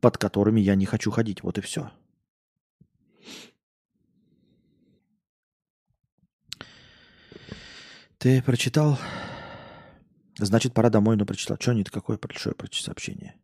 под 0.00 0.18
которыми 0.18 0.60
я 0.60 0.74
не 0.74 0.86
хочу 0.86 1.12
ходить. 1.12 1.44
Вот 1.44 1.56
и 1.56 1.60
все. 1.60 1.92
Ты 8.18 8.42
прочитал? 8.42 8.98
Значит, 10.36 10.74
пора 10.74 10.90
домой, 10.90 11.16
но 11.16 11.26
прочитал. 11.26 11.56
Что 11.60 11.74
не 11.74 11.84
какое 11.84 12.18
большое 12.18 12.56
сообщение? 12.72 13.40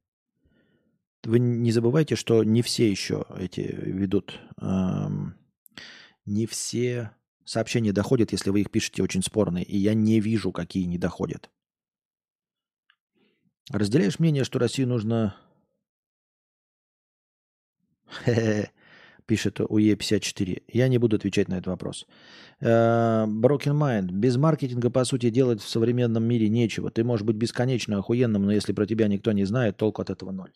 Вы 1.22 1.38
не 1.38 1.70
забывайте, 1.70 2.16
что 2.16 2.42
не 2.42 2.62
все 2.62 2.90
еще 2.90 3.26
эти 3.36 3.60
ведут, 3.60 4.40
эм, 4.60 5.36
не 6.24 6.46
все 6.46 7.14
Сообщения 7.44 7.92
доходят, 7.92 8.32
если 8.32 8.50
вы 8.50 8.60
их 8.60 8.70
пишете 8.70 9.02
очень 9.02 9.22
спорные, 9.22 9.64
и 9.64 9.76
я 9.76 9.94
не 9.94 10.20
вижу, 10.20 10.52
какие 10.52 10.84
не 10.84 10.98
доходят. 10.98 11.50
Разделяешь 13.70 14.18
мнение, 14.18 14.44
что 14.44 14.58
Россию 14.58 14.88
нужно 14.88 15.36
пишет 19.26 19.60
УЕ54. 19.60 20.62
Я 20.72 20.88
не 20.88 20.98
буду 20.98 21.16
отвечать 21.16 21.48
на 21.48 21.54
этот 21.54 21.68
вопрос. 21.68 22.06
Э, 22.60 23.26
Broken 23.26 23.78
Mind. 23.78 24.10
Без 24.10 24.36
маркетинга, 24.36 24.90
по 24.90 25.04
сути, 25.04 25.30
делать 25.30 25.62
в 25.62 25.68
современном 25.68 26.24
мире 26.24 26.48
нечего. 26.48 26.90
Ты 26.90 27.04
можешь 27.04 27.24
быть 27.24 27.36
бесконечно 27.36 27.98
охуенным, 27.98 28.42
но 28.42 28.52
если 28.52 28.72
про 28.72 28.86
тебя 28.86 29.06
никто 29.06 29.30
не 29.30 29.44
знает, 29.44 29.76
толку 29.76 30.02
от 30.02 30.10
этого 30.10 30.32
ноль. 30.32 30.50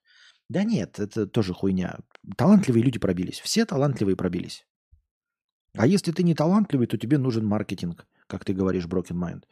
Да 0.49 0.65
нет, 0.65 0.99
это 0.99 1.29
тоже 1.29 1.55
хуйня. 1.55 1.99
Талантливые 2.37 2.83
люди 2.83 2.99
пробились. 2.99 3.39
Все 3.41 3.65
талантливые 3.65 4.17
пробились. 4.17 4.67
А 5.77 5.87
если 5.87 6.13
ты 6.13 6.23
не 6.23 6.35
талантливый, 6.35 6.87
то 6.87 6.97
тебе 6.97 7.19
нужен 7.19 7.45
маркетинг, 7.45 8.07
как 8.27 8.45
ты 8.45 8.53
говоришь, 8.53 8.87
Broken 8.87 9.17
Mind. 9.17 9.45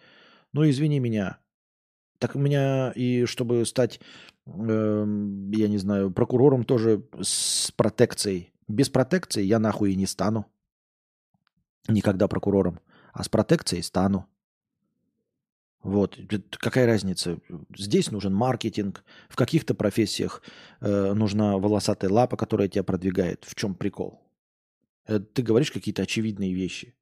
Ну, 0.53 0.69
извини 0.69 1.01
меня. 1.01 1.39
Так 2.19 2.37
у 2.37 2.39
меня 2.39 2.93
и 2.93 3.25
чтобы 3.25 3.67
стать, 3.67 4.01
э, 4.47 5.07
я 5.53 5.69
не 5.69 5.79
знаю, 5.79 6.13
прокурором 6.13 6.65
тоже 6.65 7.05
с 7.21 7.73
протекцией. 7.73 8.53
Без 8.69 8.89
протекции 8.89 9.43
я 9.43 9.59
нахуй 9.59 9.93
и 9.93 9.97
не 9.97 10.07
стану. 10.07 10.47
Никогда 11.89 12.29
прокурором. 12.29 12.79
А 13.13 13.25
с 13.25 13.29
протекцией 13.29 13.83
стану. 13.83 14.29
Вот, 15.83 16.17
какая 16.53 16.87
разница? 16.87 17.41
Здесь 17.77 18.13
нужен 18.13 18.33
маркетинг, 18.33 19.03
в 19.29 19.35
каких-то 19.35 19.75
профессиях 19.75 20.41
э, 20.81 21.13
нужна 21.13 21.59
волосатая 21.59 22.09
лапа, 22.09 22.37
которая 22.37 22.69
тебя 22.69 22.85
продвигает. 22.85 23.45
В 23.45 23.57
чем 23.57 23.75
прикол? 23.75 24.21
Э, 25.07 25.19
ты 25.19 25.43
говоришь 25.43 25.73
какие-то 25.73 26.03
очевидные 26.03 26.53
вещи. 26.55 26.95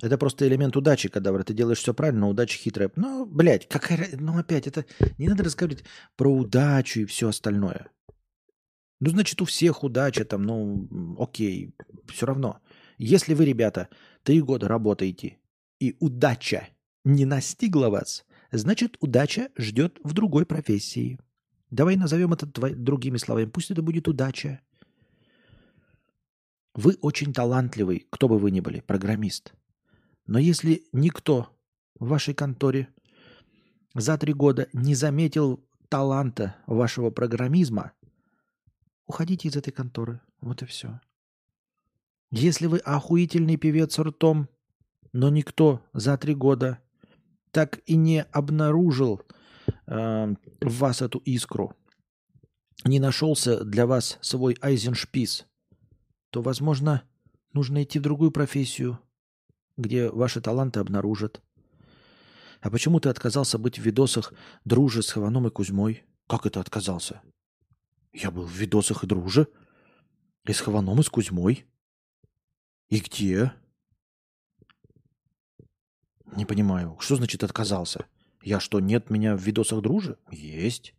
Это 0.00 0.16
просто 0.16 0.46
элемент 0.46 0.76
удачи, 0.76 1.08
когда 1.08 1.36
ты 1.42 1.54
делаешь 1.54 1.78
все 1.78 1.92
правильно, 1.92 2.20
но 2.20 2.30
удача 2.30 2.56
хитрая. 2.56 2.90
Ну, 2.94 3.26
блядь, 3.26 3.66
какая... 3.66 4.08
Ну, 4.12 4.38
опять, 4.38 4.66
это... 4.66 4.84
Не 5.18 5.28
надо 5.28 5.42
разговаривать 5.42 5.84
про 6.16 6.32
удачу 6.32 7.00
и 7.00 7.04
все 7.04 7.28
остальное. 7.28 7.90
Ну, 9.00 9.10
значит, 9.10 9.40
у 9.42 9.44
всех 9.44 9.82
удача 9.82 10.24
там, 10.24 10.44
ну, 10.44 11.16
окей, 11.18 11.74
все 12.06 12.26
равно. 12.26 12.60
Если 12.96 13.34
вы, 13.34 13.44
ребята, 13.44 13.88
три 14.22 14.40
года 14.40 14.68
работаете, 14.68 15.38
и 15.80 15.96
удача 16.00 16.68
не 17.04 17.24
настигла 17.24 17.88
вас, 17.88 18.24
значит, 18.50 18.96
удача 19.00 19.50
ждет 19.56 19.98
в 20.02 20.12
другой 20.12 20.46
профессии. 20.46 21.18
Давай 21.70 21.96
назовем 21.96 22.32
это 22.32 22.46
другими 22.46 23.18
словами. 23.18 23.46
Пусть 23.46 23.70
это 23.70 23.82
будет 23.82 24.08
удача. 24.08 24.60
Вы 26.74 26.96
очень 27.00 27.32
талантливый, 27.32 28.06
кто 28.10 28.28
бы 28.28 28.38
вы 28.38 28.50
ни 28.50 28.60
были, 28.60 28.80
программист. 28.80 29.52
Но 30.26 30.38
если 30.38 30.84
никто 30.92 31.56
в 31.98 32.08
вашей 32.08 32.34
конторе 32.34 32.88
за 33.94 34.16
три 34.16 34.32
года 34.32 34.68
не 34.72 34.94
заметил 34.94 35.64
таланта 35.88 36.56
вашего 36.66 37.10
программизма, 37.10 37.92
Уходите 39.08 39.48
из 39.48 39.56
этой 39.56 39.72
конторы. 39.72 40.20
Вот 40.42 40.62
и 40.62 40.66
все. 40.66 41.00
Если 42.30 42.66
вы 42.66 42.78
охуительный 42.78 43.56
певец 43.56 43.98
ртом, 43.98 44.48
но 45.12 45.30
никто 45.30 45.82
за 45.94 46.18
три 46.18 46.34
года 46.34 46.78
так 47.50 47.80
и 47.86 47.96
не 47.96 48.22
обнаружил 48.22 49.22
э, 49.86 50.34
в 50.60 50.78
вас 50.78 51.02
эту 51.02 51.18
искру, 51.18 51.74
не 52.84 53.00
нашелся 53.00 53.64
для 53.64 53.86
вас 53.86 54.18
свой 54.20 54.56
айзеншпис, 54.60 55.46
то, 56.30 56.42
возможно, 56.42 57.02
нужно 57.52 57.82
идти 57.82 57.98
в 57.98 58.02
другую 58.02 58.30
профессию, 58.30 58.98
где 59.76 60.10
ваши 60.10 60.40
таланты 60.40 60.80
обнаружат. 60.80 61.42
А 62.60 62.70
почему 62.70 63.00
ты 63.00 63.08
отказался 63.08 63.58
быть 63.58 63.78
в 63.78 63.82
видосах 63.82 64.32
дружи 64.64 65.02
с 65.02 65.10
Хованом 65.10 65.46
и 65.46 65.50
Кузьмой? 65.50 66.04
Как 66.26 66.44
это 66.44 66.60
отказался? 66.60 67.22
Я 68.12 68.30
был 68.30 68.44
в 68.44 68.52
видосах 68.52 69.04
и 69.04 69.06
друже. 69.06 69.46
И 70.44 70.52
с 70.52 70.60
Хованом, 70.60 71.00
и 71.00 71.02
с 71.02 71.08
Кузьмой. 71.08 71.66
И 72.88 73.00
где? 73.00 73.52
Не 76.36 76.44
понимаю. 76.44 76.96
Что 77.00 77.16
значит 77.16 77.42
отказался? 77.42 78.06
Я 78.42 78.60
что, 78.60 78.80
нет 78.80 79.10
меня 79.10 79.36
в 79.36 79.40
видосах 79.40 79.82
друже? 79.82 80.18
Есть. 80.30 80.94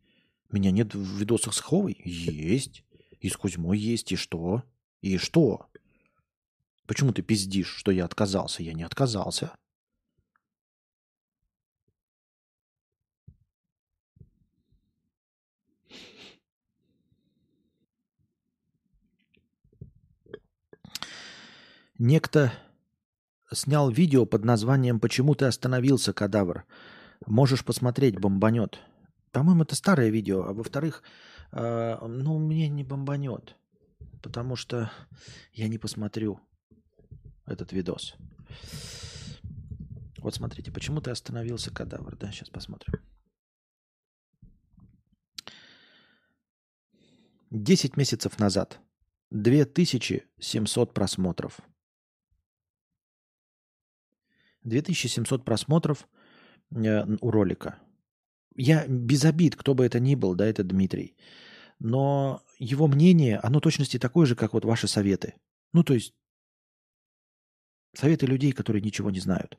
Меня 0.51 0.71
нет 0.71 0.93
в 0.93 1.19
видосах 1.19 1.53
с 1.53 1.59
Ховой? 1.59 2.01
Есть. 2.03 2.83
И 3.19 3.29
с 3.29 3.37
Кузьмой 3.37 3.77
есть. 3.77 4.11
И 4.11 4.15
что? 4.15 4.63
И 5.01 5.17
что? 5.17 5.67
Почему 6.87 7.13
ты 7.13 7.21
пиздишь, 7.21 7.67
что 7.67 7.91
я 7.91 8.05
отказался? 8.05 8.63
Я 8.63 8.73
не 8.73 8.83
отказался. 8.83 9.51
Некто 21.99 22.53
снял 23.51 23.89
видео 23.89 24.25
под 24.25 24.45
названием 24.45 24.99
«Почему 24.99 25.35
ты 25.35 25.45
остановился, 25.45 26.13
кадавр?» 26.13 26.65
Можешь 27.25 27.65
посмотреть, 27.65 28.19
бомбанет. 28.19 28.79
По-моему, 29.31 29.63
это 29.63 29.75
старое 29.75 30.09
видео. 30.09 30.43
А 30.43 30.53
во-вторых, 30.53 31.03
э, 31.51 31.97
ну, 32.07 32.39
мне 32.39 32.69
не 32.69 32.83
бомбанет. 32.83 33.55
Потому 34.21 34.55
что 34.55 34.91
я 35.53 35.67
не 35.67 35.77
посмотрю 35.77 36.39
этот 37.45 37.71
видос. 37.71 38.15
Вот 40.17 40.35
смотрите, 40.35 40.71
почему 40.71 41.01
ты 41.01 41.11
остановился, 41.11 41.71
кадавр? 41.71 42.15
Да, 42.17 42.31
сейчас 42.31 42.49
посмотрим. 42.49 42.93
10 47.51 47.97
месяцев 47.97 48.39
назад. 48.39 48.79
2700 49.31 50.93
просмотров. 50.93 51.59
2700 54.69 55.43
просмотров 55.43 56.07
э, 56.71 57.05
у 57.21 57.31
ролика. 57.31 57.79
Я 58.55 58.87
без 58.87 59.25
обид, 59.25 59.55
кто 59.55 59.73
бы 59.73 59.85
это 59.85 59.99
ни 59.99 60.15
был, 60.15 60.35
да, 60.35 60.45
это 60.45 60.63
Дмитрий. 60.63 61.15
Но 61.79 62.43
его 62.57 62.87
мнение, 62.87 63.37
оно 63.37 63.59
точности 63.59 63.97
такое 63.97 64.25
же, 64.25 64.35
как 64.35 64.53
вот 64.53 64.65
ваши 64.65 64.87
советы. 64.87 65.35
Ну, 65.73 65.83
то 65.83 65.93
есть 65.93 66.13
советы 67.93 68.25
людей, 68.25 68.51
которые 68.51 68.81
ничего 68.81 69.11
не 69.11 69.19
знают. 69.19 69.57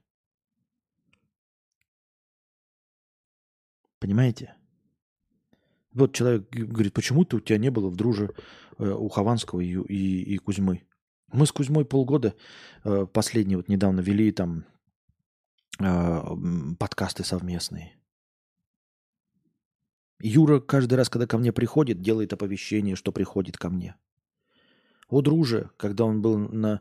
Понимаете? 3.99 4.55
Вот 5.93 6.15
человек 6.15 6.49
говорит, 6.51 6.95
почему-то 6.95 7.37
у 7.37 7.41
тебя 7.41 7.59
не 7.59 7.71
было 7.71 7.89
в 7.89 7.97
друже 7.97 8.35
э, 8.79 8.89
у 8.89 9.09
Хованского 9.09 9.61
и, 9.61 9.73
и, 9.73 10.35
и 10.35 10.39
Кузьмы. 10.39 10.83
Мы 11.33 11.47
с 11.47 11.53
Кузьмой 11.53 11.85
полгода 11.85 12.35
э, 12.85 13.07
последние 13.13 13.57
вот 13.57 13.69
недавно 13.69 14.01
вели 14.01 14.31
там 14.33 14.65
подкасты 15.81 17.25
совместные. 17.25 17.97
Юра 20.21 20.61
каждый 20.61 20.95
раз, 20.95 21.09
когда 21.09 21.27
ко 21.27 21.39
мне 21.39 21.53
приходит, 21.53 22.03
делает 22.03 22.33
оповещение, 22.33 22.95
что 22.95 23.11
приходит 23.13 23.57
ко 23.57 23.71
мне. 23.71 23.97
О, 25.09 25.23
друже, 25.23 25.71
когда 25.77 26.05
он 26.05 26.23
был 26.23 26.39
на... 26.39 26.81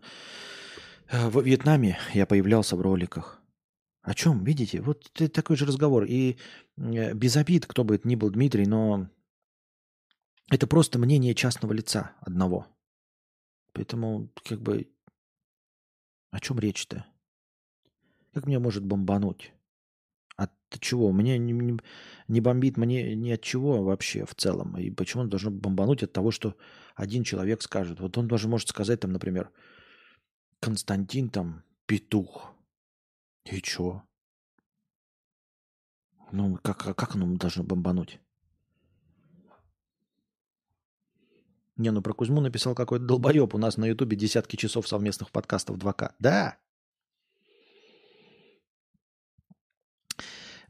Э, 1.07 1.29
в 1.29 1.41
Вьетнаме, 1.41 1.97
я 2.13 2.25
появлялся 2.25 2.75
в 2.75 2.81
роликах. 2.81 3.41
О 4.01 4.13
чем? 4.13 4.43
Видите? 4.43 4.81
Вот 4.81 5.09
такой 5.11 5.55
же 5.55 5.65
разговор. 5.65 6.03
И 6.03 6.37
э, 6.77 7.13
без 7.13 7.37
обид, 7.37 7.65
кто 7.65 7.83
бы 7.83 7.95
это 7.95 8.07
ни 8.07 8.15
был, 8.15 8.29
Дмитрий, 8.29 8.65
но 8.65 9.09
это 10.51 10.67
просто 10.67 10.99
мнение 10.99 11.33
частного 11.33 11.73
лица 11.73 12.11
одного. 12.21 12.67
Поэтому, 13.73 14.29
как 14.47 14.61
бы, 14.61 14.91
о 16.31 16.39
чем 16.39 16.59
речь-то? 16.59 17.05
Как 18.39 18.47
мне 18.47 18.57
может 18.57 18.85
бомбануть? 18.85 19.51
От 20.37 20.51
чего? 20.79 21.11
Мне 21.11 21.37
не, 21.37 21.51
не, 21.51 21.77
не 22.29 22.39
бомбит 22.39 22.77
мне 22.77 23.13
ни 23.13 23.31
от 23.31 23.41
чего 23.41 23.83
вообще 23.83 24.25
в 24.25 24.33
целом. 24.33 24.77
И 24.77 24.89
почему 24.91 25.23
он 25.23 25.29
должен 25.29 25.59
бомбануть 25.59 26.03
от 26.03 26.13
того, 26.13 26.31
что 26.31 26.55
один 26.95 27.25
человек 27.25 27.61
скажет? 27.61 27.99
Вот 27.99 28.17
он 28.17 28.29
даже 28.29 28.47
может 28.47 28.69
сказать 28.69 29.01
там, 29.01 29.11
например, 29.11 29.51
Константин 30.61 31.29
там 31.29 31.63
петух. 31.85 32.53
И 33.43 33.61
чё? 33.61 34.03
Ну, 36.31 36.57
как, 36.63 36.87
а 36.87 36.93
как 36.93 37.15
оно 37.15 37.35
должно 37.35 37.65
бомбануть? 37.65 38.21
Не, 41.75 41.91
ну 41.91 42.01
про 42.01 42.13
Кузьму 42.13 42.39
написал 42.39 42.73
какой-то 42.73 43.03
долбоеб. 43.03 43.53
У 43.53 43.57
нас 43.57 43.75
на 43.75 43.83
Ютубе 43.83 44.15
десятки 44.15 44.55
часов 44.55 44.87
совместных 44.87 45.29
подкастов 45.29 45.75
2К. 45.75 46.13
Да, 46.19 46.57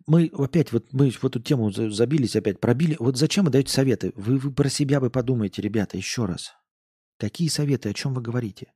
мы 0.10 0.32
опять 0.34 0.72
вот 0.72 0.92
мы 0.92 1.12
в 1.12 1.24
эту 1.24 1.40
тему 1.40 1.72
забились 1.72 2.36
опять, 2.36 2.60
пробили. 2.60 2.96
Вот 3.00 3.16
зачем 3.16 3.46
вы 3.46 3.52
даете 3.52 3.72
советы? 3.72 4.12
Вы, 4.16 4.38
вы 4.38 4.52
про 4.52 4.68
себя 4.68 5.00
вы 5.00 5.12
подумайте, 5.12 5.62
ребята, 5.62 5.98
еще 5.98 6.26
раз. 6.26 6.54
Какие 7.18 7.48
советы, 7.48 7.90
о 7.90 7.94
чем 7.94 8.16
вы 8.16 8.22
говорите? 8.22 8.74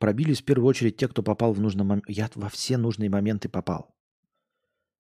Пробились 0.00 0.40
в 0.40 0.44
первую 0.44 0.68
очередь 0.68 0.96
те, 0.96 1.06
кто 1.06 1.22
попал 1.22 1.52
в 1.52 1.60
нужный 1.60 1.84
момент. 1.84 2.04
Я 2.08 2.30
во 2.34 2.48
все 2.48 2.78
нужные 2.78 3.10
моменты 3.10 3.50
попал. 3.50 3.94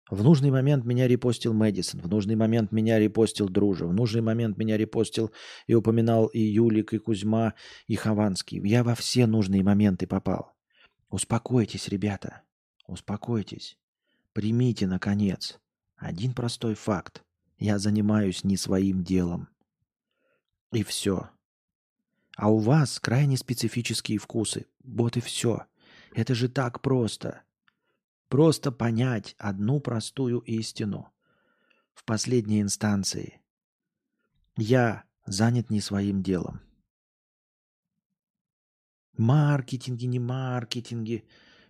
В 0.10 0.22
нужный 0.22 0.52
момент 0.52 0.84
меня 0.84 1.08
репостил 1.08 1.54
Мэдисон, 1.54 2.02
в 2.02 2.10
нужный 2.10 2.36
момент 2.36 2.74
меня 2.74 3.00
репостил 3.00 3.48
Дружа, 3.48 3.86
в 3.86 3.94
нужный 3.94 4.22
момент 4.22 4.58
меня 4.58 4.76
репостил 4.76 5.32
и 5.68 5.74
упоминал 5.74 6.26
и 6.26 6.42
Юлик, 6.42 6.94
и 6.94 6.98
Кузьма, 6.98 7.54
и 7.88 7.96
Хованский. 7.96 8.60
Я 8.68 8.84
во 8.84 8.96
все 8.96 9.26
нужные 9.26 9.64
моменты 9.64 10.08
попал. 10.08 10.52
Успокойтесь, 11.10 11.88
ребята, 11.88 12.42
успокойтесь. 12.86 13.78
Примите, 14.34 14.88
наконец, 14.88 15.60
один 15.98 16.34
простой 16.34 16.76
факт. 16.76 17.24
Я 17.58 17.78
занимаюсь 17.78 18.44
не 18.44 18.58
своим 18.58 19.04
делом. 19.04 19.50
И 20.72 20.84
все. 20.84 21.30
А 22.38 22.50
у 22.50 22.58
вас 22.58 23.00
крайне 23.00 23.38
специфические 23.38 24.18
вкусы. 24.18 24.68
Вот 24.84 25.18
и 25.18 25.22
все. 25.22 25.66
Это 26.14 26.34
же 26.34 26.50
так 26.50 26.82
просто. 26.82 27.44
Просто 28.30 28.72
понять 28.72 29.36
одну 29.38 29.80
простую 29.80 30.40
истину. 30.40 31.12
В 31.94 32.06
последней 32.06 32.62
инстанции. 32.62 33.42
Я 34.56 35.04
занят 35.26 35.70
не 35.70 35.82
своим 35.82 36.24
делом. 36.24 36.62
Маркетинги, 39.18 40.06
не 40.06 40.20
маркетинги. 40.20 41.28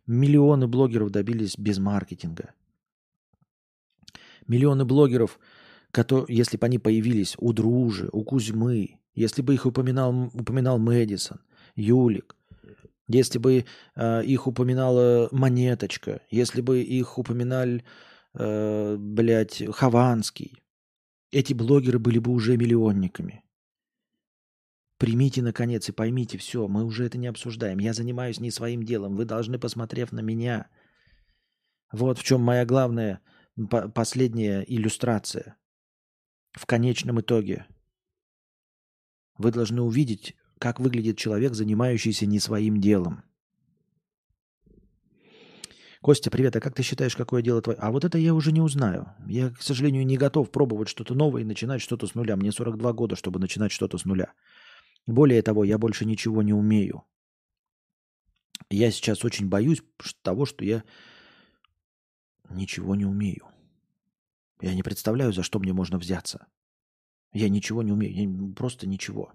Миллионы 0.07 0.67
блогеров 0.67 1.11
добились 1.11 1.57
без 1.57 1.77
маркетинга. 1.79 2.53
Миллионы 4.47 4.85
блогеров, 4.85 5.39
которые, 5.91 6.35
если 6.35 6.57
бы 6.57 6.65
они 6.65 6.79
появились 6.79 7.35
у 7.37 7.53
Дружи, 7.53 8.09
у 8.11 8.23
Кузьмы, 8.23 8.99
если 9.13 9.41
бы 9.41 9.53
их 9.53 9.65
упоминал, 9.65 10.31
упоминал 10.33 10.79
Мэдисон, 10.79 11.39
Юлик, 11.75 12.35
если 13.07 13.39
бы 13.39 13.65
э, 13.95 14.23
их 14.23 14.47
упоминала 14.47 15.29
Монеточка, 15.31 16.21
если 16.29 16.61
бы 16.61 16.81
их 16.81 17.17
упоминал, 17.17 17.81
э, 18.33 18.95
блядь, 18.97 19.63
Хованский, 19.73 20.63
эти 21.31 21.53
блогеры 21.53 21.99
были 21.99 22.19
бы 22.19 22.31
уже 22.31 22.57
миллионниками. 22.57 23.43
Примите, 25.01 25.41
наконец, 25.41 25.89
и 25.89 25.91
поймите, 25.91 26.37
все, 26.37 26.67
мы 26.67 26.83
уже 26.83 27.05
это 27.07 27.17
не 27.17 27.25
обсуждаем. 27.25 27.79
Я 27.79 27.91
занимаюсь 27.91 28.39
не 28.39 28.51
своим 28.51 28.83
делом. 28.83 29.15
Вы 29.15 29.25
должны, 29.25 29.57
посмотрев 29.57 30.11
на 30.11 30.19
меня. 30.19 30.69
Вот 31.91 32.19
в 32.19 32.23
чем 32.23 32.41
моя 32.41 32.67
главная 32.67 33.19
по 33.71 33.89
последняя 33.89 34.61
иллюстрация. 34.61 35.57
В 36.51 36.67
конечном 36.67 37.19
итоге 37.19 37.65
вы 39.39 39.51
должны 39.51 39.81
увидеть 39.81 40.35
как 40.59 40.79
выглядит 40.79 41.17
человек, 41.17 41.55
занимающийся 41.55 42.27
не 42.27 42.37
своим 42.39 42.79
делом. 42.79 43.23
Костя, 46.01 46.29
привет. 46.29 46.55
А 46.55 46.59
как 46.59 46.75
ты 46.75 46.83
считаешь, 46.83 47.15
какое 47.15 47.41
дело 47.41 47.63
твое? 47.63 47.79
А 47.79 47.89
вот 47.91 48.05
это 48.05 48.19
я 48.19 48.35
уже 48.35 48.51
не 48.51 48.61
узнаю. 48.61 49.07
Я, 49.27 49.49
к 49.49 49.63
сожалению, 49.63 50.05
не 50.05 50.17
готов 50.17 50.51
пробовать 50.51 50.89
что-то 50.89 51.15
новое 51.15 51.41
и 51.41 51.45
начинать 51.45 51.81
что-то 51.81 52.05
с 52.05 52.13
нуля. 52.13 52.35
Мне 52.35 52.51
42 52.51 52.93
года, 52.93 53.15
чтобы 53.15 53.39
начинать 53.39 53.71
что-то 53.71 53.97
с 53.97 54.05
нуля. 54.05 54.33
Более 55.07 55.41
того, 55.41 55.63
я 55.63 55.77
больше 55.77 56.05
ничего 56.05 56.41
не 56.41 56.53
умею. 56.53 57.03
Я 58.69 58.91
сейчас 58.91 59.25
очень 59.25 59.49
боюсь 59.49 59.81
того, 60.21 60.45
что 60.45 60.63
я 60.63 60.83
ничего 62.49 62.95
не 62.95 63.05
умею. 63.05 63.47
Я 64.61 64.75
не 64.75 64.83
представляю, 64.83 65.33
за 65.33 65.43
что 65.43 65.59
мне 65.59 65.73
можно 65.73 65.97
взяться. 65.97 66.47
Я 67.33 67.49
ничего 67.49 67.81
не 67.81 67.91
умею. 67.91 68.13
Я 68.13 68.53
просто 68.53 68.87
ничего. 68.87 69.33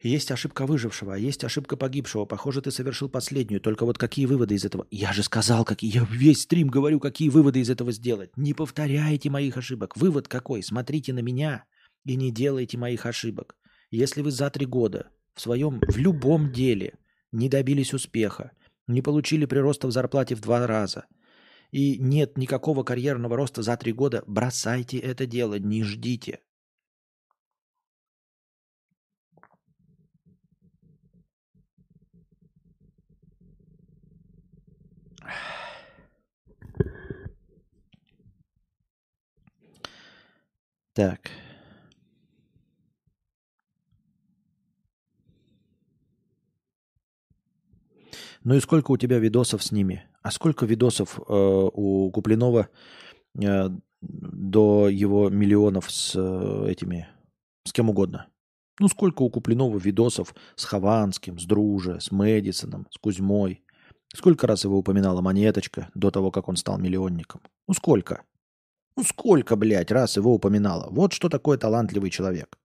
Есть 0.00 0.30
ошибка 0.30 0.64
выжившего, 0.64 1.14
а 1.14 1.18
есть 1.18 1.42
ошибка 1.42 1.76
погибшего. 1.76 2.24
Похоже, 2.24 2.62
ты 2.62 2.70
совершил 2.70 3.08
последнюю. 3.08 3.60
Только 3.60 3.84
вот 3.84 3.98
какие 3.98 4.26
выводы 4.26 4.54
из 4.54 4.64
этого? 4.64 4.86
Я 4.92 5.12
же 5.12 5.24
сказал, 5.24 5.64
какие. 5.64 5.92
Я 5.92 6.06
весь 6.08 6.42
стрим 6.42 6.68
говорю, 6.68 7.00
какие 7.00 7.28
выводы 7.30 7.60
из 7.60 7.68
этого 7.68 7.90
сделать. 7.90 8.36
Не 8.36 8.54
повторяйте 8.54 9.28
моих 9.28 9.56
ошибок. 9.56 9.96
Вывод 9.96 10.28
какой? 10.28 10.62
Смотрите 10.62 11.12
на 11.12 11.18
меня 11.18 11.64
и 12.04 12.14
не 12.14 12.30
делайте 12.30 12.78
моих 12.78 13.06
ошибок. 13.06 13.56
Если 13.90 14.22
вы 14.22 14.30
за 14.30 14.50
три 14.50 14.66
года 14.66 15.10
в 15.34 15.40
своем, 15.40 15.80
в 15.88 15.96
любом 15.96 16.52
деле 16.52 16.94
не 17.32 17.48
добились 17.48 17.92
успеха, 17.92 18.52
не 18.86 19.02
получили 19.02 19.46
прироста 19.46 19.88
в 19.88 19.92
зарплате 19.92 20.36
в 20.36 20.40
два 20.40 20.66
раза, 20.66 21.06
и 21.70 21.98
нет 21.98 22.38
никакого 22.38 22.82
карьерного 22.84 23.36
роста 23.36 23.62
за 23.62 23.76
три 23.76 23.92
года, 23.92 24.22
бросайте 24.26 24.98
это 24.98 25.26
дело, 25.26 25.58
не 25.58 25.82
ждите. 25.82 26.40
Так. 40.98 41.30
Ну 48.42 48.54
и 48.54 48.60
сколько 48.60 48.90
у 48.90 48.96
тебя 48.96 49.20
видосов 49.20 49.62
с 49.62 49.70
ними? 49.70 50.02
А 50.22 50.32
сколько 50.32 50.66
видосов 50.66 51.20
э, 51.20 51.22
у 51.28 52.10
Куплинова 52.10 52.68
э, 53.40 53.68
до 54.00 54.88
его 54.88 55.30
миллионов 55.30 55.88
с 55.88 56.16
э, 56.16 56.66
этими, 56.68 57.06
с 57.64 57.72
кем 57.72 57.90
угодно? 57.90 58.26
Ну 58.80 58.88
сколько 58.88 59.22
у 59.22 59.30
Куплинова 59.30 59.78
видосов 59.78 60.34
с 60.56 60.64
Хованским, 60.64 61.38
с 61.38 61.44
Друже, 61.44 62.00
с 62.00 62.10
Мэдисоном, 62.10 62.88
с 62.90 62.98
Кузьмой? 62.98 63.62
Сколько 64.12 64.48
раз 64.48 64.64
его 64.64 64.78
упоминала 64.78 65.20
Монеточка 65.20 65.90
до 65.94 66.10
того, 66.10 66.32
как 66.32 66.48
он 66.48 66.56
стал 66.56 66.76
миллионником? 66.76 67.40
Ну 67.68 67.74
сколько? 67.74 68.24
Ну 68.98 69.04
сколько, 69.04 69.54
блядь, 69.54 69.92
раз 69.92 70.16
его 70.16 70.34
упоминала? 70.34 70.88
Вот 70.90 71.12
что 71.12 71.28
такое 71.28 71.56
талантливый 71.56 72.10
человек. 72.10 72.58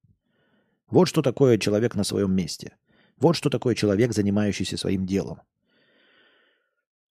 Вот 0.90 1.08
что 1.08 1.22
такое 1.22 1.60
человек 1.60 1.94
на 1.94 2.04
своем 2.04 2.34
месте. 2.34 2.76
Вот 3.20 3.36
что 3.36 3.52
такое 3.52 3.76
человек, 3.76 4.14
занимающийся 4.14 4.76
своим 4.76 5.06
делом. 5.06 5.42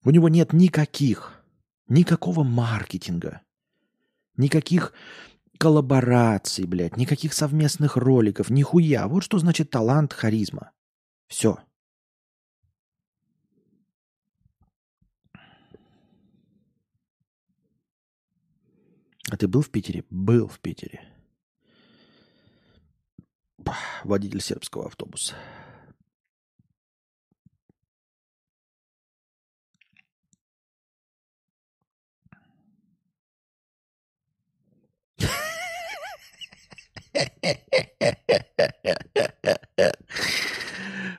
У 0.05 0.11
него 0.11 0.29
нет 0.29 0.53
никаких, 0.53 1.43
никакого 1.89 2.43
маркетинга, 2.43 3.41
никаких 4.37 4.93
коллабораций, 5.57 6.67
блядь, 6.67 6.99
никаких 6.99 7.33
совместных 7.33 7.97
роликов, 7.97 8.51
нихуя. 8.51 9.09
Вот 9.09 9.25
что 9.25 9.39
значит 9.39 9.71
талант, 9.71 10.13
харизма. 10.13 10.73
Все. 11.27 11.57
А 19.31 19.37
ты 19.37 19.49
был 19.49 19.63
в 19.63 19.71
Питере? 19.71 20.05
Был 20.09 20.47
в 20.47 20.61
Питере. 20.61 21.01
Водитель 24.05 24.41
сербского 24.41 24.87
автобуса. 24.87 25.35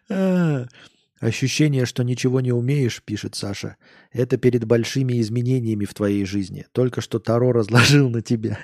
Ощущение, 1.20 1.86
что 1.86 2.04
ничего 2.04 2.42
не 2.42 2.52
умеешь, 2.52 3.02
пишет 3.04 3.34
Саша, 3.36 3.78
это 4.12 4.38
перед 4.38 4.66
большими 4.66 5.20
изменениями 5.20 5.86
в 5.86 5.94
твоей 5.94 6.26
жизни. 6.26 6.68
Только 6.74 7.02
что 7.02 7.20
Таро 7.20 7.52
разложил 7.52 8.10
на 8.10 8.22
тебя. 8.22 8.60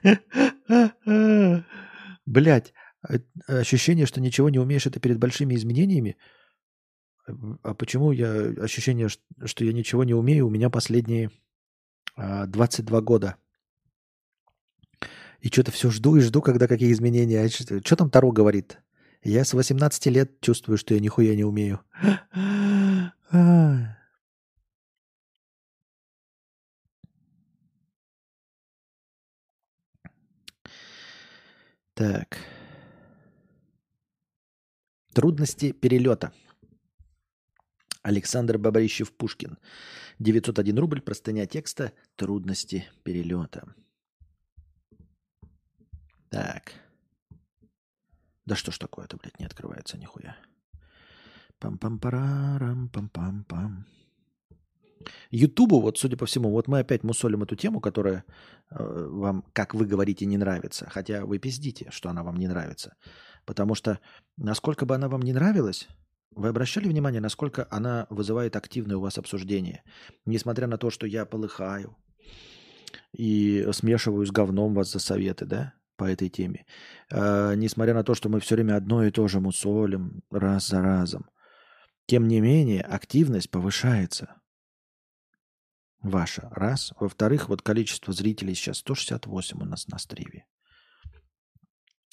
Блять, 2.26 2.74
а, 3.02 3.18
ощущение, 3.48 4.06
что 4.06 4.22
ничего 4.22 4.50
не 4.50 4.60
умеешь, 4.60 4.86
это 4.86 5.00
перед 5.00 5.18
большими 5.18 5.56
изменениями? 5.56 6.16
А 7.64 7.74
почему 7.74 8.12
я 8.12 8.32
ощущение, 8.32 9.08
что 9.10 9.66
я 9.66 9.74
ничего 9.74 10.04
не 10.04 10.14
умею, 10.14 10.48
у 10.48 10.50
меня 10.50 10.70
последние 10.70 11.32
22 12.16 12.98
а, 12.98 13.02
года. 13.02 13.36
И 15.40 15.48
что-то 15.48 15.72
все 15.72 15.90
жду 15.90 16.16
и 16.16 16.22
жду, 16.22 16.42
когда 16.42 16.68
какие 16.68 16.92
изменения. 16.92 17.42
А 17.42 17.50
что 17.50 17.96
там 17.96 18.10
Таро 18.10 18.32
говорит? 18.32 18.78
Я 19.26 19.46
с 19.46 19.54
18 19.54 20.06
лет 20.08 20.42
чувствую, 20.42 20.78
что 20.78 20.94
я 20.94 21.00
нихуя 21.00 21.36
не 21.36 21.46
умею. 21.46 21.80
Так. 31.96 32.40
Трудности 35.14 35.72
перелета. 35.74 36.34
Александр 38.02 38.58
Бабарищев-Пушкин. 38.58 39.60
901 40.18 40.80
рубль, 40.80 41.02
простыня 41.02 41.46
текста 41.46 41.94
«Трудности 42.16 42.90
перелета». 43.04 43.76
Так. 46.30 46.83
Да 48.46 48.56
что 48.56 48.72
ж 48.72 48.78
такое-то, 48.78 49.18
блядь, 49.18 49.40
не 49.40 49.46
открывается 49.46 49.98
нихуя. 49.98 50.36
Пам-пам-парарам, 51.60 52.90
пам-пам-пам. 52.90 53.86
Ютубу, 55.32 55.80
вот 55.80 55.98
судя 55.98 56.18
по 56.18 56.26
всему, 56.26 56.50
вот 56.50 56.68
мы 56.68 56.80
опять 56.80 57.04
мусолим 57.04 57.44
эту 57.44 57.56
тему, 57.56 57.80
которая 57.80 58.24
э, 58.70 59.08
вам, 59.12 59.44
как 59.54 59.74
вы 59.74 59.86
говорите, 59.86 60.26
не 60.26 60.38
нравится. 60.38 60.90
Хотя 60.90 61.26
вы 61.26 61.40
пиздите, 61.40 61.88
что 61.92 62.10
она 62.10 62.24
вам 62.24 62.38
не 62.38 62.48
нравится. 62.48 62.96
Потому 63.46 63.76
что 63.76 64.00
насколько 64.38 64.86
бы 64.86 64.96
она 64.96 65.08
вам 65.08 65.22
не 65.22 65.34
нравилась, 65.34 65.88
вы 66.32 66.48
обращали 66.50 66.88
внимание, 66.88 67.22
насколько 67.22 67.68
она 67.70 68.08
вызывает 68.10 68.56
активное 68.56 68.98
у 68.98 69.02
вас 69.02 69.18
обсуждение? 69.18 69.84
Несмотря 70.26 70.68
на 70.68 70.78
то, 70.78 70.90
что 70.90 71.06
я 71.06 71.26
полыхаю 71.26 71.96
и 73.12 73.68
смешиваю 73.72 74.26
с 74.26 74.32
говном 74.32 74.74
вас 74.74 74.92
за 74.92 75.00
советы, 75.00 75.46
да, 75.46 75.74
по 75.96 76.06
этой 76.06 76.30
теме. 76.30 76.66
Э, 77.12 77.54
несмотря 77.56 77.94
на 77.94 78.04
то, 78.04 78.16
что 78.16 78.30
мы 78.30 78.40
все 78.40 78.56
время 78.56 78.76
одно 78.76 79.04
и 79.04 79.12
то 79.12 79.28
же 79.28 79.40
мусолим 79.40 80.24
раз 80.32 80.68
за 80.68 80.82
разом. 80.82 81.30
Тем 82.06 82.28
не 82.28 82.42
менее, 82.42 82.82
активность 82.82 83.50
повышается. 83.50 84.36
Ваша. 86.02 86.50
Раз. 86.52 86.94
Во-вторых, 87.00 87.48
вот 87.48 87.62
количество 87.62 88.14
зрителей 88.14 88.56
сейчас 88.56 88.78
168 88.80 89.62
у 89.62 89.66
нас 89.66 89.88
на 89.88 89.98
стриме. 89.98 90.46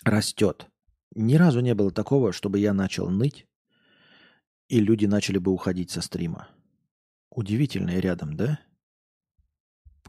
Растет. 0.04 0.68
Ни 1.14 1.34
разу 1.34 1.60
не 1.60 1.74
было 1.74 1.90
такого, 1.90 2.32
чтобы 2.32 2.60
я 2.60 2.72
начал 2.72 3.10
ныть, 3.10 3.46
и 4.68 4.78
люди 4.80 5.06
начали 5.06 5.38
бы 5.38 5.50
уходить 5.50 5.90
со 5.90 6.00
стрима. 6.00 6.48
Удивительное 7.30 7.98
рядом, 7.98 8.36
да? 8.36 8.60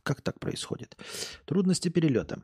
Как 0.03 0.22
так 0.22 0.39
происходит? 0.39 0.95
Трудности 1.45 1.89
перелета. 1.89 2.43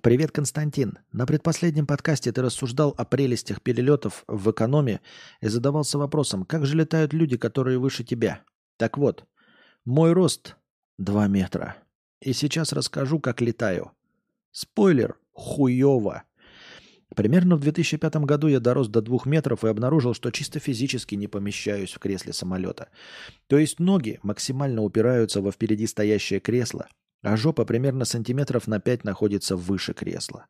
Привет, 0.00 0.32
Константин. 0.32 0.98
На 1.12 1.26
предпоследнем 1.26 1.86
подкасте 1.86 2.32
ты 2.32 2.42
рассуждал 2.42 2.94
о 2.96 3.04
прелестях 3.04 3.62
перелетов 3.62 4.24
в 4.26 4.50
экономе 4.50 5.00
и 5.40 5.48
задавался 5.48 5.98
вопросом, 5.98 6.44
как 6.44 6.66
же 6.66 6.76
летают 6.76 7.12
люди, 7.12 7.36
которые 7.36 7.78
выше 7.78 8.02
тебя. 8.02 8.42
Так 8.78 8.96
вот, 8.96 9.24
мой 9.84 10.12
рост 10.12 10.56
2 10.98 11.28
метра. 11.28 11.76
И 12.20 12.32
сейчас 12.32 12.72
расскажу, 12.72 13.20
как 13.20 13.40
летаю. 13.40 13.92
Спойлер, 14.50 15.16
хуёво. 15.32 16.24
Примерно 17.14 17.56
в 17.56 17.60
2005 17.60 18.16
году 18.16 18.48
я 18.48 18.58
дорос 18.58 18.88
до 18.88 19.02
двух 19.02 19.26
метров 19.26 19.64
и 19.64 19.68
обнаружил, 19.68 20.14
что 20.14 20.30
чисто 20.30 20.58
физически 20.58 21.14
не 21.14 21.28
помещаюсь 21.28 21.92
в 21.92 21.98
кресле 21.98 22.32
самолета. 22.32 22.88
То 23.46 23.58
есть 23.58 23.78
ноги 23.78 24.18
максимально 24.22 24.82
упираются 24.82 25.42
во 25.42 25.52
впереди 25.52 25.86
стоящее 25.86 26.40
кресло, 26.40 26.88
а 27.22 27.36
жопа 27.36 27.64
примерно 27.64 28.04
сантиметров 28.04 28.66
на 28.66 28.80
5 28.80 29.04
находится 29.04 29.56
выше 29.56 29.94
кресла. 29.94 30.46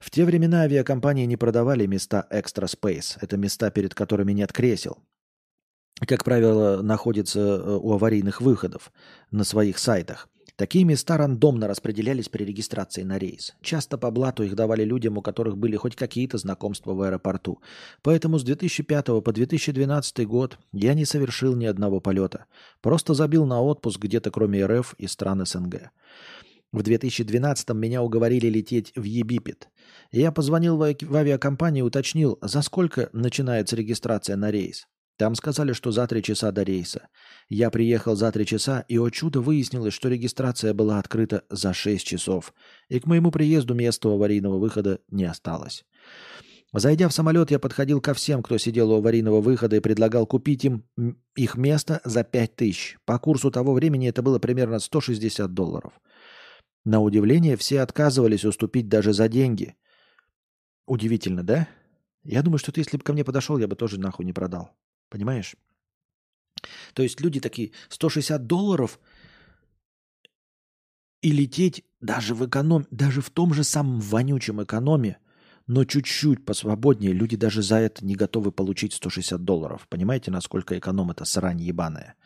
В 0.00 0.10
те 0.10 0.24
времена 0.24 0.62
авиакомпании 0.62 1.24
не 1.24 1.36
продавали 1.36 1.86
места 1.86 2.26
Extra 2.30 2.66
Space. 2.66 3.16
Это 3.20 3.36
места, 3.36 3.70
перед 3.70 3.94
которыми 3.94 4.32
нет 4.32 4.52
кресел. 4.52 4.98
Как 6.06 6.24
правило, 6.24 6.82
находятся 6.82 7.38
э, 7.40 7.78
у 7.80 7.92
аварийных 7.92 8.40
выходов 8.40 8.92
на 9.30 9.44
своих 9.44 9.78
сайтах. 9.78 10.28
Такие 10.56 10.84
места 10.84 11.16
рандомно 11.16 11.66
распределялись 11.66 12.28
при 12.28 12.44
регистрации 12.44 13.02
на 13.02 13.18
рейс. 13.18 13.54
Часто 13.60 13.98
по 13.98 14.12
блату 14.12 14.44
их 14.44 14.54
давали 14.54 14.84
людям, 14.84 15.18
у 15.18 15.22
которых 15.22 15.58
были 15.58 15.74
хоть 15.76 15.96
какие-то 15.96 16.38
знакомства 16.38 16.92
в 16.92 17.02
аэропорту. 17.02 17.60
Поэтому 18.02 18.38
с 18.38 18.44
2005 18.44 19.06
по 19.24 19.32
2012 19.32 20.26
год 20.26 20.58
я 20.72 20.94
не 20.94 21.04
совершил 21.06 21.56
ни 21.56 21.64
одного 21.64 22.00
полета. 22.00 22.46
Просто 22.80 23.14
забил 23.14 23.46
на 23.46 23.60
отпуск 23.60 23.98
где-то 23.98 24.30
кроме 24.30 24.64
РФ 24.64 24.94
и 24.96 25.08
стран 25.08 25.44
СНГ. 25.44 25.90
В 26.70 26.82
2012 26.82 27.70
меня 27.70 28.02
уговорили 28.02 28.48
лететь 28.48 28.92
в 28.94 29.02
Ебипет. 29.02 29.68
Я 30.12 30.30
позвонил 30.30 30.76
в 30.76 31.16
авиакомпанию 31.16 31.84
и 31.84 31.88
уточнил, 31.88 32.38
за 32.42 32.62
сколько 32.62 33.10
начинается 33.12 33.74
регистрация 33.74 34.36
на 34.36 34.52
рейс. 34.52 34.86
Там 35.16 35.36
сказали, 35.36 35.72
что 35.72 35.92
за 35.92 36.06
три 36.08 36.22
часа 36.22 36.50
до 36.50 36.62
рейса. 36.62 37.08
Я 37.48 37.70
приехал 37.70 38.16
за 38.16 38.32
три 38.32 38.44
часа, 38.44 38.84
и, 38.88 38.98
о 38.98 39.10
чудо, 39.10 39.40
выяснилось, 39.40 39.94
что 39.94 40.08
регистрация 40.08 40.74
была 40.74 40.98
открыта 40.98 41.44
за 41.50 41.72
шесть 41.72 42.06
часов, 42.06 42.52
и 42.88 42.98
к 42.98 43.06
моему 43.06 43.30
приезду 43.30 43.74
места 43.74 44.08
аварийного 44.08 44.58
выхода 44.58 45.00
не 45.08 45.24
осталось. 45.24 45.84
Зайдя 46.72 47.08
в 47.08 47.12
самолет, 47.12 47.52
я 47.52 47.60
подходил 47.60 48.00
ко 48.00 48.14
всем, 48.14 48.42
кто 48.42 48.58
сидел 48.58 48.90
у 48.90 48.96
аварийного 48.96 49.40
выхода, 49.40 49.76
и 49.76 49.80
предлагал 49.80 50.26
купить 50.26 50.64
им 50.64 50.84
их 51.36 51.56
место 51.56 52.00
за 52.04 52.24
пять 52.24 52.56
тысяч. 52.56 52.98
По 53.04 53.20
курсу 53.20 53.52
того 53.52 53.72
времени 53.72 54.08
это 54.08 54.22
было 54.22 54.40
примерно 54.40 54.80
160 54.80 55.54
долларов. 55.54 55.92
На 56.84 57.00
удивление, 57.00 57.56
все 57.56 57.80
отказывались 57.80 58.44
уступить 58.44 58.88
даже 58.88 59.12
за 59.12 59.28
деньги. 59.28 59.76
Удивительно, 60.86 61.44
да? 61.44 61.68
Я 62.24 62.42
думаю, 62.42 62.58
что 62.58 62.72
ты, 62.72 62.80
если 62.80 62.96
бы 62.96 63.04
ко 63.04 63.12
мне 63.12 63.24
подошел, 63.24 63.56
я 63.58 63.68
бы 63.68 63.76
тоже 63.76 64.00
нахуй 64.00 64.24
не 64.24 64.32
продал. 64.32 64.72
Понимаешь? 65.14 65.54
То 66.92 67.04
есть 67.04 67.20
люди 67.20 67.38
такие, 67.38 67.70
160 67.88 68.48
долларов 68.48 68.98
и 71.22 71.30
лететь 71.30 71.84
даже 72.00 72.34
в 72.34 72.44
эконом, 72.44 72.88
даже 72.90 73.20
в 73.20 73.30
том 73.30 73.54
же 73.54 73.62
самом 73.62 74.00
вонючем 74.00 74.60
экономе, 74.60 75.18
но 75.68 75.84
чуть-чуть 75.84 76.44
посвободнее, 76.44 77.12
люди 77.12 77.36
даже 77.36 77.62
за 77.62 77.76
это 77.76 78.04
не 78.04 78.16
готовы 78.16 78.50
получить 78.50 78.92
160 78.92 79.44
долларов. 79.44 79.86
Понимаете, 79.88 80.32
насколько 80.32 80.76
эконом 80.76 81.12
это 81.12 81.24
срань 81.24 81.60
ебаная? 81.60 82.16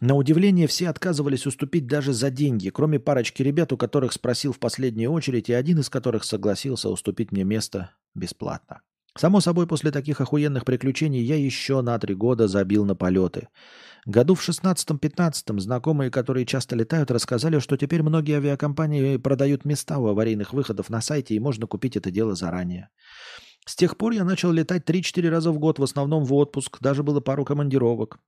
На 0.00 0.16
удивление, 0.16 0.66
все 0.66 0.88
отказывались 0.88 1.46
уступить 1.46 1.86
даже 1.86 2.12
за 2.12 2.32
деньги, 2.32 2.70
кроме 2.70 2.98
парочки 2.98 3.44
ребят, 3.44 3.72
у 3.72 3.76
которых 3.76 4.12
спросил 4.12 4.52
в 4.52 4.58
последнюю 4.58 5.12
очередь, 5.12 5.48
и 5.48 5.52
один 5.52 5.78
из 5.78 5.88
которых 5.88 6.24
согласился 6.24 6.88
уступить 6.88 7.30
мне 7.30 7.44
место 7.44 7.94
бесплатно. 8.16 8.82
Само 9.16 9.40
собой, 9.40 9.66
после 9.66 9.90
таких 9.90 10.20
охуенных 10.20 10.64
приключений 10.64 11.22
я 11.22 11.36
еще 11.36 11.80
на 11.82 11.98
три 11.98 12.14
года 12.14 12.46
забил 12.46 12.84
на 12.84 12.94
полеты. 12.94 13.48
Году 14.06 14.34
в 14.34 14.48
16-15 14.48 15.60
знакомые, 15.60 16.10
которые 16.10 16.46
часто 16.46 16.76
летают, 16.76 17.10
рассказали, 17.10 17.58
что 17.58 17.76
теперь 17.76 18.02
многие 18.02 18.36
авиакомпании 18.36 19.16
продают 19.16 19.64
места 19.64 19.98
у 19.98 20.06
аварийных 20.06 20.52
выходов 20.52 20.90
на 20.90 21.00
сайте, 21.00 21.34
и 21.34 21.40
можно 21.40 21.66
купить 21.66 21.96
это 21.96 22.10
дело 22.10 22.34
заранее. 22.34 22.88
С 23.66 23.76
тех 23.76 23.96
пор 23.96 24.12
я 24.12 24.24
начал 24.24 24.52
летать 24.52 24.88
3-4 24.88 25.28
раза 25.28 25.52
в 25.52 25.58
год, 25.58 25.78
в 25.78 25.82
основном 25.82 26.24
в 26.24 26.32
отпуск, 26.32 26.78
даже 26.80 27.02
было 27.02 27.20
пару 27.20 27.44
командировок. 27.44 28.18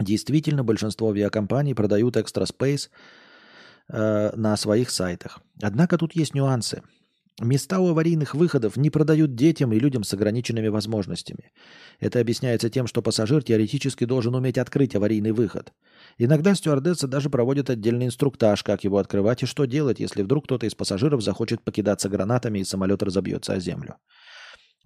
Действительно, 0.00 0.64
большинство 0.64 1.10
авиакомпаний 1.10 1.74
продают 1.74 2.16
экстра 2.16 2.46
спейс 2.46 2.90
э, 3.88 4.30
на 4.34 4.56
своих 4.56 4.90
сайтах. 4.90 5.40
Однако 5.62 5.98
тут 5.98 6.16
есть 6.16 6.34
нюансы. 6.34 6.82
Места 7.40 7.80
у 7.80 7.88
аварийных 7.88 8.34
выходов 8.34 8.76
не 8.76 8.90
продают 8.90 9.34
детям 9.34 9.72
и 9.72 9.78
людям 9.78 10.04
с 10.04 10.12
ограниченными 10.12 10.68
возможностями. 10.68 11.50
Это 11.98 12.20
объясняется 12.20 12.68
тем, 12.68 12.86
что 12.86 13.00
пассажир 13.00 13.42
теоретически 13.42 14.04
должен 14.04 14.34
уметь 14.34 14.58
открыть 14.58 14.94
аварийный 14.94 15.32
выход. 15.32 15.72
Иногда 16.18 16.54
стюардесса 16.54 17.08
даже 17.08 17.30
проводит 17.30 17.70
отдельный 17.70 18.06
инструктаж, 18.06 18.62
как 18.62 18.84
его 18.84 18.98
открывать 18.98 19.42
и 19.42 19.46
что 19.46 19.64
делать, 19.64 19.98
если 19.98 20.22
вдруг 20.22 20.44
кто-то 20.44 20.66
из 20.66 20.74
пассажиров 20.74 21.22
захочет 21.22 21.62
покидаться 21.62 22.10
гранатами 22.10 22.58
и 22.58 22.64
самолет 22.64 23.02
разобьется 23.02 23.54
о 23.54 23.60
землю. 23.60 23.96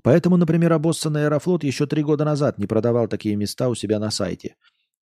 Поэтому, 0.05 0.37
например, 0.37 0.73
обоссанный 0.73 1.25
Аэрофлот 1.25 1.65
еще 1.65 1.87
три 1.87 2.05
года 2.05 2.25
назад 2.25 2.59
не 2.59 2.69
продавал 2.69 3.09
такие 3.09 3.35
места 3.35 3.69
у 3.69 3.75
себя 3.75 3.99
на 3.99 4.13
сайте. 4.13 4.55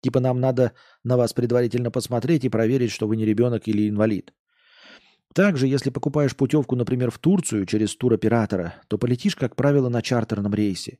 Типа 0.00 0.20
нам 0.20 0.40
надо 0.40 0.72
на 1.02 1.16
вас 1.16 1.32
предварительно 1.32 1.90
посмотреть 1.90 2.44
и 2.44 2.48
проверить, 2.48 2.92
что 2.92 3.08
вы 3.08 3.16
не 3.16 3.24
ребенок 3.24 3.66
или 3.66 3.88
инвалид. 3.88 4.32
Также, 5.34 5.66
если 5.66 5.90
покупаешь 5.90 6.36
путевку, 6.36 6.76
например, 6.76 7.10
в 7.10 7.18
Турцию 7.18 7.64
через 7.66 7.96
туроператора, 7.96 8.74
то 8.88 8.98
полетишь, 8.98 9.36
как 9.36 9.56
правило, 9.56 9.88
на 9.88 10.02
чартерном 10.02 10.54
рейсе. 10.54 10.98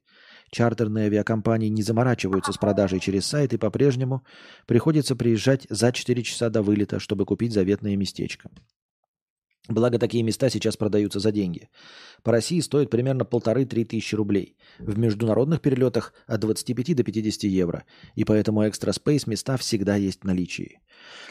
Чартерные 0.50 1.06
авиакомпании 1.06 1.68
не 1.68 1.82
заморачиваются 1.82 2.52
с 2.52 2.59
продажей 2.59 3.00
через 3.00 3.26
сайт 3.26 3.52
и 3.52 3.59
по-прежнему 3.59 4.22
приходится 4.66 5.16
приезжать 5.16 5.66
за 5.68 5.92
4 5.92 6.22
часа 6.22 6.50
до 6.50 6.62
вылета, 6.62 6.98
чтобы 6.98 7.24
купить 7.24 7.52
заветное 7.52 7.96
местечко. 7.96 8.50
Благо, 9.68 9.98
такие 9.98 10.24
места 10.24 10.50
сейчас 10.50 10.76
продаются 10.76 11.20
за 11.20 11.30
деньги. 11.30 11.68
По 12.24 12.32
России 12.32 12.59
стоит 12.59 12.90
примерно 12.90 13.24
полторы-три 13.24 13.84
тысячи 13.84 14.16
рублей. 14.16 14.56
В 14.78 14.98
международных 14.98 15.60
перелетах 15.60 16.12
от 16.26 16.40
25 16.40 16.96
до 16.96 17.04
50 17.04 17.44
евро. 17.44 17.84
И 18.16 18.24
поэтому 18.24 18.66
экстра 18.68 18.90
спейс 18.90 19.28
места 19.28 19.56
всегда 19.56 19.94
есть 19.94 20.22
в 20.22 20.24
наличии. 20.24 20.80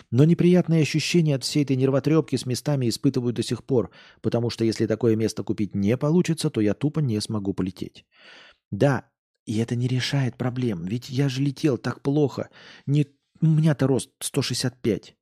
Но 0.10 0.24
неприятные 0.24 0.82
ощущения 0.82 1.36
от 1.36 1.44
всей 1.44 1.64
этой 1.64 1.76
нервотрепки 1.76 2.36
с 2.36 2.46
местами 2.46 2.90
испытываю 2.90 3.34
до 3.34 3.44
сих 3.44 3.64
пор, 3.64 3.92
потому 4.22 4.50
что 4.50 4.66
если 4.66 4.86
такое 4.86 5.16
место 5.16 5.44
купить 5.44 5.76
не 5.76 5.98
получится, 5.98 6.50
то 6.50 6.62
я 6.62 6.74
тупо 6.74 7.00
не 7.00 7.20
смогу 7.22 7.54
полететь. 7.54 8.06
Да, 8.72 9.10
и 9.46 9.58
это 9.58 9.76
не 9.76 9.88
решает 9.88 10.38
проблем, 10.38 10.86
ведь 10.86 11.10
я 11.10 11.30
же 11.30 11.42
летел 11.42 11.78
так 11.78 12.02
плохо. 12.02 12.50
Не... 12.86 13.08
У 13.42 13.48
меня-то 13.48 13.88
рост 13.88 14.12
165. 14.20 15.16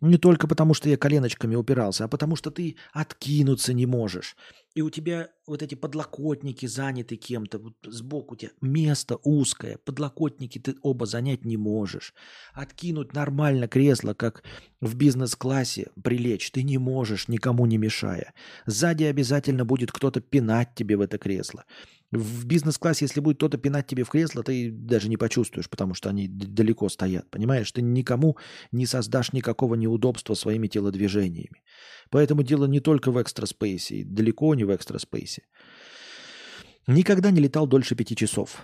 Не 0.00 0.16
только 0.16 0.48
потому, 0.48 0.72
что 0.72 0.88
я 0.88 0.96
коленочками 0.96 1.54
упирался, 1.54 2.04
а 2.04 2.08
потому 2.08 2.34
что 2.34 2.50
ты 2.50 2.76
откинуться 2.92 3.74
не 3.74 3.86
можешь. 3.86 4.36
И 4.74 4.82
у 4.82 4.90
тебя 4.90 5.28
вот 5.46 5.62
эти 5.62 5.74
подлокотники 5.74 6.66
заняты 6.66 7.16
кем-то, 7.16 7.58
вот 7.58 7.74
сбоку 7.84 8.34
у 8.34 8.36
тебя 8.36 8.52
место 8.60 9.16
узкое, 9.24 9.78
подлокотники 9.84 10.58
ты 10.58 10.76
оба 10.82 11.06
занять 11.06 11.44
не 11.44 11.56
можешь. 11.56 12.14
Откинуть 12.54 13.12
нормально 13.12 13.68
кресло, 13.68 14.14
как 14.14 14.42
в 14.80 14.94
бизнес-классе, 14.94 15.90
прилечь, 16.02 16.50
ты 16.50 16.62
не 16.62 16.78
можешь, 16.78 17.28
никому 17.28 17.66
не 17.66 17.78
мешая. 17.78 18.32
Сзади 18.64 19.04
обязательно 19.04 19.64
будет 19.64 19.92
кто-то 19.92 20.20
пинать 20.20 20.74
тебе 20.74 20.96
в 20.96 21.00
это 21.00 21.18
кресло. 21.18 21.64
В 22.12 22.44
бизнес-классе, 22.44 23.04
если 23.04 23.20
будет 23.20 23.36
кто-то 23.36 23.56
пинать 23.56 23.86
тебе 23.86 24.02
в 24.02 24.08
кресло, 24.08 24.42
ты 24.42 24.72
даже 24.72 25.08
не 25.08 25.16
почувствуешь, 25.16 25.70
потому 25.70 25.94
что 25.94 26.08
они 26.08 26.26
далеко 26.26 26.88
стоят. 26.88 27.30
Понимаешь, 27.30 27.70
ты 27.70 27.82
никому 27.82 28.36
не 28.72 28.86
создашь 28.86 29.32
никакого 29.32 29.76
неудобства 29.76 30.34
своими 30.34 30.66
телодвижениями. 30.66 31.62
Поэтому 32.10 32.42
дело 32.42 32.66
не 32.66 32.80
только 32.80 33.12
в 33.12 33.22
экстраспейсе, 33.22 34.04
далеко 34.04 34.52
не 34.56 34.64
в 34.64 34.74
экстраспейсе. 34.74 35.42
Никогда 36.88 37.30
не 37.30 37.40
летал 37.40 37.68
дольше 37.68 37.94
пяти 37.94 38.16
часов. 38.16 38.60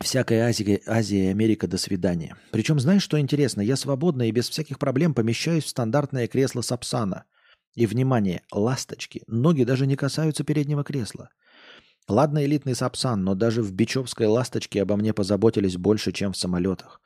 Всякая 0.00 0.48
Азия, 0.48 0.82
Азия 0.86 1.26
и 1.26 1.30
Америка 1.30 1.68
до 1.68 1.78
свидания. 1.78 2.36
Причем, 2.50 2.80
знаешь, 2.80 3.02
что 3.02 3.18
интересно? 3.18 3.60
Я 3.60 3.76
свободно 3.76 4.28
и 4.28 4.32
без 4.32 4.48
всяких 4.48 4.80
проблем 4.80 5.14
помещаюсь 5.14 5.64
в 5.64 5.68
стандартное 5.68 6.26
кресло 6.26 6.62
Сапсана. 6.62 7.24
И, 7.76 7.86
внимание, 7.86 8.42
ласточки. 8.50 9.22
Ноги 9.28 9.62
даже 9.64 9.86
не 9.86 9.96
касаются 9.96 10.42
переднего 10.44 10.82
кресла. 10.82 11.30
Ладно, 12.08 12.44
элитный 12.44 12.74
Сапсан, 12.74 13.24
но 13.24 13.34
даже 13.34 13.62
в 13.62 13.72
бичевской 13.72 14.26
ласточке 14.26 14.82
обо 14.82 14.96
мне 14.96 15.12
позаботились 15.12 15.76
больше, 15.76 16.12
чем 16.12 16.32
в 16.32 16.36
самолетах. 16.36 17.00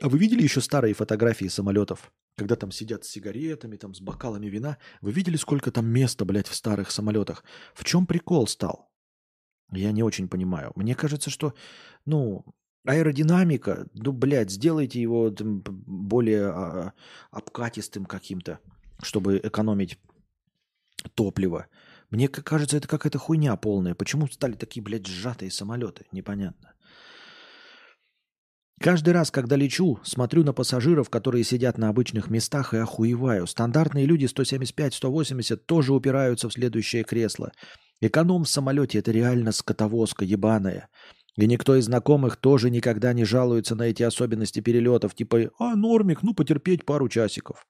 А 0.00 0.08
вы 0.08 0.18
видели 0.18 0.42
еще 0.42 0.60
старые 0.60 0.94
фотографии 0.94 1.46
самолетов? 1.46 2.12
Когда 2.36 2.54
там 2.54 2.70
сидят 2.70 3.04
с 3.04 3.08
сигаретами, 3.08 3.76
там 3.76 3.94
с 3.94 4.00
бокалами 4.00 4.46
вина. 4.46 4.78
Вы 5.00 5.12
видели, 5.12 5.36
сколько 5.36 5.72
там 5.72 5.86
места, 5.86 6.24
блядь, 6.24 6.46
в 6.46 6.54
старых 6.54 6.90
самолетах? 6.90 7.44
В 7.74 7.84
чем 7.84 8.06
прикол 8.06 8.46
стал? 8.46 8.90
Я 9.72 9.92
не 9.92 10.02
очень 10.02 10.28
понимаю. 10.28 10.72
Мне 10.76 10.94
кажется, 10.94 11.28
что, 11.28 11.54
ну, 12.06 12.44
аэродинамика, 12.84 13.88
ну, 13.94 14.12
блядь, 14.12 14.50
сделайте 14.50 15.00
его 15.02 15.30
там, 15.30 15.62
более 15.62 16.46
а, 16.46 16.92
обкатистым 17.30 18.06
каким-то, 18.06 18.60
чтобы 19.02 19.38
экономить 19.38 19.98
топливо. 21.14 21.66
Мне 22.10 22.28
кажется, 22.28 22.76
это 22.76 22.88
какая-то 22.88 23.18
хуйня 23.18 23.54
полная. 23.56 23.94
Почему 23.94 24.26
стали 24.26 24.54
такие, 24.54 24.82
блядь, 24.82 25.06
сжатые 25.06 25.50
самолеты? 25.50 26.06
Непонятно. 26.12 26.72
Каждый 28.80 29.12
раз, 29.12 29.30
когда 29.30 29.56
лечу, 29.56 30.00
смотрю 30.02 30.42
на 30.42 30.54
пассажиров, 30.54 31.10
которые 31.10 31.44
сидят 31.44 31.76
на 31.76 31.90
обычных 31.90 32.30
местах 32.30 32.72
и 32.72 32.78
охуеваю. 32.78 33.46
Стандартные 33.46 34.06
люди 34.06 34.24
175-180 34.24 35.56
тоже 35.56 35.92
упираются 35.92 36.48
в 36.48 36.52
следующее 36.54 37.04
кресло. 37.04 37.52
Эконом 38.00 38.44
в 38.44 38.48
самолете– 38.48 38.98
это 39.00 39.12
реально 39.12 39.52
скотовозка 39.52 40.24
ебаная. 40.24 40.88
И 41.36 41.46
никто 41.46 41.76
из 41.76 41.84
знакомых 41.84 42.36
тоже 42.36 42.70
никогда 42.70 43.12
не 43.12 43.24
жалуется 43.24 43.74
на 43.74 43.82
эти 43.82 44.02
особенности 44.02 44.60
перелетов, 44.60 45.14
типа 45.14 45.50
«А, 45.58 45.76
нормик, 45.76 46.22
ну 46.22 46.34
потерпеть 46.34 46.86
пару 46.86 47.08
часиков». 47.10 47.66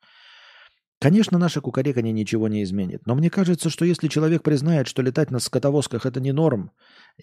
Конечно, 1.00 1.38
наше 1.38 1.62
кукарекание 1.62 2.12
ничего 2.12 2.46
не 2.48 2.62
изменит, 2.62 3.06
но 3.06 3.14
мне 3.14 3.30
кажется, 3.30 3.70
что 3.70 3.86
если 3.86 4.06
человек 4.08 4.42
признает, 4.42 4.86
что 4.86 5.00
летать 5.00 5.30
на 5.30 5.38
скотовозках– 5.38 6.04
это 6.04 6.20
не 6.20 6.32
норм, 6.32 6.72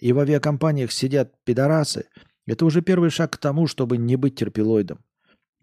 и 0.00 0.12
в 0.12 0.18
авиакомпаниях 0.18 0.90
сидят 0.90 1.32
пидорасы, 1.44 2.06
это 2.44 2.64
уже 2.64 2.82
первый 2.82 3.10
шаг 3.10 3.34
к 3.34 3.38
тому, 3.38 3.68
чтобы 3.68 3.96
не 3.96 4.16
быть 4.16 4.34
терпилоидом. 4.34 5.04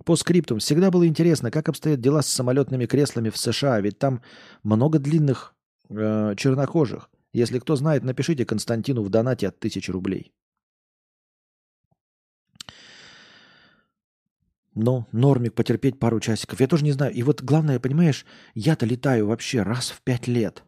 По 0.05 0.15
скриптам 0.15 0.59
всегда 0.59 0.91
было 0.91 1.05
интересно, 1.05 1.51
как 1.51 1.67
обстоят 1.67 1.99
дела 1.99 2.21
с 2.21 2.27
самолетными 2.27 2.85
креслами 2.85 3.29
в 3.29 3.37
США, 3.37 3.81
ведь 3.81 3.99
там 3.99 4.21
много 4.63 4.99
длинных 4.99 5.53
э, 5.89 6.35
чернокожих. 6.37 7.09
Если 7.33 7.59
кто 7.59 7.75
знает, 7.75 8.05
напишите 8.05 8.45
Константину 8.45 9.03
в 9.03 9.09
донате 9.09 9.49
от 9.49 9.59
тысячи 9.59 9.91
рублей. 9.91 10.31
Но 14.75 15.07
нормик 15.13 15.55
потерпеть 15.55 15.99
пару 15.99 16.19
часиков. 16.19 16.59
Я 16.59 16.67
тоже 16.67 16.83
не 16.83 16.91
знаю. 16.91 17.13
И 17.13 17.23
вот 17.23 17.41
главное, 17.41 17.79
понимаешь, 17.79 18.25
я-то 18.53 18.85
летаю 18.85 19.27
вообще 19.27 19.63
раз 19.63 19.89
в 19.89 20.01
пять 20.01 20.27
лет. 20.27 20.63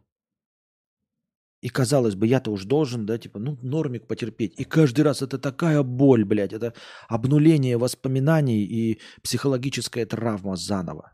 И 1.61 1.69
казалось 1.69 2.15
бы, 2.15 2.27
я-то 2.27 2.51
уж 2.51 2.63
должен, 2.63 3.05
да, 3.05 3.17
типа, 3.17 3.39
ну, 3.39 3.57
нормик 3.61 4.07
потерпеть. 4.07 4.53
И 4.59 4.63
каждый 4.63 5.01
раз 5.01 5.21
это 5.21 5.37
такая 5.37 5.83
боль, 5.83 6.23
блядь, 6.23 6.53
это 6.53 6.73
обнуление 7.09 7.77
воспоминаний 7.77 8.63
и 8.63 8.99
психологическая 9.21 10.05
травма 10.05 10.55
заново. 10.55 11.13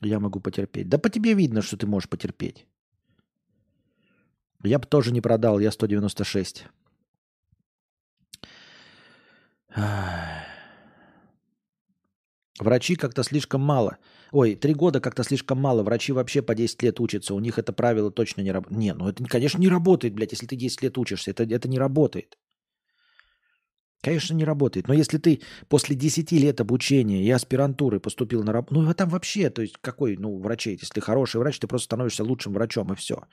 Я 0.00 0.20
могу 0.20 0.40
потерпеть. 0.40 0.88
Да 0.88 0.98
по 0.98 1.10
тебе 1.10 1.34
видно, 1.34 1.62
что 1.62 1.76
ты 1.76 1.86
можешь 1.86 2.08
потерпеть. 2.08 2.66
Я 4.62 4.78
бы 4.78 4.86
тоже 4.86 5.12
не 5.12 5.20
продал, 5.20 5.58
я 5.58 5.72
196. 5.72 6.66
Врачи 12.60 12.96
как-то 12.96 13.22
слишком 13.22 13.60
мало. 13.60 13.98
Ой, 14.32 14.54
три 14.54 14.74
года 14.74 15.00
как-то 15.00 15.22
слишком 15.22 15.58
мало. 15.60 15.82
Врачи 15.82 16.12
вообще 16.12 16.42
по 16.42 16.54
10 16.54 16.82
лет 16.82 17.00
учатся. 17.00 17.34
У 17.34 17.40
них 17.40 17.58
это 17.58 17.72
правило 17.72 18.10
точно 18.10 18.42
не 18.42 18.52
работает. 18.52 18.78
Не, 18.78 18.94
ну 18.94 19.08
это, 19.08 19.24
конечно, 19.24 19.58
не 19.58 19.68
работает, 19.68 20.14
блядь, 20.14 20.32
если 20.32 20.46
ты 20.46 20.56
10 20.56 20.82
лет 20.82 20.98
учишься. 20.98 21.30
Это, 21.30 21.44
это 21.44 21.68
не 21.68 21.78
работает. 21.78 22.36
Конечно, 24.00 24.34
не 24.34 24.44
работает. 24.44 24.86
Но 24.86 24.94
если 24.94 25.18
ты 25.18 25.40
после 25.68 25.96
10 25.96 26.30
лет 26.32 26.60
обучения 26.60 27.22
и 27.22 27.30
аспирантуры 27.30 28.00
поступил 28.00 28.44
на 28.44 28.52
работу, 28.52 28.80
ну 28.80 28.88
а 28.88 28.94
там 28.94 29.08
вообще, 29.08 29.50
то 29.50 29.62
есть 29.62 29.76
какой, 29.80 30.16
ну, 30.16 30.38
врачей, 30.38 30.78
если 30.80 30.94
ты 30.94 31.00
хороший 31.00 31.38
врач, 31.38 31.58
ты 31.58 31.66
просто 31.66 31.86
становишься 31.86 32.22
лучшим 32.22 32.52
врачом 32.52 32.92
и 32.92 32.96
все. 32.96 33.24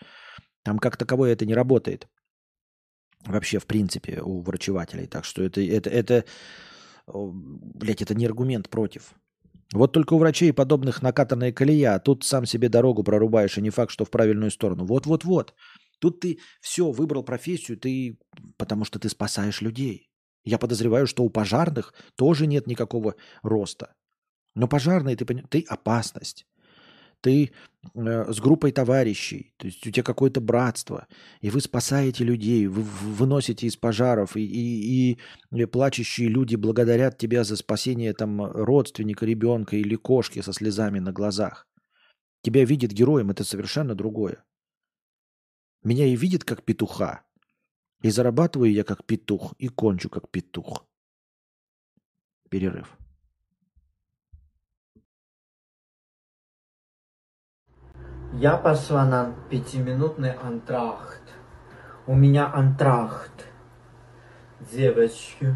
Там 0.64 0.80
как 0.80 0.98
таковое 0.98 1.34
это 1.34 1.46
не 1.46 1.54
работает. 1.54 2.08
Вообще, 3.26 3.60
в 3.60 3.66
принципе, 3.66 4.22
у 4.22 4.42
врачевателей. 4.42 5.08
Так 5.08 5.26
что 5.26 5.44
это, 5.44 5.62
это, 5.62 5.90
это, 5.90 6.26
блядь, 7.08 8.02
это 8.02 8.16
не 8.16 8.26
аргумент 8.26 8.70
против. 8.70 9.14
Вот 9.74 9.92
только 9.92 10.14
у 10.14 10.20
врачей 10.20 10.54
подобных 10.54 11.02
накатанная 11.02 11.52
колея, 11.52 11.96
а 11.96 12.00
тут 12.00 12.24
сам 12.24 12.46
себе 12.46 12.70
дорогу 12.70 13.04
прорубаешь, 13.04 13.58
и 13.58 13.62
не 13.62 13.72
факт, 13.72 13.92
что 13.92 14.06
в 14.06 14.12
правильную 14.12 14.52
сторону. 14.52 14.86
Вот-вот-вот. 14.86 15.54
Тут 16.00 16.20
ты 16.20 16.40
все, 16.62 16.92
выбрал 16.92 17.24
профессию, 17.24 17.78
ты, 17.78 18.20
потому 18.58 18.86
что 18.86 19.00
ты 19.00 19.10
спасаешь 19.10 19.62
людей. 19.62 20.10
Я 20.44 20.60
подозреваю, 20.60 21.08
что 21.08 21.24
у 21.24 21.30
пожарных 21.30 21.94
тоже 22.16 22.46
нет 22.46 22.68
никакого 22.68 23.16
роста. 23.42 23.96
Но 24.54 24.68
пожарные, 24.68 25.16
ты, 25.16 25.26
ты 25.26 25.66
опасность 25.68 26.46
ты 27.26 27.52
э, 27.96 28.32
с 28.32 28.40
группой 28.40 28.72
товарищей, 28.72 29.56
то 29.58 29.66
есть 29.66 29.86
у 29.88 29.90
тебя 29.90 30.04
какое-то 30.04 30.42
братство, 30.42 31.08
и 31.42 31.50
вы 31.50 31.60
спасаете 31.60 32.24
людей, 32.24 32.68
вы 32.68 32.84
выносите 32.84 33.66
из 33.66 33.76
пожаров, 33.78 34.38
и, 34.38 34.44
и, 34.46 35.18
и 35.52 35.66
плачущие 35.66 36.28
люди 36.30 36.56
благодарят 36.56 37.18
тебя 37.18 37.44
за 37.44 37.56
спасение 37.56 38.14
там 38.14 38.40
родственника, 38.44 39.26
ребенка 39.26 39.76
или 39.76 39.96
кошки 39.96 40.42
со 40.42 40.54
слезами 40.54 41.00
на 41.00 41.12
глазах. 41.12 41.68
Тебя 42.44 42.64
видит 42.64 42.92
героем, 42.92 43.32
это 43.32 43.44
совершенно 43.44 43.96
другое. 43.96 44.44
Меня 45.84 46.06
и 46.06 46.16
видит 46.16 46.44
как 46.44 46.62
петуха, 46.62 47.24
и 48.04 48.12
зарабатываю 48.12 48.72
я 48.72 48.84
как 48.84 49.04
петух, 49.04 49.56
и 49.58 49.68
кончу 49.68 50.10
как 50.10 50.30
петух. 50.30 50.86
Перерыв. 52.52 52.96
Я 58.38 58.58
пошла 58.58 59.06
на 59.06 59.34
пятиминутный 59.50 60.34
антрахт. 60.34 61.22
У 62.06 62.14
меня 62.14 62.52
антрахт. 62.54 63.48
Девочки. 64.60 65.56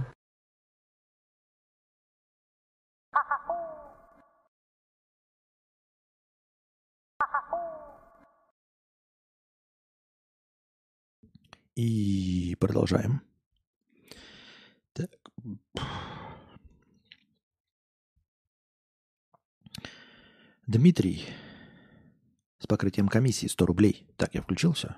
И 11.76 12.56
продолжаем. 12.62 13.22
Так. 14.94 15.10
Дмитрий 20.66 21.28
с 22.60 22.68
покрытием 22.68 23.08
комиссии 23.08 23.48
100 23.48 23.66
рублей. 23.66 24.08
Так, 24.18 24.36
я 24.36 24.42
включил 24.42 24.74
все? 24.74 24.96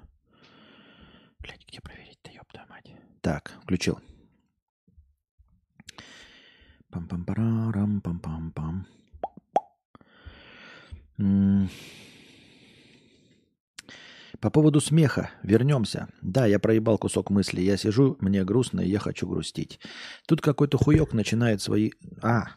Блядь, 1.40 1.66
где 1.68 1.80
проверить-то, 1.80 2.32
ёбта 2.32 2.66
мать. 2.70 2.92
Так, 3.22 3.54
включил. 3.64 4.00
Пам-пам-парам, 6.92 8.02
пам-пам-пам. 8.02 8.86
По 14.40 14.50
поводу 14.50 14.82
смеха. 14.82 15.30
Вернемся. 15.44 16.08
Да, 16.22 16.48
я 16.48 16.58
проебал 16.60 16.98
кусок 16.98 17.30
мысли. 17.30 17.62
Я 17.62 17.78
сижу, 17.78 18.18
мне 18.20 18.44
грустно, 18.44 18.82
и 18.82 18.90
я 18.90 18.98
хочу 18.98 19.28
грустить. 19.28 19.80
Тут 20.28 20.42
какой-то 20.42 20.78
хуёк 20.80 21.14
начинает 21.14 21.62
свои... 21.62 21.92
А, 22.24 22.48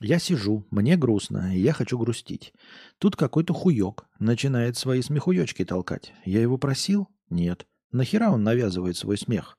я 0.00 0.18
сижу, 0.18 0.66
мне 0.70 0.96
грустно, 0.96 1.54
и 1.54 1.60
я 1.60 1.72
хочу 1.74 1.98
грустить. 1.98 2.54
Тут 2.98 3.16
какой-то 3.16 3.52
хуёк 3.52 4.06
начинает 4.18 4.76
свои 4.76 5.02
смехуёчки 5.02 5.64
толкать. 5.64 6.14
Я 6.24 6.40
его 6.40 6.56
просил? 6.56 7.08
Нет. 7.28 7.66
Нахера 7.92 8.30
он 8.30 8.42
навязывает 8.42 8.96
свой 8.96 9.18
смех? 9.18 9.58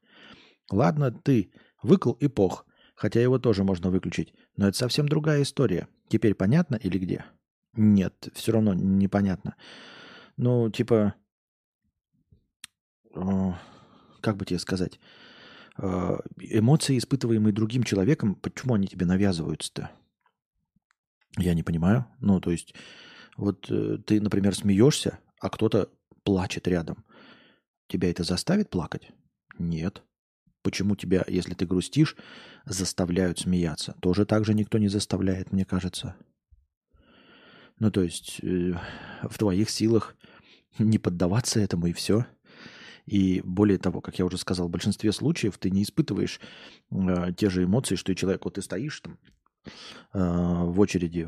Ладно, 0.71 1.11
ты, 1.11 1.51
выкл 1.83 2.13
и 2.13 2.27
пох, 2.27 2.65
хотя 2.95 3.21
его 3.21 3.37
тоже 3.37 3.63
можно 3.63 3.91
выключить. 3.91 4.33
Но 4.57 4.67
это 4.67 4.77
совсем 4.77 5.07
другая 5.07 5.43
история. 5.43 5.87
Теперь 6.07 6.33
понятно 6.33 6.75
или 6.75 6.97
где? 6.97 7.25
Нет, 7.73 8.29
все 8.33 8.51
равно 8.51 8.73
непонятно. 8.73 9.55
Ну, 10.37 10.71
типа, 10.71 11.13
э, 13.13 13.51
как 14.21 14.37
бы 14.37 14.45
тебе 14.45 14.59
сказать, 14.59 14.99
э, 15.77 16.17
эмоции, 16.37 16.97
испытываемые 16.97 17.53
другим 17.53 17.83
человеком, 17.83 18.35
почему 18.35 18.73
они 18.73 18.87
тебе 18.87 19.05
навязываются-то? 19.05 19.91
Я 21.37 21.53
не 21.53 21.63
понимаю. 21.63 22.05
Ну, 22.19 22.39
то 22.39 22.51
есть, 22.51 22.73
вот 23.37 23.69
э, 23.69 23.97
ты, 24.05 24.19
например, 24.19 24.55
смеешься, 24.55 25.19
а 25.39 25.49
кто-то 25.49 25.89
плачет 26.23 26.67
рядом. 26.67 27.05
Тебя 27.87 28.09
это 28.09 28.23
заставит 28.23 28.69
плакать? 28.69 29.11
Нет. 29.57 30.03
Почему 30.61 30.95
тебя, 30.95 31.23
если 31.27 31.53
ты 31.53 31.65
грустишь, 31.65 32.15
заставляют 32.65 33.39
смеяться? 33.39 33.95
Тоже 34.01 34.25
так 34.25 34.45
же 34.45 34.53
никто 34.53 34.77
не 34.77 34.89
заставляет, 34.89 35.51
мне 35.51 35.65
кажется. 35.65 36.15
Ну, 37.79 37.89
то 37.89 38.03
есть 38.03 38.39
э, 38.43 38.73
в 39.23 39.37
твоих 39.37 39.69
силах 39.69 40.15
не 40.77 40.99
поддаваться 40.99 41.59
этому 41.59 41.87
и 41.87 41.93
все. 41.93 42.25
И 43.05 43.41
более 43.43 43.79
того, 43.79 44.01
как 44.01 44.19
я 44.19 44.25
уже 44.25 44.37
сказал, 44.37 44.67
в 44.67 44.71
большинстве 44.71 45.11
случаев 45.11 45.57
ты 45.57 45.71
не 45.71 45.83
испытываешь 45.83 46.39
э, 46.91 47.33
те 47.35 47.49
же 47.49 47.63
эмоции, 47.63 47.95
что 47.95 48.11
и 48.11 48.15
человек. 48.15 48.45
Вот 48.45 48.55
ты 48.55 48.61
стоишь 48.61 48.99
там 48.99 49.17
в 50.13 50.79
очереди 50.79 51.27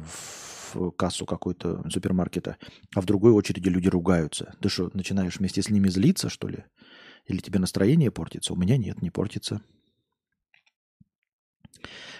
в 0.73 0.91
кассу 0.91 1.25
какой-то 1.25 1.87
супермаркета, 1.89 2.57
а 2.95 3.01
в 3.01 3.05
другой 3.05 3.31
очереди 3.31 3.69
люди 3.69 3.87
ругаются. 3.87 4.55
Ты 4.61 4.69
что, 4.69 4.89
начинаешь 4.93 5.37
вместе 5.37 5.61
с 5.61 5.69
ними 5.69 5.89
злиться, 5.89 6.29
что 6.29 6.47
ли? 6.47 6.65
Или 7.27 7.37
тебе 7.37 7.59
настроение 7.59 8.11
портится? 8.11 8.53
У 8.53 8.55
меня 8.55 8.77
нет, 8.77 9.01
не 9.01 9.09
портится. 9.09 9.61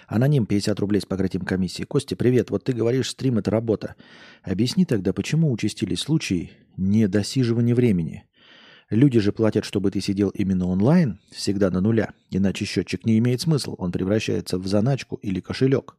Аноним 0.06 0.46
50 0.46 0.78
рублей 0.80 1.00
с 1.00 1.06
покрытием 1.06 1.44
комиссии. 1.44 1.84
Костя, 1.84 2.14
привет. 2.16 2.50
Вот 2.50 2.64
ты 2.64 2.72
говоришь, 2.72 3.10
стрим– 3.10 3.38
это 3.38 3.50
работа. 3.50 3.96
Объясни 4.42 4.84
тогда, 4.84 5.12
почему 5.12 5.50
участились 5.50 6.00
случаи 6.00 6.52
недосиживания 6.76 7.74
времени? 7.74 8.24
Люди 8.90 9.18
же 9.18 9.32
платят, 9.32 9.64
чтобы 9.64 9.90
ты 9.90 10.00
сидел 10.02 10.28
именно 10.28 10.66
онлайн, 10.66 11.20
всегда 11.30 11.70
на 11.70 11.80
нуля. 11.80 12.12
Иначе 12.30 12.66
счетчик 12.66 13.06
не 13.06 13.18
имеет 13.18 13.40
смысла. 13.40 13.74
Он 13.78 13.90
превращается 13.92 14.58
в 14.58 14.66
заначку 14.66 15.16
или 15.16 15.40
кошелек. 15.40 15.96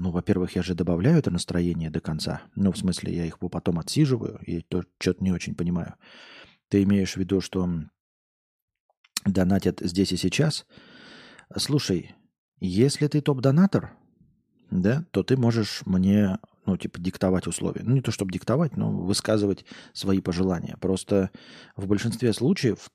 Ну, 0.00 0.12
во-первых, 0.12 0.56
я 0.56 0.62
же 0.62 0.74
добавляю 0.74 1.18
это 1.18 1.30
настроение 1.30 1.90
до 1.90 2.00
конца. 2.00 2.40
Ну, 2.54 2.72
в 2.72 2.78
смысле, 2.78 3.14
я 3.14 3.26
их 3.26 3.38
потом 3.38 3.78
отсиживаю. 3.78 4.40
И 4.46 4.62
то 4.62 4.82
что-то 4.98 5.22
не 5.22 5.30
очень 5.30 5.54
понимаю. 5.54 5.94
Ты 6.68 6.84
имеешь 6.84 7.12
в 7.12 7.16
виду, 7.18 7.42
что 7.42 7.68
донатят 9.26 9.80
здесь 9.80 10.12
и 10.12 10.16
сейчас? 10.16 10.64
Слушай, 11.54 12.14
если 12.60 13.08
ты 13.08 13.20
топ-донатор, 13.20 13.92
да, 14.70 15.04
то 15.10 15.22
ты 15.22 15.36
можешь 15.36 15.82
мне, 15.84 16.38
ну, 16.64 16.78
типа, 16.78 16.98
диктовать 16.98 17.46
условия. 17.46 17.82
Ну, 17.84 17.92
не 17.92 18.00
то 18.00 18.10
чтобы 18.10 18.32
диктовать, 18.32 18.78
но 18.78 18.90
высказывать 18.90 19.66
свои 19.92 20.22
пожелания. 20.22 20.78
Просто 20.80 21.30
в 21.76 21.86
большинстве 21.86 22.32
случаев 22.32 22.88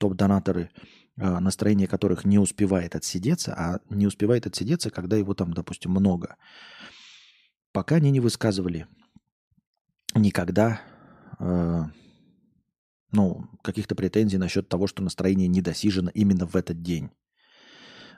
топ-донаторы, 0.00 0.70
настроение 1.16 1.86
которых 1.86 2.24
не 2.24 2.38
успевает 2.38 2.94
отсидеться, 2.94 3.54
а 3.54 3.80
не 3.90 4.06
успевает 4.06 4.46
отсидеться, 4.46 4.90
когда 4.90 5.16
его 5.16 5.34
там, 5.34 5.52
допустим, 5.52 5.90
много. 5.90 6.36
Пока 7.72 7.96
они 7.96 8.10
не 8.10 8.20
высказывали 8.20 8.86
никогда 10.14 10.80
э, 11.38 11.82
ну, 13.12 13.44
каких-то 13.62 13.94
претензий 13.94 14.38
насчет 14.38 14.68
того, 14.68 14.86
что 14.86 15.02
настроение 15.02 15.48
недосижено 15.48 16.10
именно 16.14 16.46
в 16.46 16.56
этот 16.56 16.82
день. 16.82 17.10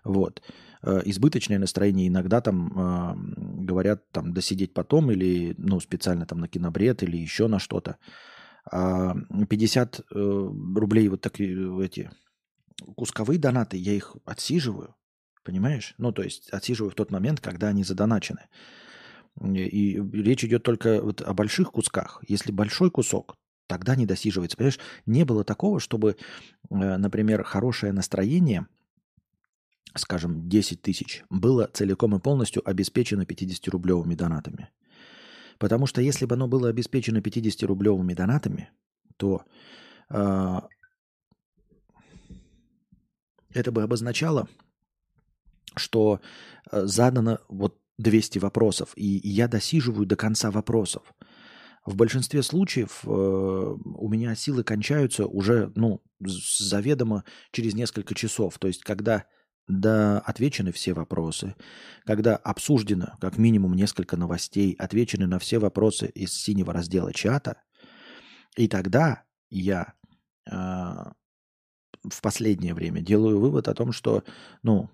Вот. 0.04 0.42
Э, 0.82 1.00
избыточное 1.04 1.58
настроение 1.58 2.08
иногда 2.08 2.40
там 2.40 2.72
э, 2.76 3.14
говорят 3.64 4.10
там 4.12 4.32
досидеть 4.32 4.72
потом 4.72 5.10
или 5.10 5.54
ну, 5.58 5.80
специально 5.80 6.26
там 6.26 6.40
на 6.40 6.48
кинобред 6.48 7.02
или 7.02 7.16
еще 7.16 7.48
на 7.48 7.58
что-то. 7.58 7.96
А 8.70 9.14
50 9.48 10.00
э, 10.00 10.02
рублей 10.14 11.08
вот 11.08 11.20
такие 11.20 11.84
эти 11.84 12.10
кусковые 12.96 13.38
донаты, 13.38 13.76
я 13.76 13.92
их 13.92 14.16
отсиживаю, 14.24 14.94
понимаешь? 15.42 15.94
Ну, 15.98 16.12
то 16.12 16.22
есть 16.22 16.48
отсиживаю 16.50 16.90
в 16.90 16.94
тот 16.94 17.10
момент, 17.10 17.40
когда 17.40 17.68
они 17.68 17.84
задоначены. 17.84 18.48
И 19.42 20.00
речь 20.12 20.44
идет 20.44 20.62
только 20.62 21.02
вот 21.02 21.20
о 21.20 21.34
больших 21.34 21.72
кусках. 21.72 22.22
Если 22.28 22.52
большой 22.52 22.90
кусок, 22.90 23.36
тогда 23.66 23.96
не 23.96 24.06
досиживается. 24.06 24.56
Понимаешь, 24.56 24.78
не 25.06 25.24
было 25.24 25.44
такого, 25.44 25.80
чтобы, 25.80 26.16
например, 26.70 27.42
хорошее 27.42 27.92
настроение– 27.92 28.66
скажем, 29.96 30.48
10 30.48 30.82
тысяч, 30.82 31.24
было 31.30 31.68
целиком 31.72 32.16
и 32.16 32.20
полностью 32.20 32.68
обеспечено 32.68 33.22
50-рублевыми 33.22 34.14
донатами. 34.14 34.70
Потому 35.58 35.86
что 35.86 36.00
если 36.00 36.26
бы 36.26 36.34
оно 36.34 36.48
было 36.48 36.68
обеспечено 36.68 37.18
50-рублевыми 37.18 38.14
донатами, 38.14 38.70
то 39.16 39.44
э, 40.10 40.60
это 43.54 43.72
бы 43.72 43.82
обозначало, 43.82 44.48
что 45.76 46.20
э, 46.70 46.82
задано 46.84 47.38
вот 47.48 47.78
200 47.98 48.38
вопросов, 48.38 48.92
и 48.96 49.20
я 49.28 49.48
досиживаю 49.48 50.06
до 50.06 50.16
конца 50.16 50.50
вопросов. 50.50 51.14
В 51.86 51.96
большинстве 51.96 52.42
случаев 52.42 53.00
э, 53.04 53.08
у 53.08 54.08
меня 54.08 54.34
силы 54.34 54.64
кончаются 54.64 55.26
уже, 55.26 55.72
ну, 55.74 56.02
заведомо 56.20 57.24
через 57.52 57.74
несколько 57.74 58.14
часов. 58.14 58.58
То 58.58 58.68
есть, 58.68 58.82
когда 58.82 59.24
да, 59.66 60.18
отвечены 60.20 60.72
все 60.72 60.92
вопросы. 60.92 61.54
Когда 62.04 62.36
обсуждено 62.36 63.16
как 63.20 63.38
минимум 63.38 63.74
несколько 63.74 64.16
новостей, 64.16 64.74
отвечены 64.78 65.26
на 65.26 65.38
все 65.38 65.58
вопросы 65.58 66.06
из 66.06 66.34
синего 66.34 66.72
раздела 66.72 67.12
чата, 67.12 67.62
и 68.56 68.68
тогда 68.68 69.24
я 69.50 69.94
э, 70.50 70.52
в 72.04 72.20
последнее 72.20 72.74
время 72.74 73.00
делаю 73.00 73.40
вывод 73.40 73.68
о 73.68 73.74
том, 73.74 73.92
что, 73.92 74.24
ну, 74.62 74.90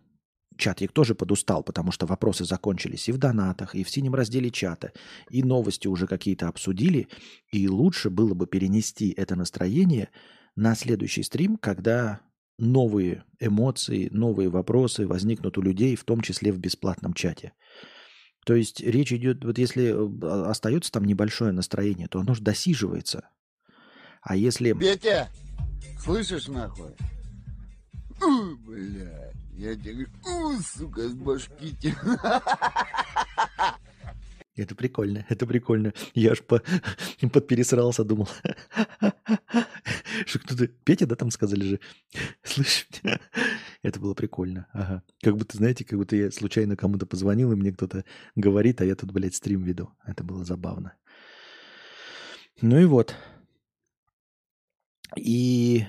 чатик 0.56 0.92
тоже 0.92 1.14
подустал, 1.14 1.62
потому 1.62 1.90
что 1.90 2.06
вопросы 2.06 2.44
закончились 2.44 3.08
и 3.08 3.12
в 3.12 3.18
донатах, 3.18 3.74
и 3.74 3.82
в 3.82 3.90
синем 3.90 4.14
разделе 4.14 4.50
чата, 4.50 4.92
и 5.30 5.42
новости 5.42 5.88
уже 5.88 6.06
какие-то 6.06 6.48
обсудили, 6.48 7.08
и 7.50 7.68
лучше 7.68 8.10
было 8.10 8.34
бы 8.34 8.46
перенести 8.46 9.12
это 9.16 9.36
настроение 9.36 10.10
на 10.56 10.74
следующий 10.74 11.22
стрим, 11.22 11.56
когда 11.56 12.20
новые 12.58 13.24
эмоции, 13.40 14.08
новые 14.12 14.50
вопросы 14.50 15.06
возникнут 15.06 15.56
у 15.58 15.62
людей, 15.62 15.96
в 15.96 16.04
том 16.04 16.20
числе 16.20 16.52
в 16.52 16.58
бесплатном 16.58 17.14
чате. 17.14 17.52
То 18.44 18.54
есть 18.54 18.80
речь 18.80 19.12
идет, 19.12 19.44
вот 19.44 19.58
если 19.58 19.92
э, 19.92 20.48
остается 20.48 20.92
там 20.92 21.04
небольшое 21.04 21.52
настроение, 21.52 22.08
то 22.08 22.20
оно 22.20 22.34
же 22.34 22.42
досиживается. 22.42 23.28
А 24.22 24.36
если... 24.36 24.72
Петя, 24.72 25.28
слышишь 26.02 26.48
нахуй? 26.48 26.94
У, 28.22 28.56
блядь, 28.56 29.34
я 29.52 29.74
тебе 29.74 29.92
говорю, 29.92 30.10
у, 30.24 30.60
сука, 30.60 31.08
с 31.08 31.14
башки. 31.14 31.94
Это 34.56 34.74
прикольно, 34.74 35.24
это 35.30 35.46
прикольно. 35.46 35.94
Я 36.12 36.32
аж 36.32 36.42
по, 36.42 36.62
подпересрался, 37.32 38.04
думал. 38.04 38.28
Что 40.26 40.38
кто-то... 40.38 40.66
Петя, 40.66 41.06
да, 41.06 41.16
там 41.16 41.30
сказали 41.30 41.64
же? 41.64 41.80
Слышь, 42.42 42.86
это 43.82 44.00
было 44.00 44.12
прикольно. 44.12 44.66
Ага. 44.72 45.02
Как 45.22 45.36
будто, 45.38 45.56
знаете, 45.56 45.84
как 45.86 45.98
будто 45.98 46.14
я 46.14 46.30
случайно 46.30 46.76
кому-то 46.76 47.06
позвонил, 47.06 47.52
и 47.52 47.56
мне 47.56 47.72
кто-то 47.72 48.04
говорит, 48.34 48.82
а 48.82 48.84
я 48.84 48.96
тут, 48.96 49.12
блядь, 49.12 49.34
стрим 49.34 49.62
веду. 49.62 49.90
Это 50.04 50.24
было 50.24 50.44
забавно. 50.44 50.94
Ну 52.60 52.78
и 52.78 52.84
вот. 52.84 53.14
И 55.16 55.86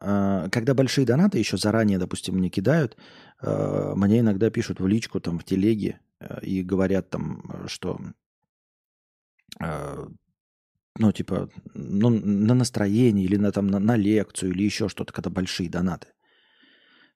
э, 0.00 0.48
когда 0.50 0.74
большие 0.74 1.06
донаты 1.06 1.38
еще 1.38 1.56
заранее, 1.56 1.98
допустим, 1.98 2.36
мне 2.36 2.48
кидают, 2.48 2.96
э, 3.42 3.92
мне 3.96 4.20
иногда 4.20 4.50
пишут 4.50 4.80
в 4.80 4.86
личку, 4.86 5.20
там, 5.20 5.38
в 5.38 5.44
телеге, 5.44 6.00
Э, 6.22 6.40
и 6.42 6.62
говорят 6.62 7.10
там, 7.10 7.42
что 7.66 7.98
э, 9.60 10.06
ну, 10.98 11.12
типа, 11.12 11.48
ну, 11.74 12.10
на 12.10 12.54
настроение 12.54 13.24
или 13.24 13.36
на, 13.36 13.50
там, 13.52 13.66
на, 13.66 13.78
на 13.78 13.96
лекцию 13.96 14.52
или 14.52 14.62
еще 14.62 14.88
что-то, 14.88 15.12
когда 15.12 15.30
большие 15.30 15.70
донаты. 15.70 16.08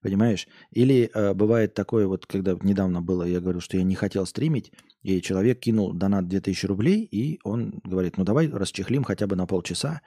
Понимаешь? 0.02 0.46
Или 0.70 1.10
э, 1.12 1.34
бывает 1.34 1.74
такое, 1.74 2.06
вот 2.06 2.26
когда 2.26 2.56
недавно 2.62 3.02
было, 3.02 3.24
я 3.24 3.40
говорю, 3.40 3.60
что 3.60 3.76
я 3.76 3.82
не 3.82 3.94
хотел 3.94 4.24
стримить, 4.26 4.72
и 5.02 5.20
человек 5.20 5.60
кинул 5.60 5.92
донат 5.92 6.28
2000 6.28 6.66
рублей, 6.66 7.04
и 7.04 7.38
он 7.44 7.80
говорит, 7.84 8.16
ну 8.16 8.24
давай 8.24 8.48
расчехлим 8.48 9.04
хотя 9.04 9.26
бы 9.26 9.36
на 9.36 9.46
полчаса, 9.46 10.00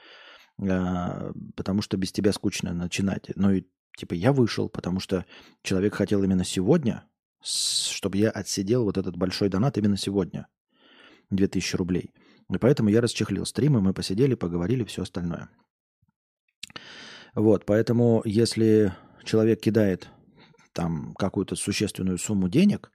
потому 0.60 1.81
что 1.81 1.98
без 1.98 2.11
тебя 2.11 2.34
скучно 2.34 2.73
начинать. 2.73 3.31
Ну 3.36 3.52
и 3.52 3.65
типа 3.98 4.14
я 4.14 4.34
вышел, 4.34 4.69
потому 4.69 4.99
что 4.99 5.26
человек 5.64 5.95
хотел 5.95 6.23
именно 6.23 6.44
сегодня, 6.44 7.06
чтобы 7.41 8.18
я 8.18 8.30
отсидел 8.30 8.84
вот 8.84 8.98
этот 8.98 9.15
большой 9.15 9.49
донат 9.49 9.77
именно 9.77 9.98
сегодня. 9.98 10.48
2000 11.30 11.76
рублей. 11.76 12.11
И 12.52 12.57
поэтому 12.57 12.90
я 12.90 13.02
расчехлил 13.02 13.45
стримы, 13.45 13.81
мы 13.81 13.94
посидели, 13.94 14.34
поговорили, 14.34 14.84
все 14.84 15.03
остальное. 15.03 15.49
Вот, 17.36 17.65
поэтому 17.65 18.23
если 18.26 18.94
человек 19.23 19.61
кидает 19.61 20.10
там 20.73 21.14
какую-то 21.14 21.56
существенную 21.56 22.18
сумму 22.18 22.49
денег, 22.49 22.91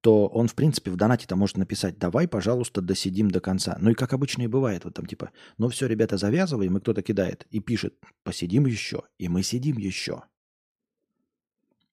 то 0.00 0.28
он, 0.28 0.46
в 0.46 0.54
принципе, 0.54 0.90
в 0.90 0.96
донате-то 0.96 1.34
может 1.34 1.56
написать, 1.56 1.98
давай, 1.98 2.28
пожалуйста, 2.28 2.80
досидим 2.80 3.30
до 3.30 3.40
конца. 3.40 3.76
Ну 3.80 3.90
и 3.90 3.94
как 3.94 4.12
обычно 4.12 4.42
и 4.42 4.46
бывает, 4.46 4.84
вот 4.84 4.94
там 4.94 5.06
типа, 5.06 5.32
ну 5.56 5.68
все, 5.68 5.86
ребята, 5.86 6.16
завязываем, 6.16 6.76
и 6.76 6.80
кто-то 6.80 7.02
кидает 7.02 7.46
и 7.50 7.60
пишет, 7.60 7.94
посидим 8.22 8.66
еще, 8.66 9.02
и 9.18 9.28
мы 9.28 9.42
сидим 9.42 9.76
еще. 9.78 10.22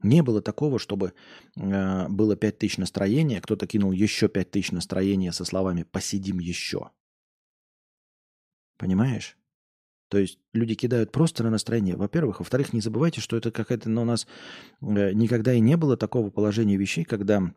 Не 0.03 0.21
было 0.21 0.41
такого, 0.41 0.77
чтобы 0.77 1.13
э, 1.55 2.07
было 2.09 2.35
5000 2.35 2.77
настроения, 2.77 3.41
кто-то 3.41 3.65
кинул 3.65 3.91
еще 3.91 4.27
5000 4.27 4.71
настроения 4.71 5.31
со 5.31 5.45
словами 5.45 5.83
«посидим 5.83 6.39
еще». 6.39 6.91
Понимаешь? 8.77 9.37
То 10.09 10.19
есть 10.19 10.37
люди 10.53 10.75
кидают 10.75 11.11
просто 11.11 11.43
на 11.43 11.49
настроение, 11.49 11.95
во-первых. 11.95 12.39
Во-вторых, 12.39 12.73
не 12.73 12.81
забывайте, 12.81 13.21
что 13.21 13.35
это 13.35 13.51
какая-то... 13.51 13.89
Но 13.89 14.03
у 14.03 14.05
нас 14.05 14.27
э, 14.81 15.13
никогда 15.13 15.53
и 15.53 15.59
не 15.59 15.75
было 15.75 15.97
такого 15.97 16.29
положения 16.29 16.77
вещей, 16.77 17.03
когда... 17.03 17.53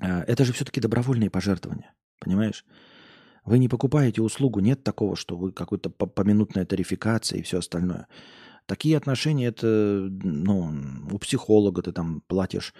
Э, 0.00 0.22
это 0.22 0.44
же 0.44 0.52
все-таки 0.52 0.80
добровольные 0.80 1.30
пожертвования. 1.30 1.94
Понимаешь? 2.20 2.64
Вы 3.44 3.58
не 3.58 3.68
покупаете 3.68 4.22
услугу, 4.22 4.60
нет 4.60 4.82
такого, 4.82 5.14
что 5.14 5.36
вы 5.36 5.52
какой-то 5.52 5.88
поминутная 5.90 6.66
тарификация 6.66 7.38
и 7.38 7.42
все 7.42 7.58
остальное. 7.58 8.08
Такие 8.66 8.96
отношения, 8.96 9.46
это, 9.46 10.08
ну, 10.10 10.74
у 11.12 11.18
психолога 11.18 11.82
ты 11.82 11.92
там 11.92 12.22
платишь 12.26 12.74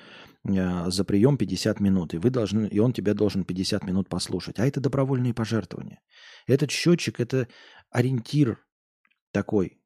э, 0.45 0.91
за 0.91 1.05
прием 1.05 1.39
50 1.39 1.79
минут, 1.79 2.15
и, 2.15 2.19
вы 2.19 2.31
должны, 2.31 2.67
и 2.67 2.81
он 2.81 2.93
тебя 2.93 3.15
должен 3.15 3.45
50 3.45 3.85
минут 3.85 4.09
послушать. 4.09 4.59
А 4.59 4.67
это 4.67 4.81
добровольные 4.81 5.33
пожертвования. 5.33 6.01
Этот 6.49 6.73
счетчик– 6.73 7.21
это 7.21 7.47
ориентир 7.91 8.59
такой, 9.31 9.79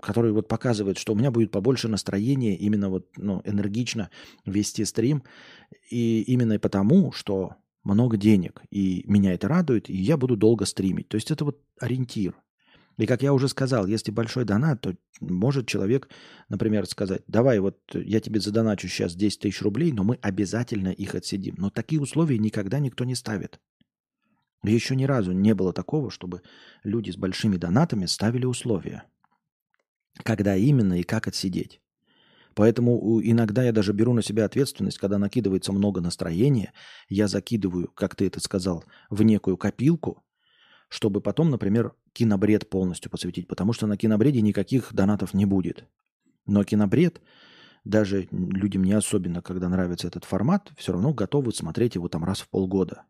который 0.00 0.32
вот 0.32 0.48
показывает, 0.48 0.98
что 0.98 1.12
у 1.12 1.16
меня 1.16 1.30
будет 1.30 1.50
побольше 1.50 1.88
настроения 1.88 2.56
именно 2.56 2.88
вот, 2.88 3.08
ну, 3.16 3.42
энергично 3.44 4.10
вести 4.46 4.84
стрим. 4.84 5.22
И 5.90 6.22
именно 6.22 6.58
потому, 6.58 7.12
что 7.12 7.56
много 7.84 8.16
денег, 8.16 8.62
и 8.70 9.04
меня 9.06 9.34
это 9.34 9.48
радует, 9.48 9.90
и 9.90 9.96
я 9.96 10.16
буду 10.16 10.36
долго 10.36 10.66
стримить. 10.66 11.08
То 11.08 11.16
есть 11.16 11.30
это 11.30 11.44
вот 11.44 11.60
ориентир. 11.80 12.34
И 12.98 13.06
как 13.06 13.22
я 13.22 13.32
уже 13.32 13.48
сказал, 13.48 13.86
если 13.86 14.10
большой 14.10 14.44
донат, 14.44 14.82
то 14.82 14.94
может 15.20 15.66
человек, 15.66 16.08
например, 16.48 16.86
сказать, 16.86 17.22
давай 17.26 17.58
вот 17.58 17.78
я 17.94 18.20
тебе 18.20 18.38
задоначу 18.38 18.86
сейчас 18.86 19.14
10 19.14 19.40
тысяч 19.40 19.62
рублей, 19.62 19.92
но 19.92 20.04
мы 20.04 20.18
обязательно 20.20 20.88
их 20.88 21.14
отсидим. 21.14 21.54
Но 21.58 21.70
такие 21.70 22.00
условия 22.00 22.38
никогда 22.38 22.78
никто 22.78 23.04
не 23.04 23.14
ставит. 23.14 23.60
Еще 24.62 24.94
ни 24.94 25.04
разу 25.04 25.32
не 25.32 25.54
было 25.54 25.72
такого, 25.72 26.10
чтобы 26.10 26.42
люди 26.84 27.10
с 27.10 27.16
большими 27.16 27.56
донатами 27.56 28.06
ставили 28.06 28.44
условия. 28.44 29.04
Когда 30.22 30.56
именно 30.56 31.00
и 31.00 31.02
как 31.02 31.28
отсидеть. 31.28 31.80
Поэтому 32.54 33.20
иногда 33.22 33.62
я 33.62 33.72
даже 33.72 33.92
беру 33.92 34.12
на 34.12 34.22
себя 34.22 34.44
ответственность, 34.44 34.98
когда 34.98 35.18
накидывается 35.18 35.72
много 35.72 36.00
настроения, 36.00 36.72
я 37.08 37.28
закидываю, 37.28 37.90
как 37.94 38.14
ты 38.14 38.26
это 38.26 38.40
сказал, 38.40 38.84
в 39.08 39.22
некую 39.22 39.56
копилку, 39.56 40.22
чтобы 40.88 41.22
потом, 41.22 41.50
например, 41.50 41.94
кинобред 42.12 42.68
полностью 42.68 43.10
посвятить, 43.10 43.48
потому 43.48 43.72
что 43.72 43.86
на 43.86 43.96
кинобреде 43.96 44.42
никаких 44.42 44.92
донатов 44.92 45.32
не 45.32 45.46
будет. 45.46 45.86
Но 46.44 46.62
кинобред, 46.64 47.22
даже 47.84 48.28
людям 48.30 48.84
не 48.84 48.92
особенно, 48.92 49.40
когда 49.40 49.70
нравится 49.70 50.08
этот 50.08 50.24
формат, 50.26 50.70
все 50.76 50.92
равно 50.92 51.14
готовы 51.14 51.52
смотреть 51.52 51.94
его 51.94 52.08
там 52.08 52.22
раз 52.24 52.40
в 52.40 52.48
полгода. 52.50 53.04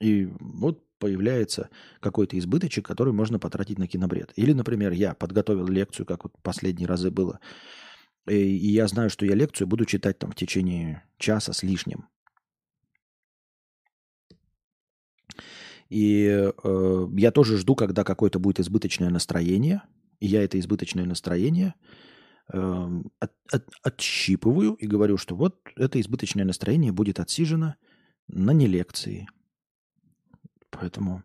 И 0.00 0.28
вот 0.40 0.84
появляется 1.02 1.68
какой-то 1.98 2.38
избыточек, 2.38 2.86
который 2.86 3.12
можно 3.12 3.40
потратить 3.40 3.76
на 3.76 3.88
кинобред. 3.88 4.32
Или, 4.36 4.52
например, 4.52 4.92
я 4.92 5.14
подготовил 5.14 5.66
лекцию, 5.66 6.06
как 6.06 6.22
вот 6.22 6.32
последние 6.42 6.86
разы 6.86 7.10
было, 7.10 7.40
и, 8.28 8.36
и 8.36 8.68
я 8.68 8.86
знаю, 8.86 9.10
что 9.10 9.26
я 9.26 9.34
лекцию 9.34 9.66
буду 9.66 9.84
читать 9.84 10.20
там 10.20 10.30
в 10.30 10.36
течение 10.36 11.02
часа 11.18 11.52
с 11.52 11.64
лишним. 11.64 12.06
И 15.88 16.50
э, 16.64 17.06
я 17.16 17.32
тоже 17.32 17.58
жду, 17.58 17.74
когда 17.74 18.04
какое-то 18.04 18.38
будет 18.38 18.60
избыточное 18.60 19.10
настроение. 19.10 19.82
И 20.20 20.28
я 20.28 20.44
это 20.44 20.56
избыточное 20.60 21.04
настроение 21.04 21.74
э, 22.52 22.88
от, 23.18 23.32
от, 23.50 23.68
отщипываю 23.82 24.74
и 24.74 24.86
говорю, 24.86 25.16
что 25.16 25.34
вот 25.34 25.56
это 25.74 26.00
избыточное 26.00 26.44
настроение 26.44 26.92
будет 26.92 27.18
отсижено 27.18 27.74
на 28.28 28.52
не 28.52 28.68
лекции. 28.68 29.26
Поэтому 30.72 31.22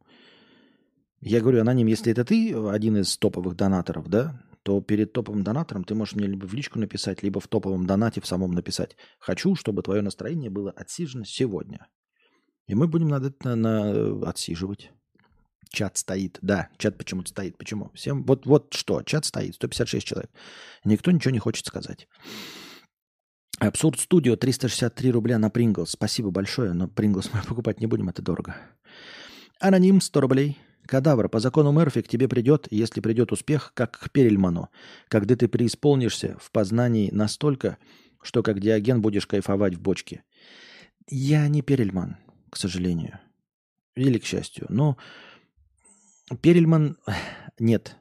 я 1.19 1.41
говорю, 1.41 1.61
аноним, 1.61 1.87
если 1.87 2.11
это 2.11 2.23
ты 2.23 2.53
один 2.53 2.97
из 2.97 3.17
топовых 3.17 3.55
донаторов, 3.55 4.07
да, 4.07 4.39
то 4.63 4.81
перед 4.81 5.13
топовым 5.13 5.43
донатором 5.43 5.83
ты 5.83 5.95
можешь 5.95 6.15
мне 6.15 6.27
либо 6.27 6.45
в 6.45 6.53
личку 6.53 6.77
написать, 6.77 7.23
либо 7.23 7.39
в 7.39 7.47
топовом 7.47 7.87
донате 7.87 8.21
в 8.21 8.27
самом 8.27 8.51
написать. 8.51 8.97
Хочу, 9.19 9.55
чтобы 9.55 9.81
твое 9.81 10.01
настроение 10.01 10.49
было 10.49 10.71
отсижено 10.71 11.23
сегодня. 11.23 11.87
И 12.67 12.75
мы 12.75 12.87
будем 12.87 13.07
над 13.07 13.23
это 13.23 13.55
на, 13.55 13.55
на, 13.55 14.29
отсиживать. 14.29 14.91
Чат 15.69 15.97
стоит. 15.97 16.37
Да, 16.41 16.69
чат 16.77 16.97
почему-то 16.97 17.29
стоит. 17.29 17.57
Почему? 17.57 17.91
Всем 17.93 18.23
вот, 18.25 18.45
вот 18.45 18.73
что, 18.73 19.01
чат 19.03 19.25
стоит, 19.25 19.55
156 19.55 20.05
человек. 20.05 20.31
Никто 20.83 21.11
ничего 21.11 21.31
не 21.31 21.39
хочет 21.39 21.65
сказать. 21.65 22.07
Абсурд 23.59 23.99
Студио 23.99 24.35
363 24.35 25.11
рубля 25.11 25.39
на 25.39 25.49
Принглс. 25.49 25.91
Спасибо 25.91 26.29
большое, 26.29 26.73
но 26.73 26.87
Принглс 26.87 27.31
мы 27.33 27.41
покупать 27.41 27.79
не 27.79 27.87
будем, 27.87 28.09
это 28.09 28.21
дорого. 28.21 28.55
Аноним 29.59 30.01
100 30.01 30.21
рублей. 30.21 30.57
Кадавр, 30.85 31.27
по 31.27 31.39
закону 31.39 31.71
Мерфи 31.71 32.01
к 32.01 32.07
тебе 32.07 32.29
придет, 32.29 32.67
если 32.71 33.01
придет 33.01 33.31
успех, 33.31 33.71
как 33.73 33.99
к 33.99 34.09
Перельману, 34.09 34.69
когда 35.09 35.35
ты 35.35 35.49
преисполнишься 35.49 36.37
в 36.39 36.49
познании 36.51 37.09
настолько, 37.11 37.77
что 38.21 38.41
как 38.41 38.61
Диоген 38.61 39.01
будешь 39.01 39.27
кайфовать 39.27 39.75
в 39.75 39.81
бочке. 39.81 40.23
Я 41.09 41.47
не 41.49 41.61
Перельман 41.61 42.17
к 42.49 42.57
сожалению. 42.57 43.19
Или 43.95 44.19
к 44.19 44.25
счастью. 44.25 44.65
Но 44.69 44.97
Перельман 46.41 46.97
нет, 47.59 47.95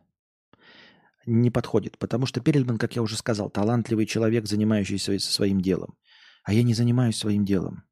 не 1.24 1.50
подходит. 1.50 1.98
Потому 1.98 2.26
что 2.26 2.40
Перельман, 2.40 2.78
как 2.78 2.96
я 2.96 3.02
уже 3.02 3.16
сказал, 3.16 3.50
талантливый 3.50 4.06
человек, 4.06 4.46
занимающийся 4.46 5.18
своим 5.18 5.60
делом. 5.60 5.96
А 6.44 6.52
я 6.52 6.62
не 6.62 6.74
занимаюсь 6.74 7.16
своим 7.16 7.44
делом. 7.44 7.84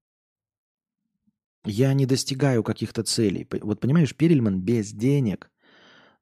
Я 1.65 1.95
не 1.95 2.07
достигаю 2.07 2.63
каких-то 2.63 3.03
целей. 3.03 3.49
Вот 3.63 3.81
понимаешь, 3.81 4.15
Перельман 4.15 4.61
без 4.61 4.93
денег, 4.93 5.51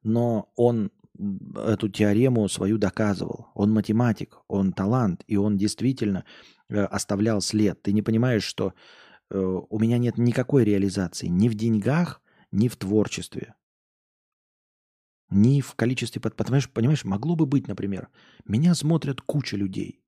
но 0.03 0.51
он 0.55 0.91
эту 1.55 1.89
теорему 1.89 2.47
свою 2.49 2.77
доказывал. 2.77 3.47
Он 3.53 3.71
математик, 3.71 4.39
он 4.47 4.73
талант, 4.73 5.23
и 5.27 5.37
он 5.37 5.57
действительно 5.57 6.25
э, 6.69 6.83
оставлял 6.83 7.41
след. 7.41 7.81
Ты 7.81 7.93
не 7.93 8.01
понимаешь, 8.01 8.43
что 8.43 8.73
Э, 9.33 9.61
у 9.69 9.79
меня 9.79 9.97
нет 9.97 10.17
никакой 10.17 10.63
реализации 10.63 11.27
ни 11.27 11.49
в 11.49 11.55
деньгах, 11.55 12.21
ни 12.51 12.67
в 12.67 12.77
творчестве. 12.77 13.55
Ни 15.29 15.61
в 15.61 15.73
количестве... 15.73 16.21
Понимаешь, 16.21 16.69
понимаешь, 16.69 17.03
могло 17.03 17.35
бы 17.35 17.47
быть, 17.47 17.67
например, 17.67 18.09
меня 18.45 18.75
смотрят 18.75 19.21
куча 19.21 19.57
людей. 19.57 20.03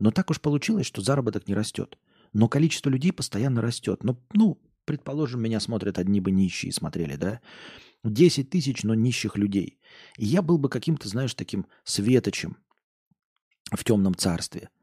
Но 0.00 0.10
так 0.10 0.30
уж 0.30 0.40
получилось, 0.40 0.86
что 0.86 1.02
заработок 1.02 1.46
не 1.46 1.54
растет. 1.54 1.96
Но 2.32 2.48
количество 2.48 2.90
людей 2.90 3.12
постоянно 3.12 3.62
растет. 3.62 4.02
Но, 4.02 4.20
ну, 4.32 4.60
предположим, 4.84 5.42
меня 5.42 5.60
смотрят 5.60 5.98
одни 5.98 6.20
бы 6.20 6.30
нищие 6.30 6.72
смотрели, 6.72 7.16
да? 7.16 7.40
10 8.04 8.50
тысяч, 8.50 8.82
но 8.82 8.94
нищих 8.94 9.36
людей. 9.36 9.78
И 10.18 10.26
я 10.26 10.42
был 10.42 10.58
бы 10.58 10.68
каким-то, 10.68 11.08
знаешь, 11.08 11.34
таким 11.34 11.66
светочем 11.84 12.58
в 13.72 13.82
темном 13.84 14.14
царстве– 14.14 14.68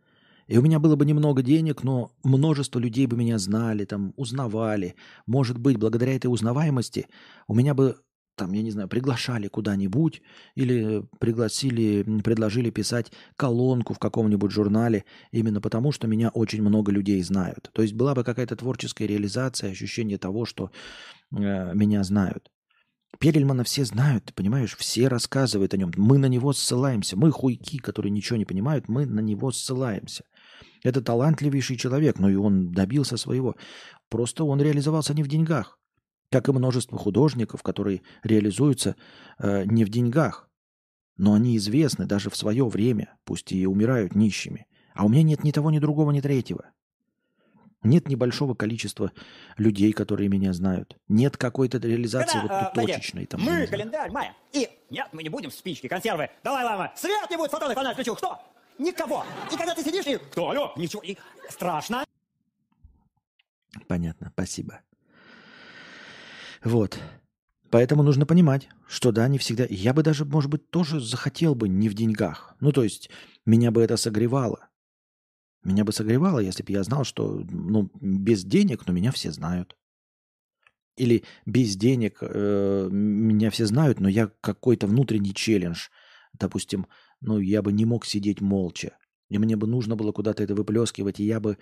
и 0.52 0.57
у 0.57 0.61
меня 0.61 0.80
было 0.80 0.98
бы 0.98 1.06
немного 1.06 1.41
денег, 1.41 1.82
но 1.82 2.11
множество 2.23 2.78
людей 2.78 3.06
бы 3.06 3.15
меня 3.15 3.38
знали, 3.40 3.86
там, 3.86 4.14
узнавали. 4.18 4.95
Может 5.26 5.57
быть, 5.57 5.78
благодаря 5.78 6.14
этой 6.14 6.28
узнаваемости 6.28 7.07
у 7.48 7.56
меня 7.56 7.73
бы, 7.73 7.95
там, 8.36 8.53
я 8.53 8.62
не 8.62 8.72
знаю, 8.72 8.88
приглашали 8.88 9.48
куда-нибудь 9.48 10.22
или 10.56 11.03
пригласили, 11.20 12.03
предложили 12.22 12.70
писать 12.70 13.12
колонку 13.36 13.94
в 13.94 13.99
каком-нибудь 13.99 14.52
журнале 14.52 15.06
именно 15.32 15.62
потому, 15.62 15.91
что 15.91 16.08
меня 16.08 16.30
очень 16.30 16.62
много 16.62 16.91
людей 16.91 17.22
знают. 17.24 17.70
То 17.74 17.82
есть 17.82 17.94
была 17.94 18.16
бы 18.16 18.24
какая-то 18.24 18.56
творческая 18.56 19.08
реализация, 19.08 19.72
ощущение 19.72 20.18
того, 20.18 20.45
что 20.45 20.72
э, 21.32 21.74
меня 21.74 22.03
знают. 22.03 22.49
Перельмана 23.20 23.64
все 23.64 23.86
знают, 23.86 24.34
понимаешь, 24.34 24.76
все 24.78 25.08
рассказывают 25.08 25.74
о 25.74 25.78
нем. 25.78 25.91
Мы 25.98 26.18
на 26.18 26.28
него 26.28 26.53
ссылаемся. 26.53 27.18
Мы 27.18 27.32
хуйки, 27.32 27.78
которые 27.78 28.12
ничего 28.12 28.38
не 28.38 28.45
понимают, 28.45 28.88
мы 28.88 29.06
на 29.06 29.20
него 29.20 29.52
ссылаемся. 29.52 30.24
Это 30.84 31.02
талантливейший 31.02 31.78
человек, 31.78 32.18
но 32.18 32.30
и 32.30 32.36
он 32.36 32.72
добился 32.72 33.18
своего. 33.18 33.56
Просто 34.10 34.44
он 34.44 34.62
реализовался 34.62 35.14
не 35.14 35.24
в 35.24 35.28
деньгах. 35.28 35.78
Как 36.32 36.48
и 36.48 36.52
множество 36.53 36.98
художников, 36.98 37.62
которые 37.62 38.02
реализуются 38.24 38.95
э, 39.38 39.66
не 39.66 39.84
в 39.84 39.90
деньгах. 39.90 40.49
Но 41.18 41.34
они 41.34 41.58
известны 41.58 42.06
даже 42.06 42.30
в 42.30 42.38
свое 42.38 42.66
время, 42.68 43.18
пусть 43.26 43.52
и 43.52 43.68
умирают 43.68 44.16
нищими. 44.16 44.66
А 44.95 45.06
у 45.06 45.10
меня 45.10 45.24
нет 45.24 45.44
ни 45.44 45.52
того, 45.52 45.70
ни 45.72 45.80
другого, 45.80 46.12
ни 46.12 46.22
третьего. 46.22 46.72
Нет 47.84 48.08
небольшого 48.08 48.53
количества 48.53 49.12
людей, 49.58 49.91
которые 49.91 50.30
меня 50.30 50.53
знают. 50.53 50.98
Нет 51.10 51.36
какой-то 51.36 51.80
реализации 51.80 52.40
Когда, 52.40 52.72
вот 52.76 52.78
э, 52.78 52.86
точечной. 52.88 53.26
Там, 53.26 53.41
мы 53.41 53.68
календарь 53.68 54.12
мая. 54.12 54.34
И 54.53 54.70
нет, 54.90 55.08
мы 55.12 55.24
не 55.24 55.30
будем 55.30 55.52
спички, 55.52 55.88
консервы. 55.88 56.30
Давай, 56.44 56.64
лама, 56.64 56.94
свет 56.95 57.30
не 57.30 57.36
будет, 57.36 57.52
фотоны, 57.52 57.74
фонарь 57.74 57.94
включу. 57.94 58.16
Что? 58.16 58.40
Никого. 58.78 59.26
И 59.52 59.58
когда 59.58 59.76
ты 59.76 59.84
сидишь 59.84 60.06
и... 60.08 60.18
Кто? 60.18 60.52
Алло? 60.52 60.74
Ничего. 60.78 61.02
И 61.02 61.18
страшно. 61.49 62.06
Понятно, 63.88 64.32
спасибо. 64.34 64.82
Вот. 66.64 67.00
Поэтому 67.70 68.04
нужно 68.04 68.26
понимать, 68.26 68.70
что 68.88 69.12
да, 69.12 69.28
не 69.28 69.38
всегда... 69.38 69.66
Я 69.70 69.94
бы 69.94 70.04
даже, 70.04 70.26
может 70.26 70.52
быть, 70.52 70.70
тоже 70.70 71.00
захотел 71.00 71.56
бы 71.56 71.70
не 71.70 71.90
в 71.90 71.94
деньгах. 71.94 72.56
Ну, 72.60 72.72
то 72.72 72.84
есть, 72.84 73.10
меня 73.46 73.72
бы 73.72 73.82
это 73.82 73.98
согревало. 73.98 74.68
Меня 75.64 75.86
бы 75.86 75.94
согревало, 75.94 76.40
если 76.40 76.64
бы 76.64 76.72
я 76.74 76.84
знал, 76.84 77.04
что 77.04 77.46
ну, 77.50 77.90
без 78.02 78.44
денег, 78.44 78.88
но 78.88 78.94
меня 78.94 79.12
все 79.12 79.32
знают. 79.32 79.78
Или 80.98 81.24
без 81.46 81.76
денег 81.78 82.18
э, 82.22 82.90
меня 82.92 83.50
все 83.52 83.66
знают, 83.66 84.00
но 84.00 84.10
я 84.10 84.30
какой-то 84.42 84.88
внутренний 84.88 85.34
челлендж. 85.34 85.88
Допустим, 86.34 86.88
ну, 87.22 87.40
я 87.40 87.62
бы 87.62 87.72
не 87.72 87.86
мог 87.86 88.06
сидеть 88.06 88.42
молча. 88.42 88.98
И 89.30 89.38
мне 89.38 89.56
бы 89.56 89.66
нужно 89.66 89.96
было 89.96 90.12
куда-то 90.12 90.44
это 90.44 90.56
выплескивать, 90.56 91.20
и 91.20 91.26
я 91.26 91.40
бы 91.40 91.58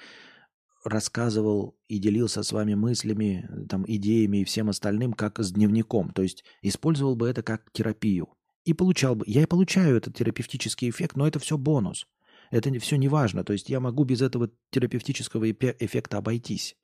рассказывал 0.83 1.77
и 1.87 1.99
делился 1.99 2.43
с 2.43 2.51
вами 2.51 2.73
мыслями, 2.73 3.49
там, 3.69 3.83
идеями 3.87 4.37
и 4.37 4.43
всем 4.45 4.69
остальным, 4.69 5.13
как 5.13 5.39
с 5.39 5.51
дневником. 5.51 6.11
То 6.11 6.21
есть 6.21 6.43
использовал 6.61 7.15
бы 7.15 7.27
это 7.27 7.43
как 7.43 7.71
терапию. 7.71 8.29
И 8.65 8.73
получал 8.73 9.15
бы... 9.15 9.25
Я 9.27 9.43
и 9.43 9.45
получаю 9.45 9.97
этот 9.97 10.15
терапевтический 10.15 10.89
эффект, 10.89 11.15
но 11.15 11.27
это 11.27 11.39
все 11.39 11.57
бонус. 11.57 12.07
Это 12.51 12.77
все 12.79 12.95
не 12.97 13.07
важно. 13.07 13.43
То 13.43 13.53
есть 13.53 13.69
я 13.69 13.79
могу 13.79 14.03
без 14.03 14.21
этого 14.21 14.49
терапевтического 14.71 15.51
эффекта 15.51 16.17
обойтись. 16.17 16.75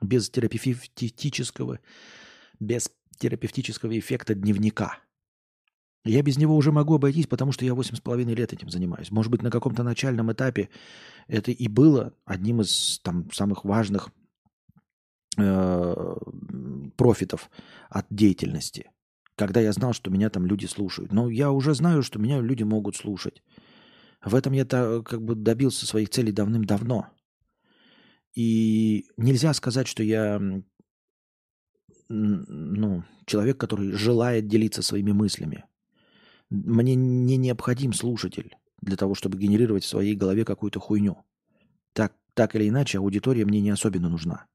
Без 0.00 0.30
терапевтического, 0.30 1.78
без 2.58 2.90
терапевтического 3.18 3.98
эффекта 3.98 4.34
дневника. 4.34 4.98
Я 6.04 6.22
без 6.22 6.38
него 6.38 6.56
уже 6.56 6.72
могу 6.72 6.94
обойтись, 6.94 7.26
потому 7.26 7.52
что 7.52 7.64
я 7.64 7.74
восемь 7.74 7.96
с 7.96 8.00
половиной 8.00 8.34
лет 8.34 8.52
этим 8.52 8.70
занимаюсь. 8.70 9.10
Может 9.10 9.30
быть, 9.30 9.42
на 9.42 9.50
каком-то 9.50 9.82
начальном 9.82 10.32
этапе 10.32 10.70
это 11.28 11.50
и 11.50 11.68
было 11.68 12.14
одним 12.24 12.62
из 12.62 13.00
там, 13.02 13.30
самых 13.32 13.64
важных 13.64 14.08
э, 15.36 16.16
профитов 16.96 17.50
от 17.90 18.06
деятельности. 18.08 18.90
Когда 19.36 19.60
я 19.60 19.72
знал, 19.72 19.92
что 19.92 20.10
меня 20.10 20.30
там 20.30 20.46
люди 20.46 20.66
слушают. 20.66 21.12
Но 21.12 21.28
я 21.28 21.50
уже 21.50 21.74
знаю, 21.74 22.02
что 22.02 22.18
меня 22.18 22.40
люди 22.40 22.62
могут 22.62 22.96
слушать. 22.96 23.42
В 24.24 24.34
этом 24.34 24.52
я 24.54 24.64
как 24.64 25.22
бы 25.22 25.34
добился 25.34 25.86
своих 25.86 26.08
целей 26.08 26.32
давным-давно. 26.32 27.08
И 28.34 29.06
нельзя 29.16 29.52
сказать, 29.54 29.86
что 29.86 30.02
я 30.02 30.40
ну, 32.08 33.04
человек, 33.26 33.58
который 33.58 33.92
желает 33.92 34.48
делиться 34.48 34.82
своими 34.82 35.12
мыслями. 35.12 35.64
Мне 36.50 36.96
не 36.96 37.36
необходим 37.36 37.92
слушатель 37.92 38.56
для 38.80 38.96
того, 38.96 39.14
чтобы 39.14 39.38
генерировать 39.38 39.84
в 39.84 39.88
своей 39.88 40.16
голове 40.16 40.44
какую-то 40.44 40.80
хуйню. 40.80 41.24
Так, 41.92 42.16
так 42.34 42.56
или 42.56 42.68
иначе, 42.68 42.98
аудитория 42.98 43.44
мне 43.44 43.60
не 43.60 43.70
особенно 43.70 44.08
нужна. 44.08 44.46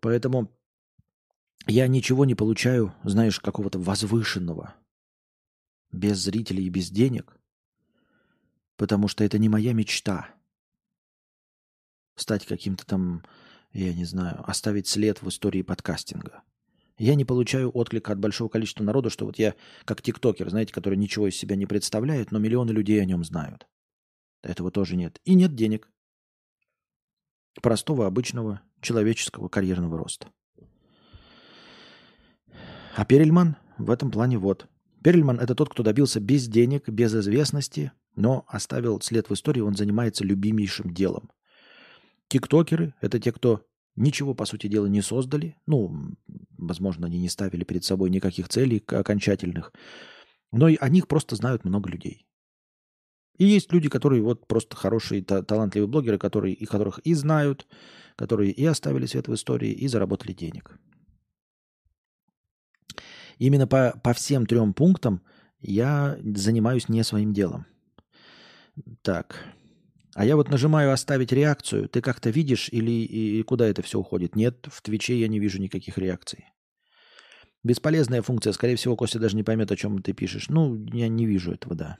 Поэтому 0.00 0.50
я 1.66 1.86
ничего 1.86 2.24
не 2.24 2.34
получаю, 2.34 2.94
знаешь, 3.04 3.40
какого-то 3.40 3.78
возвышенного, 3.78 4.74
без 5.92 6.18
зрителей 6.18 6.66
и 6.66 6.70
без 6.70 6.90
денег, 6.90 7.36
потому 8.76 9.08
что 9.08 9.24
это 9.24 9.38
не 9.38 9.48
моя 9.48 9.72
мечта. 9.72 10.34
Стать 12.16 12.46
каким-то 12.46 12.86
там, 12.86 13.24
я 13.72 13.92
не 13.94 14.04
знаю, 14.04 14.42
оставить 14.48 14.88
след 14.88 15.22
в 15.22 15.28
истории 15.28 15.62
подкастинга. 15.62 16.42
Я 16.98 17.14
не 17.14 17.24
получаю 17.24 17.70
отклика 17.70 18.12
от 18.12 18.18
большого 18.18 18.48
количества 18.48 18.84
народа, 18.84 19.10
что 19.10 19.26
вот 19.26 19.38
я 19.38 19.54
как 19.84 20.02
тиктокер, 20.02 20.48
знаете, 20.50 20.72
который 20.72 20.96
ничего 20.96 21.28
из 21.28 21.36
себя 21.36 21.56
не 21.56 21.66
представляет, 21.66 22.30
но 22.30 22.38
миллионы 22.38 22.70
людей 22.70 23.00
о 23.00 23.04
нем 23.04 23.24
знают. 23.24 23.66
Этого 24.42 24.70
тоже 24.70 24.96
нет. 24.96 25.20
И 25.24 25.34
нет 25.34 25.54
денег. 25.54 25.90
Простого, 27.60 28.06
обычного, 28.06 28.60
человеческого 28.80 29.48
карьерного 29.48 29.98
роста. 29.98 30.28
А 32.94 33.04
Перельман 33.04 33.56
в 33.78 33.90
этом 33.90 34.10
плане 34.10 34.38
вот. 34.38 34.68
Перельман– 35.02 35.40
это 35.40 35.54
тот, 35.54 35.70
кто 35.70 35.82
добился 35.82 36.20
без 36.20 36.46
денег, 36.46 36.88
без 36.88 37.14
известности, 37.14 37.92
но 38.14 38.44
оставил 38.48 39.00
след 39.00 39.28
в 39.28 39.34
истории, 39.34 39.60
он 39.60 39.74
занимается 39.74 40.24
любимейшим 40.24 40.92
делом. 40.92 41.30
Тиктокеры– 42.28 42.94
это 43.00 43.18
те, 43.18 43.32
кто 43.32 43.64
ничего, 43.96 44.34
по 44.34 44.44
сути 44.44 44.66
дела, 44.66 44.86
не 44.86 45.02
создали. 45.02 45.56
Ну, 45.66 46.14
возможно, 46.58 47.06
они 47.06 47.18
не 47.18 47.28
ставили 47.28 47.64
перед 47.64 47.84
собой 47.84 48.10
никаких 48.10 48.48
целей 48.48 48.82
окончательных. 48.86 49.72
Но 50.50 50.66
о 50.66 50.88
них 50.88 51.08
просто 51.08 51.36
знают 51.36 51.64
много 51.64 51.90
людей. 51.90 52.26
И 53.38 53.44
есть 53.44 53.72
люди, 53.72 53.88
которые 53.88 54.22
вот 54.22 54.46
просто 54.46 54.76
хорошие, 54.76 55.22
та- 55.22 55.42
талантливые 55.42 55.88
блогеры, 55.88 56.18
которые, 56.18 56.54
и 56.54 56.66
которых 56.66 56.98
и 57.00 57.14
знают, 57.14 57.66
которые 58.16 58.52
и 58.52 58.64
оставили 58.64 59.06
свет 59.06 59.28
в 59.28 59.34
истории, 59.34 59.72
и 59.72 59.88
заработали 59.88 60.32
денег. 60.32 60.78
Именно 63.38 63.66
по, 63.66 63.98
по 64.04 64.12
всем 64.12 64.46
трем 64.46 64.74
пунктам 64.74 65.22
я 65.60 66.18
занимаюсь 66.22 66.88
не 66.88 67.02
своим 67.02 67.32
делом. 67.32 67.66
Так. 69.02 69.44
А 70.14 70.24
я 70.26 70.36
вот 70.36 70.50
нажимаю 70.50 70.92
«Оставить 70.92 71.32
реакцию». 71.32 71.88
Ты 71.88 72.02
как-то 72.02 72.28
видишь 72.30 72.68
или 72.70 72.90
и 72.90 73.42
куда 73.42 73.66
это 73.66 73.82
все 73.82 73.98
уходит? 73.98 74.36
Нет, 74.36 74.66
в 74.70 74.82
Твиче 74.82 75.18
я 75.18 75.26
не 75.28 75.38
вижу 75.38 75.58
никаких 75.58 75.96
реакций. 75.96 76.46
Бесполезная 77.64 78.20
функция. 78.20 78.52
Скорее 78.52 78.76
всего, 78.76 78.96
Костя 78.96 79.18
даже 79.18 79.36
не 79.36 79.42
поймет, 79.42 79.70
о 79.72 79.76
чем 79.76 80.02
ты 80.02 80.12
пишешь. 80.12 80.48
Ну, 80.48 80.84
я 80.92 81.08
не 81.08 81.26
вижу 81.26 81.52
этого, 81.52 81.74
да. 81.74 81.98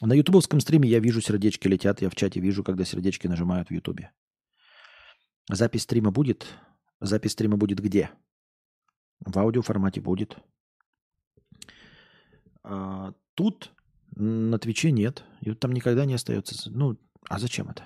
На 0.00 0.12
ютубовском 0.12 0.60
стриме 0.60 0.88
я 0.88 0.98
вижу, 0.98 1.20
сердечки 1.20 1.66
летят. 1.66 2.02
Я 2.02 2.10
в 2.10 2.14
чате 2.14 2.40
вижу, 2.40 2.62
когда 2.62 2.84
сердечки 2.84 3.26
нажимают 3.26 3.68
в 3.68 3.72
ютубе. 3.72 4.12
Запись 5.48 5.82
стрима 5.82 6.10
будет? 6.10 6.46
Запись 7.00 7.32
стрима 7.32 7.56
будет 7.56 7.80
где? 7.80 8.10
В 9.20 9.38
аудиоформате 9.38 10.00
будет. 10.00 10.36
А, 12.62 13.14
тут 13.34 13.72
на 14.14 14.58
Твиче 14.58 14.90
нет. 14.90 15.24
И 15.40 15.52
там 15.54 15.72
никогда 15.72 16.04
не 16.04 16.14
остается. 16.14 16.70
Ну, 16.70 16.98
а 17.28 17.38
зачем 17.38 17.70
это? 17.70 17.82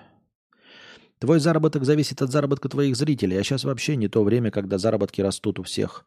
Твой 1.18 1.38
заработок 1.38 1.84
зависит 1.84 2.20
от 2.22 2.30
заработка 2.30 2.68
твоих 2.68 2.96
зрителей. 2.96 3.38
А 3.38 3.44
сейчас 3.44 3.64
вообще 3.64 3.96
не 3.96 4.08
то 4.08 4.24
время, 4.24 4.50
когда 4.50 4.78
заработки 4.78 5.20
растут 5.20 5.58
у 5.58 5.62
всех. 5.62 6.04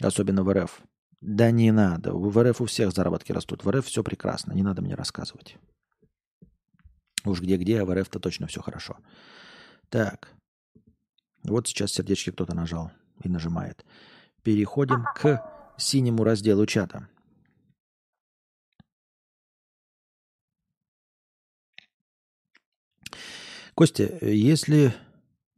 Особенно 0.00 0.44
в 0.44 0.52
РФ. 0.52 0.80
Да 1.20 1.50
не 1.50 1.72
надо. 1.72 2.12
В 2.12 2.42
РФ 2.42 2.60
у 2.60 2.66
всех 2.66 2.92
заработки 2.92 3.32
растут. 3.32 3.64
В 3.64 3.70
РФ 3.70 3.84
все 3.84 4.04
прекрасно. 4.04 4.52
Не 4.52 4.62
надо 4.62 4.82
мне 4.82 4.94
рассказывать. 4.94 5.56
Уж 7.24 7.40
где-где, 7.40 7.80
а 7.80 7.84
в 7.84 7.92
РФ-то 7.92 8.20
точно 8.20 8.46
все 8.46 8.62
хорошо. 8.62 8.98
Так. 9.88 10.32
Вот 11.42 11.66
сейчас 11.66 11.92
сердечки 11.92 12.30
кто-то 12.30 12.54
нажал 12.54 12.92
и 13.24 13.28
нажимает. 13.28 13.84
Переходим 14.42 15.04
к 15.16 15.42
синему 15.76 16.22
разделу 16.22 16.66
чата. 16.66 17.08
Костя, 23.78 24.18
если... 24.22 24.92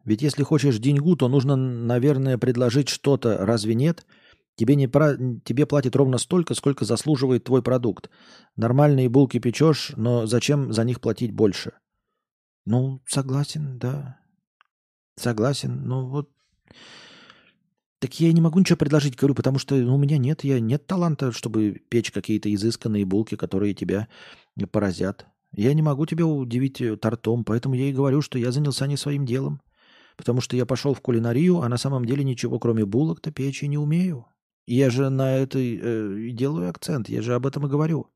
Ведь 0.04 0.20
если 0.20 0.42
хочешь 0.42 0.78
деньгу, 0.78 1.16
то 1.16 1.26
нужно, 1.26 1.56
наверное, 1.56 2.36
предложить 2.36 2.90
что-то. 2.90 3.38
Разве 3.46 3.74
нет? 3.74 4.04
Тебе, 4.56 4.74
не 4.74 4.88
про... 4.88 5.16
Тебе 5.42 5.64
платят 5.64 5.96
ровно 5.96 6.18
столько, 6.18 6.52
сколько 6.52 6.84
заслуживает 6.84 7.44
твой 7.44 7.62
продукт. 7.62 8.10
Нормальные 8.56 9.08
булки 9.08 9.38
печешь, 9.38 9.92
но 9.96 10.26
зачем 10.26 10.70
за 10.70 10.84
них 10.84 11.00
платить 11.00 11.32
больше? 11.32 11.72
Ну, 12.66 13.00
согласен, 13.06 13.78
да. 13.78 14.20
Согласен. 15.16 15.84
Ну 15.86 16.06
вот 16.06 16.28
так 18.00 18.20
я 18.20 18.30
не 18.34 18.42
могу 18.42 18.58
ничего 18.58 18.76
предложить, 18.76 19.16
говорю, 19.16 19.34
потому 19.34 19.58
что 19.58 19.76
у 19.76 19.96
меня 19.96 20.18
нет, 20.18 20.44
я 20.44 20.60
нет 20.60 20.86
таланта, 20.86 21.32
чтобы 21.32 21.80
печь 21.88 22.10
какие-то 22.10 22.52
изысканные 22.54 23.06
булки, 23.06 23.36
которые 23.36 23.72
тебя 23.72 24.08
поразят. 24.70 25.26
Я 25.52 25.74
не 25.74 25.82
могу 25.82 26.06
тебя 26.06 26.26
удивить 26.26 26.80
э, 26.80 26.96
тортом, 26.96 27.44
поэтому 27.44 27.74
я 27.74 27.88
и 27.88 27.92
говорю, 27.92 28.22
что 28.22 28.38
я 28.38 28.52
занялся 28.52 28.86
не 28.86 28.96
своим 28.96 29.26
делом. 29.26 29.60
Потому 30.16 30.40
что 30.40 30.56
я 30.56 30.66
пошел 30.66 30.94
в 30.94 31.00
кулинарию, 31.00 31.60
а 31.60 31.68
на 31.68 31.76
самом 31.76 32.04
деле 32.04 32.24
ничего, 32.24 32.58
кроме 32.58 32.84
булок-то 32.84 33.32
печи 33.32 33.64
не 33.66 33.78
умею. 33.78 34.26
Я 34.66 34.90
же 34.90 35.08
на 35.08 35.36
это 35.36 35.58
э, 35.58 36.30
делаю 36.30 36.70
акцент, 36.70 37.08
я 37.08 37.22
же 37.22 37.34
об 37.34 37.46
этом 37.46 37.66
и 37.66 37.70
говорю. 37.70 38.08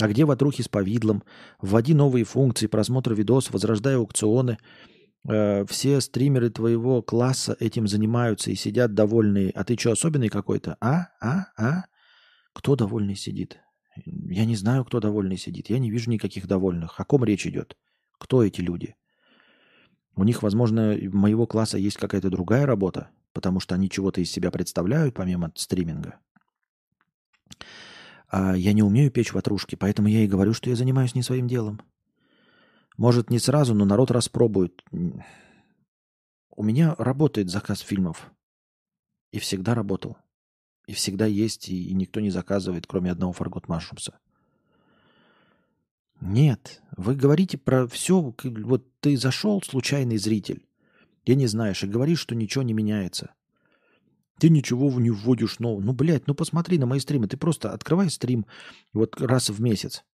А 0.00 0.08
где 0.08 0.24
ватрухи 0.24 0.62
с 0.62 0.68
повидлом? 0.68 1.22
Вводи 1.60 1.94
новые 1.94 2.24
функции, 2.24 2.66
просмотр 2.66 3.14
видосов, 3.14 3.52
возрождай 3.52 3.96
аукционы. 3.96 4.58
Э, 5.28 5.64
все 5.66 6.00
стримеры 6.00 6.50
твоего 6.50 7.02
класса 7.02 7.56
этим 7.60 7.86
занимаются 7.86 8.50
и 8.50 8.56
сидят 8.56 8.94
довольные. 8.94 9.50
А 9.50 9.64
ты 9.64 9.76
что, 9.78 9.92
особенный 9.92 10.28
какой-то? 10.28 10.76
А? 10.80 11.08
А? 11.20 11.46
А? 11.56 11.84
Кто 12.52 12.74
довольный 12.74 13.14
сидит? 13.14 13.60
Я 14.04 14.44
не 14.44 14.56
знаю, 14.56 14.84
кто 14.84 15.00
довольный 15.00 15.36
сидит. 15.36 15.70
Я 15.70 15.78
не 15.78 15.90
вижу 15.90 16.10
никаких 16.10 16.46
довольных. 16.46 17.00
О 17.00 17.04
ком 17.04 17.24
речь 17.24 17.46
идет? 17.46 17.76
Кто 18.18 18.42
эти 18.42 18.60
люди? 18.60 18.96
У 20.16 20.24
них, 20.24 20.42
возможно, 20.42 20.96
моего 21.12 21.46
класса 21.46 21.78
есть 21.78 21.96
какая-то 21.96 22.28
другая 22.30 22.66
работа, 22.66 23.10
потому 23.32 23.60
что 23.60 23.74
они 23.74 23.88
чего-то 23.88 24.20
из 24.20 24.30
себя 24.30 24.50
представляют, 24.50 25.14
помимо 25.14 25.52
стриминга. 25.54 26.18
А 28.28 28.56
я 28.56 28.72
не 28.72 28.82
умею 28.82 29.10
печь 29.10 29.32
ватрушки, 29.32 29.74
поэтому 29.74 30.08
я 30.08 30.24
и 30.24 30.28
говорю, 30.28 30.52
что 30.52 30.70
я 30.70 30.76
занимаюсь 30.76 31.14
не 31.14 31.22
своим 31.22 31.46
делом. 31.46 31.80
Может, 32.96 33.30
не 33.30 33.38
сразу, 33.38 33.74
но 33.74 33.84
народ 33.84 34.10
распробует. 34.10 34.82
У 36.50 36.62
меня 36.64 36.96
работает 36.98 37.48
заказ 37.48 37.78
фильмов. 37.78 38.32
И 39.30 39.38
всегда 39.38 39.74
работал. 39.74 40.16
И 40.88 40.94
всегда 40.94 41.26
есть, 41.26 41.68
и, 41.68 41.92
никто 41.92 42.18
не 42.18 42.30
заказывает, 42.30 42.86
кроме 42.86 43.12
одного 43.12 43.34
Фаргот 43.34 43.68
Машрумса. 43.68 44.18
Нет, 46.22 46.82
вы 46.96 47.14
говорите 47.14 47.58
про 47.58 47.86
все, 47.86 48.34
вот 48.42 48.86
ты 49.00 49.18
зашел, 49.18 49.60
случайный 49.60 50.16
зритель, 50.16 50.66
и 51.26 51.34
не 51.34 51.46
знаешь, 51.46 51.84
и 51.84 51.86
говоришь, 51.86 52.20
что 52.20 52.34
ничего 52.34 52.64
не 52.64 52.72
меняется. 52.72 53.34
Ты 54.40 54.48
ничего 54.48 54.90
не 54.98 55.10
вводишь 55.10 55.58
нового. 55.58 55.82
Ну, 55.82 55.92
блядь, 55.92 56.26
ну 56.26 56.34
посмотри 56.34 56.78
на 56.78 56.86
мои 56.86 57.00
стримы. 57.00 57.28
Ты 57.28 57.36
просто 57.36 57.72
открывай 57.72 58.08
стрим 58.08 58.46
вот 58.94 59.20
раз 59.20 59.50
в 59.50 59.60
месяц. 59.60 60.04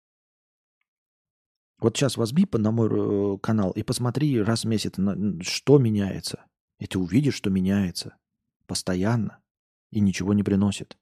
Вот 1.79 1.97
сейчас 1.97 2.17
возьми 2.17 2.49
на 2.51 2.73
мой 2.73 2.89
э, 2.91 3.39
канал 3.39 3.71
и 3.73 3.83
посмотри 3.85 4.41
раз 4.41 4.65
в 4.65 4.69
месяц, 4.69 4.95
что 5.43 5.79
меняется. 5.79 6.47
И 6.81 6.87
ты 6.87 6.99
увидишь, 6.99 7.35
что 7.35 7.51
меняется. 7.51 8.17
Постоянно. 8.67 9.44
И 9.95 10.01
ничего 10.01 10.35
не 10.35 10.43
приносит. 10.43 10.99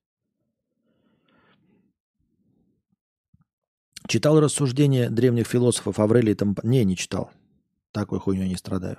Читал 4.07 4.39
рассуждения 4.39 5.09
древних 5.09 5.47
философов 5.47 5.99
Аврелии 5.99 6.35
там... 6.35 6.55
Не, 6.63 6.85
не 6.85 6.95
читал. 6.95 7.31
Такой 7.91 8.21
хуйней 8.21 8.51
не 8.51 8.57
страдаю. 8.57 8.99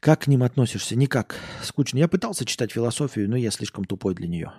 Как 0.00 0.22
к 0.22 0.26
ним 0.26 0.42
относишься? 0.42 0.96
Никак. 0.96 1.36
Скучно. 1.62 1.98
Я 1.98 2.08
пытался 2.08 2.44
читать 2.44 2.72
философию, 2.72 3.30
но 3.30 3.36
я 3.36 3.52
слишком 3.52 3.84
тупой 3.84 4.16
для 4.16 4.26
нее. 4.26 4.52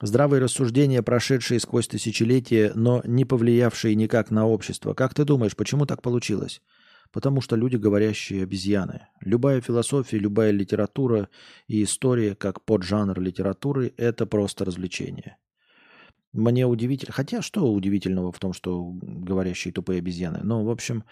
Здравые 0.00 0.40
рассуждения, 0.40 1.02
прошедшие 1.02 1.58
сквозь 1.58 1.88
тысячелетия, 1.88 2.70
но 2.76 3.02
не 3.04 3.24
повлиявшие 3.24 3.96
никак 3.96 4.30
на 4.30 4.46
общество. 4.46 4.94
Как 4.94 5.14
ты 5.14 5.24
думаешь, 5.24 5.56
почему 5.56 5.84
так 5.84 6.00
получилось? 6.00 6.62
Потому 7.12 7.40
что 7.40 7.56
люди 7.56 7.76
говорящие 7.76 8.42
обезьяны. 8.42 9.08
Любая 9.20 9.60
философия, 9.60 10.18
любая 10.18 10.50
литература 10.50 11.28
и 11.66 11.82
история, 11.82 12.34
как 12.34 12.64
поджанр 12.64 13.18
литературы, 13.20 13.94
это 13.96 14.26
просто 14.26 14.64
развлечение. 14.64 15.38
Мне 16.32 16.66
удивительно, 16.66 17.12
хотя 17.12 17.40
что 17.40 17.72
удивительного 17.72 18.32
в 18.32 18.38
том, 18.38 18.52
что 18.52 18.92
говорящие 18.92 19.72
тупые 19.72 19.98
обезьяны? 19.98 20.40
Ну, 20.42 20.64
в 20.64 20.70
общем, 20.70 21.04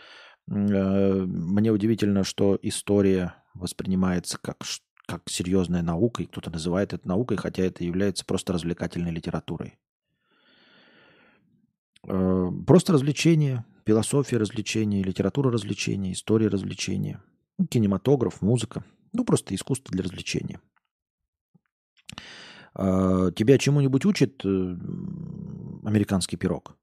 э, 0.48 0.52
мне 0.52 1.72
удивительно, 1.72 2.22
что 2.22 2.58
история 2.60 3.34
воспринимается 3.54 4.38
как, 4.38 4.58
как 5.06 5.22
серьезная 5.26 5.82
наука, 5.82 6.22
и 6.22 6.26
кто-то 6.26 6.50
называет 6.50 6.92
это 6.92 7.08
наукой, 7.08 7.38
хотя 7.38 7.62
это 7.62 7.82
является 7.82 8.26
просто 8.26 8.52
развлекательной 8.52 9.10
литературой. 9.10 9.78
Э, 12.06 12.50
просто 12.66 12.92
развлечение, 12.92 13.64
философия 13.86 14.36
развлечения, 14.36 15.02
литература 15.02 15.50
развлечения, 15.50 16.12
история 16.12 16.48
развлечения, 16.48 17.22
ну, 17.56 17.66
кинематограф, 17.66 18.42
музыка. 18.42 18.84
Ну, 19.12 19.24
просто 19.24 19.54
искусство 19.54 19.92
для 19.92 20.02
развлечения. 20.02 20.60
А, 22.74 23.30
тебя 23.30 23.56
чему-нибудь 23.56 24.04
учит 24.04 24.44
э, 24.44 24.48
американский 25.84 26.36
пирог? 26.36 26.76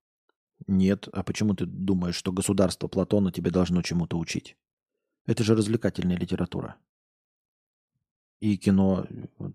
Нет. 0.65 1.09
А 1.11 1.23
почему 1.23 1.53
ты 1.53 1.65
думаешь, 1.65 2.15
что 2.15 2.31
государство 2.31 2.87
Платона 2.87 3.31
тебе 3.31 3.51
должно 3.51 3.81
чему-то 3.81 4.17
учить? 4.17 4.57
Это 5.25 5.43
же 5.43 5.55
развлекательная 5.55 6.17
литература. 6.17 6.77
И 8.39 8.57
кино 8.57 9.05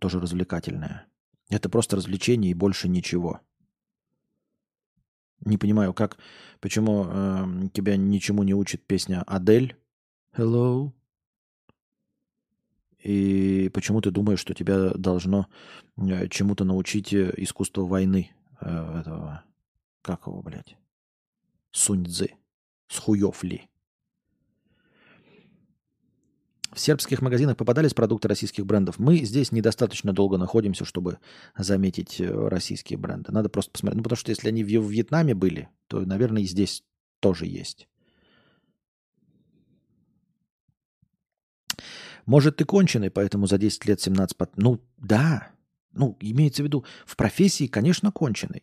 тоже 0.01 0.21
развлекательное. 0.21 1.07
Это 1.51 1.69
просто 1.69 1.97
развлечение 1.97 2.51
и 2.51 2.55
больше 2.55 2.89
ничего. 2.89 3.41
Не 5.45 5.57
понимаю, 5.57 5.95
как, 5.95 6.19
почему 6.61 7.07
э, 7.09 7.69
тебя 7.73 7.97
ничему 7.97 8.43
не 8.43 8.55
учит 8.55 8.85
песня 8.87 9.23
Адель. 9.27 9.77
Hello, 10.37 10.93
и 13.03 13.71
почему 13.73 14.01
ты 14.01 14.11
думаешь, 14.11 14.41
что 14.41 14.55
тебя 14.55 14.91
должно 14.91 15.47
э, 15.97 16.29
чему-то 16.29 16.65
научить 16.65 17.13
э, 17.13 17.33
искусство 17.37 17.83
войны 17.83 18.31
э, 18.61 19.01
этого, 19.01 19.45
как 20.03 20.27
его, 20.27 20.43
блядь, 20.43 20.77
Сунь-Дзы, 21.71 22.35
с 22.89 22.99
хуев 22.99 23.45
ли? 23.45 23.69
В 26.79 26.81
сербских 26.81 27.23
магазинах 27.23 27.57
попадались 27.57 27.93
продукты 27.93 28.29
российских 28.29 28.65
брендов. 28.65 29.01
Мы 29.01 29.17
здесь 29.25 29.51
недостаточно 29.51 30.13
долго 30.13 30.39
находимся, 30.39 30.85
чтобы 30.85 31.19
заметить 31.57 32.21
российские 32.21 33.01
бренды. 33.01 33.33
Надо 33.33 33.49
просто 33.49 33.73
посмотреть. 33.73 33.97
Ну, 33.97 34.03
потому 34.05 34.17
что 34.17 34.31
если 34.31 34.47
они 34.47 34.63
в 34.63 34.69
Вьетнаме 34.69 35.35
были, 35.35 35.71
то, 35.89 36.03
наверное, 36.03 36.43
и 36.43 36.47
здесь 36.47 36.85
тоже 37.19 37.47
есть. 37.47 37.89
Может, 42.27 42.59
ты 42.59 42.65
конченый, 42.65 43.11
поэтому 43.11 43.49
за 43.49 43.59
10 43.59 43.85
лет 43.87 44.01
17... 44.01 44.37
Под... 44.37 44.57
Ну, 44.57 44.81
да. 44.99 45.51
Ну, 45.91 46.17
имеется 46.21 46.63
в 46.63 46.67
виду, 46.67 46.85
в 47.07 47.17
профессии, 47.17 47.67
конечно, 47.67 48.13
конченый. 48.13 48.63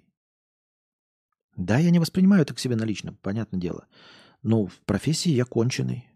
Да, 1.58 1.80
я 1.80 1.90
не 1.90 2.00
воспринимаю 2.00 2.44
это 2.44 2.54
к 2.54 2.60
себе 2.60 2.78
налично, 2.78 3.12
понятное 3.12 3.60
дело. 3.60 3.88
Но 4.42 4.68
в 4.68 4.80
профессии 4.86 5.32
я 5.32 5.44
конченый. 5.44 6.08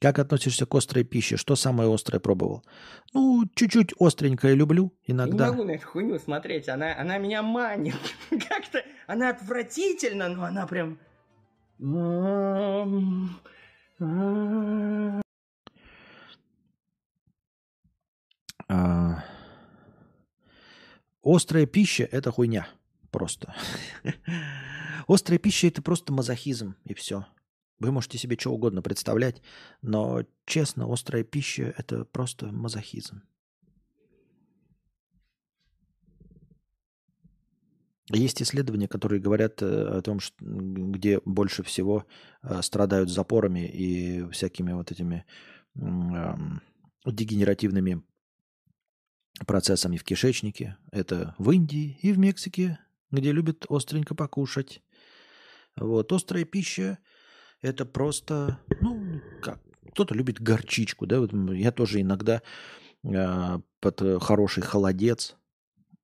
Как 0.00 0.18
относишься 0.18 0.64
к 0.64 0.74
острой 0.74 1.04
пище? 1.04 1.36
Что 1.36 1.56
самое 1.56 1.92
острое 1.92 2.20
пробовал? 2.20 2.64
Ну, 3.12 3.44
чуть-чуть 3.54 3.92
остренькое 4.00 4.54
люблю 4.54 4.94
иногда. 5.06 5.44
Я 5.44 5.50
не 5.50 5.56
могу 5.56 5.64
на 5.64 5.72
эту 5.72 5.86
хуйню 5.86 6.18
смотреть, 6.18 6.70
она, 6.70 6.98
она 6.98 7.18
меня 7.18 7.42
манит. 7.42 7.94
Как-то 8.30 8.82
она 9.06 9.28
отвратительна, 9.28 10.30
но 10.30 10.44
она 10.44 10.66
прям... 10.66 10.98
А, 18.68 19.24
острая 21.22 21.66
пища– 21.66 22.04
это 22.10 22.30
хуйня 22.30 22.68
просто. 23.10 23.54
Острая 25.08 25.38
пища– 25.38 25.66
это 25.68 25.82
просто 25.82 26.12
мазохизм, 26.12 26.76
и 26.84 26.94
все. 26.94 27.26
Вы 27.80 27.92
можете 27.92 28.18
себе 28.18 28.36
что 28.38 28.52
угодно 28.52 28.82
представлять, 28.82 29.40
но, 29.80 30.24
честно, 30.44 30.86
острая 30.92 31.24
пища– 31.24 31.74
это 31.78 32.04
просто 32.04 32.52
мазохизм. 32.52 33.22
Есть 38.10 38.42
исследования, 38.42 38.86
которые 38.86 39.20
говорят 39.20 39.62
э, 39.62 39.66
о 39.66 40.02
том, 40.02 40.20
что, 40.20 40.34
где 40.40 41.20
больше 41.24 41.62
всего 41.62 42.04
э, 42.42 42.60
страдают 42.60 43.08
запорами 43.08 43.66
и 43.66 44.28
всякими 44.30 44.72
вот 44.72 44.92
этими 44.92 45.24
дегенеративными 47.06 48.02
процессами 49.46 49.96
в 49.96 50.02
кишечнике. 50.02 50.76
Это 50.90 51.36
в 51.38 51.52
Индии 51.52 51.96
и 52.02 52.12
в 52.12 52.18
Мексике, 52.18 52.80
где 53.12 53.30
любят 53.30 53.64
остренько 53.68 54.16
покушать. 54.16 54.82
Вот, 55.76 56.12
острая 56.12 56.44
пища– 56.44 56.98
это 57.62 57.84
просто, 57.84 58.58
ну, 58.80 59.20
как, 59.42 59.60
кто-то 59.92 60.14
любит 60.14 60.40
горчичку, 60.40 61.06
да, 61.06 61.20
вот 61.20 61.32
я 61.52 61.72
тоже 61.72 62.00
иногда 62.00 62.42
э, 63.02 63.58
под 63.80 64.22
хороший 64.22 64.62
холодец 64.62 65.36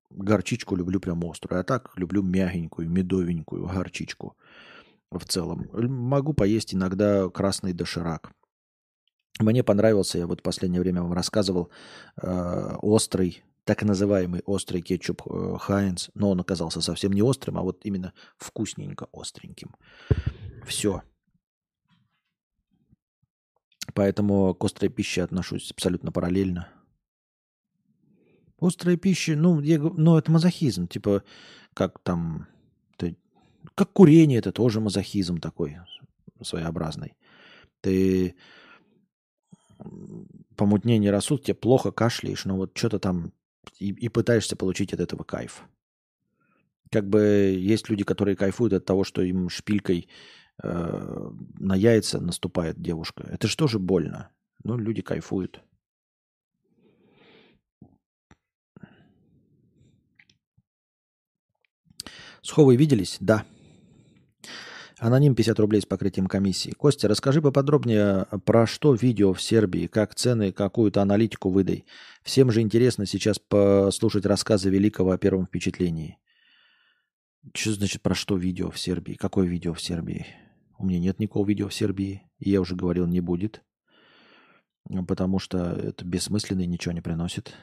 горчичку 0.09 0.75
люблю 0.75 0.99
прям 0.99 1.23
острую, 1.25 1.59
а 1.59 1.63
так 1.63 1.91
люблю 1.97 2.21
мягенькую, 2.23 2.89
медовенькую 2.89 3.67
горчичку 3.67 4.37
в 5.11 5.23
целом. 5.25 5.69
Могу 5.73 6.33
поесть 6.33 6.73
иногда 6.73 7.29
красный 7.29 7.73
доширак. 7.73 8.31
Мне 9.39 9.63
понравился, 9.63 10.17
я 10.17 10.27
вот 10.27 10.39
в 10.39 10.43
последнее 10.43 10.81
время 10.81 11.03
вам 11.03 11.13
рассказывал, 11.13 11.69
э, 12.21 12.75
острый, 12.81 13.43
так 13.65 13.83
называемый 13.83 14.41
острый 14.45 14.81
кетчуп 14.81 15.21
э, 15.27 15.57
Хайнс, 15.59 16.09
но 16.15 16.31
он 16.31 16.39
оказался 16.39 16.81
совсем 16.81 17.13
не 17.13 17.21
острым, 17.21 17.57
а 17.57 17.61
вот 17.61 17.81
именно 17.83 18.13
вкусненько 18.37 19.07
остреньким. 19.11 19.75
Все. 20.65 21.03
Поэтому 23.97 24.53
к 24.53 24.63
острой 24.63 24.91
пище 24.91 25.23
отношусь 25.23 25.71
абсолютно 25.71 26.11
параллельно. 26.11 26.67
Острая 28.59 28.95
пища, 28.95 29.35
ну, 29.35 29.59
я, 29.59 29.79
ну, 29.79 30.19
это 30.19 30.31
мазохизм. 30.31 30.87
Типа, 30.87 31.23
как 31.73 31.97
там, 32.03 32.45
ты, 32.97 33.17
как 33.73 33.91
курение, 33.93 34.37
это 34.37 34.51
тоже 34.51 34.81
мазохизм 34.81 35.39
такой 35.39 35.77
своеобразный. 36.43 37.17
Ты 37.81 38.35
помутнение 40.55 41.09
рассудка, 41.09 41.47
тебе 41.47 41.55
плохо 41.55 41.89
кашляешь, 41.89 42.45
но 42.45 42.55
вот 42.55 42.77
что-то 42.77 42.99
там 42.99 43.33
и, 43.79 43.89
и 43.89 44.09
пытаешься 44.09 44.55
получить 44.55 44.93
от 44.93 44.99
этого 44.99 45.23
кайф. 45.23 45.63
Как 46.91 47.09
бы 47.09 47.19
есть 47.59 47.89
люди, 47.89 48.03
которые 48.03 48.35
кайфуют 48.35 48.73
от 48.73 48.85
того, 48.85 49.03
что 49.03 49.23
им 49.23 49.49
шпилькой 49.49 50.07
э, 50.63 51.29
на 51.59 51.75
яйца 51.75 52.19
наступает 52.19 52.81
девушка. 52.81 53.27
Это 53.29 53.47
же 53.47 53.55
тоже 53.57 53.79
больно. 53.79 54.29
Ну, 54.63 54.77
люди 54.77 55.01
кайфуют. 55.01 55.61
С 62.41 62.51
Ховой 62.51 62.77
виделись? 62.77 63.17
Да. 63.19 63.45
Аноним 64.99 65.35
50 65.35 65.59
рублей 65.59 65.81
с 65.81 65.85
покрытием 65.85 66.27
комиссии. 66.27 66.71
Костя, 66.71 67.07
расскажи 67.07 67.41
поподробнее, 67.41 68.25
про 68.45 68.65
что 68.65 68.95
видео 68.95 69.33
в 69.33 69.41
Сербии, 69.41 69.85
как 69.85 70.15
цены, 70.15 70.51
какую-то 70.51 71.01
аналитику 71.01 71.49
выдай. 71.49 71.85
Всем 72.23 72.49
же 72.49 72.61
интересно 72.61 73.05
сейчас 73.05 73.37
послушать 73.37 74.25
рассказы 74.25 74.69
Великого 74.69 75.11
о 75.11 75.17
первом 75.17 75.45
впечатлении. 75.45 76.17
Что 77.53 77.73
значит 77.73 78.01
про 78.01 78.15
что 78.15 78.37
видео 78.37 78.71
в 78.71 78.79
Сербии? 78.79 79.13
Какое 79.13 79.45
видео 79.45 79.73
в 79.73 79.81
Сербии? 79.81 80.25
У 80.77 80.85
меня 80.85 80.99
нет 80.99 81.19
никакого 81.19 81.47
видео 81.47 81.69
в 81.69 81.73
Сербии. 81.73 82.23
И 82.39 82.49
я 82.51 82.61
уже 82.61 82.75
говорил, 82.75 83.07
не 83.07 83.21
будет. 83.21 83.63
Потому 85.07 85.39
что 85.39 85.57
это 85.71 86.05
бессмысленно 86.05 86.61
и 86.61 86.67
ничего 86.67 86.93
не 86.93 87.01
приносит. 87.01 87.53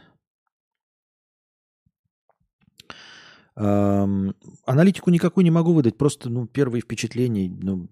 Эм, 3.56 4.34
аналитику 4.66 5.10
никакую 5.10 5.44
не 5.44 5.50
могу 5.50 5.72
выдать, 5.72 5.96
просто 5.96 6.28
ну, 6.28 6.46
первые 6.46 6.82
впечатления. 6.82 7.48
Ну, 7.48 7.88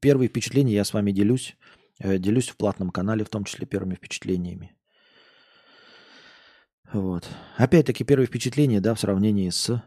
первые 0.00 0.28
впечатления 0.28 0.74
я 0.74 0.84
с 0.84 0.92
вами 0.92 1.12
делюсь. 1.12 1.56
Э, 1.98 2.18
делюсь 2.18 2.48
в 2.48 2.56
платном 2.56 2.90
канале, 2.90 3.24
в 3.24 3.28
том 3.28 3.44
числе 3.44 3.66
первыми 3.66 3.94
впечатлениями. 3.94 4.76
Вот. 6.92 7.28
Опять-таки 7.56 8.04
первые 8.04 8.26
впечатления, 8.26 8.80
да, 8.80 8.94
в 8.94 9.00
сравнении 9.00 9.50
с, 9.50 9.82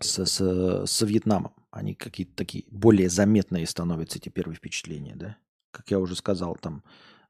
с, 0.00 0.24
с, 0.24 0.86
с 0.86 1.02
Вьетнамом. 1.02 1.52
Они 1.76 1.94
какие-то 1.94 2.34
такие 2.34 2.64
более 2.70 3.10
заметные 3.10 3.66
становятся, 3.66 4.18
эти 4.18 4.30
первые 4.30 4.56
впечатления, 4.56 5.14
да. 5.14 5.36
Как 5.72 5.90
я 5.90 6.00
уже 6.00 6.16
сказал, 6.16 6.56
там, 6.56 6.82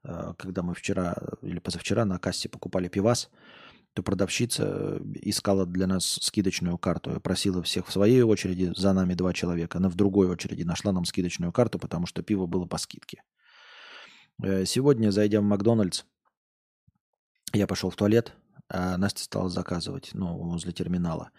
э, 0.05 0.33
когда 0.37 0.63
мы 0.63 0.73
вчера 0.73 1.17
или 1.41 1.59
позавчера 1.59 2.05
на 2.05 2.17
кассе 2.17 2.47
покупали 2.47 2.87
пивас, 2.87 3.29
то 3.93 4.03
продавщица 4.03 4.63
э, 4.65 4.99
искала 5.15 5.65
для 5.65 5.85
нас 5.85 6.05
скидочную 6.21 6.77
карту. 6.77 7.19
Просила 7.19 7.61
всех 7.61 7.87
в 7.87 7.91
своей 7.91 8.21
очереди, 8.21 8.71
за 8.73 8.93
нами 8.93 9.15
два 9.15 9.33
человека. 9.33 9.79
Она 9.79 9.89
в 9.89 9.95
другой 9.95 10.29
очереди 10.29 10.63
нашла 10.63 10.93
нам 10.93 11.03
скидочную 11.03 11.51
карту, 11.51 11.77
потому 11.77 12.05
что 12.05 12.23
пиво 12.23 12.45
было 12.45 12.65
по 12.65 12.77
скидке. 12.77 13.23
Э, 14.41 14.63
сегодня, 14.63 15.11
зайдя 15.11 15.41
в 15.41 15.43
Макдональдс, 15.43 16.05
я 17.51 17.67
пошел 17.67 17.89
в 17.89 17.97
туалет, 17.97 18.33
а 18.69 18.95
Настя 18.95 19.25
стала 19.25 19.49
заказывать, 19.49 20.11
ну, 20.13 20.37
возле 20.37 20.71
терминала. 20.71 21.31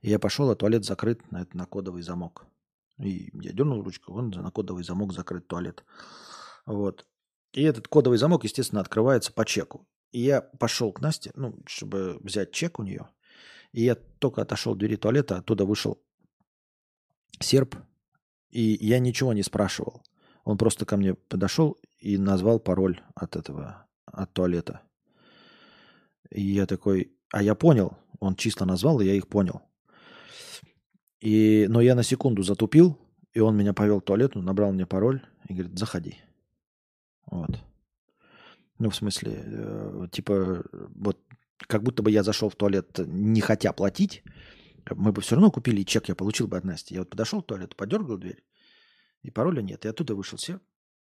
И 0.00 0.10
я 0.10 0.20
пошел, 0.20 0.48
а 0.48 0.54
туалет 0.54 0.84
закрыт 0.84 1.28
на, 1.32 1.44
на 1.54 1.66
кодовый 1.66 2.02
замок. 2.02 2.46
И 3.02 3.30
я 3.34 3.52
дернул 3.52 3.82
ручку, 3.82 4.12
он 4.14 4.30
на 4.30 4.50
кодовый 4.50 4.84
замок 4.84 5.12
закрыт 5.12 5.46
туалет. 5.46 5.84
Вот. 6.66 7.06
И 7.52 7.62
этот 7.62 7.88
кодовый 7.88 8.18
замок, 8.18 8.44
естественно, 8.44 8.80
открывается 8.80 9.32
по 9.32 9.44
чеку. 9.44 9.86
И 10.12 10.20
я 10.20 10.40
пошел 10.40 10.92
к 10.92 11.00
Насте, 11.00 11.32
ну, 11.34 11.58
чтобы 11.66 12.18
взять 12.20 12.52
чек 12.52 12.78
у 12.78 12.82
нее. 12.82 13.08
И 13.72 13.82
я 13.82 13.94
только 13.94 14.42
отошел 14.42 14.74
от 14.74 14.78
двери 14.78 14.96
туалета, 14.96 15.38
оттуда 15.38 15.64
вышел 15.64 16.02
серб, 17.40 17.76
и 18.50 18.78
я 18.80 18.98
ничего 18.98 19.32
не 19.32 19.42
спрашивал. 19.42 20.02
Он 20.44 20.58
просто 20.58 20.84
ко 20.84 20.96
мне 20.96 21.14
подошел 21.14 21.78
и 21.98 22.18
назвал 22.18 22.60
пароль 22.60 23.00
от 23.14 23.36
этого, 23.36 23.86
от 24.04 24.32
туалета. 24.32 24.82
И 26.30 26.42
я 26.42 26.66
такой, 26.66 27.16
а 27.32 27.42
я 27.42 27.54
понял, 27.54 27.96
он 28.20 28.36
чисто 28.36 28.64
назвал, 28.64 29.00
и 29.00 29.06
я 29.06 29.14
их 29.14 29.28
понял. 29.28 29.62
И, 31.22 31.66
но 31.68 31.80
я 31.80 31.94
на 31.94 32.02
секунду 32.02 32.42
затупил, 32.42 32.98
и 33.32 33.38
он 33.38 33.56
меня 33.56 33.72
повел 33.72 34.00
в 34.00 34.04
туалет, 34.04 34.34
набрал 34.34 34.72
мне 34.72 34.86
пароль 34.86 35.22
и 35.48 35.54
говорит, 35.54 35.78
заходи. 35.78 36.16
Вот. 37.30 37.60
Ну, 38.78 38.90
в 38.90 38.96
смысле, 38.96 39.40
э, 39.44 40.06
типа, 40.10 40.64
вот 40.72 41.20
как 41.58 41.84
будто 41.84 42.02
бы 42.02 42.10
я 42.10 42.24
зашел 42.24 42.50
в 42.50 42.56
туалет, 42.56 42.98
не 43.06 43.40
хотя 43.40 43.72
платить, 43.72 44.24
мы 44.90 45.12
бы 45.12 45.22
все 45.22 45.36
равно 45.36 45.52
купили 45.52 45.84
чек, 45.84 46.08
я 46.08 46.16
получил 46.16 46.48
бы 46.48 46.56
от 46.56 46.64
Насти. 46.64 46.94
Я 46.94 47.02
вот 47.02 47.10
подошел 47.10 47.40
в 47.40 47.46
туалет, 47.46 47.76
подергал 47.76 48.18
дверь, 48.18 48.42
и 49.22 49.30
пароля 49.30 49.62
нет. 49.62 49.84
И 49.84 49.88
оттуда 49.88 50.16
вышел 50.16 50.36
все. 50.38 50.58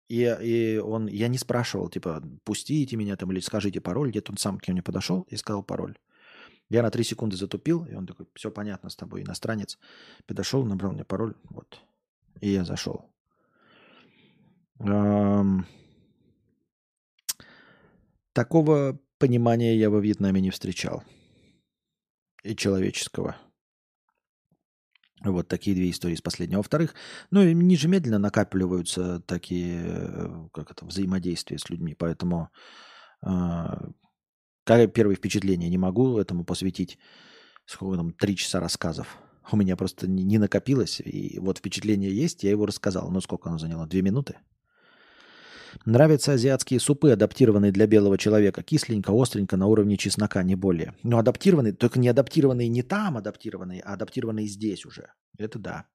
И, 0.10 0.24
и 0.42 0.78
он, 0.78 1.08
я 1.08 1.30
не 1.30 1.38
спрашивал, 1.38 1.88
типа, 1.88 2.22
пустите 2.44 2.98
меня 2.98 3.16
там 3.16 3.32
или 3.32 3.40
скажите 3.40 3.80
пароль. 3.80 4.10
Где-то 4.10 4.34
он 4.34 4.38
сам 4.38 4.60
ко 4.60 4.74
мне 4.74 4.84
подошел 4.84 5.22
и 5.30 5.38
сказал 5.38 5.64
пароль. 5.64 5.98
Я 6.70 6.84
на 6.84 6.92
три 6.92 7.04
секунды 7.04 7.36
затупил, 7.36 7.86
и 7.86 7.96
он 7.96 8.06
такой, 8.06 8.28
все 8.36 8.52
понятно 8.52 8.90
с 8.90 8.96
тобой, 8.96 9.24
иностранец. 9.24 9.80
Подошел, 10.28 10.64
набрал 10.66 10.94
мне 10.94 11.04
пароль, 11.04 11.36
вот. 11.44 11.82
И 12.42 12.50
я 12.50 12.64
зашел. 12.64 13.12
Эм, 14.80 15.66
Такого 18.40 18.98
понимания 19.18 19.76
я 19.76 19.90
во 19.90 20.00
Вьетнаме 20.00 20.40
не 20.40 20.50
встречал. 20.50 21.04
И 22.44 22.56
человеческого. 22.56 23.36
Вот 25.22 25.50
такие 25.50 25.76
две 25.76 25.90
истории 25.90 26.16
с 26.16 26.22
последнего. 26.22 26.60
Во-вторых, 26.60 26.96
ну, 27.30 27.44
ниже 27.44 27.90
медленно 27.90 28.20
накапливаются 28.20 29.20
такие, 29.20 29.82
э, 29.84 30.48
как 30.54 30.72
это, 30.72 30.86
взаимодействия 30.86 31.58
с 31.58 31.70
людьми. 31.70 31.96
Поэтому 31.96 32.50
э, 33.26 33.30
как 34.78 34.94
первое 34.94 35.16
впечатление 35.16 35.70
не 35.70 35.78
могу 35.78 36.18
этому 36.18 36.44
посвятить 36.44 36.98
сколько 37.66 37.98
там, 37.98 38.12
три 38.12 38.36
часа 38.36 38.60
рассказов. 38.60 39.18
У 39.52 39.58
меня 39.58 39.76
просто 39.76 40.08
не, 40.08 40.24
не 40.24 40.38
накопилось. 40.38 41.02
И 41.02 41.40
вот 41.40 41.60
впечатление 41.60 42.16
есть, 42.16 42.44
я 42.44 42.52
его 42.52 42.66
рассказал. 42.66 43.10
Ну, 43.12 43.22
сколько 43.22 43.50
оно 43.50 43.58
заняло? 43.58 43.88
Две 43.88 44.02
минуты? 44.02 44.38
Нравятся 45.86 46.34
азиатские 46.34 46.80
супы, 46.80 47.12
адаптированные 47.12 47.72
для 47.72 47.86
белого 47.86 48.18
человека. 48.18 48.64
Кисленько, 48.64 49.12
остренько, 49.12 49.56
на 49.56 49.68
уровне 49.68 49.98
чеснока, 49.98 50.42
не 50.44 50.56
более. 50.56 50.96
Но 51.04 51.20
адаптированные, 51.20 51.74
только 51.74 52.00
не 52.00 52.08
адаптированные 52.08 52.68
не 52.68 52.82
там 52.82 53.18
адаптированные, 53.18 53.82
а 53.82 53.94
адаптированные 53.94 54.48
здесь 54.48 54.86
уже. 54.86 55.14
Это 55.38 55.60
да. 55.60 55.86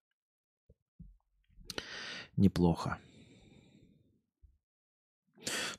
Неплохо. 2.37 2.99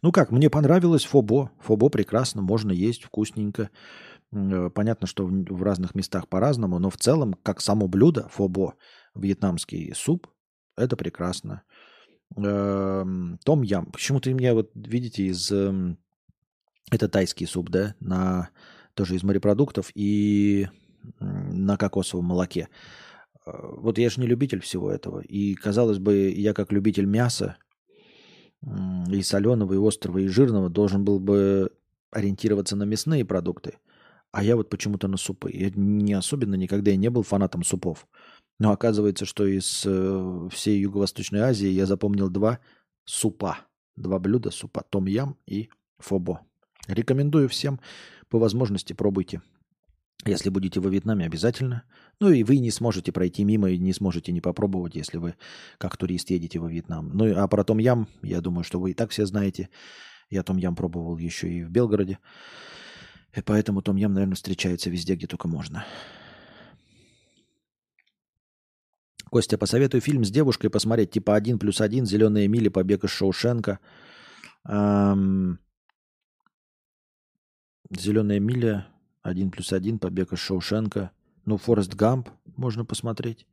Ну 0.02 0.12
как, 0.12 0.32
мне 0.32 0.50
понравилось 0.50 1.06
фобо. 1.06 1.52
Фобо 1.60 1.90
прекрасно, 1.90 2.42
можно 2.42 2.72
есть, 2.72 3.04
вкусненько. 3.04 3.70
Э, 4.32 4.70
понятно, 4.74 5.08
что 5.08 5.26
в 5.26 5.64
разных 5.64 5.96
местах 5.96 6.28
по-разному, 6.28 6.80
но 6.80 6.90
в 6.90 6.98
целом, 6.98 7.36
как 7.44 7.62
само 7.62 7.88
блюдо, 7.88 8.28
фобо, 8.30 8.76
вьетнамский 9.16 9.94
суп, 9.96 10.28
это 10.76 10.96
прекрасно. 10.96 11.64
Эм, 12.36 13.40
том 13.46 13.62
ям. 13.62 13.86
Почему-то 13.92 14.34
меня 14.34 14.54
вот, 14.54 14.72
видите, 14.76 15.26
из... 15.26 15.52
Эм, 15.52 15.98
это 16.92 17.08
тайский 17.08 17.48
суп, 17.48 17.70
да, 17.70 17.96
на 18.00 18.50
тоже 18.94 19.16
из 19.16 19.24
морепродуктов 19.24 19.92
и 19.96 20.70
на 21.20 21.78
кокосовом 21.78 22.26
молоке. 22.26 22.70
Э, 23.46 23.52
вот 23.54 23.98
я 23.98 24.10
же 24.10 24.20
не 24.22 24.28
любитель 24.28 24.62
всего 24.62 24.92
этого. 24.92 25.22
И, 25.22 25.56
казалось 25.56 26.00
бы, 26.00 26.30
я 26.36 26.54
как 26.54 26.72
любитель 26.72 27.06
мяса 27.06 27.58
и 29.10 29.22
соленого, 29.22 29.74
и 29.74 29.88
острого, 29.88 30.20
и 30.20 30.28
жирного 30.28 30.70
должен 30.70 31.04
был 31.04 31.20
бы 31.20 31.72
ориентироваться 32.12 32.76
на 32.76 32.84
мясные 32.84 33.26
продукты. 33.26 33.78
А 34.32 34.44
я 34.44 34.56
вот 34.56 34.70
почему-то 34.70 35.08
на 35.08 35.18
супы. 35.18 35.52
Я 35.54 35.70
не 35.74 36.14
особенно 36.14 36.56
никогда 36.56 36.92
и 36.92 36.98
не 36.98 37.10
был 37.10 37.24
фанатом 37.24 37.64
супов. 37.64 38.08
Но 38.60 38.72
оказывается, 38.72 39.26
что 39.26 39.46
из 39.46 39.84
э, 39.86 40.50
всей 40.52 40.80
Юго-Восточной 40.82 41.40
Азии 41.40 41.70
я 41.70 41.86
запомнил 41.86 42.30
два 42.30 42.60
супа. 43.06 43.60
Два 43.96 44.20
блюда 44.20 44.52
супа. 44.52 44.84
Том 44.90 45.06
ям 45.06 45.38
и 45.46 45.70
фобо. 46.00 46.42
Рекомендую 46.88 47.48
всем. 47.48 47.80
По 48.30 48.40
возможности 48.40 48.94
пробуйте. 48.94 49.42
Если 50.26 50.50
будете 50.50 50.80
во 50.80 50.90
Вьетнаме, 50.90 51.26
обязательно. 51.26 51.84
Ну 52.20 52.32
и 52.32 52.44
вы 52.44 52.58
не 52.58 52.72
сможете 52.72 53.12
пройти 53.12 53.44
мимо 53.44 53.70
и 53.70 53.78
не 53.78 53.94
сможете 53.94 54.32
не 54.32 54.42
попробовать, 54.42 54.96
если 54.96 55.18
вы 55.18 55.36
как 55.78 55.98
турист 55.98 56.32
едете 56.32 56.58
во 56.58 56.68
Вьетнам. 56.68 57.12
Ну 57.14 57.38
а 57.38 57.48
про 57.48 57.64
том 57.64 57.78
ям, 57.78 58.08
я 58.24 58.42
думаю, 58.42 58.64
что 58.64 58.80
вы 58.80 58.92
и 58.92 58.94
так 58.96 59.12
все 59.12 59.28
знаете. 59.28 59.70
Я 60.32 60.42
том 60.42 60.58
ям 60.58 60.76
пробовал 60.76 61.18
еще 61.20 61.48
и 61.48 61.64
в 61.64 61.70
Белгороде. 61.70 62.18
И 63.36 63.42
поэтому 63.42 63.84
том 63.84 63.98
ям, 63.98 64.14
наверное, 64.14 64.36
встречается 64.36 64.90
везде, 64.90 65.16
где 65.16 65.28
только 65.28 65.48
можно. 65.48 65.86
Костя, 69.30 69.58
посоветуй 69.58 70.00
фильм 70.00 70.24
с 70.24 70.32
девушкой 70.32 70.70
посмотреть, 70.70 71.12
типа 71.12 71.36
«Один 71.36 71.60
плюс 71.60 71.82
один», 71.82 72.06
«Зеленые 72.06 72.48
мили», 72.48 72.70
«Побег 72.70 73.04
из 73.04 73.10
Шоушенка». 73.10 73.80
Эм... 74.68 75.60
«Зеленая 77.92 78.40
миля», 78.40 78.88
«Один 79.26 79.50
плюс 79.50 79.74
один», 79.74 79.98
«Побег 79.98 80.34
из 80.34 80.40
Шоушенка». 80.40 81.10
Ну, 81.46 81.58
«Форест 81.58 81.96
Гамп» 81.96 82.30
можно 82.58 82.86
посмотреть. 82.86 83.48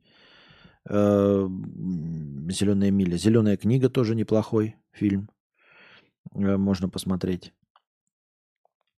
Эм... 0.85 2.47
«Зеленая 2.51 2.91
миля». 2.91 3.17
«Зеленая 3.17 3.57
книга» 3.57 3.89
тоже 3.89 4.13
неплохой 4.13 4.75
фильм. 4.91 5.31
Э, 6.35 6.57
можно 6.57 6.89
посмотреть. 6.89 7.53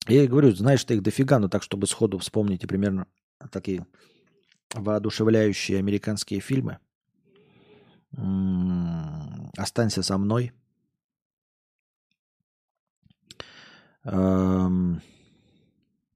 Я 0.08 0.26
говорю, 0.26 0.50
знаешь, 0.50 0.82
ты 0.82 0.94
их 0.94 1.02
дофига, 1.02 1.38
но 1.38 1.48
так, 1.48 1.62
чтобы 1.62 1.86
сходу 1.86 2.18
вспомнить 2.18 2.64
и 2.64 2.66
примерно 2.66 3.06
такие 3.52 3.86
воодушевляющие 4.74 5.78
американские 5.78 6.40
фильмы. 6.40 6.78
«Останься 9.56 10.02
со 10.02 10.18
мной». 10.18 10.52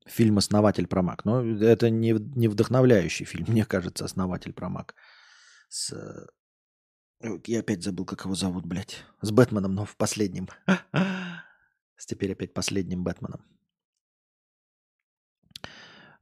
Фильм 0.09 0.39
«Основатель 0.39 0.87
про 0.87 1.03
Мак». 1.03 1.25
Но 1.25 1.43
это 1.43 1.91
не, 1.91 2.13
не 2.13 2.49
вдохновляющий 2.49 3.25
фильм, 3.25 3.47
мне 3.49 3.65
кажется, 3.65 4.05
«Основатель 4.05 4.53
про 4.53 4.69
Мак» 4.69 4.95
с 5.69 5.93
Ой, 7.21 7.43
Я 7.47 7.61
опять 7.61 7.83
забыл, 7.83 8.05
как 8.05 8.25
его 8.25 8.35
зовут, 8.35 8.65
блядь. 8.65 9.05
С 9.23 9.31
Бэтменом, 9.31 9.75
но 9.75 9.85
в 9.85 9.97
последнем. 9.97 10.49
С 11.97 12.07
теперь 12.07 12.33
опять 12.33 12.55
последним 12.55 13.03
Бэтменом. 13.03 13.45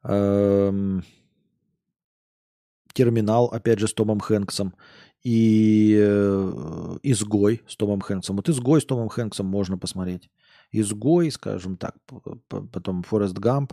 Эм, 0.03 1.05
Терминал, 2.95 3.47
опять 3.47 3.79
же, 3.79 3.89
с 3.89 3.93
Томом 3.93 4.21
Хэнксом. 4.21 4.75
И 5.23 5.99
э, 6.01 6.99
Изгой 7.03 7.63
с 7.69 7.77
Томом 7.77 8.01
Хэнксом. 8.01 8.37
Вот 8.37 8.49
Изгой 8.49 8.81
с 8.81 8.87
Томом 8.87 9.09
Хэнксом 9.09 9.45
можно 9.47 9.77
посмотреть. 9.77 10.31
Изгой, 10.73 11.31
скажем 11.31 11.77
так, 11.77 11.97
потом 12.49 13.03
Форест 13.03 13.39
Гамп, 13.39 13.73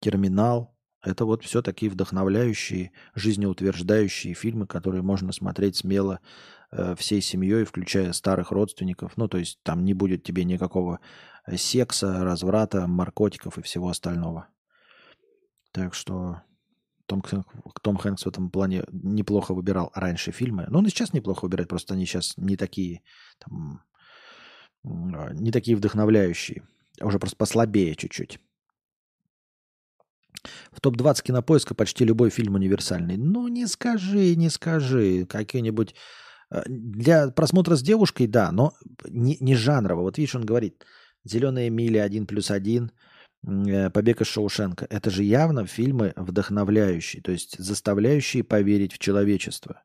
Терминал. 0.00 0.74
Это 1.02 1.24
вот 1.24 1.44
все 1.44 1.62
такие 1.62 1.90
вдохновляющие, 1.90 2.92
жизнеутверждающие 3.14 4.34
фильмы, 4.34 4.66
которые 4.66 5.02
можно 5.02 5.32
смотреть 5.32 5.76
смело 5.76 6.20
э, 6.70 6.94
всей 6.96 7.20
семьей, 7.20 7.64
включая 7.64 8.12
старых 8.12 8.50
родственников. 8.50 9.16
Ну, 9.16 9.28
то 9.28 9.38
есть 9.38 9.60
там 9.62 9.84
не 9.84 9.92
будет 9.92 10.24
тебе 10.24 10.44
никакого 10.44 11.00
э, 11.46 11.56
секса, 11.56 12.24
разврата, 12.24 12.86
наркотиков 12.86 13.58
и 13.58 13.62
всего 13.62 13.90
остального. 13.90 14.48
Так 15.72 15.92
что 15.92 16.42
том, 17.06 17.22
Том 17.82 17.96
Хэнкс 17.96 18.24
в 18.24 18.28
этом 18.28 18.50
плане 18.50 18.84
неплохо 18.90 19.54
выбирал 19.54 19.90
раньше 19.94 20.32
фильмы. 20.32 20.66
Но 20.68 20.78
он 20.78 20.86
и 20.86 20.88
сейчас 20.88 21.12
неплохо 21.12 21.44
выбирает, 21.44 21.68
просто 21.68 21.94
они 21.94 22.06
сейчас 22.06 22.36
не 22.36 22.56
такие, 22.56 23.02
там, 23.38 23.82
не 24.84 25.50
такие 25.50 25.76
вдохновляющие, 25.76 26.62
а 27.00 27.06
уже 27.06 27.18
просто 27.18 27.36
послабее 27.36 27.94
чуть-чуть. 27.94 28.38
В 30.72 30.80
топ-20 30.80 31.22
кинопоиска 31.22 31.74
почти 31.74 32.04
любой 32.04 32.30
фильм 32.30 32.54
универсальный. 32.54 33.16
Ну, 33.16 33.48
не 33.48 33.66
скажи, 33.66 34.34
не 34.36 34.50
скажи. 34.50 35.26
Какие-нибудь... 35.26 35.94
э, 36.50 36.62
Для 36.66 37.30
просмотра 37.30 37.76
с 37.76 37.82
девушкой, 37.82 38.26
да, 38.26 38.52
но 38.52 38.74
не, 39.08 39.38
не 39.40 39.54
жанрово. 39.54 40.02
Вот 40.02 40.18
видишь, 40.18 40.34
он 40.34 40.44
говорит, 40.44 40.84
«Зеленая 41.24 41.70
миля», 41.70 42.02
«Один 42.02 42.26
плюс 42.26 42.50
один», 42.50 42.92
э, 43.46 43.88
«Побег 43.88 44.20
из 44.20 44.26
Шоушенка». 44.26 44.86
Это 44.90 45.10
же 45.10 45.22
явно 45.22 45.66
фильмы 45.66 46.12
вдохновляющие, 46.16 47.22
то 47.22 47.32
есть 47.32 47.56
заставляющие 47.58 48.44
поверить 48.44 48.92
в 48.92 48.98
человечество. 48.98 49.82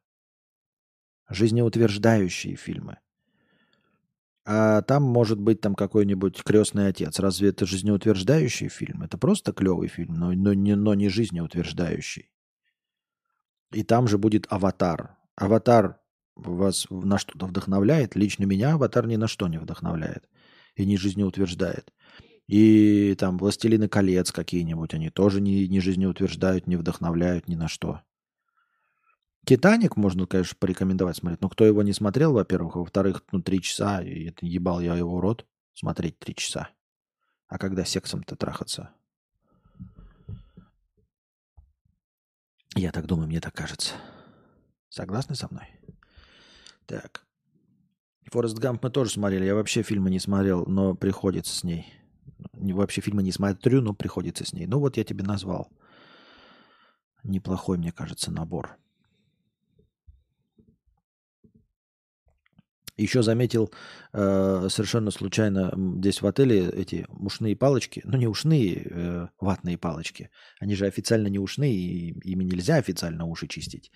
Жизнеутверждающие 1.29 2.57
фильмы. 2.57 2.97
А 4.51 4.81
там 4.81 5.03
может 5.03 5.39
быть 5.39 5.61
там 5.61 5.75
какой-нибудь 5.75 6.41
крестный 6.41 6.87
отец. 6.87 7.19
Разве 7.19 7.49
это 7.49 7.67
жизнеутверждающий 7.67 8.67
фильм? 8.67 9.03
Это 9.03 9.15
просто 9.19 9.53
клевый 9.53 9.89
фильм, 9.89 10.15
но, 10.15 10.31
но, 10.31 10.55
не, 10.55 10.75
но 10.75 10.95
не 10.95 11.07
жизнеутверждающий. 11.07 12.31
И 13.71 13.83
там 13.83 14.07
же 14.07 14.17
будет 14.17 14.47
аватар. 14.49 15.17
Аватар 15.35 15.99
вас 16.35 16.87
на 16.89 17.19
что-то 17.19 17.45
вдохновляет. 17.45 18.15
Лично 18.15 18.45
меня 18.45 18.73
аватар 18.73 19.05
ни 19.05 19.17
на 19.17 19.27
что 19.27 19.47
не 19.47 19.59
вдохновляет. 19.59 20.27
И 20.73 20.83
не 20.83 20.97
жизнеутверждает. 20.97 21.93
И 22.47 23.13
там 23.19 23.37
«Властелины 23.37 23.87
колец» 23.87 24.31
какие-нибудь, 24.31 24.95
они 24.95 25.11
тоже 25.11 25.41
не, 25.41 25.67
не 25.67 25.79
жизнеутверждают, 25.79 26.65
не 26.65 26.75
вдохновляют 26.75 27.47
ни 27.47 27.53
на 27.53 27.67
что. 27.67 28.01
«Титаник» 29.45 29.95
можно, 29.95 30.27
конечно, 30.27 30.57
порекомендовать 30.59 31.17
смотреть. 31.17 31.41
Но 31.41 31.49
кто 31.49 31.65
его 31.65 31.81
не 31.81 31.93
смотрел, 31.93 32.33
во-первых, 32.33 32.75
а 32.75 32.79
во-вторых, 32.79 33.23
ну, 33.31 33.41
три 33.41 33.61
часа, 33.61 34.01
и 34.01 34.25
это 34.29 34.45
ебал 34.45 34.79
я 34.79 34.95
его 34.95 35.19
рот 35.21 35.45
смотреть 35.73 36.19
три 36.19 36.35
часа. 36.35 36.69
А 37.47 37.57
когда 37.57 37.83
сексом-то 37.83 38.35
трахаться? 38.35 38.91
Я 42.75 42.91
так 42.91 43.07
думаю, 43.07 43.27
мне 43.27 43.41
так 43.41 43.53
кажется. 43.53 43.95
Согласны 44.89 45.35
со 45.35 45.47
мной? 45.49 45.67
Так. 46.85 47.25
Форест 48.31 48.57
Гамп 48.57 48.83
мы 48.83 48.89
тоже 48.91 49.11
смотрели. 49.11 49.45
Я 49.45 49.55
вообще 49.55 49.81
фильмы 49.81 50.11
не 50.11 50.19
смотрел, 50.19 50.65
но 50.65 50.93
приходится 50.95 51.55
с 51.55 51.63
ней. 51.63 51.91
Не- 52.53 52.73
Вообще 52.73 53.01
фильмы 53.01 53.23
не 53.23 53.31
смотрю, 53.31 53.81
но 53.81 53.93
приходится 53.93 54.45
с 54.45 54.53
ней. 54.53 54.67
Ну 54.67 54.79
вот 54.79 54.97
я 54.97 55.03
тебе 55.03 55.23
назвал. 55.23 55.71
Неплохой, 57.23 57.77
мне 57.77 57.91
кажется, 57.91 58.31
набор. 58.31 58.77
Еще 62.99 63.23
заметил 63.23 63.71
э, 64.11 64.67
совершенно 64.69 65.09
случайно 65.11 65.73
здесь 65.97 66.21
в 66.21 66.27
отеле 66.27 66.69
эти 66.69 67.07
ушные 67.09 67.55
палочки. 67.55 68.01
Ну, 68.03 68.17
не 68.17 68.27
ушные, 68.27 68.87
э, 68.89 69.27
ватные 69.39 69.77
палочки. 69.77 70.29
Они 70.59 70.75
же 70.75 70.85
официально 70.85 71.27
не 71.27 71.39
ушные, 71.39 71.73
и 71.73 72.19
ими 72.29 72.43
нельзя 72.43 72.75
официально 72.75 73.25
уши 73.25 73.47
чистить. 73.47 73.89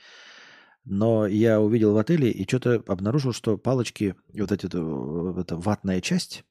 Но 0.86 1.28
я 1.28 1.60
увидел 1.60 1.94
в 1.94 1.98
отеле 1.98 2.32
и 2.32 2.48
что-то 2.48 2.82
обнаружил, 2.88 3.34
что 3.34 3.58
палочки, 3.58 4.16
вот 4.34 4.54
эти, 4.54 4.68
э, 4.72 5.42
эта 5.42 5.58
ватная 5.58 6.00
часть, 6.00 6.46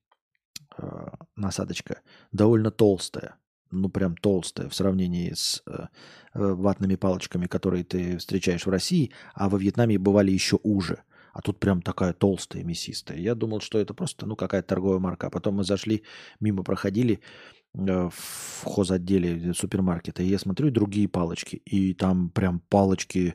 э, 0.76 1.06
насадочка, 1.36 2.02
довольно 2.32 2.70
толстая. 2.70 3.36
Ну, 3.70 3.88
прям 3.88 4.14
толстая 4.14 4.68
в 4.68 4.74
сравнении 4.74 5.32
с 5.32 5.62
э, 5.66 5.72
э, 5.72 5.86
ватными 6.34 6.96
палочками, 6.96 7.46
которые 7.46 7.84
ты 7.84 8.18
встречаешь 8.18 8.66
в 8.66 8.70
России, 8.70 9.10
а 9.34 9.48
во 9.48 9.56
Вьетнаме 9.56 9.98
бывали 9.98 10.30
еще 10.30 10.58
уже. 10.62 11.02
А 11.32 11.40
тут 11.40 11.58
прям 11.58 11.80
такая 11.80 12.12
толстая, 12.12 12.62
мясистая. 12.62 13.18
Я 13.18 13.34
думал, 13.34 13.60
что 13.60 13.78
это 13.78 13.94
просто, 13.94 14.26
ну, 14.26 14.36
какая-то 14.36 14.68
торговая 14.68 14.98
марка. 14.98 15.28
А 15.28 15.30
потом 15.30 15.56
мы 15.56 15.64
зашли, 15.64 16.02
мимо 16.40 16.62
проходили 16.62 17.20
э, 17.74 18.08
в 18.10 18.64
хозотделе 18.64 19.54
супермаркета, 19.54 20.22
и 20.22 20.26
я 20.26 20.38
смотрю 20.38 20.70
другие 20.70 21.08
палочки. 21.08 21.56
И 21.56 21.94
там 21.94 22.30
прям 22.30 22.60
палочки 22.60 23.34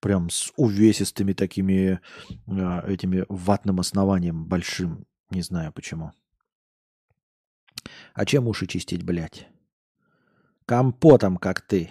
прям 0.00 0.28
с 0.28 0.52
увесистыми 0.56 1.32
такими 1.32 2.00
э, 2.46 2.92
этими 2.92 3.24
ватным 3.28 3.78
основанием 3.78 4.44
большим. 4.44 5.06
Не 5.30 5.42
знаю 5.42 5.72
почему. 5.72 6.12
А 8.14 8.24
чем 8.24 8.48
уши 8.48 8.66
чистить, 8.66 9.04
блядь? 9.04 9.48
Компотом, 10.64 11.36
как 11.36 11.60
ты. 11.60 11.90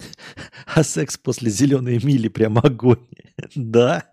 А 0.74 0.82
секс 0.84 1.18
после 1.18 1.50
зеленой 1.50 2.00
мили 2.02 2.28
прям 2.28 2.58
огонь. 2.58 3.06
Да? 3.54 4.04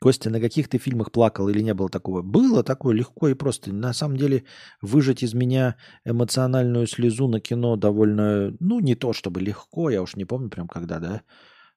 Костя, 0.00 0.30
на 0.30 0.40
каких 0.40 0.68
ты 0.68 0.78
фильмах 0.78 1.12
плакал 1.12 1.48
или 1.50 1.60
не 1.60 1.74
было 1.74 1.90
такого? 1.90 2.22
Было 2.22 2.62
такое 2.64 2.94
легко 2.94 3.28
и 3.28 3.34
просто. 3.34 3.72
На 3.72 3.92
самом 3.92 4.16
деле 4.16 4.44
выжать 4.80 5.22
из 5.22 5.34
меня 5.34 5.76
эмоциональную 6.06 6.86
слезу 6.86 7.28
на 7.28 7.38
кино 7.38 7.76
довольно, 7.76 8.56
ну 8.60 8.80
не 8.80 8.94
то 8.94 9.12
чтобы 9.12 9.40
легко, 9.40 9.90
я 9.90 10.00
уж 10.00 10.16
не 10.16 10.24
помню 10.24 10.48
прям 10.48 10.68
когда, 10.68 11.00
да, 11.00 11.22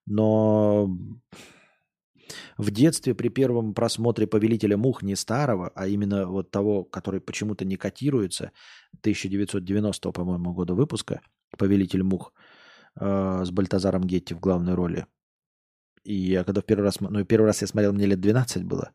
но 0.05 0.89
в 2.57 2.71
детстве 2.71 3.13
при 3.13 3.29
первом 3.29 3.73
просмотре 3.73 4.27
«Повелителя 4.27 4.77
мух» 4.77 5.01
не 5.03 5.15
старого, 5.15 5.71
а 5.75 5.87
именно 5.87 6.25
вот 6.27 6.51
того, 6.51 6.83
который 6.83 7.21
почему-то 7.21 7.65
не 7.65 7.75
котируется, 7.75 8.51
1990, 9.01 10.11
по-моему, 10.11 10.53
года 10.53 10.73
выпуска, 10.73 11.21
«Повелитель 11.57 12.03
мух», 12.03 12.33
э, 12.99 13.43
с 13.45 13.51
Бальтазаром 13.51 14.03
Гетти 14.03 14.33
в 14.33 14.39
главной 14.39 14.73
роли. 14.73 15.05
И 16.03 16.13
я 16.13 16.43
когда 16.43 16.61
в 16.61 16.65
первый 16.65 16.83
раз, 16.83 16.99
ну, 16.99 17.23
первый 17.25 17.45
раз 17.45 17.61
я 17.61 17.67
смотрел, 17.67 17.93
мне 17.93 18.05
лет 18.05 18.19
12 18.19 18.63
было, 18.65 18.91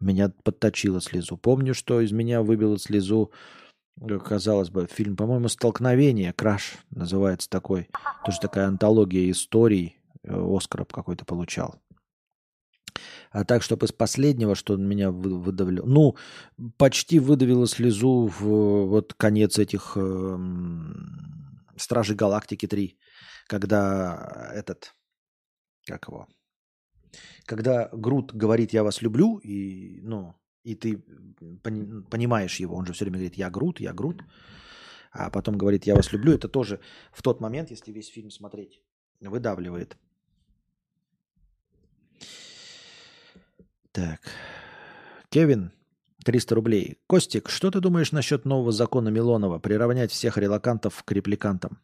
меня 0.00 0.32
подточило 0.42 1.00
слезу. 1.00 1.36
Помню, 1.36 1.74
что 1.74 2.00
из 2.00 2.10
меня 2.10 2.42
выбило 2.42 2.78
слезу, 2.78 3.30
э, 4.00 4.18
казалось 4.18 4.70
бы, 4.70 4.86
фильм, 4.90 5.16
по-моему, 5.16 5.48
«Столкновение», 5.48 6.32
«Краш» 6.32 6.78
называется 6.90 7.48
такой. 7.48 7.88
Тоже 8.24 8.40
такая 8.40 8.66
антология 8.66 9.30
историй. 9.30 9.96
э, 10.22 10.56
Оскар 10.56 10.84
какой-то 10.84 11.24
получал. 11.24 11.80
А 13.30 13.44
так, 13.44 13.62
чтобы 13.62 13.86
из 13.86 13.92
последнего, 13.92 14.54
что 14.54 14.74
он 14.74 14.88
меня 14.88 15.10
вы- 15.10 15.38
выдавил, 15.40 15.86
ну, 15.86 16.16
почти 16.76 17.18
выдавило 17.18 17.66
слезу 17.66 18.26
в 18.26 18.86
вот 18.86 19.14
конец 19.14 19.58
этих 19.58 19.96
эм, 19.96 21.62
Стражей 21.76 22.16
Галактики 22.16 22.66
3, 22.66 22.98
когда 23.46 24.50
этот, 24.54 24.94
как 25.86 26.08
его, 26.08 26.26
когда 27.44 27.88
Грут 27.92 28.32
говорит 28.34 28.72
«я 28.72 28.82
вас 28.82 29.02
люблю», 29.02 29.38
и, 29.38 30.00
ну, 30.02 30.34
и 30.62 30.74
ты 30.74 31.02
пони- 31.62 32.02
понимаешь 32.10 32.60
его, 32.60 32.76
он 32.76 32.86
же 32.86 32.92
все 32.92 33.04
время 33.04 33.18
говорит 33.18 33.38
«я 33.38 33.50
Грут, 33.50 33.80
я 33.80 33.92
Грут», 33.92 34.22
а 35.12 35.30
потом 35.30 35.58
говорит 35.58 35.86
«я 35.86 35.94
вас 35.94 36.12
люблю», 36.12 36.32
это 36.32 36.48
тоже 36.48 36.80
в 37.12 37.22
тот 37.22 37.40
момент, 37.40 37.70
если 37.70 37.92
весь 37.92 38.08
фильм 38.08 38.30
смотреть, 38.30 38.82
выдавливает. 39.20 39.96
Так. 43.92 44.20
Кевин, 45.30 45.72
300 46.24 46.54
рублей. 46.54 46.98
Костик, 47.06 47.48
что 47.48 47.70
ты 47.70 47.80
думаешь 47.80 48.12
насчет 48.12 48.44
нового 48.44 48.72
закона 48.72 49.08
Милонова 49.08 49.58
приравнять 49.58 50.12
всех 50.12 50.38
релакантов 50.38 51.02
к 51.02 51.12
репликантам? 51.12 51.78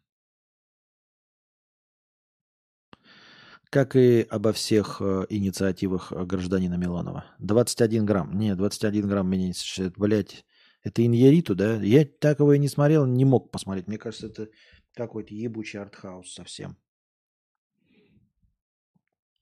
Как 3.71 3.97
и 3.97 4.27
обо 4.31 4.53
всех 4.53 4.99
э, 5.01 5.27
инициативах 5.29 6.13
э, 6.13 6.25
гражданина 6.25 6.75
Милонова. 6.75 7.25
21 7.41 8.07
грамм. 8.07 8.39
Не, 8.39 8.55
21 8.55 9.09
грамм 9.09 9.29
меня 9.29 9.49
не. 9.49 9.97
Блять, 9.97 10.45
это 10.83 11.05
иньяриту, 11.05 11.57
да? 11.57 11.83
Я 11.83 12.05
такого 12.05 12.53
и 12.53 12.59
не 12.61 12.69
смотрел, 12.69 13.07
не 13.07 13.25
мог 13.25 13.51
посмотреть. 13.51 13.89
Мне 13.89 13.99
кажется, 13.99 14.29
это 14.29 14.49
Какой-то 14.95 15.35
ебучий 15.35 15.81
артхаус 15.81 16.33
совсем. 16.33 16.77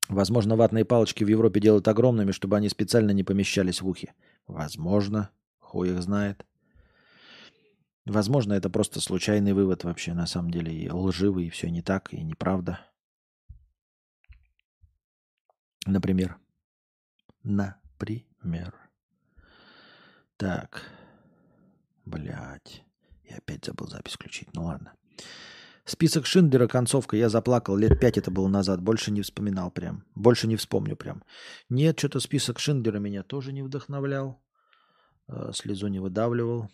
Возможно, 0.09 0.57
ватные 0.57 0.85
палочки 0.85 1.25
в 1.25 1.29
Европе 1.29 1.61
делают 1.61 1.89
огромными, 1.89 2.33
чтобы 2.33 2.57
они 2.57 2.69
специально 2.69 3.11
не 3.13 3.25
помещались 3.25 3.81
в 3.81 3.89
ухе. 3.89 4.15
Возможно. 4.47 5.31
Хуй 5.61 5.91
их 5.91 6.03
знает. 6.03 6.45
Возможно, 8.05 8.53
это 8.53 8.69
просто 8.69 9.01
случайный 9.01 9.55
вывод 9.55 9.85
вообще, 9.85 10.13
на 10.13 10.27
самом 10.27 10.51
деле, 10.51 10.75
и 10.75 10.91
лживый, 10.91 11.47
и 11.47 11.51
все 11.51 11.71
не 11.71 11.81
так, 11.81 12.13
и 12.13 12.23
неправда. 12.23 12.81
Например. 15.87 16.37
Например. 17.43 18.75
Так. 20.37 20.83
Блять. 22.05 22.85
Я 23.25 23.39
опять 23.39 23.65
забыл 23.65 23.89
запись 23.89 24.15
включить. 24.15 24.53
Ну 24.53 24.65
ладно. 24.65 24.93
Список 25.87 26.25
Шиндлера, 26.25 26.67
концовка. 26.67 27.17
Я 27.17 27.29
заплакал. 27.29 27.77
Лет 27.77 28.01
пять 28.01 28.17
это 28.17 28.31
было 28.31 28.49
назад. 28.49 28.81
Больше 28.81 29.11
не 29.11 29.21
вспоминал 29.21 29.71
прям. 29.71 30.05
Больше 30.15 30.47
не 30.47 30.57
вспомню 30.57 30.97
прям. 30.97 31.23
Нет, 31.69 31.99
что-то 31.99 32.21
список 32.21 32.59
Шиндлера 32.59 32.99
меня 32.99 33.23
тоже 33.23 33.53
не 33.53 33.63
вдохновлял. 33.63 34.43
Э, 35.29 35.51
Слезу 35.53 35.89
не 35.89 36.01
выдавливал. 36.01 36.71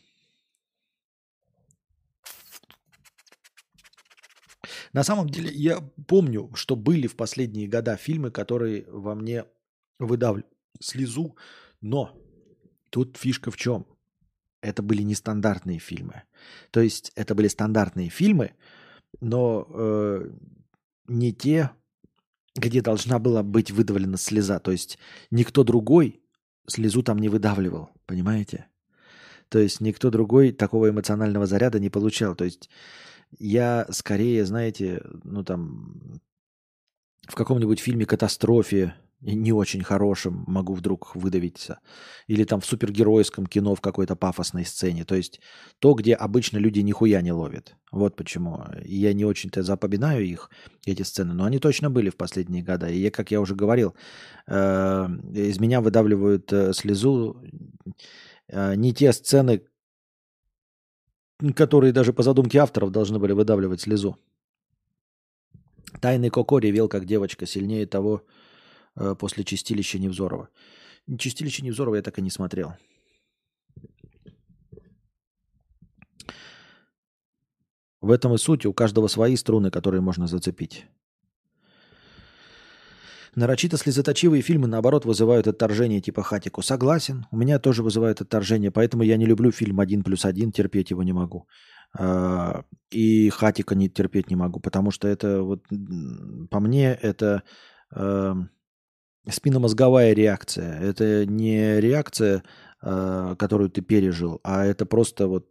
На 4.92 5.04
самом 5.04 5.28
деле, 5.28 5.50
я 5.50 5.80
помню, 6.06 6.50
что 6.54 6.76
были 6.76 7.06
в 7.06 7.16
последние 7.16 7.68
года 7.68 7.96
фильмы, 7.96 8.30
которые 8.30 8.84
во 8.88 9.14
мне 9.14 9.44
выдавливали 9.98 10.46
слезу, 10.80 11.36
но 11.80 12.16
тут 12.90 13.16
фишка 13.16 13.50
в 13.50 13.56
чем? 13.56 13.86
Это 14.62 14.82
были 14.82 15.02
нестандартные 15.02 15.78
фильмы. 15.78 16.24
То 16.70 16.80
есть 16.80 17.12
это 17.14 17.34
были 17.34 17.48
стандартные 17.48 18.08
фильмы, 18.08 18.56
но 19.20 19.66
э, 19.68 20.30
не 21.08 21.32
те, 21.32 21.70
где 22.56 22.82
должна 22.82 23.18
была 23.18 23.42
быть 23.42 23.70
выдавлена 23.70 24.16
слеза. 24.16 24.58
То 24.58 24.70
есть 24.70 24.98
никто 25.30 25.64
другой 25.64 26.20
слезу 26.66 27.02
там 27.02 27.18
не 27.18 27.28
выдавливал, 27.28 27.90
понимаете? 28.06 28.66
То 29.48 29.58
есть 29.58 29.80
никто 29.80 30.10
другой 30.10 30.52
такого 30.52 30.90
эмоционального 30.90 31.46
заряда 31.46 31.80
не 31.80 31.90
получал. 31.90 32.36
То 32.36 32.44
есть 32.44 32.70
я 33.38 33.86
скорее, 33.90 34.44
знаете, 34.44 35.02
ну 35.24 35.44
там 35.44 36.20
в 37.26 37.34
каком-нибудь 37.34 37.80
фильме 37.80 38.06
«Катастрофе», 38.06 38.94
не 39.20 39.52
очень 39.52 39.82
хорошем 39.82 40.44
могу 40.46 40.74
вдруг 40.74 41.14
выдавиться. 41.14 41.80
Или 42.26 42.44
там 42.44 42.60
в 42.60 42.66
супергеройском 42.66 43.46
кино 43.46 43.74
в 43.74 43.80
какой-то 43.80 44.16
пафосной 44.16 44.64
сцене. 44.64 45.04
То 45.04 45.14
есть 45.14 45.40
то, 45.78 45.94
где 45.94 46.14
обычно 46.14 46.58
люди 46.58 46.80
нихуя 46.80 47.20
не 47.20 47.32
ловят. 47.32 47.76
Вот 47.92 48.16
почему. 48.16 48.64
Я 48.84 49.12
не 49.12 49.24
очень-то 49.24 49.62
запоминаю 49.62 50.24
их, 50.24 50.50
эти 50.86 51.02
сцены, 51.02 51.34
но 51.34 51.44
они 51.44 51.58
точно 51.58 51.90
были 51.90 52.08
в 52.08 52.16
последние 52.16 52.62
годы. 52.62 52.94
И 52.94 53.00
я, 53.00 53.10
как 53.10 53.30
я 53.30 53.40
уже 53.40 53.54
говорил, 53.54 53.94
э, 54.46 55.08
из 55.34 55.60
меня 55.60 55.80
выдавливают 55.80 56.52
э, 56.52 56.72
слезу 56.72 57.42
э, 58.48 58.74
не 58.76 58.94
те 58.94 59.12
сцены, 59.12 59.62
которые 61.54 61.92
даже 61.92 62.12
по 62.12 62.22
задумке 62.22 62.58
авторов 62.58 62.90
должны 62.90 63.18
были 63.18 63.32
выдавливать 63.32 63.82
слезу. 63.82 64.16
Тайный 66.00 66.30
Коко 66.30 66.58
ревел, 66.58 66.88
как 66.88 67.04
девочка, 67.04 67.46
сильнее 67.46 67.86
того 67.86 68.24
после 68.94 69.44
Чистилища 69.44 69.98
Невзорова. 69.98 70.48
Чистилище 71.18 71.62
Невзорова 71.62 71.96
я 71.96 72.02
так 72.02 72.18
и 72.18 72.22
не 72.22 72.30
смотрел. 72.30 72.74
В 78.00 78.10
этом 78.10 78.34
и 78.34 78.38
суть. 78.38 78.66
У 78.66 78.72
каждого 78.72 79.08
свои 79.08 79.36
струны, 79.36 79.70
которые 79.70 80.00
можно 80.00 80.26
зацепить. 80.26 80.86
Нарочито 83.36 83.76
слезоточивые 83.76 84.42
фильмы, 84.42 84.66
наоборот, 84.66 85.04
вызывают 85.04 85.46
отторжение 85.46 86.00
типа 86.00 86.22
«Хатику». 86.22 86.62
Согласен, 86.62 87.26
у 87.30 87.36
меня 87.36 87.60
тоже 87.60 87.82
вызывает 87.82 88.20
отторжение, 88.20 88.72
поэтому 88.72 89.04
я 89.04 89.16
не 89.16 89.26
люблю 89.26 89.52
фильм 89.52 89.78
«Один 89.78 90.02
плюс 90.02 90.24
один», 90.24 90.50
терпеть 90.50 90.90
его 90.90 91.04
не 91.04 91.12
могу. 91.12 91.46
А, 91.96 92.64
и 92.90 93.28
«Хатика» 93.30 93.76
не 93.76 93.88
терпеть 93.88 94.30
не 94.30 94.36
могу, 94.36 94.58
потому 94.58 94.90
что 94.90 95.06
это 95.06 95.42
вот, 95.42 95.64
по 96.50 96.58
мне, 96.58 96.92
это 96.92 97.44
спинномозговая 99.28 100.12
реакция. 100.12 100.80
Это 100.80 101.26
не 101.26 101.80
реакция, 101.80 102.42
э, 102.82 103.36
которую 103.38 103.70
ты 103.70 103.82
пережил, 103.82 104.40
а 104.42 104.64
это 104.64 104.86
просто 104.86 105.28
вот 105.28 105.48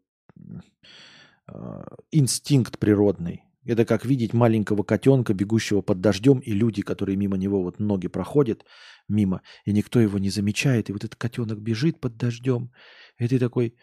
э, 1.47 1.83
инстинкт 2.11 2.79
природный. 2.79 3.43
Это 3.65 3.85
как 3.85 4.05
видеть 4.05 4.33
маленького 4.33 4.83
котенка, 4.83 5.33
бегущего 5.33 5.81
под 5.81 6.01
дождем, 6.01 6.39
и 6.39 6.53
люди, 6.53 6.81
которые 6.81 7.17
мимо 7.17 7.37
него, 7.37 7.61
вот 7.61 7.79
ноги 7.79 8.07
проходят 8.07 8.65
мимо, 9.07 9.41
и 9.65 9.73
никто 9.73 9.99
его 9.99 10.17
не 10.17 10.29
замечает, 10.29 10.89
и 10.89 10.93
вот 10.93 11.03
этот 11.03 11.17
котенок 11.17 11.59
бежит 11.59 11.99
под 11.99 12.17
дождем, 12.17 12.71
и 13.17 13.27
ты 13.27 13.37
такой 13.37 13.75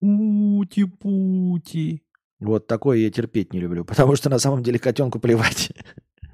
ути-пути. 0.00 2.04
Вот 2.40 2.66
такое 2.66 2.98
я 2.98 3.10
терпеть 3.10 3.52
не 3.52 3.60
люблю, 3.60 3.84
потому 3.84 4.16
что 4.16 4.30
на 4.30 4.38
самом 4.38 4.62
деле 4.62 4.78
котенку 4.78 5.18
плевать 5.18 5.72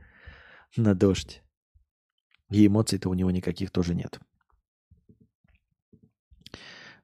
на 0.77 0.95
дождь. 0.95 1.43
И 2.51 2.67
эмоций-то 2.67 3.09
у 3.09 3.15
него 3.15 3.31
никаких 3.31 3.71
тоже 3.71 3.95
нет. 3.95 4.21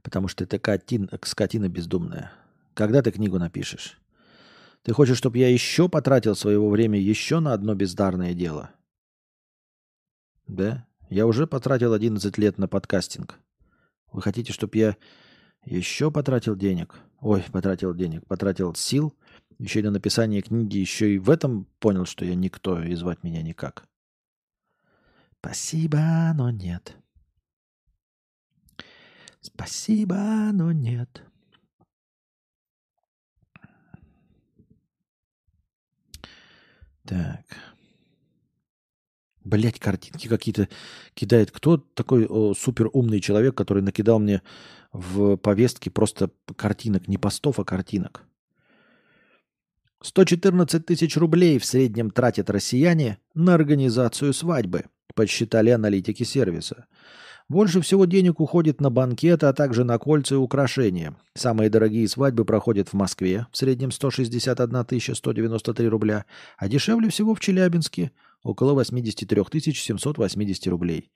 Потому 0.02 0.28
что 0.28 0.44
это 0.44 0.56
скотина, 0.58 1.08
скотина 1.22 1.68
бездумная. 1.68 2.32
Когда 2.74 3.02
ты 3.02 3.10
книгу 3.10 3.38
напишешь? 3.38 4.00
Ты 4.82 4.92
хочешь, 4.92 5.16
чтобы 5.16 5.38
я 5.38 5.48
еще 5.48 5.88
потратил 5.88 6.34
своего 6.34 6.68
времени 6.68 7.00
еще 7.00 7.40
на 7.40 7.54
одно 7.54 7.74
бездарное 7.74 8.34
дело? 8.34 8.70
Да? 10.46 10.86
Я 11.08 11.26
уже 11.26 11.46
потратил 11.46 11.92
11 11.92 12.36
лет 12.38 12.58
на 12.58 12.68
подкастинг. 12.68 13.38
Вы 14.12 14.22
хотите, 14.22 14.52
чтобы 14.52 14.76
я 14.76 14.96
еще 15.64 16.10
потратил 16.10 16.54
денег? 16.54 16.94
Ой, 17.20 17.42
потратил 17.50 17.94
денег, 17.94 18.26
потратил 18.26 18.74
сил, 18.74 19.14
еще 19.58 19.80
и 19.80 19.82
на 19.82 19.90
написание 19.90 20.42
книги, 20.42 20.76
еще 20.76 21.14
и 21.14 21.18
в 21.18 21.30
этом 21.30 21.66
понял, 21.78 22.04
что 22.04 22.24
я 22.24 22.34
никто, 22.34 22.82
и 22.82 22.94
звать 22.94 23.22
меня 23.22 23.42
никак. 23.42 23.86
Спасибо, 25.44 26.32
но 26.34 26.48
нет. 26.48 26.96
Спасибо, 29.42 30.16
но 30.54 30.72
нет. 30.72 31.22
Так. 37.04 37.44
Блять, 39.44 39.78
картинки 39.78 40.28
какие-то 40.28 40.70
кидает. 41.12 41.50
Кто 41.50 41.76
такой 41.76 42.26
о, 42.26 42.54
супер 42.54 42.88
умный 42.94 43.20
человек, 43.20 43.54
который 43.54 43.82
накидал 43.82 44.18
мне 44.18 44.40
в 44.92 45.36
повестке 45.36 45.90
просто 45.90 46.30
картинок, 46.56 47.06
не 47.06 47.18
постов, 47.18 47.58
а 47.60 47.64
картинок? 47.64 48.24
114 50.04 50.84
тысяч 50.84 51.16
рублей 51.16 51.58
в 51.58 51.64
среднем 51.64 52.10
тратят 52.10 52.50
россияне 52.50 53.18
на 53.32 53.54
организацию 53.54 54.34
свадьбы, 54.34 54.84
подсчитали 55.14 55.70
аналитики 55.70 56.24
сервиса. 56.24 56.86
Больше 57.48 57.80
всего 57.80 58.04
денег 58.04 58.38
уходит 58.38 58.82
на 58.82 58.90
банкеты, 58.90 59.46
а 59.46 59.54
также 59.54 59.82
на 59.84 59.98
кольца 59.98 60.34
и 60.34 60.38
украшения. 60.38 61.16
Самые 61.34 61.70
дорогие 61.70 62.06
свадьбы 62.06 62.44
проходят 62.44 62.90
в 62.90 62.92
Москве, 62.92 63.46
в 63.50 63.56
среднем 63.56 63.90
161 63.90 64.84
193 65.14 65.88
рубля, 65.88 66.26
а 66.58 66.68
дешевле 66.68 67.08
всего 67.08 67.34
в 67.34 67.40
Челябинске, 67.40 68.12
около 68.42 68.74
83 68.74 69.74
780 69.74 70.66
рублей. 70.66 71.10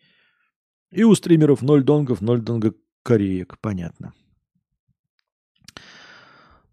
И 0.91 1.05
у 1.05 1.15
стримеров 1.15 1.61
0 1.61 1.83
донгов, 1.83 2.23
0 2.23 2.41
донга 2.41 2.73
кореек, 3.03 3.59
понятно. 3.61 4.15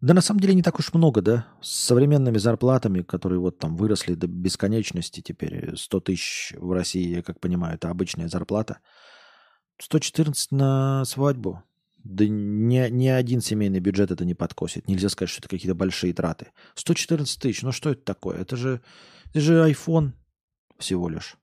Да 0.02 0.14
на 0.14 0.22
самом 0.22 0.40
деле 0.40 0.54
не 0.54 0.62
так 0.62 0.78
уж 0.80 0.94
много, 0.94 1.22
да? 1.22 1.48
С 1.62 1.70
современными 1.70 2.38
зарплатами, 2.38 3.02
которые 3.02 3.40
вот 3.40 3.58
там 3.58 3.76
выросли 3.76 4.14
до 4.14 4.28
бесконечности 4.28 5.22
теперь, 5.22 5.76
100 5.76 6.00
тысяч 6.02 6.54
в 6.58 6.72
России, 6.72 7.16
я 7.16 7.24
как 7.24 7.40
понимаю, 7.40 7.76
это 7.76 7.90
обычная 7.90 8.28
зарплата– 8.28 8.80
114 9.80 10.52
на 10.52 11.06
свадьбу. 11.06 11.64
Да 12.04 12.26
ни, 12.28 12.90
ни 12.90 13.08
один 13.08 13.42
семейный 13.42 13.80
бюджет 13.80 14.12
это 14.12 14.26
не 14.26 14.36
подкосит. 14.36 14.88
Нельзя 14.88 15.10
сказать, 15.10 15.30
что 15.30 15.40
это 15.40 15.50
какие-то 15.50 15.76
большие 15.76 16.14
траты. 16.14 16.52
114 16.76 17.42
тысяч, 17.42 17.62
ну 17.64 17.72
что 17.72 17.92
это 17.92 18.04
такое? 18.04 18.38
Это 18.38 18.56
же, 18.56 18.82
это 19.32 19.42
же 19.42 19.70
iPhone 19.70 20.12
всего 20.78 21.10
лишь. 21.10 21.36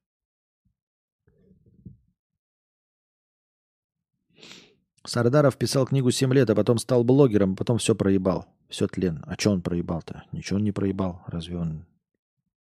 Сардаров 5.05 5.57
писал 5.57 5.87
книгу 5.87 6.11
7 6.11 6.33
лет, 6.33 6.51
а 6.51 6.55
потом 6.55 6.79
стал 6.79 7.05
блогером, 7.05 7.53
а 7.53 7.57
потом 7.57 7.79
все 7.79 7.95
проебал. 7.95 8.47
Все 8.69 8.87
тлен. 8.87 9.23
А 9.27 9.35
что 9.35 9.51
он 9.51 9.62
проебал-то? 9.62 10.24
Ничего 10.33 10.59
он 10.59 10.65
не 10.65 10.73
проебал. 10.73 11.23
Разве 11.27 11.57
он 11.57 11.87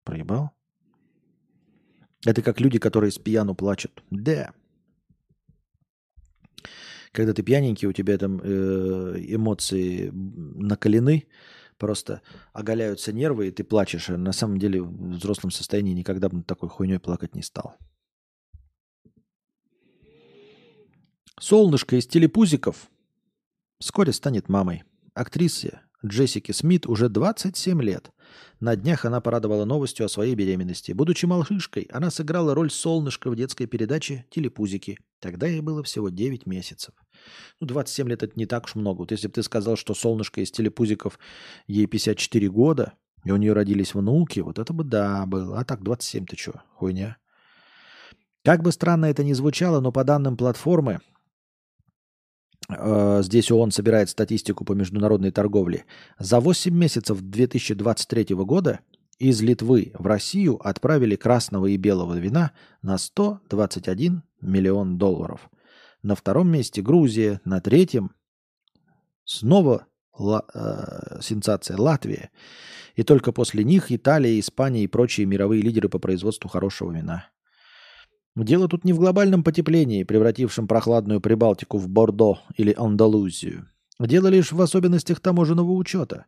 проебал? 0.03 0.51
Это 2.25 2.41
как 2.41 2.59
люди, 2.59 2.79
которые 2.79 3.11
с 3.11 3.19
пьяну 3.19 3.53
плачут. 3.55 4.03
Да 4.09 4.53
когда 7.15 7.33
ты 7.33 7.41
пьяненький, 7.41 7.87
у 7.87 7.93
тебя 7.93 8.17
там 8.17 8.39
э, 8.43 9.15
эмоции 9.27 10.11
накалены, 10.13 11.25
просто 11.77 12.21
оголяются 12.53 13.13
нервы, 13.13 13.47
и 13.47 13.51
ты 13.51 13.63
плачешь. 13.63 14.09
А 14.09 14.17
на 14.17 14.33
самом 14.33 14.59
деле 14.59 14.81
в 14.81 15.13
взрослом 15.13 15.49
состоянии 15.49 15.93
никогда 15.93 16.29
бы 16.29 16.43
такой 16.43 16.69
хуйней 16.69 16.99
плакать 16.99 17.33
не 17.33 17.41
стал. 17.41 17.77
Солнышко 21.37 21.97
из 21.97 22.07
телепузиков 22.07 22.89
вскоре 23.79 24.13
станет 24.13 24.47
мамой. 24.47 24.83
Актрисе 25.13 25.81
Джессики 26.05 26.53
Смит 26.53 26.87
уже 26.87 27.09
27 27.09 27.81
лет. 27.81 28.11
На 28.61 28.77
днях 28.77 29.03
она 29.03 29.19
порадовала 29.19 29.65
новостью 29.65 30.05
о 30.05 30.09
своей 30.09 30.33
беременности. 30.35 30.93
Будучи 30.93 31.25
малышкой, 31.25 31.89
она 31.91 32.09
сыграла 32.09 32.55
роль 32.55 32.71
солнышка 32.71 33.29
в 33.29 33.35
детской 33.35 33.65
передаче 33.65 34.25
«Телепузики». 34.29 34.97
Тогда 35.19 35.45
ей 35.45 35.59
было 35.59 35.83
всего 35.83 36.07
9 36.07 36.45
месяцев. 36.45 36.93
Ну, 37.59 37.67
27 37.67 38.07
лет– 38.07 38.23
это 38.23 38.31
не 38.37 38.45
так 38.45 38.63
уж 38.63 38.75
много. 38.75 38.99
Вот 38.99 39.11
если 39.11 39.27
бы 39.27 39.33
ты 39.33 39.43
сказал, 39.43 39.75
что 39.75 39.93
солнышко 39.93 40.39
из 40.39 40.51
«Телепузиков» 40.51 41.19
ей 41.67 41.85
54 41.85 42.49
года, 42.49 42.93
и 43.25 43.31
у 43.31 43.35
нее 43.35 43.51
родились 43.51 43.93
внуки, 43.93 44.39
вот 44.39 44.57
это 44.57 44.71
бы 44.71 44.85
да 44.85 45.25
было. 45.25 45.59
А 45.59 45.65
так 45.65 45.83
27 45.83 46.27
ты 46.27 46.37
что, 46.37 46.61
хуйня? 46.75 47.17
Как 48.45 48.63
бы 48.63 48.71
странно 48.71 49.07
это 49.07 49.23
ни 49.25 49.33
звучало, 49.33 49.81
но 49.81 49.91
по 49.91 50.05
данным 50.05 50.37
платформы, 50.37 51.01
здесь 52.69 53.51
ООН 53.51 53.71
собирает 53.71 54.09
статистику 54.09 54.65
по 54.65 54.73
международной 54.73 55.31
торговле, 55.31 55.85
за 56.17 56.39
8 56.39 56.73
месяцев 56.73 57.21
2023 57.21 58.35
года 58.35 58.79
из 59.19 59.41
Литвы 59.41 59.91
в 59.97 60.05
Россию 60.07 60.59
отправили 60.67 61.15
красного 61.15 61.67
и 61.67 61.77
белого 61.77 62.15
вина 62.15 62.51
на 62.81 62.97
121 62.97 64.23
миллион 64.41 64.97
долларов. 64.97 65.49
На 66.03 66.15
втором 66.15 66.49
месте 66.49 66.81
Грузия, 66.81 67.39
на 67.45 67.61
третьем 67.61 68.11
снова 69.23 69.87
ла, 70.17 70.45
э, 70.53 71.19
сенсация 71.21 71.77
Латвия. 71.77 72.29
И 72.95 73.03
только 73.03 73.31
после 73.31 73.63
них 73.63 73.91
Италия, 73.91 74.39
Испания 74.39 74.83
и 74.83 74.87
прочие 74.87 75.25
мировые 75.25 75.61
лидеры 75.61 75.89
по 75.89 75.99
производству 75.99 76.49
хорошего 76.49 76.91
вина. 76.91 77.27
Дело 78.35 78.67
тут 78.67 78.83
не 78.83 78.91
в 78.91 78.99
глобальном 78.99 79.43
потеплении, 79.43 80.03
превратившем 80.03 80.67
прохладную 80.67 81.21
Прибалтику 81.21 81.77
в 81.77 81.87
Бордо 81.87 82.39
или 82.57 82.73
Андалузию. 82.77 83.69
Дело 83.97 84.27
лишь 84.27 84.51
в 84.51 84.61
особенностях 84.61 85.21
таможенного 85.21 85.71
учета. 85.71 86.25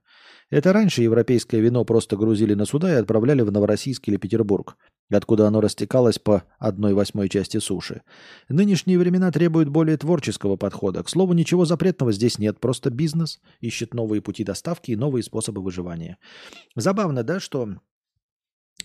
Это 0.49 0.71
раньше 0.71 1.01
европейское 1.01 1.59
вино 1.59 1.83
просто 1.83 2.15
грузили 2.15 2.53
на 2.53 2.63
суда 2.63 2.93
и 2.93 2.95
отправляли 2.95 3.41
в 3.41 3.51
Новороссийск 3.51 4.07
или 4.07 4.15
Петербург, 4.15 4.77
откуда 5.11 5.47
оно 5.47 5.59
растекалось 5.59 6.17
по 6.17 6.43
одной 6.57 6.93
восьмой 6.93 7.27
части 7.27 7.57
суши. 7.57 8.03
Нынешние 8.47 8.97
времена 8.97 9.29
требуют 9.33 9.67
более 9.67 9.97
творческого 9.97 10.55
подхода. 10.55 11.03
К 11.03 11.09
слову, 11.09 11.33
ничего 11.33 11.65
запретного 11.65 12.13
здесь 12.13 12.39
нет, 12.39 12.61
просто 12.61 12.89
бизнес 12.89 13.41
ищет 13.59 13.93
новые 13.93 14.21
пути 14.21 14.45
доставки 14.45 14.91
и 14.91 14.95
новые 14.95 15.23
способы 15.23 15.61
выживания. 15.61 16.17
Забавно, 16.77 17.23
да, 17.23 17.41
что 17.41 17.75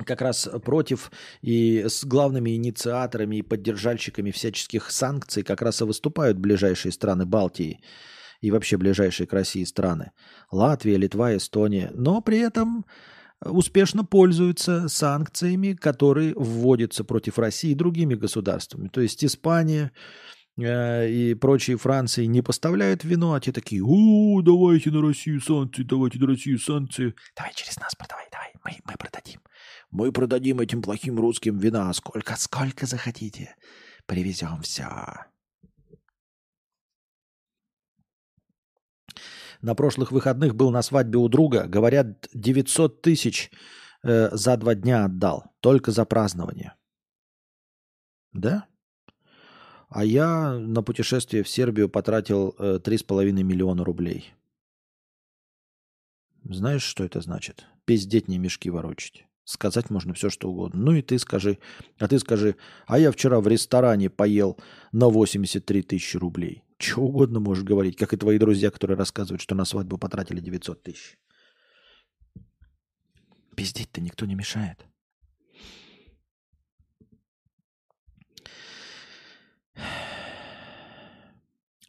как 0.04 0.20
раз 0.22 0.48
против 0.64 1.10
и 1.42 1.84
с 1.88 2.04
главными 2.04 2.56
инициаторами 2.56 3.36
и 3.36 3.42
поддержальщиками 3.42 4.30
всяческих 4.30 4.90
санкций 4.90 5.42
как 5.42 5.62
раз 5.62 5.80
и 5.82 5.84
выступают 5.84 6.38
ближайшие 6.38 6.92
страны 6.92 7.26
Балтии– 7.26 7.80
и 8.42 8.50
вообще 8.50 8.76
ближайшие 8.76 9.26
к 9.26 9.32
России 9.32 9.64
страны. 9.64 10.10
Латвия, 10.50 10.98
Литва, 10.98 11.34
Эстония. 11.36 11.90
Но 11.94 12.20
при 12.20 12.38
этом 12.38 12.84
успешно 13.40 14.04
пользуются 14.04 14.88
санкциями, 14.88 15.72
которые 15.72 16.34
вводятся 16.34 17.04
против 17.04 17.38
России 17.38 17.72
другими 17.72 18.14
государствами. 18.14 18.88
То 18.88 19.00
есть 19.00 19.24
Испания 19.24 19.92
э, 20.58 21.08
и 21.08 21.34
прочие 21.34 21.78
Франции 21.78 22.26
не 22.26 22.42
поставляют 22.42 23.04
вино, 23.04 23.34
а 23.34 23.40
те 23.40 23.52
такие, 23.52 23.82
о, 23.84 24.42
давайте 24.42 24.90
на 24.90 25.00
Россию 25.00 25.40
санкции, 25.40 25.84
давайте 25.84 26.18
на 26.18 26.26
Россию 26.26 26.58
санкции. 26.58 27.14
Давай 27.36 27.52
через 27.54 27.78
нас 27.78 27.94
продавай, 27.94 28.26
давай, 28.30 28.52
мы, 28.64 28.72
мы 28.84 28.96
продадим. 28.98 29.40
Мы 29.92 30.10
продадим 30.10 30.60
этим 30.60 30.80
плохим 30.80 31.20
русским 31.20 31.58
вина 31.58 31.92
сколько, 31.92 32.34
сколько 32.36 32.86
захотите. 32.86 33.54
Привезем 34.06 34.62
все. 34.62 34.88
На 39.60 39.74
прошлых 39.74 40.10
выходных 40.10 40.54
был 40.54 40.70
на 40.70 40.80
свадьбе 40.80 41.18
у 41.18 41.28
друга. 41.28 41.66
Говорят, 41.68 42.26
900 42.32 43.02
тысяч 43.02 43.50
э, 44.02 44.34
за 44.34 44.56
два 44.56 44.74
дня 44.74 45.04
отдал. 45.04 45.52
Только 45.60 45.92
за 45.92 46.06
празднование. 46.06 46.74
Да? 48.32 48.66
А 49.90 50.06
я 50.06 50.58
на 50.58 50.82
путешествие 50.82 51.42
в 51.42 51.48
Сербию 51.50 51.90
потратил 51.90 52.56
э, 52.58 52.78
3,5 52.82 53.30
миллиона 53.30 53.84
рублей. 53.84 54.32
Знаешь, 56.44 56.82
что 56.82 57.04
это 57.04 57.20
значит? 57.20 57.66
Пиздеть 57.84 58.26
не 58.26 58.38
мешки 58.38 58.70
ворочать. 58.70 59.26
Сказать 59.44 59.90
можно 59.90 60.14
все, 60.14 60.30
что 60.30 60.50
угодно. 60.50 60.80
Ну 60.80 60.92
и 60.92 61.02
ты 61.02 61.18
скажи. 61.18 61.58
А 61.98 62.06
ты 62.06 62.18
скажи, 62.18 62.56
а 62.86 62.98
я 62.98 63.10
вчера 63.10 63.40
в 63.40 63.48
ресторане 63.48 64.08
поел 64.08 64.58
на 64.92 65.08
83 65.08 65.82
тысячи 65.82 66.16
рублей. 66.16 66.62
Чего 66.78 67.06
угодно 67.06 67.40
можешь 67.40 67.64
говорить, 67.64 67.96
как 67.96 68.12
и 68.12 68.16
твои 68.16 68.38
друзья, 68.38 68.70
которые 68.70 68.96
рассказывают, 68.96 69.40
что 69.40 69.54
на 69.54 69.64
свадьбу 69.64 69.98
потратили 69.98 70.40
900 70.40 70.82
тысяч. 70.82 71.18
Пиздеть-то 73.56 74.00
никто 74.00 74.26
не 74.26 74.34
мешает. 74.34 74.86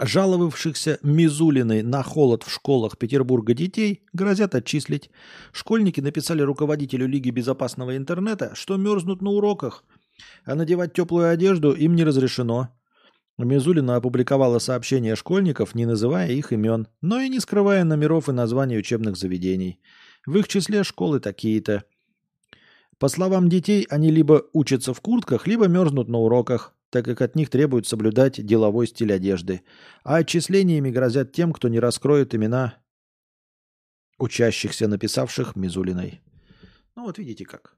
Жаловавшихся 0.06 1.00
Мизулиной 1.02 1.82
на 1.82 2.04
холод 2.04 2.44
в 2.44 2.52
школах 2.52 2.98
Петербурга 2.98 3.54
детей 3.54 4.04
грозят 4.12 4.54
отчислить. 4.54 5.10
Школьники 5.54 6.02
написали 6.02 6.42
руководителю 6.42 7.08
Лиги 7.08 7.30
безопасного 7.30 7.96
интернета, 7.96 8.52
что 8.54 8.76
мерзнут 8.76 9.22
на 9.22 9.30
уроках, 9.30 9.86
а 10.44 10.56
надевать 10.56 10.94
теплую 10.94 11.30
одежду 11.30 11.72
им 11.72 11.96
не 11.96 12.04
разрешено. 12.04 12.68
Мизулина 13.38 13.96
опубликовала 13.96 14.60
сообщения 14.60 15.16
школьников, 15.16 15.74
не 15.74 15.86
называя 15.86 16.30
их 16.32 16.52
имен, 16.52 16.90
но 17.00 17.22
и 17.22 17.30
не 17.30 17.40
скрывая 17.40 17.86
номеров 17.86 18.28
и 18.28 18.34
названий 18.34 18.78
учебных 18.78 19.16
заведений. 19.16 19.80
В 20.26 20.38
их 20.38 20.50
числе 20.50 20.84
школы 20.84 21.22
такие-то. 21.22 21.86
По 23.00 23.08
словам 23.08 23.48
детей, 23.48 23.88
они 23.90 24.12
либо 24.12 24.44
учатся 24.52 24.94
в 24.94 25.00
куртках, 25.00 25.48
либо 25.48 25.68
мерзнут 25.68 26.10
на 26.10 26.18
уроках, 26.18 26.74
так 26.94 27.06
как 27.06 27.22
от 27.22 27.36
них 27.36 27.50
требуют 27.50 27.88
соблюдать 27.88 28.46
деловой 28.46 28.86
стиль 28.86 29.12
одежды. 29.12 29.64
А 30.04 30.18
отчислениями 30.18 30.92
грозят 30.92 31.32
тем, 31.32 31.52
кто 31.52 31.68
не 31.68 31.80
раскроет 31.80 32.36
имена 32.36 32.78
учащихся, 34.20 34.88
написавших 34.88 35.56
Мизулиной. 35.56 36.22
Ну 36.96 37.06
вот 37.06 37.18
видите 37.18 37.46
как. 37.46 37.76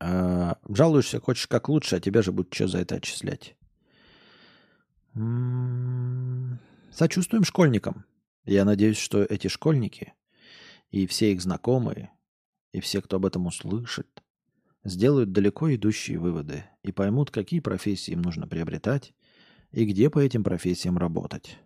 А, 0.00 0.56
жалуешься, 0.66 1.20
хочешь 1.20 1.46
как 1.48 1.68
лучше, 1.68 1.96
а 1.96 2.00
тебя 2.00 2.22
же 2.22 2.32
будут 2.32 2.54
что 2.54 2.66
за 2.66 2.78
это 2.78 2.94
отчислять. 2.94 3.56
М-м-м. 5.14 6.60
Сочувствуем 6.90 7.44
школьникам. 7.44 8.06
Я 8.46 8.64
надеюсь, 8.64 8.96
что 8.96 9.22
эти 9.22 9.48
школьники 9.48 10.14
и 10.90 11.06
все 11.06 11.32
их 11.32 11.42
знакомые, 11.42 12.10
и 12.72 12.80
все, 12.80 13.02
кто 13.02 13.16
об 13.16 13.26
этом 13.26 13.44
услышит, 13.44 14.21
сделают 14.84 15.32
далеко 15.32 15.74
идущие 15.74 16.18
выводы 16.18 16.64
и 16.82 16.92
поймут, 16.92 17.30
какие 17.30 17.60
профессии 17.60 18.12
им 18.12 18.22
нужно 18.22 18.46
приобретать 18.46 19.12
и 19.70 19.84
где 19.84 20.10
по 20.10 20.18
этим 20.18 20.44
профессиям 20.44 20.98
работать. 20.98 21.58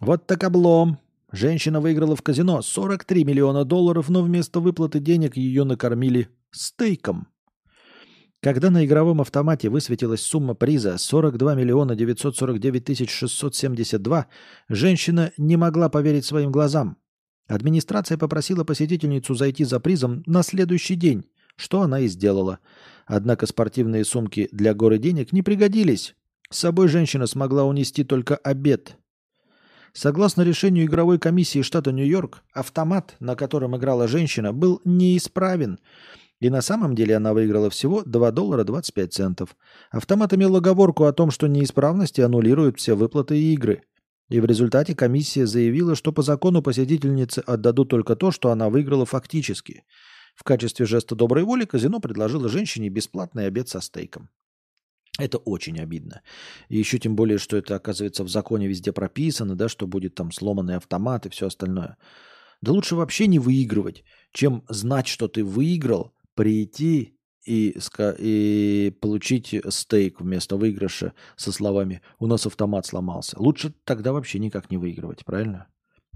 Вот 0.00 0.26
так 0.26 0.44
облом. 0.44 0.98
Женщина 1.32 1.80
выиграла 1.80 2.14
в 2.14 2.22
казино 2.22 2.62
43 2.62 3.24
миллиона 3.24 3.64
долларов, 3.64 4.08
но 4.08 4.22
вместо 4.22 4.60
выплаты 4.60 5.00
денег 5.00 5.36
ее 5.36 5.64
накормили 5.64 6.28
стейком. 6.50 7.28
Когда 8.40 8.70
на 8.70 8.84
игровом 8.84 9.20
автомате 9.20 9.68
высветилась 9.68 10.20
сумма 10.20 10.54
приза 10.54 10.98
42 10.98 11.54
миллиона 11.56 11.96
949 11.96 12.84
тысяч 12.84 13.10
672, 13.10 14.28
женщина 14.68 15.32
не 15.36 15.56
могла 15.56 15.88
поверить 15.88 16.24
своим 16.24 16.52
глазам. 16.52 16.96
Администрация 17.46 18.18
попросила 18.18 18.64
посетительницу 18.64 19.34
зайти 19.34 19.64
за 19.64 19.80
призом 19.80 20.22
на 20.26 20.42
следующий 20.42 20.94
день, 20.94 21.24
что 21.56 21.82
она 21.82 22.00
и 22.00 22.08
сделала. 22.08 22.58
Однако 23.06 23.46
спортивные 23.46 24.04
сумки 24.04 24.48
для 24.52 24.74
горы 24.74 24.98
денег 24.98 25.32
не 25.32 25.42
пригодились. 25.42 26.14
С 26.50 26.58
собой 26.58 26.88
женщина 26.88 27.26
смогла 27.26 27.64
унести 27.64 28.04
только 28.04 28.36
обед– 28.36 28.96
Согласно 29.96 30.42
решению 30.42 30.84
игровой 30.84 31.18
комиссии 31.18 31.62
штата 31.62 31.90
Нью-Йорк, 31.90 32.42
автомат, 32.52 33.16
на 33.18 33.34
котором 33.34 33.74
играла 33.78 34.06
женщина, 34.06 34.52
был 34.52 34.82
неисправен. 34.84 35.78
И 36.38 36.50
на 36.50 36.60
самом 36.60 36.94
деле 36.94 37.16
она 37.16 37.32
выиграла 37.32 37.70
всего 37.70 38.02
2 38.02 38.30
доллара 38.32 38.64
25 38.64 39.14
центов. 39.14 39.56
Автомат 39.90 40.34
имел 40.34 40.54
оговорку 40.54 41.04
о 41.04 41.14
том, 41.14 41.30
что 41.30 41.46
неисправности 41.46 42.20
аннулируют 42.20 42.78
все 42.78 42.94
выплаты 42.94 43.38
и 43.38 43.54
игры. 43.54 43.84
И 44.28 44.40
в 44.40 44.44
результате 44.44 44.94
комиссия 44.94 45.46
заявила, 45.46 45.94
что 45.94 46.12
по 46.12 46.22
закону 46.22 46.62
посетительнице 46.62 47.40
отдадут 47.40 47.90
только 47.90 48.16
то, 48.16 48.30
что 48.32 48.50
она 48.50 48.68
выиграла 48.68 49.06
фактически. 49.06 49.84
В 50.34 50.42
качестве 50.42 50.84
жеста 50.84 51.14
доброй 51.14 51.44
воли 51.44 51.64
казино 51.64 52.00
предложило 52.00 52.48
женщине 52.48 52.88
бесплатный 52.88 53.46
обед 53.46 53.68
со 53.68 53.80
стейком. 53.80 54.28
Это 55.18 55.38
очень 55.38 55.80
обидно. 55.80 56.22
И 56.68 56.76
еще 56.76 56.98
тем 56.98 57.16
более, 57.16 57.38
что 57.38 57.56
это, 57.56 57.76
оказывается, 57.76 58.24
в 58.24 58.28
законе 58.28 58.68
везде 58.68 58.92
прописано, 58.92 59.54
да, 59.54 59.68
что 59.68 59.86
будет 59.86 60.14
там 60.14 60.30
сломанный 60.30 60.76
автомат 60.76 61.24
и 61.24 61.30
все 61.30 61.46
остальное. 61.46 61.96
Да 62.60 62.72
лучше 62.72 62.96
вообще 62.96 63.26
не 63.26 63.38
выигрывать, 63.38 64.04
чем 64.32 64.64
знать, 64.68 65.06
что 65.06 65.28
ты 65.28 65.42
выиграл, 65.44 66.14
прийти 66.34 67.15
и, 67.46 67.78
и 68.18 68.90
получить 69.00 69.54
стейк 69.68 70.20
вместо 70.20 70.56
выигрыша 70.56 71.12
со 71.36 71.52
словами 71.52 72.02
«у 72.18 72.26
нас 72.26 72.46
автомат 72.46 72.86
сломался». 72.86 73.38
Лучше 73.38 73.72
тогда 73.84 74.12
вообще 74.12 74.38
никак 74.38 74.70
не 74.70 74.76
выигрывать, 74.76 75.24
правильно? 75.24 75.68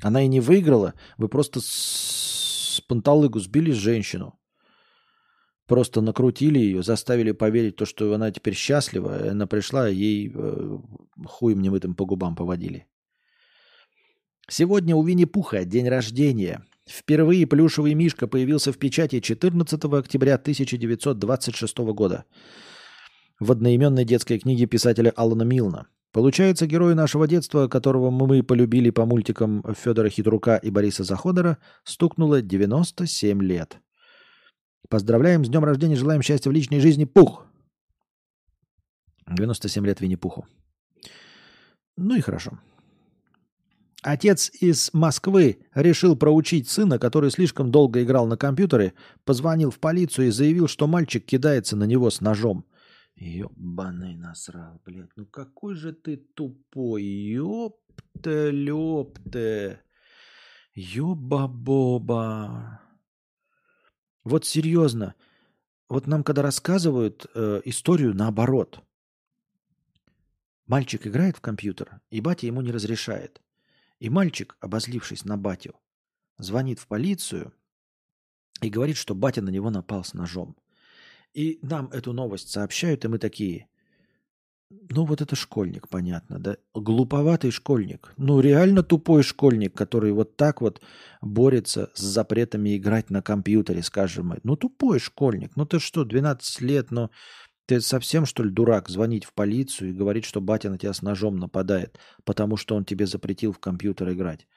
Она 0.03 0.23
и 0.23 0.29
не 0.29 0.41
выиграла, 0.41 0.95
вы 1.19 1.29
просто 1.29 1.61
с, 1.61 2.83
панталыгу 2.89 3.39
сбили 3.39 3.71
женщину. 3.71 4.39
Просто 5.67 6.01
накрутили 6.01 6.59
ее, 6.59 6.83
заставили 6.83 7.31
поверить 7.31 7.77
то, 7.77 7.85
что 7.85 8.13
она 8.13 8.33
теперь 8.33 8.55
счастлива. 8.55 9.31
Она 9.31 9.47
пришла, 9.47 9.87
ей 9.87 10.33
э, 10.35 10.79
хуем 11.27 11.63
немытым 11.63 11.95
по 11.95 12.05
губам 12.07 12.35
поводили. 12.35 12.89
Сегодня 14.49 14.97
у 14.97 15.05
Винни-Пуха 15.05 15.65
день 15.65 15.89
рождения. 15.89 16.65
Впервые 16.91 17.47
плюшевый 17.47 17.95
мишка 17.95 18.27
появился 18.27 18.73
в 18.73 18.79
печати 18.79 19.21
14 19.21 19.85
октября 19.85 20.35
1926 20.35 21.79
года 21.79 22.25
в 23.39 23.53
одноименной 23.53 24.05
детской 24.05 24.41
книге 24.41 24.67
писателя 24.67 25.13
Алана 25.15 25.45
Милна. 25.45 25.87
Получается, 26.11 26.67
герой 26.67 26.97
нашего 26.97 27.29
детства, 27.29 27.69
которого 27.69 28.11
мы 28.11 28.43
полюбили 28.43 28.91
по 28.91 29.07
мультикам 29.07 29.63
Федора 29.73 30.09
Хитрука 30.09 30.57
и 30.57 30.71
Бориса 30.71 31.05
Заходора, 31.05 31.59
стукнуло 31.85 32.43
97 32.43 33.41
лет. 33.41 33.79
Поздравляем 34.89 35.45
с 35.45 35.49
днем 35.49 35.65
рождения, 35.65 35.95
желаем 35.95 36.23
счастья 36.23 36.51
в 36.51 36.53
личной 36.53 36.81
жизни, 36.81 37.05
Пух! 37.05 37.47
97 39.29 39.87
лет 39.87 40.01
Винни-Пуху. 40.01 40.45
Ну 41.97 42.17
и 42.17 42.21
хорошо. 42.21 42.59
Отец 44.03 44.51
из 44.61 44.95
Москвы 44.95 45.59
решил 45.75 46.17
проучить 46.17 46.69
сына, 46.69 46.99
который 46.99 47.31
слишком 47.31 47.71
долго 47.71 48.03
играл 48.03 48.27
на 48.27 48.39
компьютере, 48.39 48.95
позвонил 49.25 49.71
в 49.71 49.79
полицию 49.79 50.29
и 50.29 50.31
заявил, 50.31 50.69
что 50.69 50.87
мальчик 50.87 51.25
кидается 51.25 51.77
на 51.77 51.85
него 51.85 52.09
с 52.09 52.23
ножом. 52.23 52.65
Ёбаный 53.17 54.17
насрал, 54.17 54.81
блядь. 54.87 55.11
Ну 55.17 55.27
какой 55.27 55.75
же 55.75 55.93
ты 55.93 56.17
тупой. 56.17 57.03
Ёпте, 57.03 58.51
лёпте. 58.51 59.83
Ёба-боба. 60.75 62.21
Вот 64.25 64.47
серьезно. 64.47 65.15
Вот 65.91 66.07
нам 66.07 66.25
когда 66.25 66.41
рассказывают 66.41 67.27
э, 67.35 67.61
историю 67.67 68.15
наоборот. 68.15 68.81
Мальчик 70.67 71.07
играет 71.07 71.37
в 71.37 71.41
компьютер, 71.41 72.01
и 72.11 72.21
батя 72.21 72.47
ему 72.47 72.63
не 72.63 72.71
разрешает. 72.71 73.43
И 74.01 74.09
мальчик, 74.09 74.57
обозлившись 74.61 75.25
на 75.25 75.37
батю, 75.37 75.77
звонит 76.39 76.81
в 76.81 76.87
полицию 76.87 77.53
и 78.63 78.71
говорит, 78.71 78.97
что 78.97 79.15
батя 79.15 79.43
на 79.43 79.51
него 79.51 79.71
напал 79.71 80.05
с 80.05 80.15
ножом. 80.15 80.57
И 81.35 81.61
нам 81.63 81.89
эту 81.93 82.13
новость 82.13 82.49
сообщают, 82.49 83.05
и 83.05 83.09
мы 83.09 83.19
такие, 83.19 83.69
ну 84.71 85.05
вот 85.05 85.21
это 85.21 85.37
школьник, 85.37 85.89
понятно, 85.89 86.39
да? 86.39 86.57
Глуповатый 86.75 87.51
школьник. 87.51 88.13
Ну 88.17 88.41
реально 88.41 88.83
тупой 88.83 89.23
школьник, 89.23 89.75
который 89.75 90.13
вот 90.13 90.37
так 90.37 90.61
вот 90.61 90.81
борется 91.21 91.91
с 91.95 92.01
запретами 92.01 92.77
играть 92.77 93.11
на 93.11 93.21
компьютере, 93.21 93.83
скажем 93.83 94.29
мы. 94.29 94.41
Ну 94.43 94.57
тупой 94.57 94.99
школьник. 94.99 95.57
Ну 95.57 95.67
ты 95.67 95.79
что, 95.79 96.05
12 96.05 96.61
лет, 96.63 96.91
но 96.91 97.11
ты 97.71 97.81
совсем 97.81 98.27
что 98.27 98.43
ли 98.43 98.51
дурак 98.51 98.89
звонить 98.89 99.25
в 99.25 99.33
полицию 99.33 99.91
и 99.91 99.93
говорить, 99.93 100.25
что 100.25 100.41
батя 100.41 100.71
на 100.71 100.77
тебя 100.77 100.93
с 100.93 101.03
ножом 101.03 101.39
нападает, 101.39 102.01
потому 102.25 102.57
что 102.57 102.75
он 102.75 102.85
тебе 102.85 103.07
запретил 103.07 103.53
в 103.53 103.61
компьютер 103.61 104.11
играть? 104.11 104.49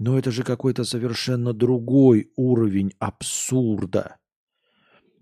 Но 0.00 0.18
это 0.18 0.32
же 0.32 0.42
какой-то 0.42 0.82
совершенно 0.82 1.52
другой 1.52 2.32
уровень 2.34 2.94
абсурда. 2.98 4.16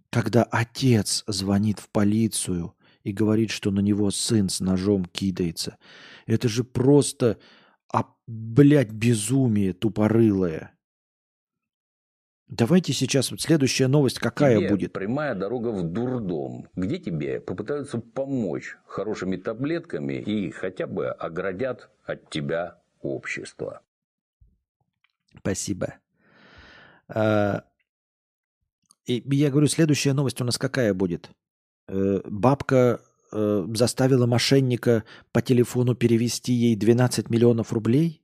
Когда 0.09 0.45
отец 0.45 1.25
звонит 1.27 1.79
в 1.79 1.91
полицию 1.91 2.75
и 3.05 3.13
говорит, 3.13 3.51
что 3.51 3.71
на 3.71 3.81
него 3.81 4.11
сын 4.11 4.49
с 4.49 4.61
ножом 4.61 5.05
кидается. 5.05 5.77
Это 6.27 6.49
же 6.49 6.65
просто, 6.65 7.39
а, 7.93 8.07
блядь, 8.27 8.93
безумие 8.93 9.75
тупорылое. 9.75 10.76
Давайте 12.49 12.93
сейчас 12.93 13.33
вот 13.33 13.41
следующая 13.41 13.89
новость 13.89 14.21
какая 14.21 14.59
тебе 14.59 14.69
будет? 14.69 14.93
прямая 14.93 15.35
дорога 15.35 15.69
в 15.69 15.83
дурдом, 15.83 16.69
где 16.77 16.99
тебе 16.99 17.41
попытаются 17.41 17.99
помочь 17.99 18.77
хорошими 18.87 19.37
таблетками 19.37 20.15
и 20.15 20.51
хотя 20.53 20.87
бы 20.87 21.09
оградят 21.09 21.91
от 22.05 22.31
тебя 22.31 22.79
общество. 23.01 23.83
Спасибо. 25.37 25.97
А, 27.09 27.65
И 29.07 29.23
я 29.35 29.51
говорю, 29.51 29.67
следующая 29.67 30.13
новость 30.13 30.41
у 30.41 30.45
нас 30.45 30.57
какая 30.57 30.95
будет? 30.95 31.31
Э, 31.89 32.21
Бабка 32.25 33.01
э, 33.33 33.67
заставила 33.75 34.27
мошенника 34.27 35.05
по 35.33 35.43
телефону 35.43 35.97
перевести 35.97 36.53
ей 36.53 36.77
12 36.77 37.29
миллионов 37.29 37.73
рублей? 37.73 38.23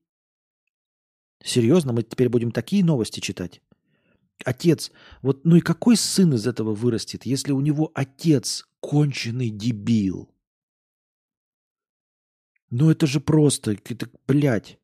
Серьезно, 1.45 1.93
мы 1.93 2.05
теперь 2.05 2.29
будем 2.29 2.53
такие 2.53 2.85
новости 2.85 3.19
читать? 3.19 3.61
Отец, 4.45 4.91
вот 5.21 5.45
ну 5.45 5.57
и 5.57 5.61
какой 5.61 5.97
сын 5.97 6.35
из 6.35 6.47
этого 6.47 6.75
вырастет, 6.75 7.25
если 7.27 7.53
у 7.53 7.61
него 7.61 7.91
отец 7.95 8.67
конченый 8.81 9.51
дебил? 9.51 10.31
Ну 12.71 12.91
это 12.91 13.07
же 13.07 13.21
просто, 13.21 13.73
это, 13.73 14.09
блядь. 14.27 14.79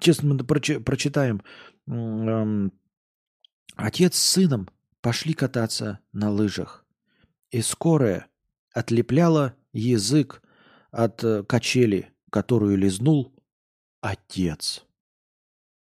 Честно, 0.00 0.34
мы 0.34 0.40
прочи- 0.44 0.78
прочитаем. 0.78 1.42
Эм, 1.86 2.72
Отец 3.78 4.16
с 4.16 4.22
сыном 4.22 4.68
пошли 5.00 5.34
кататься 5.34 6.00
на 6.12 6.30
лыжах. 6.30 6.84
И 7.52 7.62
скорая 7.62 8.26
отлепляла 8.72 9.54
язык 9.72 10.42
от 10.90 11.22
э, 11.22 11.44
качели, 11.44 12.12
которую 12.30 12.76
лизнул 12.76 13.32
отец. 14.00 14.84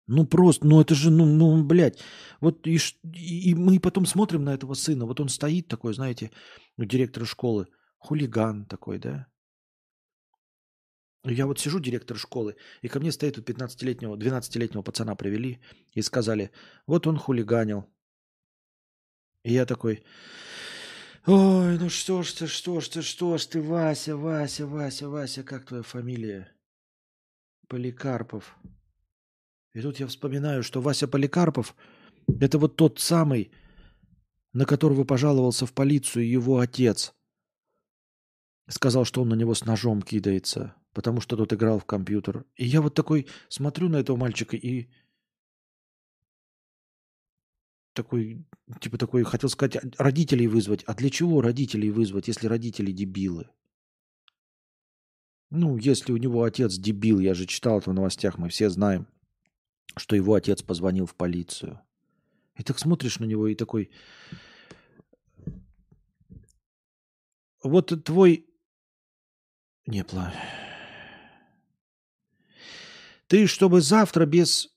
Ну 0.07 0.25
просто, 0.25 0.65
ну 0.65 0.79
это 0.79 0.95
же, 0.95 1.11
ну, 1.11 1.25
ну 1.25 1.63
блядь. 1.63 1.99
Вот 2.39 2.65
и, 2.65 2.79
и 3.13 3.53
мы 3.55 3.79
потом 3.79 4.05
смотрим 4.05 4.43
на 4.45 4.53
этого 4.53 4.73
сына. 4.73 5.05
Вот 5.05 5.19
он 5.19 5.29
стоит 5.29 5.67
такой, 5.67 5.93
знаете, 5.93 6.31
у 6.77 6.85
директора 6.85 7.25
школы. 7.25 7.67
Хулиган 7.97 8.65
такой, 8.65 8.99
да? 8.99 9.27
Я 11.25 11.45
вот 11.45 11.59
сижу, 11.59 11.79
директор 11.79 12.17
школы, 12.17 12.55
и 12.81 12.87
ко 12.87 12.99
мне 12.99 13.11
стоит 13.11 13.35
тут 13.35 13.49
15-летнего, 13.49 14.15
12-летнего 14.15 14.81
пацана 14.81 15.15
привели 15.15 15.59
и 15.93 16.01
сказали, 16.01 16.51
вот 16.85 17.05
он 17.05 17.17
хулиганил. 17.17 17.85
И 19.43 19.53
я 19.53 19.65
такой, 19.65 20.05
ой, 21.25 21.77
ну 21.79 21.89
что 21.89 22.23
ж 22.23 22.31
ты, 22.31 22.47
что 22.47 22.79
ж 22.79 22.87
ты, 22.87 23.01
что 23.01 23.37
ж 23.37 23.45
ты, 23.45 23.61
Вася, 23.61 24.15
Вася, 24.15 24.67
Вася, 24.67 25.09
Вася, 25.09 25.43
как 25.43 25.65
твоя 25.65 25.83
фамилия? 25.83 26.55
Поликарпов. 27.67 28.55
И 29.77 29.81
тут 29.81 29.99
я 29.99 30.07
вспоминаю, 30.07 30.63
что 30.63 30.81
Вася 30.81 31.07
Поликарпов– 31.07 31.75
это 32.39 32.57
вот 32.57 32.77
тот 32.77 32.99
самый, 32.99 33.51
на 34.51 34.65
которого 34.65 35.03
пожаловался 35.03 35.67
в 35.67 35.73
полицию 35.73 36.27
его 36.27 36.57
отец. 36.57 37.13
Сказал, 38.67 39.05
что 39.05 39.21
он 39.21 39.29
на 39.29 39.35
него 39.35 39.53
с 39.53 39.65
ножом 39.65 40.01
кидается, 40.01 40.73
потому 40.93 41.21
что 41.21 41.37
тот 41.37 41.53
играл 41.53 41.77
в 41.77 41.85
компьютер. 41.85 42.43
И 42.55 42.65
я 42.65 42.81
вот 42.81 42.95
такой 42.95 43.27
смотрю 43.49 43.87
на 43.87 43.97
этого 43.97 44.17
мальчика 44.17 44.57
и 44.57 44.87
такой, 47.93 48.47
типа 48.81 48.97
такой, 48.97 49.21
хотел 49.25 49.49
сказать, 49.49 49.75
«А- 49.75 50.03
родителей 50.03 50.47
вызвать. 50.47 50.83
А 50.85 50.95
для 50.95 51.11
чего 51.11 51.39
родителей 51.39 51.91
вызвать, 51.91 52.27
если 52.27 52.47
родители 52.47 52.91
дебилы? 52.91 53.47
Ну, 55.51 55.77
если 55.77 56.13
у 56.13 56.17
него 56.17 56.41
отец 56.41 56.77
дебил, 56.79 57.19
я 57.19 57.35
же 57.35 57.45
читал 57.45 57.77
это 57.77 57.91
в 57.91 57.93
новостях, 57.93 58.39
мы 58.39 58.49
все 58.49 58.71
знаем, 58.71 59.07
что 59.95 60.15
его 60.15 60.33
отец 60.33 60.61
позвонил 60.61 61.05
в 61.05 61.15
полицию. 61.15 61.81
И 62.55 62.63
так 62.63 62.79
смотришь 62.79 63.19
на 63.19 63.25
него 63.25 63.47
и 63.47 63.55
такой, 63.55 63.91
вот 67.63 68.03
твой... 68.03 68.49
Не, 69.85 70.03
пла... 70.03 70.33
Ты, 73.27 73.45
чтобы 73.47 73.81
завтра 73.81 74.25
без... 74.25 74.73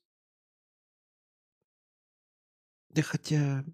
Да 2.88 3.02
хотя... 3.02 3.64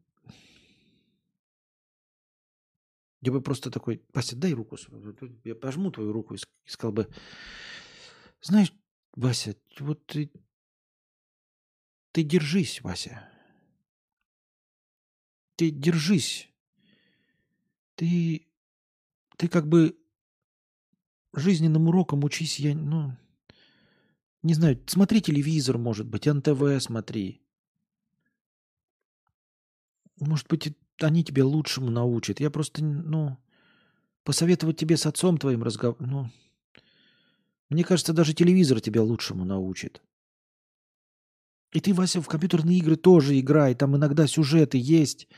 Я 3.23 3.33
бы 3.33 3.41
просто 3.41 3.71
такой, 3.71 4.05
Вася, 4.13 4.37
дай 4.37 4.53
руку. 4.53 4.77
свою». 4.77 5.17
Я 5.45 5.55
пожму 5.55 5.91
твою 5.91 6.13
руку 6.13 6.35
и 6.35 6.39
сказал 6.67 6.93
бы, 6.93 7.09
знаешь, 8.43 8.73
Вася, 9.15 9.57
вот 9.81 10.05
ты, 10.07 10.31
ты 12.17 12.23
держись, 12.23 12.81
Вася. 12.81 13.29
Ты 15.57 15.71
держись. 15.71 16.49
ты, 17.95 18.47
ты 19.37 19.49
как 19.49 19.69
бы 19.69 19.99
жизненным 21.35 21.89
уроком 21.89 22.25
учись, 22.25 22.59
я, 22.59 22.75
ну, 22.75 23.15
не 24.43 24.55
знаю, 24.55 24.83
смотри 24.87 25.21
телевизор, 25.21 25.77
может 25.77 26.07
быть, 26.07 26.25
НТВ 26.25 26.83
смотри. 26.83 27.43
Может 30.19 30.49
быть, 30.49 30.75
они 30.99 31.23
тебе 31.23 31.43
лучшему 31.43 31.91
научат. 31.91 32.41
Я 32.41 32.49
просто, 32.49 32.83
ну, 32.83 33.37
посоветовать 34.25 34.79
тебе 34.79 34.97
с 34.97 35.05
отцом 35.05 35.37
твоим 35.37 35.63
разговор, 35.63 35.99
ну, 36.01 36.31
мне 37.69 37.85
кажется, 37.85 38.15
даже 38.15 38.33
телевизор 38.33 38.81
тебя 38.81 39.03
лучшему 39.03 39.45
научит. 39.45 40.01
И 41.73 41.81
ты, 41.81 41.93
Вася, 41.93 42.21
в 42.21 42.29
компьютерные 42.29 42.79
игры 42.79 42.97
тоже 42.97 43.39
играй. 43.39 43.75
Там 43.75 43.97
иногда 43.97 44.27
сюжеты 44.27 44.79
есть. 44.79 45.29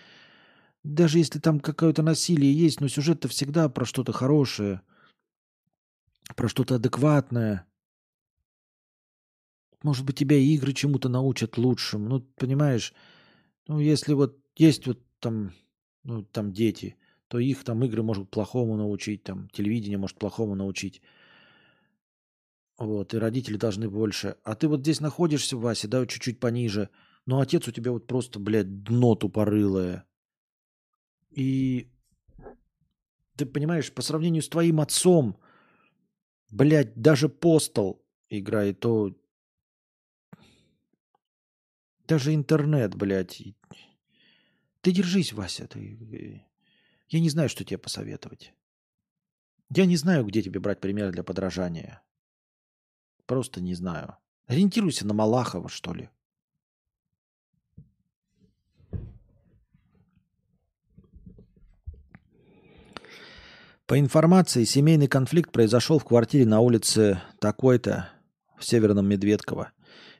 Даже 0.85 1.19
если 1.19 1.39
там 1.39 1.61
какое-то 1.61 2.03
насилие 2.03 2.53
есть, 2.53 2.81
но 2.81 2.89
сюжет-то 2.89 3.29
всегда 3.29 3.69
про 3.69 3.85
что-то 3.85 4.13
хорошее. 4.13 4.83
Про 6.37 6.49
что-то 6.49 6.77
адекватное. 6.77 7.67
Может 9.83 10.05
быть, 10.05 10.19
тебя 10.19 10.37
игры 10.37 10.73
чему-то 10.73 11.09
научат 11.09 11.57
лучшим. 11.57 12.09
Ну, 12.09 12.21
понимаешь, 12.21 12.93
ну, 13.67 13.79
если 13.79 14.13
вот 14.13 14.39
есть 14.57 14.87
вот 14.87 15.01
там, 15.21 15.53
ну, 16.05 16.23
там 16.23 16.53
дети, 16.53 16.97
то 17.29 17.39
их 17.39 17.65
там 17.65 17.85
игры 17.85 18.03
может 18.03 18.31
плохому 18.31 18.77
научить, 18.77 19.23
там 19.23 19.49
телевидение 19.51 19.99
может 19.99 20.19
плохому 20.19 20.55
научить. 20.55 21.01
Вот, 22.79 23.13
и 23.13 23.19
родители 23.19 23.57
должны 23.57 23.91
больше. 23.91 24.37
А 24.45 24.55
ты 24.55 24.69
вот 24.69 24.81
здесь 24.81 25.01
находишься, 25.01 25.57
Вася, 25.57 25.89
да, 25.89 26.07
чуть-чуть 26.07 26.39
пониже. 26.39 26.91
Но 27.27 27.41
отец 27.41 27.67
у 27.67 27.73
тебя 27.73 27.91
вот 27.91 28.07
просто, 28.07 28.39
блядь, 28.39 28.85
дно 28.85 29.17
тупорылое. 29.17 30.07
И 31.31 31.91
ты 33.37 33.47
понимаешь, 33.47 33.93
по 33.93 34.01
сравнению 34.01 34.43
с 34.43 34.49
твоим 34.49 34.81
отцом, 34.81 35.41
блядь, 36.51 36.95
даже 36.95 37.29
постол 37.29 38.07
играет, 38.29 38.79
то 38.79 39.15
даже 42.07 42.33
интернет, 42.33 42.95
блядь. 42.95 43.43
Ты 44.83 44.93
держись, 44.93 45.33
Вася. 45.33 45.67
Ты... 45.67 46.47
Я 47.09 47.21
не 47.21 47.29
знаю, 47.29 47.49
что 47.49 47.65
тебе 47.65 47.79
посоветовать. 47.79 48.55
Я 49.75 49.85
не 49.85 49.97
знаю, 49.97 50.25
где 50.25 50.43
тебе 50.43 50.61
брать 50.61 50.81
пример 50.81 51.11
для 51.11 51.25
подражания. 51.25 52.03
Просто 53.29 53.61
не 53.61 53.75
знаю. 53.75 54.17
Ориентируйся 54.47 55.07
на 55.07 55.13
Малахова, 55.13 55.69
что 55.69 55.93
ли. 55.93 56.09
По 63.87 63.99
информации, 63.99 64.65
семейный 64.65 65.09
конфликт 65.09 65.53
произошел 65.53 65.99
в 65.99 66.07
квартире 66.07 66.47
на 66.47 66.61
улице 66.61 67.21
такой-то 67.39 68.09
в 68.59 68.65
Северном 68.65 69.07
Медведково. 69.07 69.73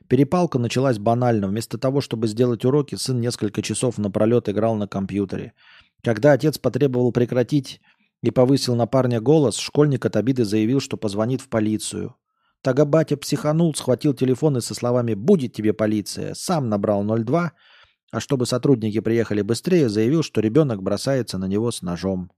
Перепалка 0.07 0.59
началась 0.59 0.99
банально. 0.99 1.47
Вместо 1.47 1.79
того, 1.79 2.01
чтобы 2.01 2.27
сделать 2.27 2.63
уроки, 2.63 2.93
сын 2.93 3.19
несколько 3.19 3.63
часов 3.63 3.97
напролет 3.97 4.49
играл 4.49 4.75
на 4.75 4.87
компьютере. 4.87 5.53
Когда 6.03 6.33
отец 6.33 6.59
потребовал 6.59 7.11
прекратить 7.11 7.81
и 8.21 8.29
повысил 8.29 8.75
на 8.75 8.85
парня 8.85 9.19
голос, 9.19 9.57
школьник 9.57 10.05
от 10.05 10.15
обиды 10.15 10.45
заявил, 10.45 10.79
что 10.79 10.95
позвонит 10.95 11.41
в 11.41 11.49
полицию. 11.49 12.15
Тага 12.61 12.85
батя 12.85 13.15
психанул, 13.15 13.73
схватил 13.73 14.13
телефон 14.13 14.57
и 14.57 14.61
со 14.61 14.75
словами 14.75 15.13
«Будет 15.13 15.53
тебе 15.53 15.73
полиция!» 15.73 16.33
сам 16.33 16.67
набрал 16.67 17.03
02, 17.03 17.53
а 18.11 18.19
чтобы 18.19 18.45
сотрудники 18.45 18.99
приехали 18.99 19.41
быстрее, 19.41 19.87
заявил, 19.87 20.23
что 20.23 20.41
ребенок 20.41 20.83
бросается 20.83 21.37
на 21.37 21.45
него 21.45 21.71
с 21.71 21.81
ножом. 21.81 22.31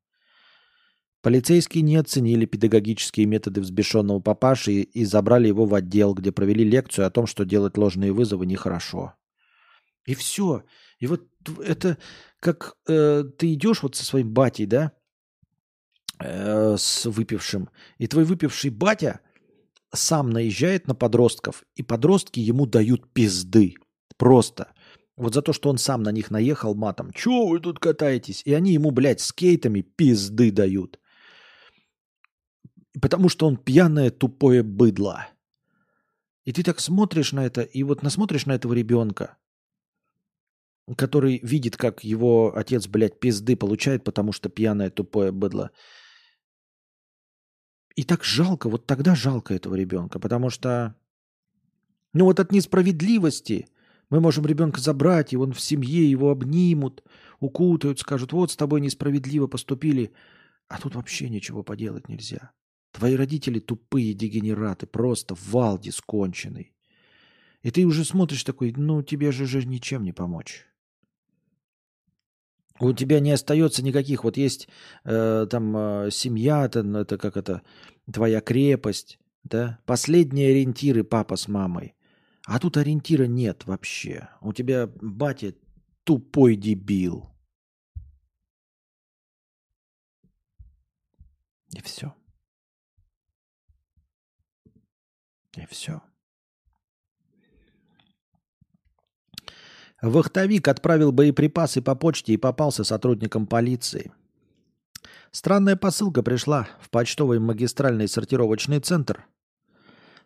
Полицейские 1.23 1.84
не 1.84 1.95
оценили 1.98 2.45
педагогические 2.45 3.26
методы 3.26 3.61
взбешенного 3.61 4.19
папаши 4.19 4.81
и 4.81 5.06
забрали 5.06 5.48
его 5.48 5.65
в 5.65 5.73
отдел, 5.73 6.14
где 6.14 6.31
провели 6.31 6.64
лекцию 6.64 7.07
о 7.07 7.11
том, 7.11 7.27
что 7.27 7.45
делать 7.45 7.77
ложные 7.77 8.11
вызовы 8.11 8.45
нехорошо. 8.45 9.14
И 10.06 10.15
все. 10.15 10.64
И 10.99 11.07
вот 11.07 11.23
это 11.64 11.98
как 12.39 12.76
э, 12.88 13.23
ты 13.38 13.53
идешь 13.53 13.84
вот 13.84 13.95
со 13.95 14.03
своим 14.03 14.34
батей, 14.34 14.65
да, 14.65 14.93
э, 16.19 16.76
с 16.77 17.06
выпившим, 17.06 17.69
и 17.98 18.07
твой 18.07 18.23
выпивший 18.23 18.69
батя– 18.69 19.19
сам 19.93 20.30
наезжает 20.30 20.88
на 20.88 20.95
подростков, 20.95 21.63
и 21.76 21.84
подростки 21.84 22.39
ему 22.39 22.65
дают 22.65 23.11
пизды. 23.13 23.76
Просто. 24.18 24.73
Вот 25.18 25.34
за 25.34 25.41
то, 25.41 25.53
что 25.53 25.69
он 25.69 25.77
сам 25.77 26.03
на 26.03 26.11
них 26.11 26.31
наехал 26.31 26.73
матом. 26.73 27.11
Чего 27.13 27.47
вы 27.47 27.59
тут 27.59 27.80
катаетесь? 27.80 28.41
И 28.45 28.53
они 28.53 28.73
ему, 28.73 28.91
блядь, 28.91 29.22
скейтами 29.22 29.81
пизды 29.81 30.51
дают. 30.51 30.99
Потому 33.01 33.30
что 33.30 33.47
он 33.47 33.57
пьяное 33.57 34.09
тупое 34.09 34.63
быдло. 34.63 35.27
И 36.43 36.53
ты 36.53 36.63
так 36.63 36.80
смотришь 36.80 37.34
на 37.34 37.45
это, 37.45 37.61
и 37.61 37.84
вот 37.84 38.01
насмотришь 38.01 38.45
на 38.45 38.53
этого 38.53 38.73
ребенка, 38.73 39.38
который 40.97 41.39
видит, 41.43 41.77
как 41.77 42.03
его 42.03 42.55
отец, 42.55 42.88
блядь, 42.88 43.19
пизды 43.19 43.55
получает, 43.55 44.03
потому 44.03 44.31
что 44.31 44.49
пьяное 44.49 44.89
тупое 44.89 45.31
быдло. 45.31 45.72
И 47.95 48.03
так 48.03 48.23
жалко, 48.23 48.69
вот 48.69 48.85
тогда 48.85 49.15
жалко 49.15 49.53
этого 49.53 49.76
ребенка, 49.76 50.19
потому 50.19 50.49
что, 50.49 50.95
ну 52.13 52.26
вот 52.26 52.39
от 52.39 52.51
несправедливости 52.51 53.68
мы 54.09 54.19
можем 54.19 54.45
ребенка 54.45 54.80
забрать, 54.80 55.34
и 55.34 55.38
он 55.38 55.53
в 55.53 55.59
семье 55.59 56.09
его 56.09 56.31
обнимут, 56.31 57.03
укутают, 57.39 57.99
скажут, 57.99 58.34
вот 58.34 58.51
с 58.51 58.55
тобой 58.55 58.81
несправедливо 58.81 59.47
поступили, 59.47 60.13
а 60.68 60.80
тут 60.80 60.95
вообще 60.95 61.30
ничего 61.30 61.63
поделать 61.63 62.07
нельзя. 62.07 62.51
Твои 62.91 63.15
родители 63.15 63.59
тупые 63.59 64.13
дегенераты, 64.13 64.85
просто 64.85 65.35
валди 65.49 65.91
сконченный. 65.91 66.73
И 67.61 67.72
ты 67.72 67.85
уже 67.85 68.05
смотришь 68.05 68.43
такой, 68.43 68.73
ну 68.76 69.01
тебе 69.03 69.31
же, 69.31 69.45
же 69.45 69.65
ничем 69.65 70.03
не 70.03 70.13
помочь 70.13 70.65
у 72.81 72.93
тебя 72.93 73.19
не 73.19 73.31
остается 73.31 73.83
никаких. 73.83 74.23
Вот 74.23 74.37
есть 74.37 74.67
э, 75.03 75.47
там 75.49 75.75
э, 75.77 76.11
семья, 76.11 76.67
там, 76.69 76.95
это 76.95 77.17
как 77.17 77.37
это, 77.37 77.61
твоя 78.11 78.41
крепость, 78.41 79.19
да, 79.43 79.79
последние 79.85 80.49
ориентиры 80.51 81.03
папа 81.03 81.35
с 81.35 81.47
мамой. 81.47 81.95
А 82.45 82.59
тут 82.59 82.77
ориентира 82.77 83.25
нет 83.25 83.65
вообще. 83.65 84.29
У 84.41 84.53
тебя 84.53 84.87
батя 84.87 85.53
тупой 86.03 86.55
дебил. 86.55 87.29
И 91.73 91.81
все. 91.81 92.13
И 95.55 95.65
все. 95.67 96.01
Вахтовик 100.01 100.67
отправил 100.67 101.11
боеприпасы 101.11 101.81
по 101.81 101.93
почте 101.93 102.33
и 102.33 102.37
попался 102.37 102.83
сотрудникам 102.83 103.45
полиции. 103.45 104.11
Странная 105.31 105.75
посылка 105.75 106.23
пришла 106.23 106.67
в 106.81 106.89
почтовый 106.89 107.39
магистральный 107.39 108.07
сортировочный 108.07 108.79
центр. 108.79 109.25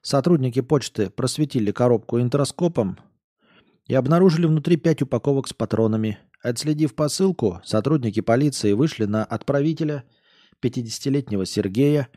Сотрудники 0.01 0.61
почты 0.61 1.09
просветили 1.09 1.71
коробку 1.71 2.21
интроскопом 2.21 2.97
и 3.85 3.93
обнаружили 3.95 4.45
внутри 4.45 4.77
пять 4.77 5.01
упаковок 5.01 5.47
с 5.47 5.53
патронами. 5.53 6.19
Отследив 6.41 6.95
посылку, 6.95 7.61
сотрудники 7.65 8.21
полиции 8.21 8.73
вышли 8.73 9.05
на 9.05 9.25
отправителя 9.25 10.05
50-летнего 10.63 11.45
Сергея. 11.45 12.07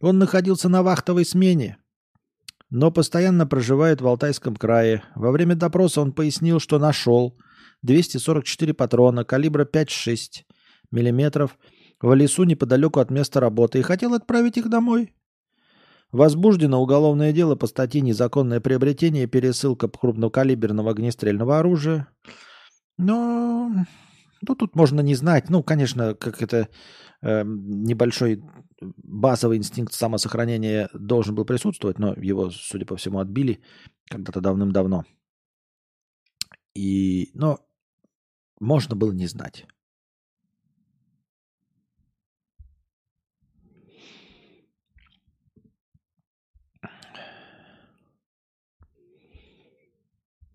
Он 0.00 0.18
находился 0.18 0.68
на 0.68 0.82
вахтовой 0.82 1.24
смене 1.24 1.78
но 2.70 2.90
постоянно 2.90 3.46
проживает 3.46 4.00
в 4.00 4.06
Алтайском 4.06 4.56
крае. 4.56 5.02
Во 5.14 5.30
время 5.30 5.54
допроса 5.54 6.00
он 6.00 6.12
пояснил, 6.12 6.60
что 6.60 6.78
нашел 6.78 7.38
244 7.82 8.74
патрона 8.74 9.24
калибра 9.24 9.64
5,6 9.64 10.44
мм 10.90 11.50
в 12.00 12.14
лесу 12.14 12.44
неподалеку 12.44 13.00
от 13.00 13.10
места 13.10 13.40
работы 13.40 13.78
и 13.78 13.82
хотел 13.82 14.14
отправить 14.14 14.56
их 14.56 14.68
домой. 14.68 15.12
Возбуждено 16.12 16.80
уголовное 16.80 17.32
дело 17.32 17.56
по 17.56 17.66
статье 17.66 18.00
«Незаконное 18.00 18.60
приобретение 18.60 19.24
и 19.24 19.26
пересылка 19.26 19.88
крупнокалиберного 19.88 20.92
огнестрельного 20.92 21.58
оружия». 21.58 22.08
Но 22.96 23.70
ну, 24.48 24.54
тут 24.54 24.76
можно 24.76 25.00
не 25.00 25.14
знать. 25.14 25.50
Ну, 25.50 25.62
конечно, 25.62 26.14
как 26.14 26.42
это 26.42 26.68
э, 27.22 27.42
небольшой 27.44 28.42
базовый 28.80 29.58
инстинкт 29.58 29.92
самосохранения 29.92 30.88
должен 30.94 31.34
был 31.34 31.44
присутствовать, 31.44 31.98
но 31.98 32.14
его, 32.14 32.50
судя 32.50 32.86
по 32.86 32.96
всему, 32.96 33.18
отбили 33.18 33.60
когда-то 34.10 34.40
давным-давно. 34.40 35.04
И, 36.74 37.30
но 37.34 37.58
можно 38.60 38.94
было 38.94 39.12
не 39.12 39.26
знать. 39.26 39.66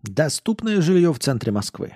Доступное 0.02 0.80
жилье 0.80 1.12
в 1.12 1.18
центре 1.20 1.52
Москвы. 1.52 1.94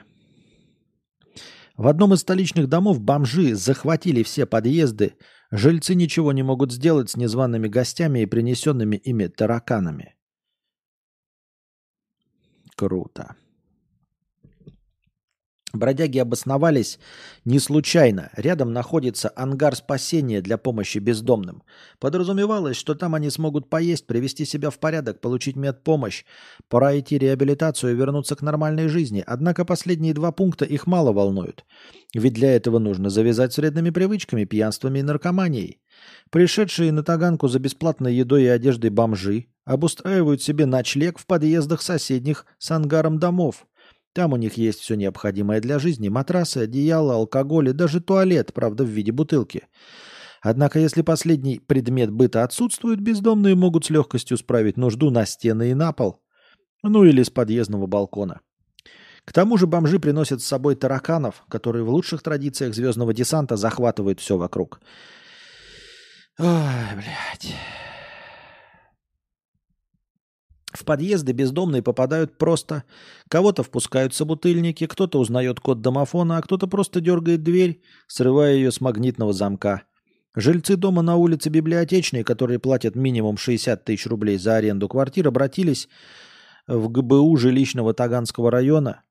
В 1.77 1.89
одном 1.89 2.15
из 2.15 2.20
столичных 2.20 2.69
домов 2.69 3.01
бомжи 3.01 3.55
захватили 3.55 4.23
все 4.23 4.47
подъезды. 4.47 5.15
Жильцы 5.51 5.94
ничего 5.94 6.32
не 6.32 6.43
могут 6.43 6.73
сделать 6.73 7.11
с 7.11 7.16
незваными 7.16 7.69
гостями 7.69 8.20
и 8.20 8.27
принесенными 8.27 8.97
ими 8.97 9.27
тараканами. 9.27 10.15
Круто. 12.77 13.36
Бродяги 15.78 16.19
обосновались 16.19 16.98
не 17.44 17.59
случайно. 17.59 18.31
Рядом 18.35 18.73
находится 18.73 19.32
ангар 19.35 19.77
спасения 19.77 20.40
для 20.40 20.59
помощи 20.59 20.98
бездомным. 20.98 21.62
Подразумевалось, 21.98 22.77
что 22.77 22.94
там 22.94 23.15
они 23.15 23.31
смогут 23.31 23.69
поесть, 23.69 24.07
привести 24.07 24.44
себя 24.44 24.70
в 24.70 24.78
порядок, 24.78 25.20
получить 25.20 25.57
медпомощь, 25.57 26.24
пора 26.69 26.98
идти 26.98 27.19
реабилитацию 27.19 27.93
и 27.93 27.97
вернуться 27.97 28.36
к 28.36 28.43
нормальной 28.43 28.89
жизни. 28.89 29.23
Однако 29.27 29.65
последние 29.65 30.15
два 30.15 30.32
пункта 30.32 30.65
их 30.65 30.86
мало 30.86 31.12
волнуют. 31.12 31.65
Ведь 32.15 32.35
для 32.35 32.55
этого 32.55 32.78
нужно 32.78 33.11
завязать 33.11 33.53
с 33.53 33.59
вредными 33.59 33.90
привычками, 33.90 34.44
пьянствами 34.44 35.01
и 35.01 35.03
наркоманией. 35.03 35.81
Пришедшие 36.31 36.93
на 36.93 37.03
Таганку 37.03 37.48
за 37.48 37.59
бесплатной 37.59 38.15
едой 38.15 38.44
и 38.44 38.48
одеждой 38.48 38.90
бомжи 38.90 39.47
обустраивают 39.65 40.43
себе 40.43 40.65
ночлег 40.65 41.19
в 41.19 41.27
подъездах 41.27 41.82
соседних 41.82 42.47
с 42.59 42.70
ангаром 42.70 43.19
домов. 43.19 43.66
Там 44.16 44.32
у 44.32 44.36
них 44.36 44.55
есть 44.55 44.80
все 44.80 44.94
необходимое 44.94 45.60
для 45.60 45.78
жизни. 45.78 46.09
Матрасы, 46.09 46.56
одеяло, 46.56 47.16
алкоголь 47.16 47.68
и 47.68 47.72
даже 47.72 48.01
туалет, 48.01 48.55
правда, 48.55 48.82
в 48.82 48.88
виде 48.88 49.12
бутылки. 49.12 49.64
Однако, 50.40 50.78
если 50.78 51.02
последний 51.02 51.59
предмет 51.59 52.10
быта 52.10 52.43
отсутствует, 52.43 52.98
бездомные 52.98 53.55
могут 53.55 53.84
с 53.84 53.90
легкостью 53.90 54.38
справить 54.38 54.78
нужду 54.78 55.10
на 55.10 55.26
стены 55.26 55.70
и 55.70 55.74
на 55.74 55.93
пол. 55.93 56.22
Ну 56.82 57.05
или 57.05 57.22
с 57.22 57.28
подъездного 57.28 57.86
балкона. 57.86 58.40
К 59.26 59.34
тому 59.34 59.59
же 59.59 59.66
бомжи 59.66 59.98
приносят 59.98 60.40
с 60.40 60.47
собой 60.47 60.76
тараканов, 60.76 61.44
которые 61.51 61.84
в 61.84 61.90
лучших 61.90 62.22
традициях 62.22 62.74
звездного 62.74 63.12
десанта 63.12 63.59
захватывают 63.59 64.20
все 64.20 64.38
вокруг. 64.38 64.80
Ой, 66.38 66.47
блядь. 66.94 67.55
В 70.77 70.85
подъезды 70.85 71.32
бездомные 71.32 71.82
попадают 71.82 72.36
просто. 72.36 72.85
Кого-то 73.31 73.62
впускают 73.62 74.15
собутыльники, 74.15 74.86
кто-то 74.86 75.19
узнает 75.19 75.59
код 75.59 75.81
домофона, 75.81 76.36
а 76.36 76.43
кто-то 76.43 76.66
просто 76.66 77.01
дергает 77.01 77.43
дверь, 77.43 77.81
срывая 78.07 78.55
ее 78.55 78.70
с 78.70 78.82
магнитного 78.82 79.32
замка. 79.32 79.85
Жильцы 80.35 80.77
дома 80.77 81.01
на 81.01 81.16
улице 81.16 81.48
Библиотечной, 81.48 82.24
которые 82.24 82.59
платят 82.59 82.94
минимум 82.94 83.39
60 83.39 83.85
тысяч 83.86 84.07
рублей 84.07 84.36
за 84.36 84.57
аренду 84.57 84.86
квартир, 84.86 85.28
обратились 85.28 85.89
в 86.66 86.90
ГБУ 86.90 87.35
жилищного 87.39 87.94
Таганского 87.94 88.51
района 88.51 89.03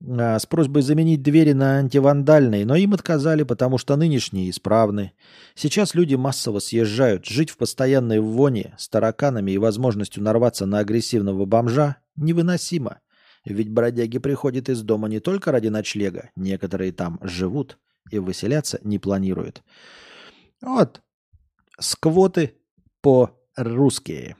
с 0.00 0.46
просьбой 0.46 0.82
заменить 0.82 1.22
двери 1.22 1.52
на 1.52 1.78
антивандальные, 1.78 2.66
но 2.66 2.76
им 2.76 2.92
отказали, 2.92 3.44
потому 3.44 3.78
что 3.78 3.96
нынешние 3.96 4.50
исправны. 4.50 5.12
Сейчас 5.54 5.94
люди 5.94 6.14
массово 6.14 6.58
съезжают. 6.58 7.24
Жить 7.24 7.50
в 7.50 7.56
постоянной 7.56 8.20
воне 8.20 8.74
с 8.78 8.88
тараканами 8.88 9.52
и 9.52 9.58
возможностью 9.58 10.22
нарваться 10.22 10.66
на 10.66 10.80
агрессивного 10.80 11.46
бомжа 11.46 11.96
невыносимо. 12.16 13.00
Ведь 13.44 13.70
бродяги 13.70 14.18
приходят 14.18 14.68
из 14.68 14.82
дома 14.82 15.08
не 15.08 15.20
только 15.20 15.52
ради 15.52 15.68
ночлега, 15.68 16.30
некоторые 16.36 16.92
там 16.92 17.18
живут 17.22 17.78
и 18.10 18.18
выселяться 18.18 18.80
не 18.82 18.98
планируют. 18.98 19.62
Вот, 20.60 21.00
сквоты 21.78 22.56
по-русски 23.02 24.36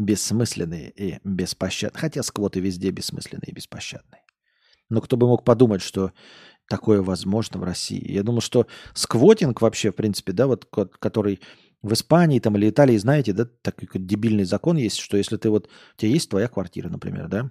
бессмысленные 0.00 0.90
и 0.90 1.18
беспощадные. 1.24 2.00
Хотя 2.00 2.22
сквоты 2.22 2.60
везде 2.60 2.90
бессмысленные 2.90 3.50
и 3.50 3.54
беспощадные. 3.54 4.22
Но 4.88 5.00
кто 5.00 5.16
бы 5.16 5.26
мог 5.26 5.44
подумать, 5.44 5.82
что 5.82 6.12
такое 6.68 7.02
возможно 7.02 7.60
в 7.60 7.64
России. 7.64 8.10
Я 8.10 8.22
думал, 8.22 8.40
что 8.40 8.66
сквотинг 8.94 9.60
вообще, 9.60 9.90
в 9.90 9.96
принципе, 9.96 10.32
да, 10.32 10.46
вот 10.46 10.66
который 10.66 11.40
в 11.82 11.92
Испании 11.92 12.38
там 12.38 12.56
или 12.56 12.70
Италии, 12.70 12.96
знаете, 12.96 13.32
да, 13.32 13.44
такой 13.44 13.88
дебильный 13.94 14.44
закон 14.44 14.76
есть, 14.76 14.98
что 14.98 15.16
если 15.16 15.36
ты 15.36 15.50
вот, 15.50 15.66
у 15.66 15.96
тебя 15.96 16.12
есть 16.12 16.30
твоя 16.30 16.48
квартира, 16.48 16.88
например, 16.88 17.28
да, 17.28 17.50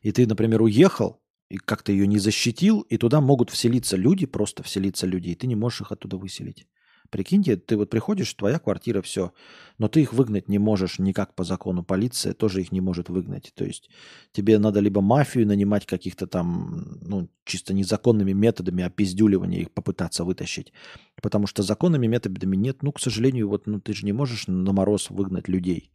и 0.00 0.10
ты, 0.10 0.26
например, 0.26 0.62
уехал, 0.62 1.22
и 1.48 1.58
как-то 1.58 1.92
ее 1.92 2.06
не 2.06 2.18
защитил, 2.18 2.80
и 2.80 2.96
туда 2.96 3.20
могут 3.20 3.50
вселиться 3.50 3.96
люди, 3.96 4.26
просто 4.26 4.62
вселиться 4.62 5.06
люди, 5.06 5.30
и 5.30 5.34
ты 5.34 5.46
не 5.46 5.54
можешь 5.54 5.82
их 5.82 5.92
оттуда 5.92 6.16
выселить. 6.16 6.66
Прикиньте, 7.12 7.56
ты 7.56 7.76
вот 7.76 7.90
приходишь, 7.90 8.32
твоя 8.32 8.58
квартира, 8.58 9.02
все, 9.02 9.34
но 9.76 9.88
ты 9.88 10.00
их 10.00 10.14
выгнать 10.14 10.48
не 10.48 10.58
можешь 10.58 10.98
никак 10.98 11.34
по 11.34 11.44
закону. 11.44 11.84
Полиция 11.84 12.32
тоже 12.32 12.62
их 12.62 12.72
не 12.72 12.80
может 12.80 13.10
выгнать. 13.10 13.52
То 13.54 13.66
есть 13.66 13.90
тебе 14.32 14.58
надо 14.58 14.80
либо 14.80 15.02
мафию 15.02 15.46
нанимать 15.46 15.84
каких-то 15.84 16.26
там, 16.26 16.98
ну, 17.02 17.28
чисто 17.44 17.74
незаконными 17.74 18.32
методами 18.32 18.82
опиздюливания 18.82 19.60
их 19.60 19.72
попытаться 19.72 20.24
вытащить. 20.24 20.72
Потому 21.20 21.46
что 21.46 21.62
законными 21.62 22.06
методами 22.06 22.56
нет. 22.56 22.82
Ну, 22.82 22.92
к 22.92 22.98
сожалению, 22.98 23.50
вот 23.50 23.66
ну, 23.66 23.78
ты 23.78 23.92
же 23.92 24.06
не 24.06 24.12
можешь 24.12 24.46
на 24.46 24.72
мороз 24.72 25.10
выгнать 25.10 25.48
людей. 25.48 25.90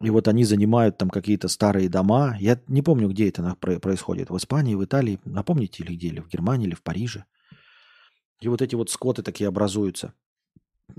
И 0.00 0.08
вот 0.10 0.28
они 0.28 0.44
занимают 0.44 0.98
там 0.98 1.10
какие-то 1.10 1.48
старые 1.48 1.88
дома. 1.88 2.36
Я 2.38 2.60
не 2.68 2.82
помню, 2.82 3.08
где 3.08 3.28
это 3.28 3.56
происходит. 3.56 4.30
В 4.30 4.36
Испании, 4.36 4.76
в 4.76 4.84
Италии. 4.84 5.18
Напомните, 5.24 5.82
или 5.82 5.96
где? 5.96 6.06
Или 6.06 6.20
в 6.20 6.28
Германии, 6.28 6.68
или 6.68 6.76
в 6.76 6.82
Париже. 6.82 7.24
И 8.40 8.48
вот 8.48 8.62
эти 8.62 8.74
вот 8.74 8.90
скоты 8.90 9.22
такие 9.22 9.48
образуются. 9.48 10.14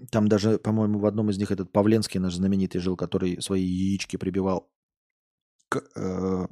Там 0.10 0.28
даже, 0.28 0.58
по-моему, 0.58 1.00
в 1.00 1.06
одном 1.06 1.30
из 1.30 1.38
них 1.38 1.52
этот 1.52 1.72
Павленский 1.72 2.20
наш 2.20 2.36
знаменитый 2.36 2.80
жил, 2.80 2.96
который 2.96 3.42
свои 3.42 3.64
яички 3.64 4.18
прибивал 4.18 4.70
к 5.70 5.84
э, 5.96 6.48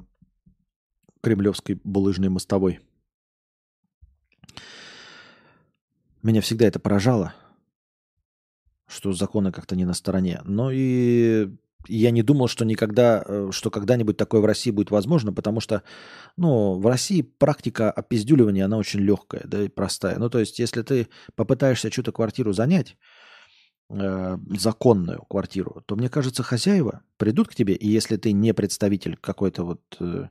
кремлевской 1.22 1.80
булыжной 1.84 2.28
мостовой. 2.28 2.80
Меня 6.22 6.42
всегда 6.42 6.66
это 6.66 6.78
поражало, 6.78 7.34
что 8.86 9.12
законы 9.12 9.52
как-то 9.52 9.76
не 9.76 9.84
на 9.84 9.94
стороне. 9.94 10.42
Но 10.44 10.70
и 10.70 11.50
я 11.88 12.10
не 12.10 12.22
думал, 12.22 12.48
что 12.48 12.64
никогда, 12.64 13.22
э, 13.26 13.48
что 13.52 13.70
когда-нибудь 13.70 14.16
такое 14.16 14.40
в 14.40 14.44
России 14.44 14.70
будет 14.70 14.90
возможно, 14.90 15.32
потому 15.32 15.60
что, 15.60 15.82
ну, 16.36 16.78
в 16.78 16.86
России 16.86 17.22
практика 17.22 17.90
опиздюливания, 17.90 18.64
она 18.64 18.76
очень 18.76 19.00
легкая, 19.00 19.42
да, 19.44 19.62
и 19.62 19.68
простая. 19.68 20.18
Ну, 20.18 20.30
то 20.30 20.38
есть, 20.38 20.58
если 20.58 20.82
ты 20.82 21.08
попытаешься 21.34 21.90
что-то 21.90 22.12
квартиру 22.12 22.52
занять, 22.52 22.96
э, 23.88 24.38
законную 24.56 25.24
квартиру, 25.28 25.82
то, 25.86 25.96
мне 25.96 26.08
кажется, 26.08 26.42
хозяева 26.42 27.02
придут 27.16 27.48
к 27.48 27.54
тебе, 27.54 27.74
и 27.74 27.88
если 27.88 28.16
ты 28.16 28.32
не 28.32 28.54
представитель 28.54 29.16
какой-то 29.16 29.64
вот 29.64 29.82
э, 30.00 30.28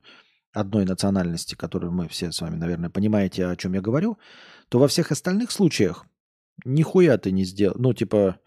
одной 0.54 0.86
национальности, 0.86 1.56
которую 1.56 1.92
мы 1.92 2.08
все 2.08 2.32
с 2.32 2.42
вами, 2.42 2.56
наверное, 2.56 2.90
понимаете, 2.90 3.48
о 3.48 3.56
чем 3.56 3.74
я 3.74 3.82
говорю, 3.82 4.18
то 4.70 4.80
во 4.80 4.88
всех 4.88 5.12
остальных 5.12 5.52
случаях 5.52 6.06
нихуя 6.66 7.18
ты 7.18 7.32
не 7.32 7.44
сделал. 7.46 7.76
Ну, 7.78 7.94
типа, 7.94 8.40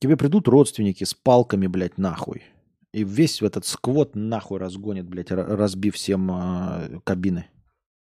Тебе 0.00 0.16
придут 0.16 0.48
родственники 0.48 1.04
с 1.04 1.14
палками, 1.14 1.66
блядь, 1.66 1.98
нахуй. 1.98 2.42
И 2.92 3.04
весь 3.04 3.42
этот 3.42 3.66
сквот 3.66 4.16
нахуй 4.16 4.58
разгонит, 4.58 5.06
блядь, 5.06 5.30
разбив 5.30 5.94
всем 5.94 6.30
э, 6.32 7.00
кабины. 7.04 7.50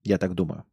Я 0.04 0.18
так 0.18 0.34
думаю. 0.34 0.64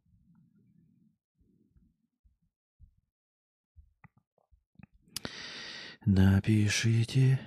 Напишите. 6.04 7.40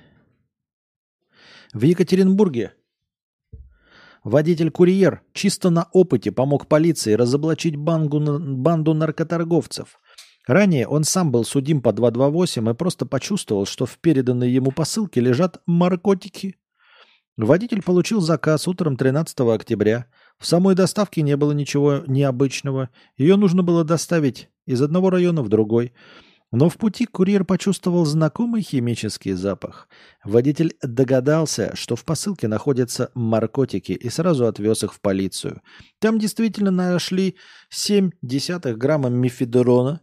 В 1.71 1.83
Екатеринбурге 1.83 2.73
водитель-курьер 4.23 5.21
чисто 5.33 5.69
на 5.69 5.87
опыте 5.93 6.31
помог 6.31 6.67
полиции 6.67 7.13
разоблачить 7.13 7.75
банду, 7.75 8.39
банду 8.39 8.95
наркоторговцев. 8.95 9.99
Ранее 10.47 10.87
он 10.87 11.03
сам 11.03 11.29
был 11.29 11.43
судим 11.43 11.81
по 11.81 11.91
228 11.91 12.69
и 12.69 12.73
просто 12.73 13.05
почувствовал, 13.05 13.65
что 13.65 13.85
в 13.85 13.97
переданной 13.99 14.49
ему 14.49 14.71
посылке 14.71 15.19
лежат 15.19 15.61
наркотики. 15.67 16.55
Водитель 17.35 17.83
получил 17.83 18.21
заказ 18.21 18.67
утром 18.67 18.95
13 18.95 19.39
октября. 19.41 20.07
В 20.39 20.47
самой 20.47 20.73
доставке 20.73 21.21
не 21.21 21.35
было 21.35 21.51
ничего 21.51 22.01
необычного. 22.07 22.89
Ее 23.17 23.35
нужно 23.35 23.61
было 23.61 23.83
доставить 23.83 24.49
из 24.65 24.81
одного 24.81 25.09
района 25.09 25.43
в 25.43 25.49
другой. 25.49 25.93
Но 26.51 26.69
в 26.69 26.77
пути 26.77 27.05
курьер 27.05 27.43
почувствовал 27.43 28.05
знакомый 28.05 28.61
химический 28.61 29.33
запах. 29.33 29.89
Водитель 30.23 30.77
догадался, 30.81 31.75
что 31.75 31.97
в 31.97 32.05
посылке 32.05 32.47
находятся 32.47 33.11
наркотики 33.15 33.91
и 33.91 34.09
сразу 34.09 34.47
отвез 34.47 34.81
их 34.83 34.93
в 34.93 35.01
полицию. 35.01 35.61
Там 35.99 36.17
действительно 36.17 36.71
нашли 36.71 37.35
7 37.69 38.11
десятых 38.21 38.77
грамма 38.77 39.09
мифедрона, 39.09 40.01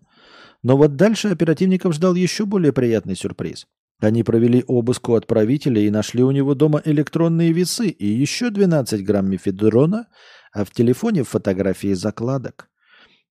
но 0.64 0.78
вот 0.78 0.96
дальше 0.96 1.28
оперативников 1.28 1.94
ждал 1.94 2.14
еще 2.14 2.46
более 2.46 2.72
приятный 2.72 3.14
сюрприз. 3.14 3.66
Они 4.00 4.22
провели 4.22 4.64
обыск 4.66 5.10
у 5.10 5.14
отправителя 5.14 5.80
и 5.82 5.90
нашли 5.90 6.24
у 6.24 6.30
него 6.30 6.54
дома 6.54 6.80
электронные 6.84 7.52
весы 7.52 7.88
и 7.88 8.06
еще 8.06 8.50
12 8.50 9.04
грамм 9.04 9.30
мефедрона, 9.30 10.08
а 10.52 10.64
в 10.64 10.70
телефоне 10.70 11.22
фотографии 11.22 11.92
закладок. 11.92 12.70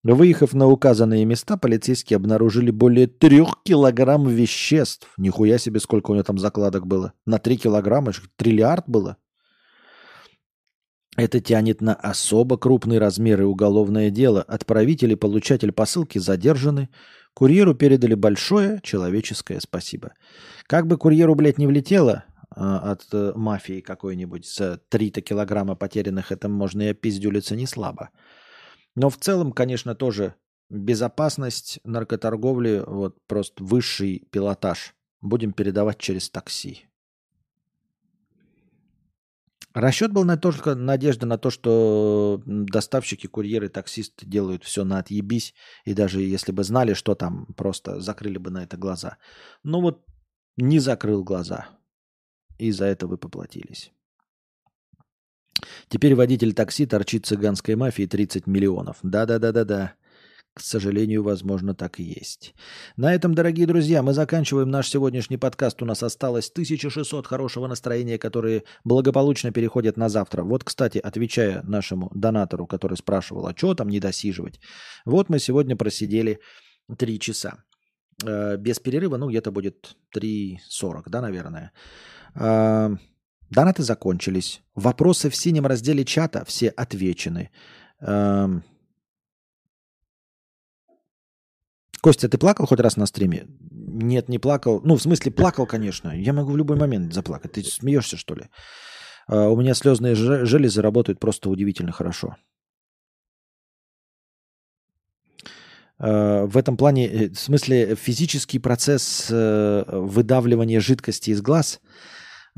Выехав 0.04 0.54
на 0.54 0.68
указанные 0.68 1.26
места, 1.26 1.58
полицейские 1.58 2.18
обнаружили 2.18 2.70
более 2.70 3.08
трех 3.08 3.64
килограмм 3.64 4.28
веществ. 4.28 5.08
Нихуя 5.18 5.58
себе, 5.58 5.80
сколько 5.80 6.12
у 6.12 6.14
него 6.14 6.24
там 6.24 6.38
закладок 6.38 6.86
было. 6.86 7.14
На 7.26 7.40
три 7.40 7.58
килограмма, 7.58 8.12
триллиард 8.36 8.84
было. 8.88 9.18
Это 11.16 11.40
тянет 11.40 11.82
на 11.82 11.94
особо 11.94 12.58
крупные 12.58 13.00
размеры 13.00 13.46
уголовное 13.46 14.10
дело. 14.10 14.42
Отправитель 14.42 15.12
и 15.12 15.16
получатель 15.16 15.72
посылки 15.72 16.18
задержаны. 16.18 16.90
Курьеру 17.34 17.74
передали 17.74 18.14
большое 18.14 18.80
человеческое 18.84 19.60
спасибо. 19.60 20.14
Как 20.68 20.88
бы 20.88 20.98
курьеру, 20.98 21.36
блядь, 21.36 21.58
не 21.58 21.68
влетело 21.68 22.26
а, 22.56 22.92
от 22.92 23.08
э, 23.12 23.34
мафии 23.36 23.82
какой-нибудь 23.82 24.48
за 24.48 24.80
3-то 24.92 25.22
килограмма 25.22 25.76
потерянных, 25.76 26.32
это 26.32 26.48
можно 26.48 26.84
и 26.84 26.92
опиздюлиться 26.92 27.56
не 27.56 27.66
слабо. 27.66 28.12
Но 28.96 29.10
в 29.10 29.18
целом, 29.18 29.52
конечно, 29.52 29.96
тоже 29.96 30.36
безопасность 30.70 31.80
наркоторговли, 31.84 32.84
вот 32.86 33.18
просто 33.28 33.64
высший 33.64 34.28
пилотаж. 34.32 34.94
Будем 35.22 35.54
передавать 35.54 35.98
через 35.98 36.30
такси. 36.30 36.86
Расчет 39.74 40.14
был 40.14 40.24
на 40.24 40.38
только 40.38 40.76
надежда 40.76 41.26
на 41.26 41.38
то, 41.38 41.50
что 41.50 42.42
доставщики, 42.46 43.26
курьеры, 43.26 43.70
таксисты 43.70 44.26
делают 44.26 44.64
все 44.64 44.84
на 44.84 45.00
отъебись. 45.00 45.56
И 45.84 45.96
даже 45.96 46.22
если 46.22 46.52
бы 46.52 46.64
знали, 46.64 46.94
что 46.94 47.16
там, 47.16 47.48
просто 47.58 48.00
закрыли 48.00 48.38
бы 48.38 48.52
на 48.52 48.64
это 48.64 48.78
глаза. 48.78 49.18
Но 49.64 49.82
вот 49.82 50.06
не 50.58 50.80
закрыл 50.80 51.24
глаза. 51.24 51.70
И 52.60 52.72
за 52.72 52.86
это 52.86 53.08
вы 53.08 53.18
поплатились. 53.18 53.92
Теперь 55.90 56.14
водитель 56.14 56.54
такси 56.54 56.86
торчит 56.86 57.26
цыганской 57.26 57.76
мафии 57.76 58.06
30 58.06 58.46
миллионов. 58.48 58.98
Да-да-да-да-да. 59.02 59.96
К 60.54 60.62
сожалению, 60.62 61.24
возможно, 61.24 61.74
так 61.74 62.00
и 62.00 62.04
есть. 62.04 62.54
На 62.96 63.16
этом, 63.16 63.34
дорогие 63.34 63.66
друзья, 63.66 64.04
мы 64.04 64.14
заканчиваем 64.14 64.70
наш 64.70 64.88
сегодняшний 64.88 65.38
подкаст. 65.38 65.82
У 65.82 65.86
нас 65.86 66.04
осталось 66.04 66.52
1600 66.52 67.26
хорошего 67.26 67.66
настроения, 67.68 68.20
которые 68.20 68.64
благополучно 68.84 69.52
переходят 69.52 69.98
на 69.98 70.10
завтра. 70.10 70.44
Вот, 70.44 70.64
кстати, 70.64 71.00
отвечая 71.00 71.64
нашему 71.64 72.12
донатору, 72.14 72.68
который 72.68 72.98
спрашивал, 72.98 73.48
а 73.48 73.56
что 73.58 73.74
там 73.74 73.90
не 73.90 74.00
досиживать? 74.00 74.60
Вот 75.06 75.30
мы 75.30 75.40
сегодня 75.40 75.76
просидели 75.76 76.40
3 76.96 77.20
часа. 77.20 77.64
Э, 78.24 78.58
без 78.58 78.80
перерыва, 78.80 79.18
ну, 79.18 79.30
где-то 79.30 79.52
будет 79.52 79.96
3.40, 80.16 81.10
да, 81.10 81.22
наверное. 81.22 81.72
Э, 82.36 82.96
донаты 83.50 83.82
закончились. 83.82 84.62
Вопросы 84.76 85.32
в 85.32 85.36
синем 85.36 85.66
разделе 85.66 86.06
чата 86.06 86.44
все 86.46 86.70
отвечены. 86.70 87.50
Костя, 92.04 92.28
ты 92.28 92.38
плакал 92.38 92.66
хоть 92.66 92.82
раз 92.82 92.98
на 92.98 93.06
стриме? 93.06 93.46
Нет, 93.72 94.28
не 94.28 94.38
плакал. 94.38 94.82
Ну, 94.84 94.96
в 94.96 95.02
смысле, 95.02 95.32
плакал, 95.32 95.66
конечно. 95.66 96.10
Я 96.10 96.34
могу 96.34 96.52
в 96.52 96.58
любой 96.58 96.76
момент 96.76 97.14
заплакать. 97.14 97.54
Ты 97.54 97.64
смеешься, 97.64 98.18
что 98.18 98.36
ли? 98.36 98.50
А, 99.28 99.48
у 99.48 99.56
меня 99.56 99.74
слезные 99.74 100.14
железы 100.14 100.82
работают 100.82 101.22
просто 101.22 101.50
удивительно 101.50 101.94
хорошо. 101.94 102.36
А, 105.98 106.46
в 106.46 106.58
этом 106.58 106.76
плане, 106.76 107.08
э, 107.08 107.30
в 107.30 107.40
смысле, 107.40 107.96
физический 107.96 108.60
процесс 108.60 109.30
э, 109.32 109.84
выдавливания 109.88 110.82
жидкости 110.82 111.30
из 111.30 111.42
глаз, 111.42 111.80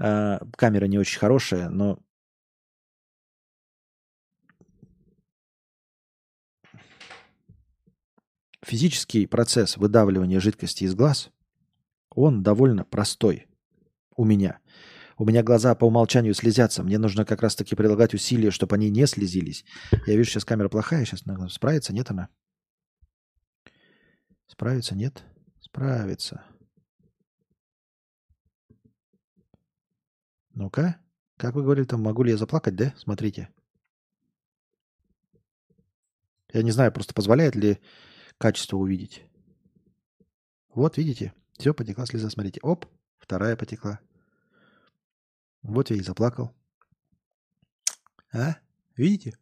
а, 0.01 0.39
камера 0.57 0.85
не 0.85 0.97
очень 0.97 1.19
хорошая, 1.19 1.69
но 1.69 1.99
физический 8.65 9.27
процесс 9.27 9.77
выдавливания 9.77 10.39
жидкости 10.39 10.83
из 10.83 10.95
глаз, 10.95 11.29
он 12.09 12.43
довольно 12.43 12.83
простой 12.83 13.47
у 14.15 14.25
меня. 14.25 14.59
У 15.17 15.25
меня 15.25 15.43
глаза 15.43 15.75
по 15.75 15.85
умолчанию 15.85 16.33
слезятся. 16.33 16.83
Мне 16.83 16.97
нужно 16.97 17.25
как 17.25 17.41
раз-таки 17.41 17.75
прилагать 17.75 18.13
усилия, 18.13 18.51
чтобы 18.51 18.75
они 18.75 18.89
не 18.89 19.05
слезились. 19.07 19.63
Я 20.05 20.15
вижу, 20.15 20.29
сейчас 20.29 20.43
камера 20.43 20.67
плохая. 20.67 21.05
Сейчас 21.05 21.25
наверное, 21.25 21.49
справится, 21.49 21.93
нет 21.93 22.11
она? 22.11 22.27
Справится, 24.47 24.95
нет? 24.95 25.23
Справится. 25.61 26.43
Ну-ка. 30.53 30.97
Как 31.37 31.55
вы 31.55 31.63
говорили, 31.63 31.85
там 31.85 32.01
могу 32.01 32.23
ли 32.23 32.31
я 32.31 32.37
заплакать, 32.37 32.75
да? 32.75 32.93
Смотрите. 32.97 33.49
Я 36.53 36.61
не 36.61 36.71
знаю, 36.71 36.91
просто 36.91 37.13
позволяет 37.13 37.55
ли 37.55 37.79
качество 38.37 38.77
увидеть. 38.77 39.23
Вот, 40.69 40.97
видите? 40.97 41.33
Все, 41.57 41.73
потекла 41.73 42.05
слеза, 42.05 42.29
смотрите. 42.29 42.59
Оп, 42.61 42.85
вторая 43.17 43.55
потекла. 43.55 43.99
Вот 45.61 45.89
я 45.89 45.95
и 45.95 46.01
заплакал. 46.01 46.53
А? 48.33 48.57
Видите? 48.97 49.37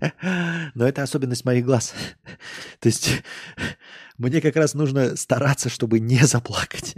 Но 0.74 0.86
это 0.86 1.02
особенность 1.02 1.44
моих 1.44 1.64
глаз. 1.64 1.94
То 2.80 2.88
есть 2.88 3.22
мне 4.18 4.40
как 4.40 4.56
раз 4.56 4.74
нужно 4.74 5.16
стараться, 5.16 5.68
чтобы 5.68 6.00
не 6.00 6.24
заплакать. 6.24 6.94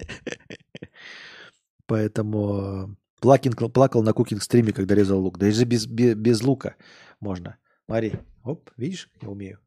Поэтому 1.87 2.97
плакинг, 3.21 3.73
плакал 3.73 4.03
на 4.03 4.13
кукинг-стриме, 4.13 4.73
когда 4.73 4.95
резал 4.95 5.21
лук. 5.21 5.39
Да 5.39 5.47
даже 5.47 5.65
без, 5.65 5.87
без, 5.87 6.15
без 6.15 6.43
лука 6.43 6.77
можно. 7.21 7.57
Смотри, 7.87 8.15
оп, 8.45 8.71
видишь, 8.77 9.11
я 9.21 9.29
умею. 9.29 9.62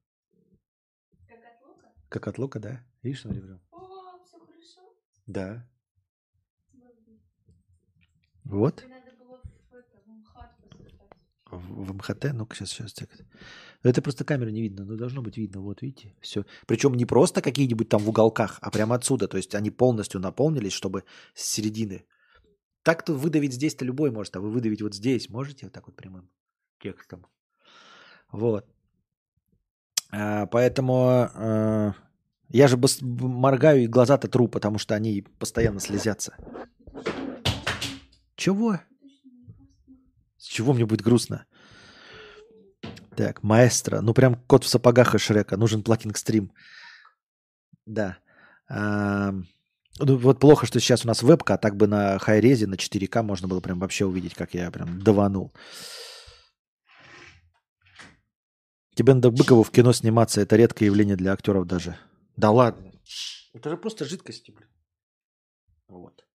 Как 2.16 2.30
от 2.30 2.38
лука? 2.38 2.60
Да. 2.60 2.82
Видишь, 3.04 3.24
смотри, 3.24 3.42
прям. 3.42 3.60
О, 3.72 4.18
все 4.24 4.40
хорошо? 4.40 4.96
Да. 5.28 5.68
Вот. 8.46 8.86
В, 11.52 11.84
в 11.84 11.94
МХТ? 11.94 12.34
Ну-ка, 12.34 12.56
сейчас, 12.56 12.70
сейчас. 12.70 12.94
Так. 12.94 13.10
Это 13.84 14.02
просто 14.02 14.24
камера 14.24 14.50
не 14.50 14.62
видно, 14.62 14.86
но 14.86 14.96
должно 14.96 15.22
быть 15.22 15.36
видно. 15.36 15.60
Вот, 15.60 15.82
видите, 15.82 16.16
все. 16.22 16.46
Причем 16.68 16.94
не 16.94 17.06
просто 17.06 17.42
какие-нибудь 17.42 17.90
там 17.90 18.02
в 18.02 18.08
уголках, 18.08 18.60
а 18.62 18.72
прямо 18.72 18.96
отсюда. 18.96 19.28
То 19.28 19.36
есть 19.36 19.54
они 19.54 19.70
полностью 19.70 20.22
наполнились, 20.22 20.72
чтобы 20.72 21.04
с 21.34 21.44
середины. 21.44 22.06
Так-то 22.84 23.14
выдавить 23.14 23.54
здесь-то 23.54 23.84
любой 23.84 24.12
может, 24.12 24.38
а 24.38 24.40
вы 24.40 24.52
выдавить 24.52 24.82
вот 24.82 24.96
здесь 24.96 25.30
можете 25.30 25.66
вот 25.66 25.74
так 25.74 25.88
вот 25.88 25.98
прямым 25.98 26.30
текстом. 26.80 27.28
Вот. 28.32 28.66
А, 30.12 30.46
поэтому 30.46 30.94
а, 31.34 31.94
я 32.50 32.68
же 32.68 32.78
моргаю, 33.02 33.84
и 33.84 33.88
глаза-то 33.88 34.28
тру, 34.28 34.48
потому 34.48 34.78
что 34.78 34.96
они 34.96 35.24
постоянно 35.40 35.80
слезятся. 35.80 36.36
Чего? 38.36 38.80
С 40.38 40.46
чего 40.48 40.74
мне 40.74 40.86
будет 40.86 41.02
грустно? 41.02 41.46
Так, 43.16 43.44
маэстро. 43.44 44.02
Ну, 44.02 44.14
прям 44.14 44.36
кот 44.48 44.64
в 44.64 44.68
сапогах 44.68 45.16
и 45.16 45.18
Шрека. 45.18 45.58
Нужен 45.58 45.84
плакинг-стрим. 45.84 46.52
Да. 47.86 48.18
Ну, 48.70 50.18
вот 50.18 50.40
плохо, 50.40 50.66
что 50.66 50.80
сейчас 50.80 51.06
у 51.06 51.08
нас 51.08 51.24
вебка, 51.24 51.54
а 51.54 51.58
так 51.58 51.78
бы 51.78 51.88
на 51.88 52.20
хайрезе, 52.20 52.68
на 52.68 52.76
4К 52.76 53.24
можно 53.24 53.48
было 53.48 53.62
прям 53.62 53.80
вообще 53.80 54.06
увидеть, 54.06 54.34
как 54.34 54.54
я 54.54 54.70
прям 54.72 55.02
даванул. 55.02 55.54
Тебе 58.96 59.14
надо 59.14 59.32
Быкову 59.32 59.64
в 59.64 59.72
кино 59.72 59.94
сниматься, 59.94 60.42
это 60.42 60.58
редкое 60.58 60.86
явление 60.86 61.16
для 61.16 61.32
актеров 61.32 61.66
даже. 61.66 61.98
Да 62.38 62.52
ладно. 62.52 62.92
Это 63.54 63.70
же 63.70 63.78
просто 63.78 64.06
жидкости, 64.06 64.52
блин. 64.52 64.70
Вот. 65.88 66.26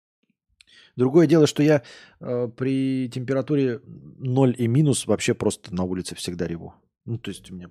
Другое 0.97 1.27
дело, 1.27 1.47
что 1.47 1.62
я 1.62 1.83
э, 2.20 2.49
при 2.49 3.09
температуре 3.09 3.81
0 3.85 4.55
и 4.59 4.67
минус 4.67 5.07
вообще 5.07 5.35
просто 5.35 5.75
на 5.75 5.85
улице 5.85 6.15
всегда 6.15 6.47
реву. 6.47 6.75
Ну, 7.05 7.19
то 7.19 7.31
есть 7.31 7.51
у 7.51 7.55
меня 7.55 7.70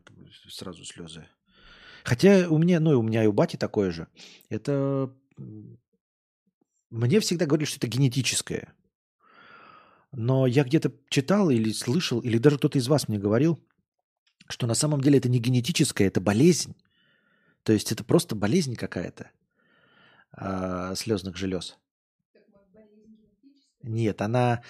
сразу 0.49 0.83
слезы. 0.85 1.27
Хотя 2.03 2.47
у 2.49 2.57
меня, 2.57 2.79
ну 2.79 2.91
и 2.91 2.95
у 2.95 3.01
меня 3.01 3.23
и 3.23 3.27
у 3.27 3.33
бати 3.33 3.57
такое 3.57 3.91
же. 3.91 4.07
Это 4.49 5.13
мне 6.89 7.19
всегда 7.19 7.45
говорили, 7.45 7.67
что 7.67 7.77
это 7.77 7.87
генетическое. 7.87 8.73
Но 10.11 10.47
я 10.47 10.63
где-то 10.63 10.91
читал 11.09 11.49
или 11.49 11.71
слышал, 11.71 12.19
или 12.19 12.39
даже 12.39 12.57
кто-то 12.57 12.79
из 12.79 12.87
вас 12.87 13.07
мне 13.07 13.19
говорил, 13.19 13.63
что 14.47 14.65
на 14.65 14.73
самом 14.73 15.01
деле 15.01 15.19
это 15.19 15.29
не 15.29 15.39
генетическое, 15.39 16.07
это 16.07 16.19
болезнь. 16.19 16.75
То 17.63 17.73
есть 17.73 17.91
это 17.91 18.03
просто 18.03 18.35
болезнь 18.35 18.75
какая-то 18.75 19.31
а, 20.31 20.95
слезных 20.95 21.35
желез. 21.35 21.77
Нет, 23.81 24.21
она, 24.21 24.61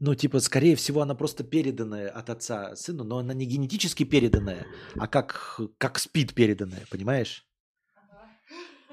ну, 0.00 0.14
типа, 0.14 0.40
скорее 0.40 0.74
всего, 0.74 1.00
она 1.02 1.14
просто 1.14 1.44
переданная 1.44 2.10
от 2.10 2.30
отца 2.30 2.74
сыну, 2.74 3.04
но 3.04 3.18
она 3.18 3.34
не 3.34 3.46
генетически 3.46 4.04
переданная, 4.04 4.66
а 4.96 5.06
как, 5.06 5.60
как 5.78 5.98
спид 5.98 6.34
переданная, 6.34 6.84
понимаешь? 6.90 7.44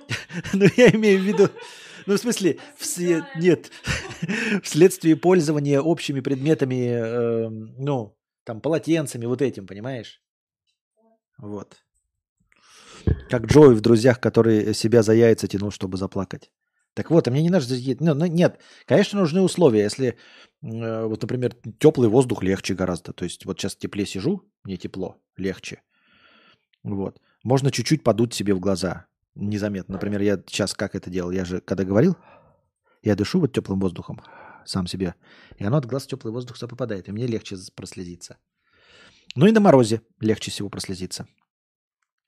Ну, 0.53 0.65
я 0.77 0.89
имею 0.91 1.19
в 1.19 1.23
виду, 1.23 1.49
ну, 2.05 2.13
в 2.13 2.19
смысле, 2.19 2.59
вслед, 2.77 3.23
нет, 3.35 3.71
вследствие 4.63 5.15
пользования 5.15 5.81
общими 5.81 6.19
предметами, 6.19 6.89
э, 6.89 7.49
ну, 7.49 8.15
там, 8.43 8.61
полотенцами, 8.61 9.25
вот 9.25 9.41
этим, 9.41 9.65
понимаешь? 9.65 10.21
Вот. 11.37 11.84
Как 13.29 13.45
Джой 13.45 13.75
в 13.75 13.81
«Друзьях», 13.81 14.19
который 14.19 14.73
себя 14.73 15.03
за 15.03 15.13
яйца 15.13 15.47
тянул, 15.47 15.71
чтобы 15.71 15.97
заплакать. 15.97 16.51
Так 16.95 17.11
вот, 17.11 17.27
а 17.27 17.31
мне 17.31 17.43
не 17.43 17.49
надо... 17.49 17.65
Ну, 17.99 18.13
ну, 18.13 18.25
нет, 18.25 18.59
конечно, 18.85 19.19
нужны 19.19 19.41
условия. 19.41 19.83
Если, 19.83 20.17
э, 20.63 21.05
вот, 21.05 21.21
например, 21.21 21.53
теплый 21.77 22.07
воздух 22.07 22.41
легче 22.41 22.73
гораздо. 22.73 23.11
То 23.11 23.25
есть 23.25 23.45
вот 23.45 23.59
сейчас 23.59 23.75
в 23.75 23.79
тепле 23.79 24.05
сижу, 24.05 24.43
мне 24.63 24.77
тепло, 24.77 25.17
легче. 25.35 25.81
Вот. 26.83 27.19
Можно 27.43 27.69
чуть-чуть 27.69 28.03
подуть 28.03 28.33
себе 28.33 28.53
в 28.53 28.61
глаза. 28.61 29.07
Незаметно. 29.35 29.93
Например, 29.95 30.21
я 30.21 30.41
сейчас 30.47 30.73
как 30.73 30.95
это 30.95 31.09
делал? 31.09 31.31
Я 31.31 31.43
же, 31.43 31.59
когда 31.59 31.83
говорил, 31.83 32.15
я 33.03 33.15
дышу 33.15 33.41
вот 33.41 33.51
теплым 33.51 33.81
воздухом 33.81 34.21
сам 34.65 34.87
себе. 34.87 35.15
И 35.57 35.65
оно 35.65 35.77
от 35.77 35.85
глаз 35.85 36.07
теплый 36.07 36.31
воздух 36.31 36.55
все 36.55 36.67
попадает. 36.67 37.09
И 37.09 37.11
мне 37.11 37.27
легче 37.27 37.57
прослезиться. 37.75 38.37
Ну 39.35 39.47
и 39.47 39.51
на 39.51 39.59
морозе 39.59 40.01
легче 40.21 40.49
всего 40.49 40.69
прослезиться. 40.69 41.27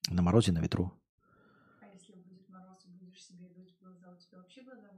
На 0.09 0.21
морозе, 0.21 0.51
на 0.51 0.59
ветру. 0.59 0.91
А 1.81 1.87
если 1.93 2.13
будет 2.15 2.49
мороз 2.49 2.85
и 2.85 2.89
будешь 2.89 3.23
себе 3.23 3.49
дуть 3.49 3.75
в 3.75 3.81
глаза, 3.81 4.11
у 4.11 4.17
тебя 4.17 4.37
вообще 4.37 4.61
глаза 4.61 4.89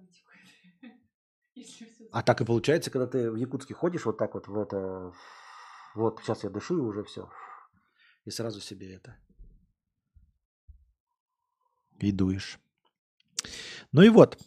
всё 1.56 2.10
А 2.12 2.22
так 2.22 2.42
и 2.42 2.46
получается, 2.46 2.92
когда 2.92 3.08
ты 3.08 3.32
в 3.32 3.36
Якутске 3.36 3.74
ходишь 3.74 4.06
вот 4.06 4.18
так 4.18 4.34
вот 4.34 4.48
в 4.48 4.58
это... 4.58 5.14
Вот 5.96 6.20
сейчас 6.22 6.44
я 6.44 6.50
дышу 6.50 6.78
и 6.78 6.82
уже 6.82 7.04
все. 7.04 7.30
И 8.26 8.32
сразу 8.32 8.62
себе 8.62 8.94
это. 8.94 9.18
И 12.00 12.12
дуешь. 12.12 12.60
Ну 13.92 14.02
и 14.02 14.10
вот. 14.10 14.38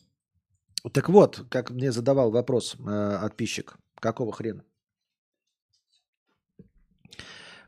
Так 0.92 1.08
вот, 1.08 1.44
как 1.50 1.70
мне 1.70 1.92
задавал 1.92 2.30
вопрос 2.30 2.76
э, 2.78 3.18
подписчик. 3.20 3.76
Какого 3.96 4.32
хрена? 4.32 4.64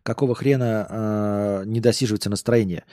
Какого 0.05 0.35
хрена 0.35 0.87
э, 0.89 1.63
не 1.67 1.81
досиживается 1.81 2.29
настроение? 2.29 2.85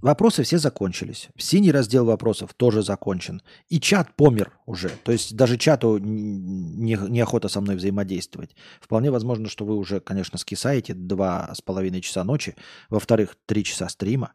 Вопросы 0.00 0.42
все 0.42 0.58
закончились. 0.58 1.28
Синий 1.36 1.70
раздел 1.70 2.06
вопросов 2.06 2.54
тоже 2.54 2.82
закончен. 2.82 3.42
И 3.68 3.78
чат 3.78 4.14
помер 4.16 4.50
уже. 4.64 4.88
То 5.04 5.12
есть 5.12 5.36
даже 5.36 5.58
чату 5.58 5.98
не, 5.98 6.94
неохота 6.94 7.48
со 7.48 7.60
мной 7.60 7.76
взаимодействовать. 7.76 8.56
Вполне 8.80 9.10
возможно, 9.10 9.48
что 9.48 9.66
вы 9.66 9.76
уже, 9.76 10.00
конечно, 10.00 10.38
скисаете 10.38 10.94
два 10.94 11.54
с 11.54 11.60
половиной 11.60 12.00
часа 12.00 12.24
ночи. 12.24 12.56
Во-вторых, 12.88 13.36
три 13.44 13.62
часа 13.62 13.90
стрима. 13.90 14.32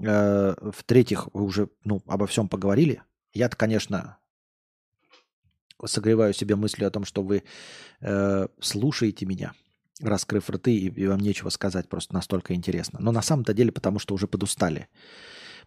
Э, 0.00 0.54
в-третьих, 0.60 1.28
вы 1.32 1.42
уже 1.42 1.68
ну, 1.82 2.02
обо 2.06 2.28
всем 2.28 2.48
поговорили. 2.48 3.02
Я-то, 3.32 3.56
конечно, 3.56 4.18
согреваю 5.84 6.34
себе 6.34 6.54
мыслью 6.54 6.86
о 6.86 6.92
том, 6.92 7.04
что 7.04 7.22
вы 7.22 7.42
э, 8.00 8.46
слушаете 8.60 9.26
меня, 9.26 9.54
раскрыв 10.00 10.50
рты, 10.50 10.74
и, 10.74 10.88
и 10.88 11.06
вам 11.06 11.20
нечего 11.20 11.48
сказать, 11.50 11.88
просто 11.88 12.14
настолько 12.14 12.54
интересно. 12.54 12.98
Но 13.00 13.12
на 13.12 13.22
самом-то 13.22 13.54
деле, 13.54 13.72
потому 13.72 13.98
что 13.98 14.14
уже 14.14 14.26
подустали. 14.26 14.88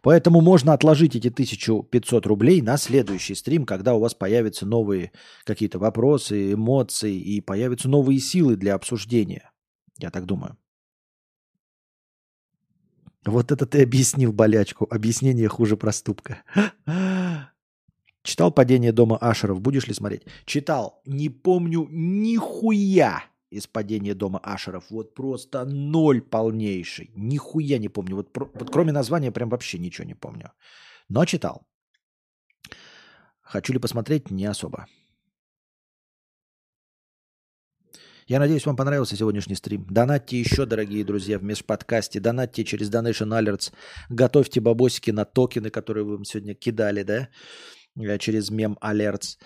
Поэтому 0.02 0.42
можно 0.42 0.74
отложить 0.74 1.16
эти 1.16 1.30
1500 1.30 2.26
рублей 2.28 2.62
на 2.62 2.78
следующий 2.78 3.36
стрим, 3.36 3.66
когда 3.66 3.96
у 3.96 4.00
вас 4.00 4.14
появятся 4.14 4.66
новые 4.66 5.12
какие-то 5.44 5.80
вопросы, 5.80 6.54
эмоции 6.54 7.18
и 7.18 7.42
появятся 7.42 7.90
новые 7.90 8.20
силы 8.20 8.56
для 8.56 8.76
обсуждения. 8.76 9.52
Я 9.98 10.12
так 10.12 10.26
думаю. 10.26 10.58
Вот 13.26 13.52
это 13.52 13.66
ты 13.66 13.82
объяснил 13.82 14.32
болячку. 14.32 14.88
Объяснение 14.90 15.50
хуже 15.50 15.76
проступка. 15.76 16.44
Читал 18.24 18.52
«Падение 18.52 18.92
дома 18.92 19.18
Ашеров»? 19.18 19.62
Будешь 19.62 19.88
ли 19.88 19.94
смотреть? 19.94 20.24
Читал. 20.46 21.02
Не 21.06 21.30
помню 21.30 21.88
нихуя 21.90 23.24
из 23.52 23.68
«Падения 23.68 24.14
дома 24.14 24.40
Ашеров». 24.44 24.90
Вот 24.90 25.14
просто 25.14 25.66
ноль 25.66 26.22
полнейший. 26.22 27.12
Нихуя 27.16 27.78
не 27.80 27.90
помню. 27.90 28.16
Вот, 28.16 28.30
вот 28.36 28.72
кроме 28.72 28.92
названия 28.92 29.32
прям 29.32 29.50
вообще 29.50 29.80
ничего 29.80 30.08
не 30.08 30.16
помню. 30.16 30.52
Но 31.10 31.26
читал. 31.26 31.68
Хочу 33.42 33.74
ли 33.74 33.80
посмотреть? 33.80 34.32
Не 34.32 34.46
особо. 34.46 34.88
Я 38.28 38.40
надеюсь, 38.40 38.66
вам 38.66 38.76
понравился 38.76 39.16
сегодняшний 39.16 39.56
стрим. 39.56 39.86
Донатьте 39.90 40.38
еще, 40.38 40.66
дорогие 40.66 41.06
друзья, 41.06 41.40
в 41.40 41.44
межподкасте. 41.44 42.20
Донатьте 42.20 42.66
через 42.66 42.92
Donation 42.92 43.32
Alerts. 43.32 43.72
Готовьте 44.10 44.60
бабосики 44.60 45.12
на 45.12 45.24
токены, 45.24 45.70
которые 45.70 46.04
вы 46.04 46.26
сегодня 46.26 46.54
кидали, 46.54 47.04
да? 47.04 47.30
Э, 47.96 48.18
через 48.18 48.52
мем 48.52 48.78
Alerts. 48.82 49.38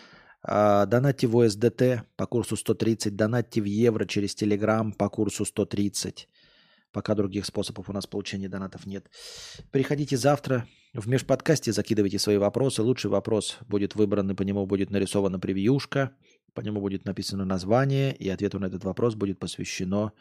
А, 0.44 0.86
донатьте 0.86 1.28
в 1.28 1.38
USDT 1.38 2.02
по 2.16 2.26
курсу 2.26 2.56
130. 2.56 3.16
Донатьте 3.16 3.61
в 3.61 3.66
евро 3.66 4.06
через 4.06 4.36
Telegram 4.36 4.92
по 4.94 5.10
курсу 5.10 5.45
130. 5.45 6.28
Пока 6.92 7.16
других 7.16 7.45
способов 7.45 7.90
у 7.90 7.94
нас 7.94 8.06
получения 8.06 8.50
донатов 8.50 8.86
нет. 8.86 9.10
Приходите 9.72 10.18
завтра 10.18 10.68
в 10.94 11.08
межподкасте, 11.08 11.72
закидывайте 11.72 12.20
свои 12.20 12.38
вопросы. 12.38 12.82
Лучший 12.82 13.10
вопрос 13.10 13.58
будет 13.68 13.95
выбран, 13.95 14.30
и 14.32 14.36
по 14.36 14.42
нему 14.42 14.66
будет 14.66 14.90
нарисована 14.90 15.40
превьюшка. 15.40 16.11
По 16.53 16.60
нему 16.61 16.82
будет 16.82 17.06
написано 17.06 17.45
название, 17.45 18.14
и 18.14 18.28
ответу 18.28 18.60
на 18.60 18.66
этот 18.66 18.84
вопрос 18.84 19.16
будет 19.16 19.40
посвящено 19.40 20.11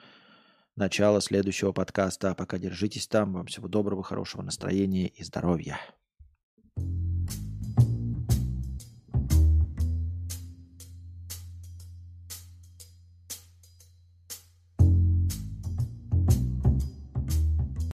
начало 0.77 1.21
следующего 1.21 1.73
подкаста. 1.73 2.31
А 2.31 2.35
пока 2.35 2.59
держитесь 2.59 3.09
там. 3.09 3.33
Вам 3.33 3.47
всего 3.47 3.67
доброго, 3.67 4.05
хорошего 4.05 4.43
настроения 4.43 5.09
и 5.09 5.25
здоровья. 5.25 5.81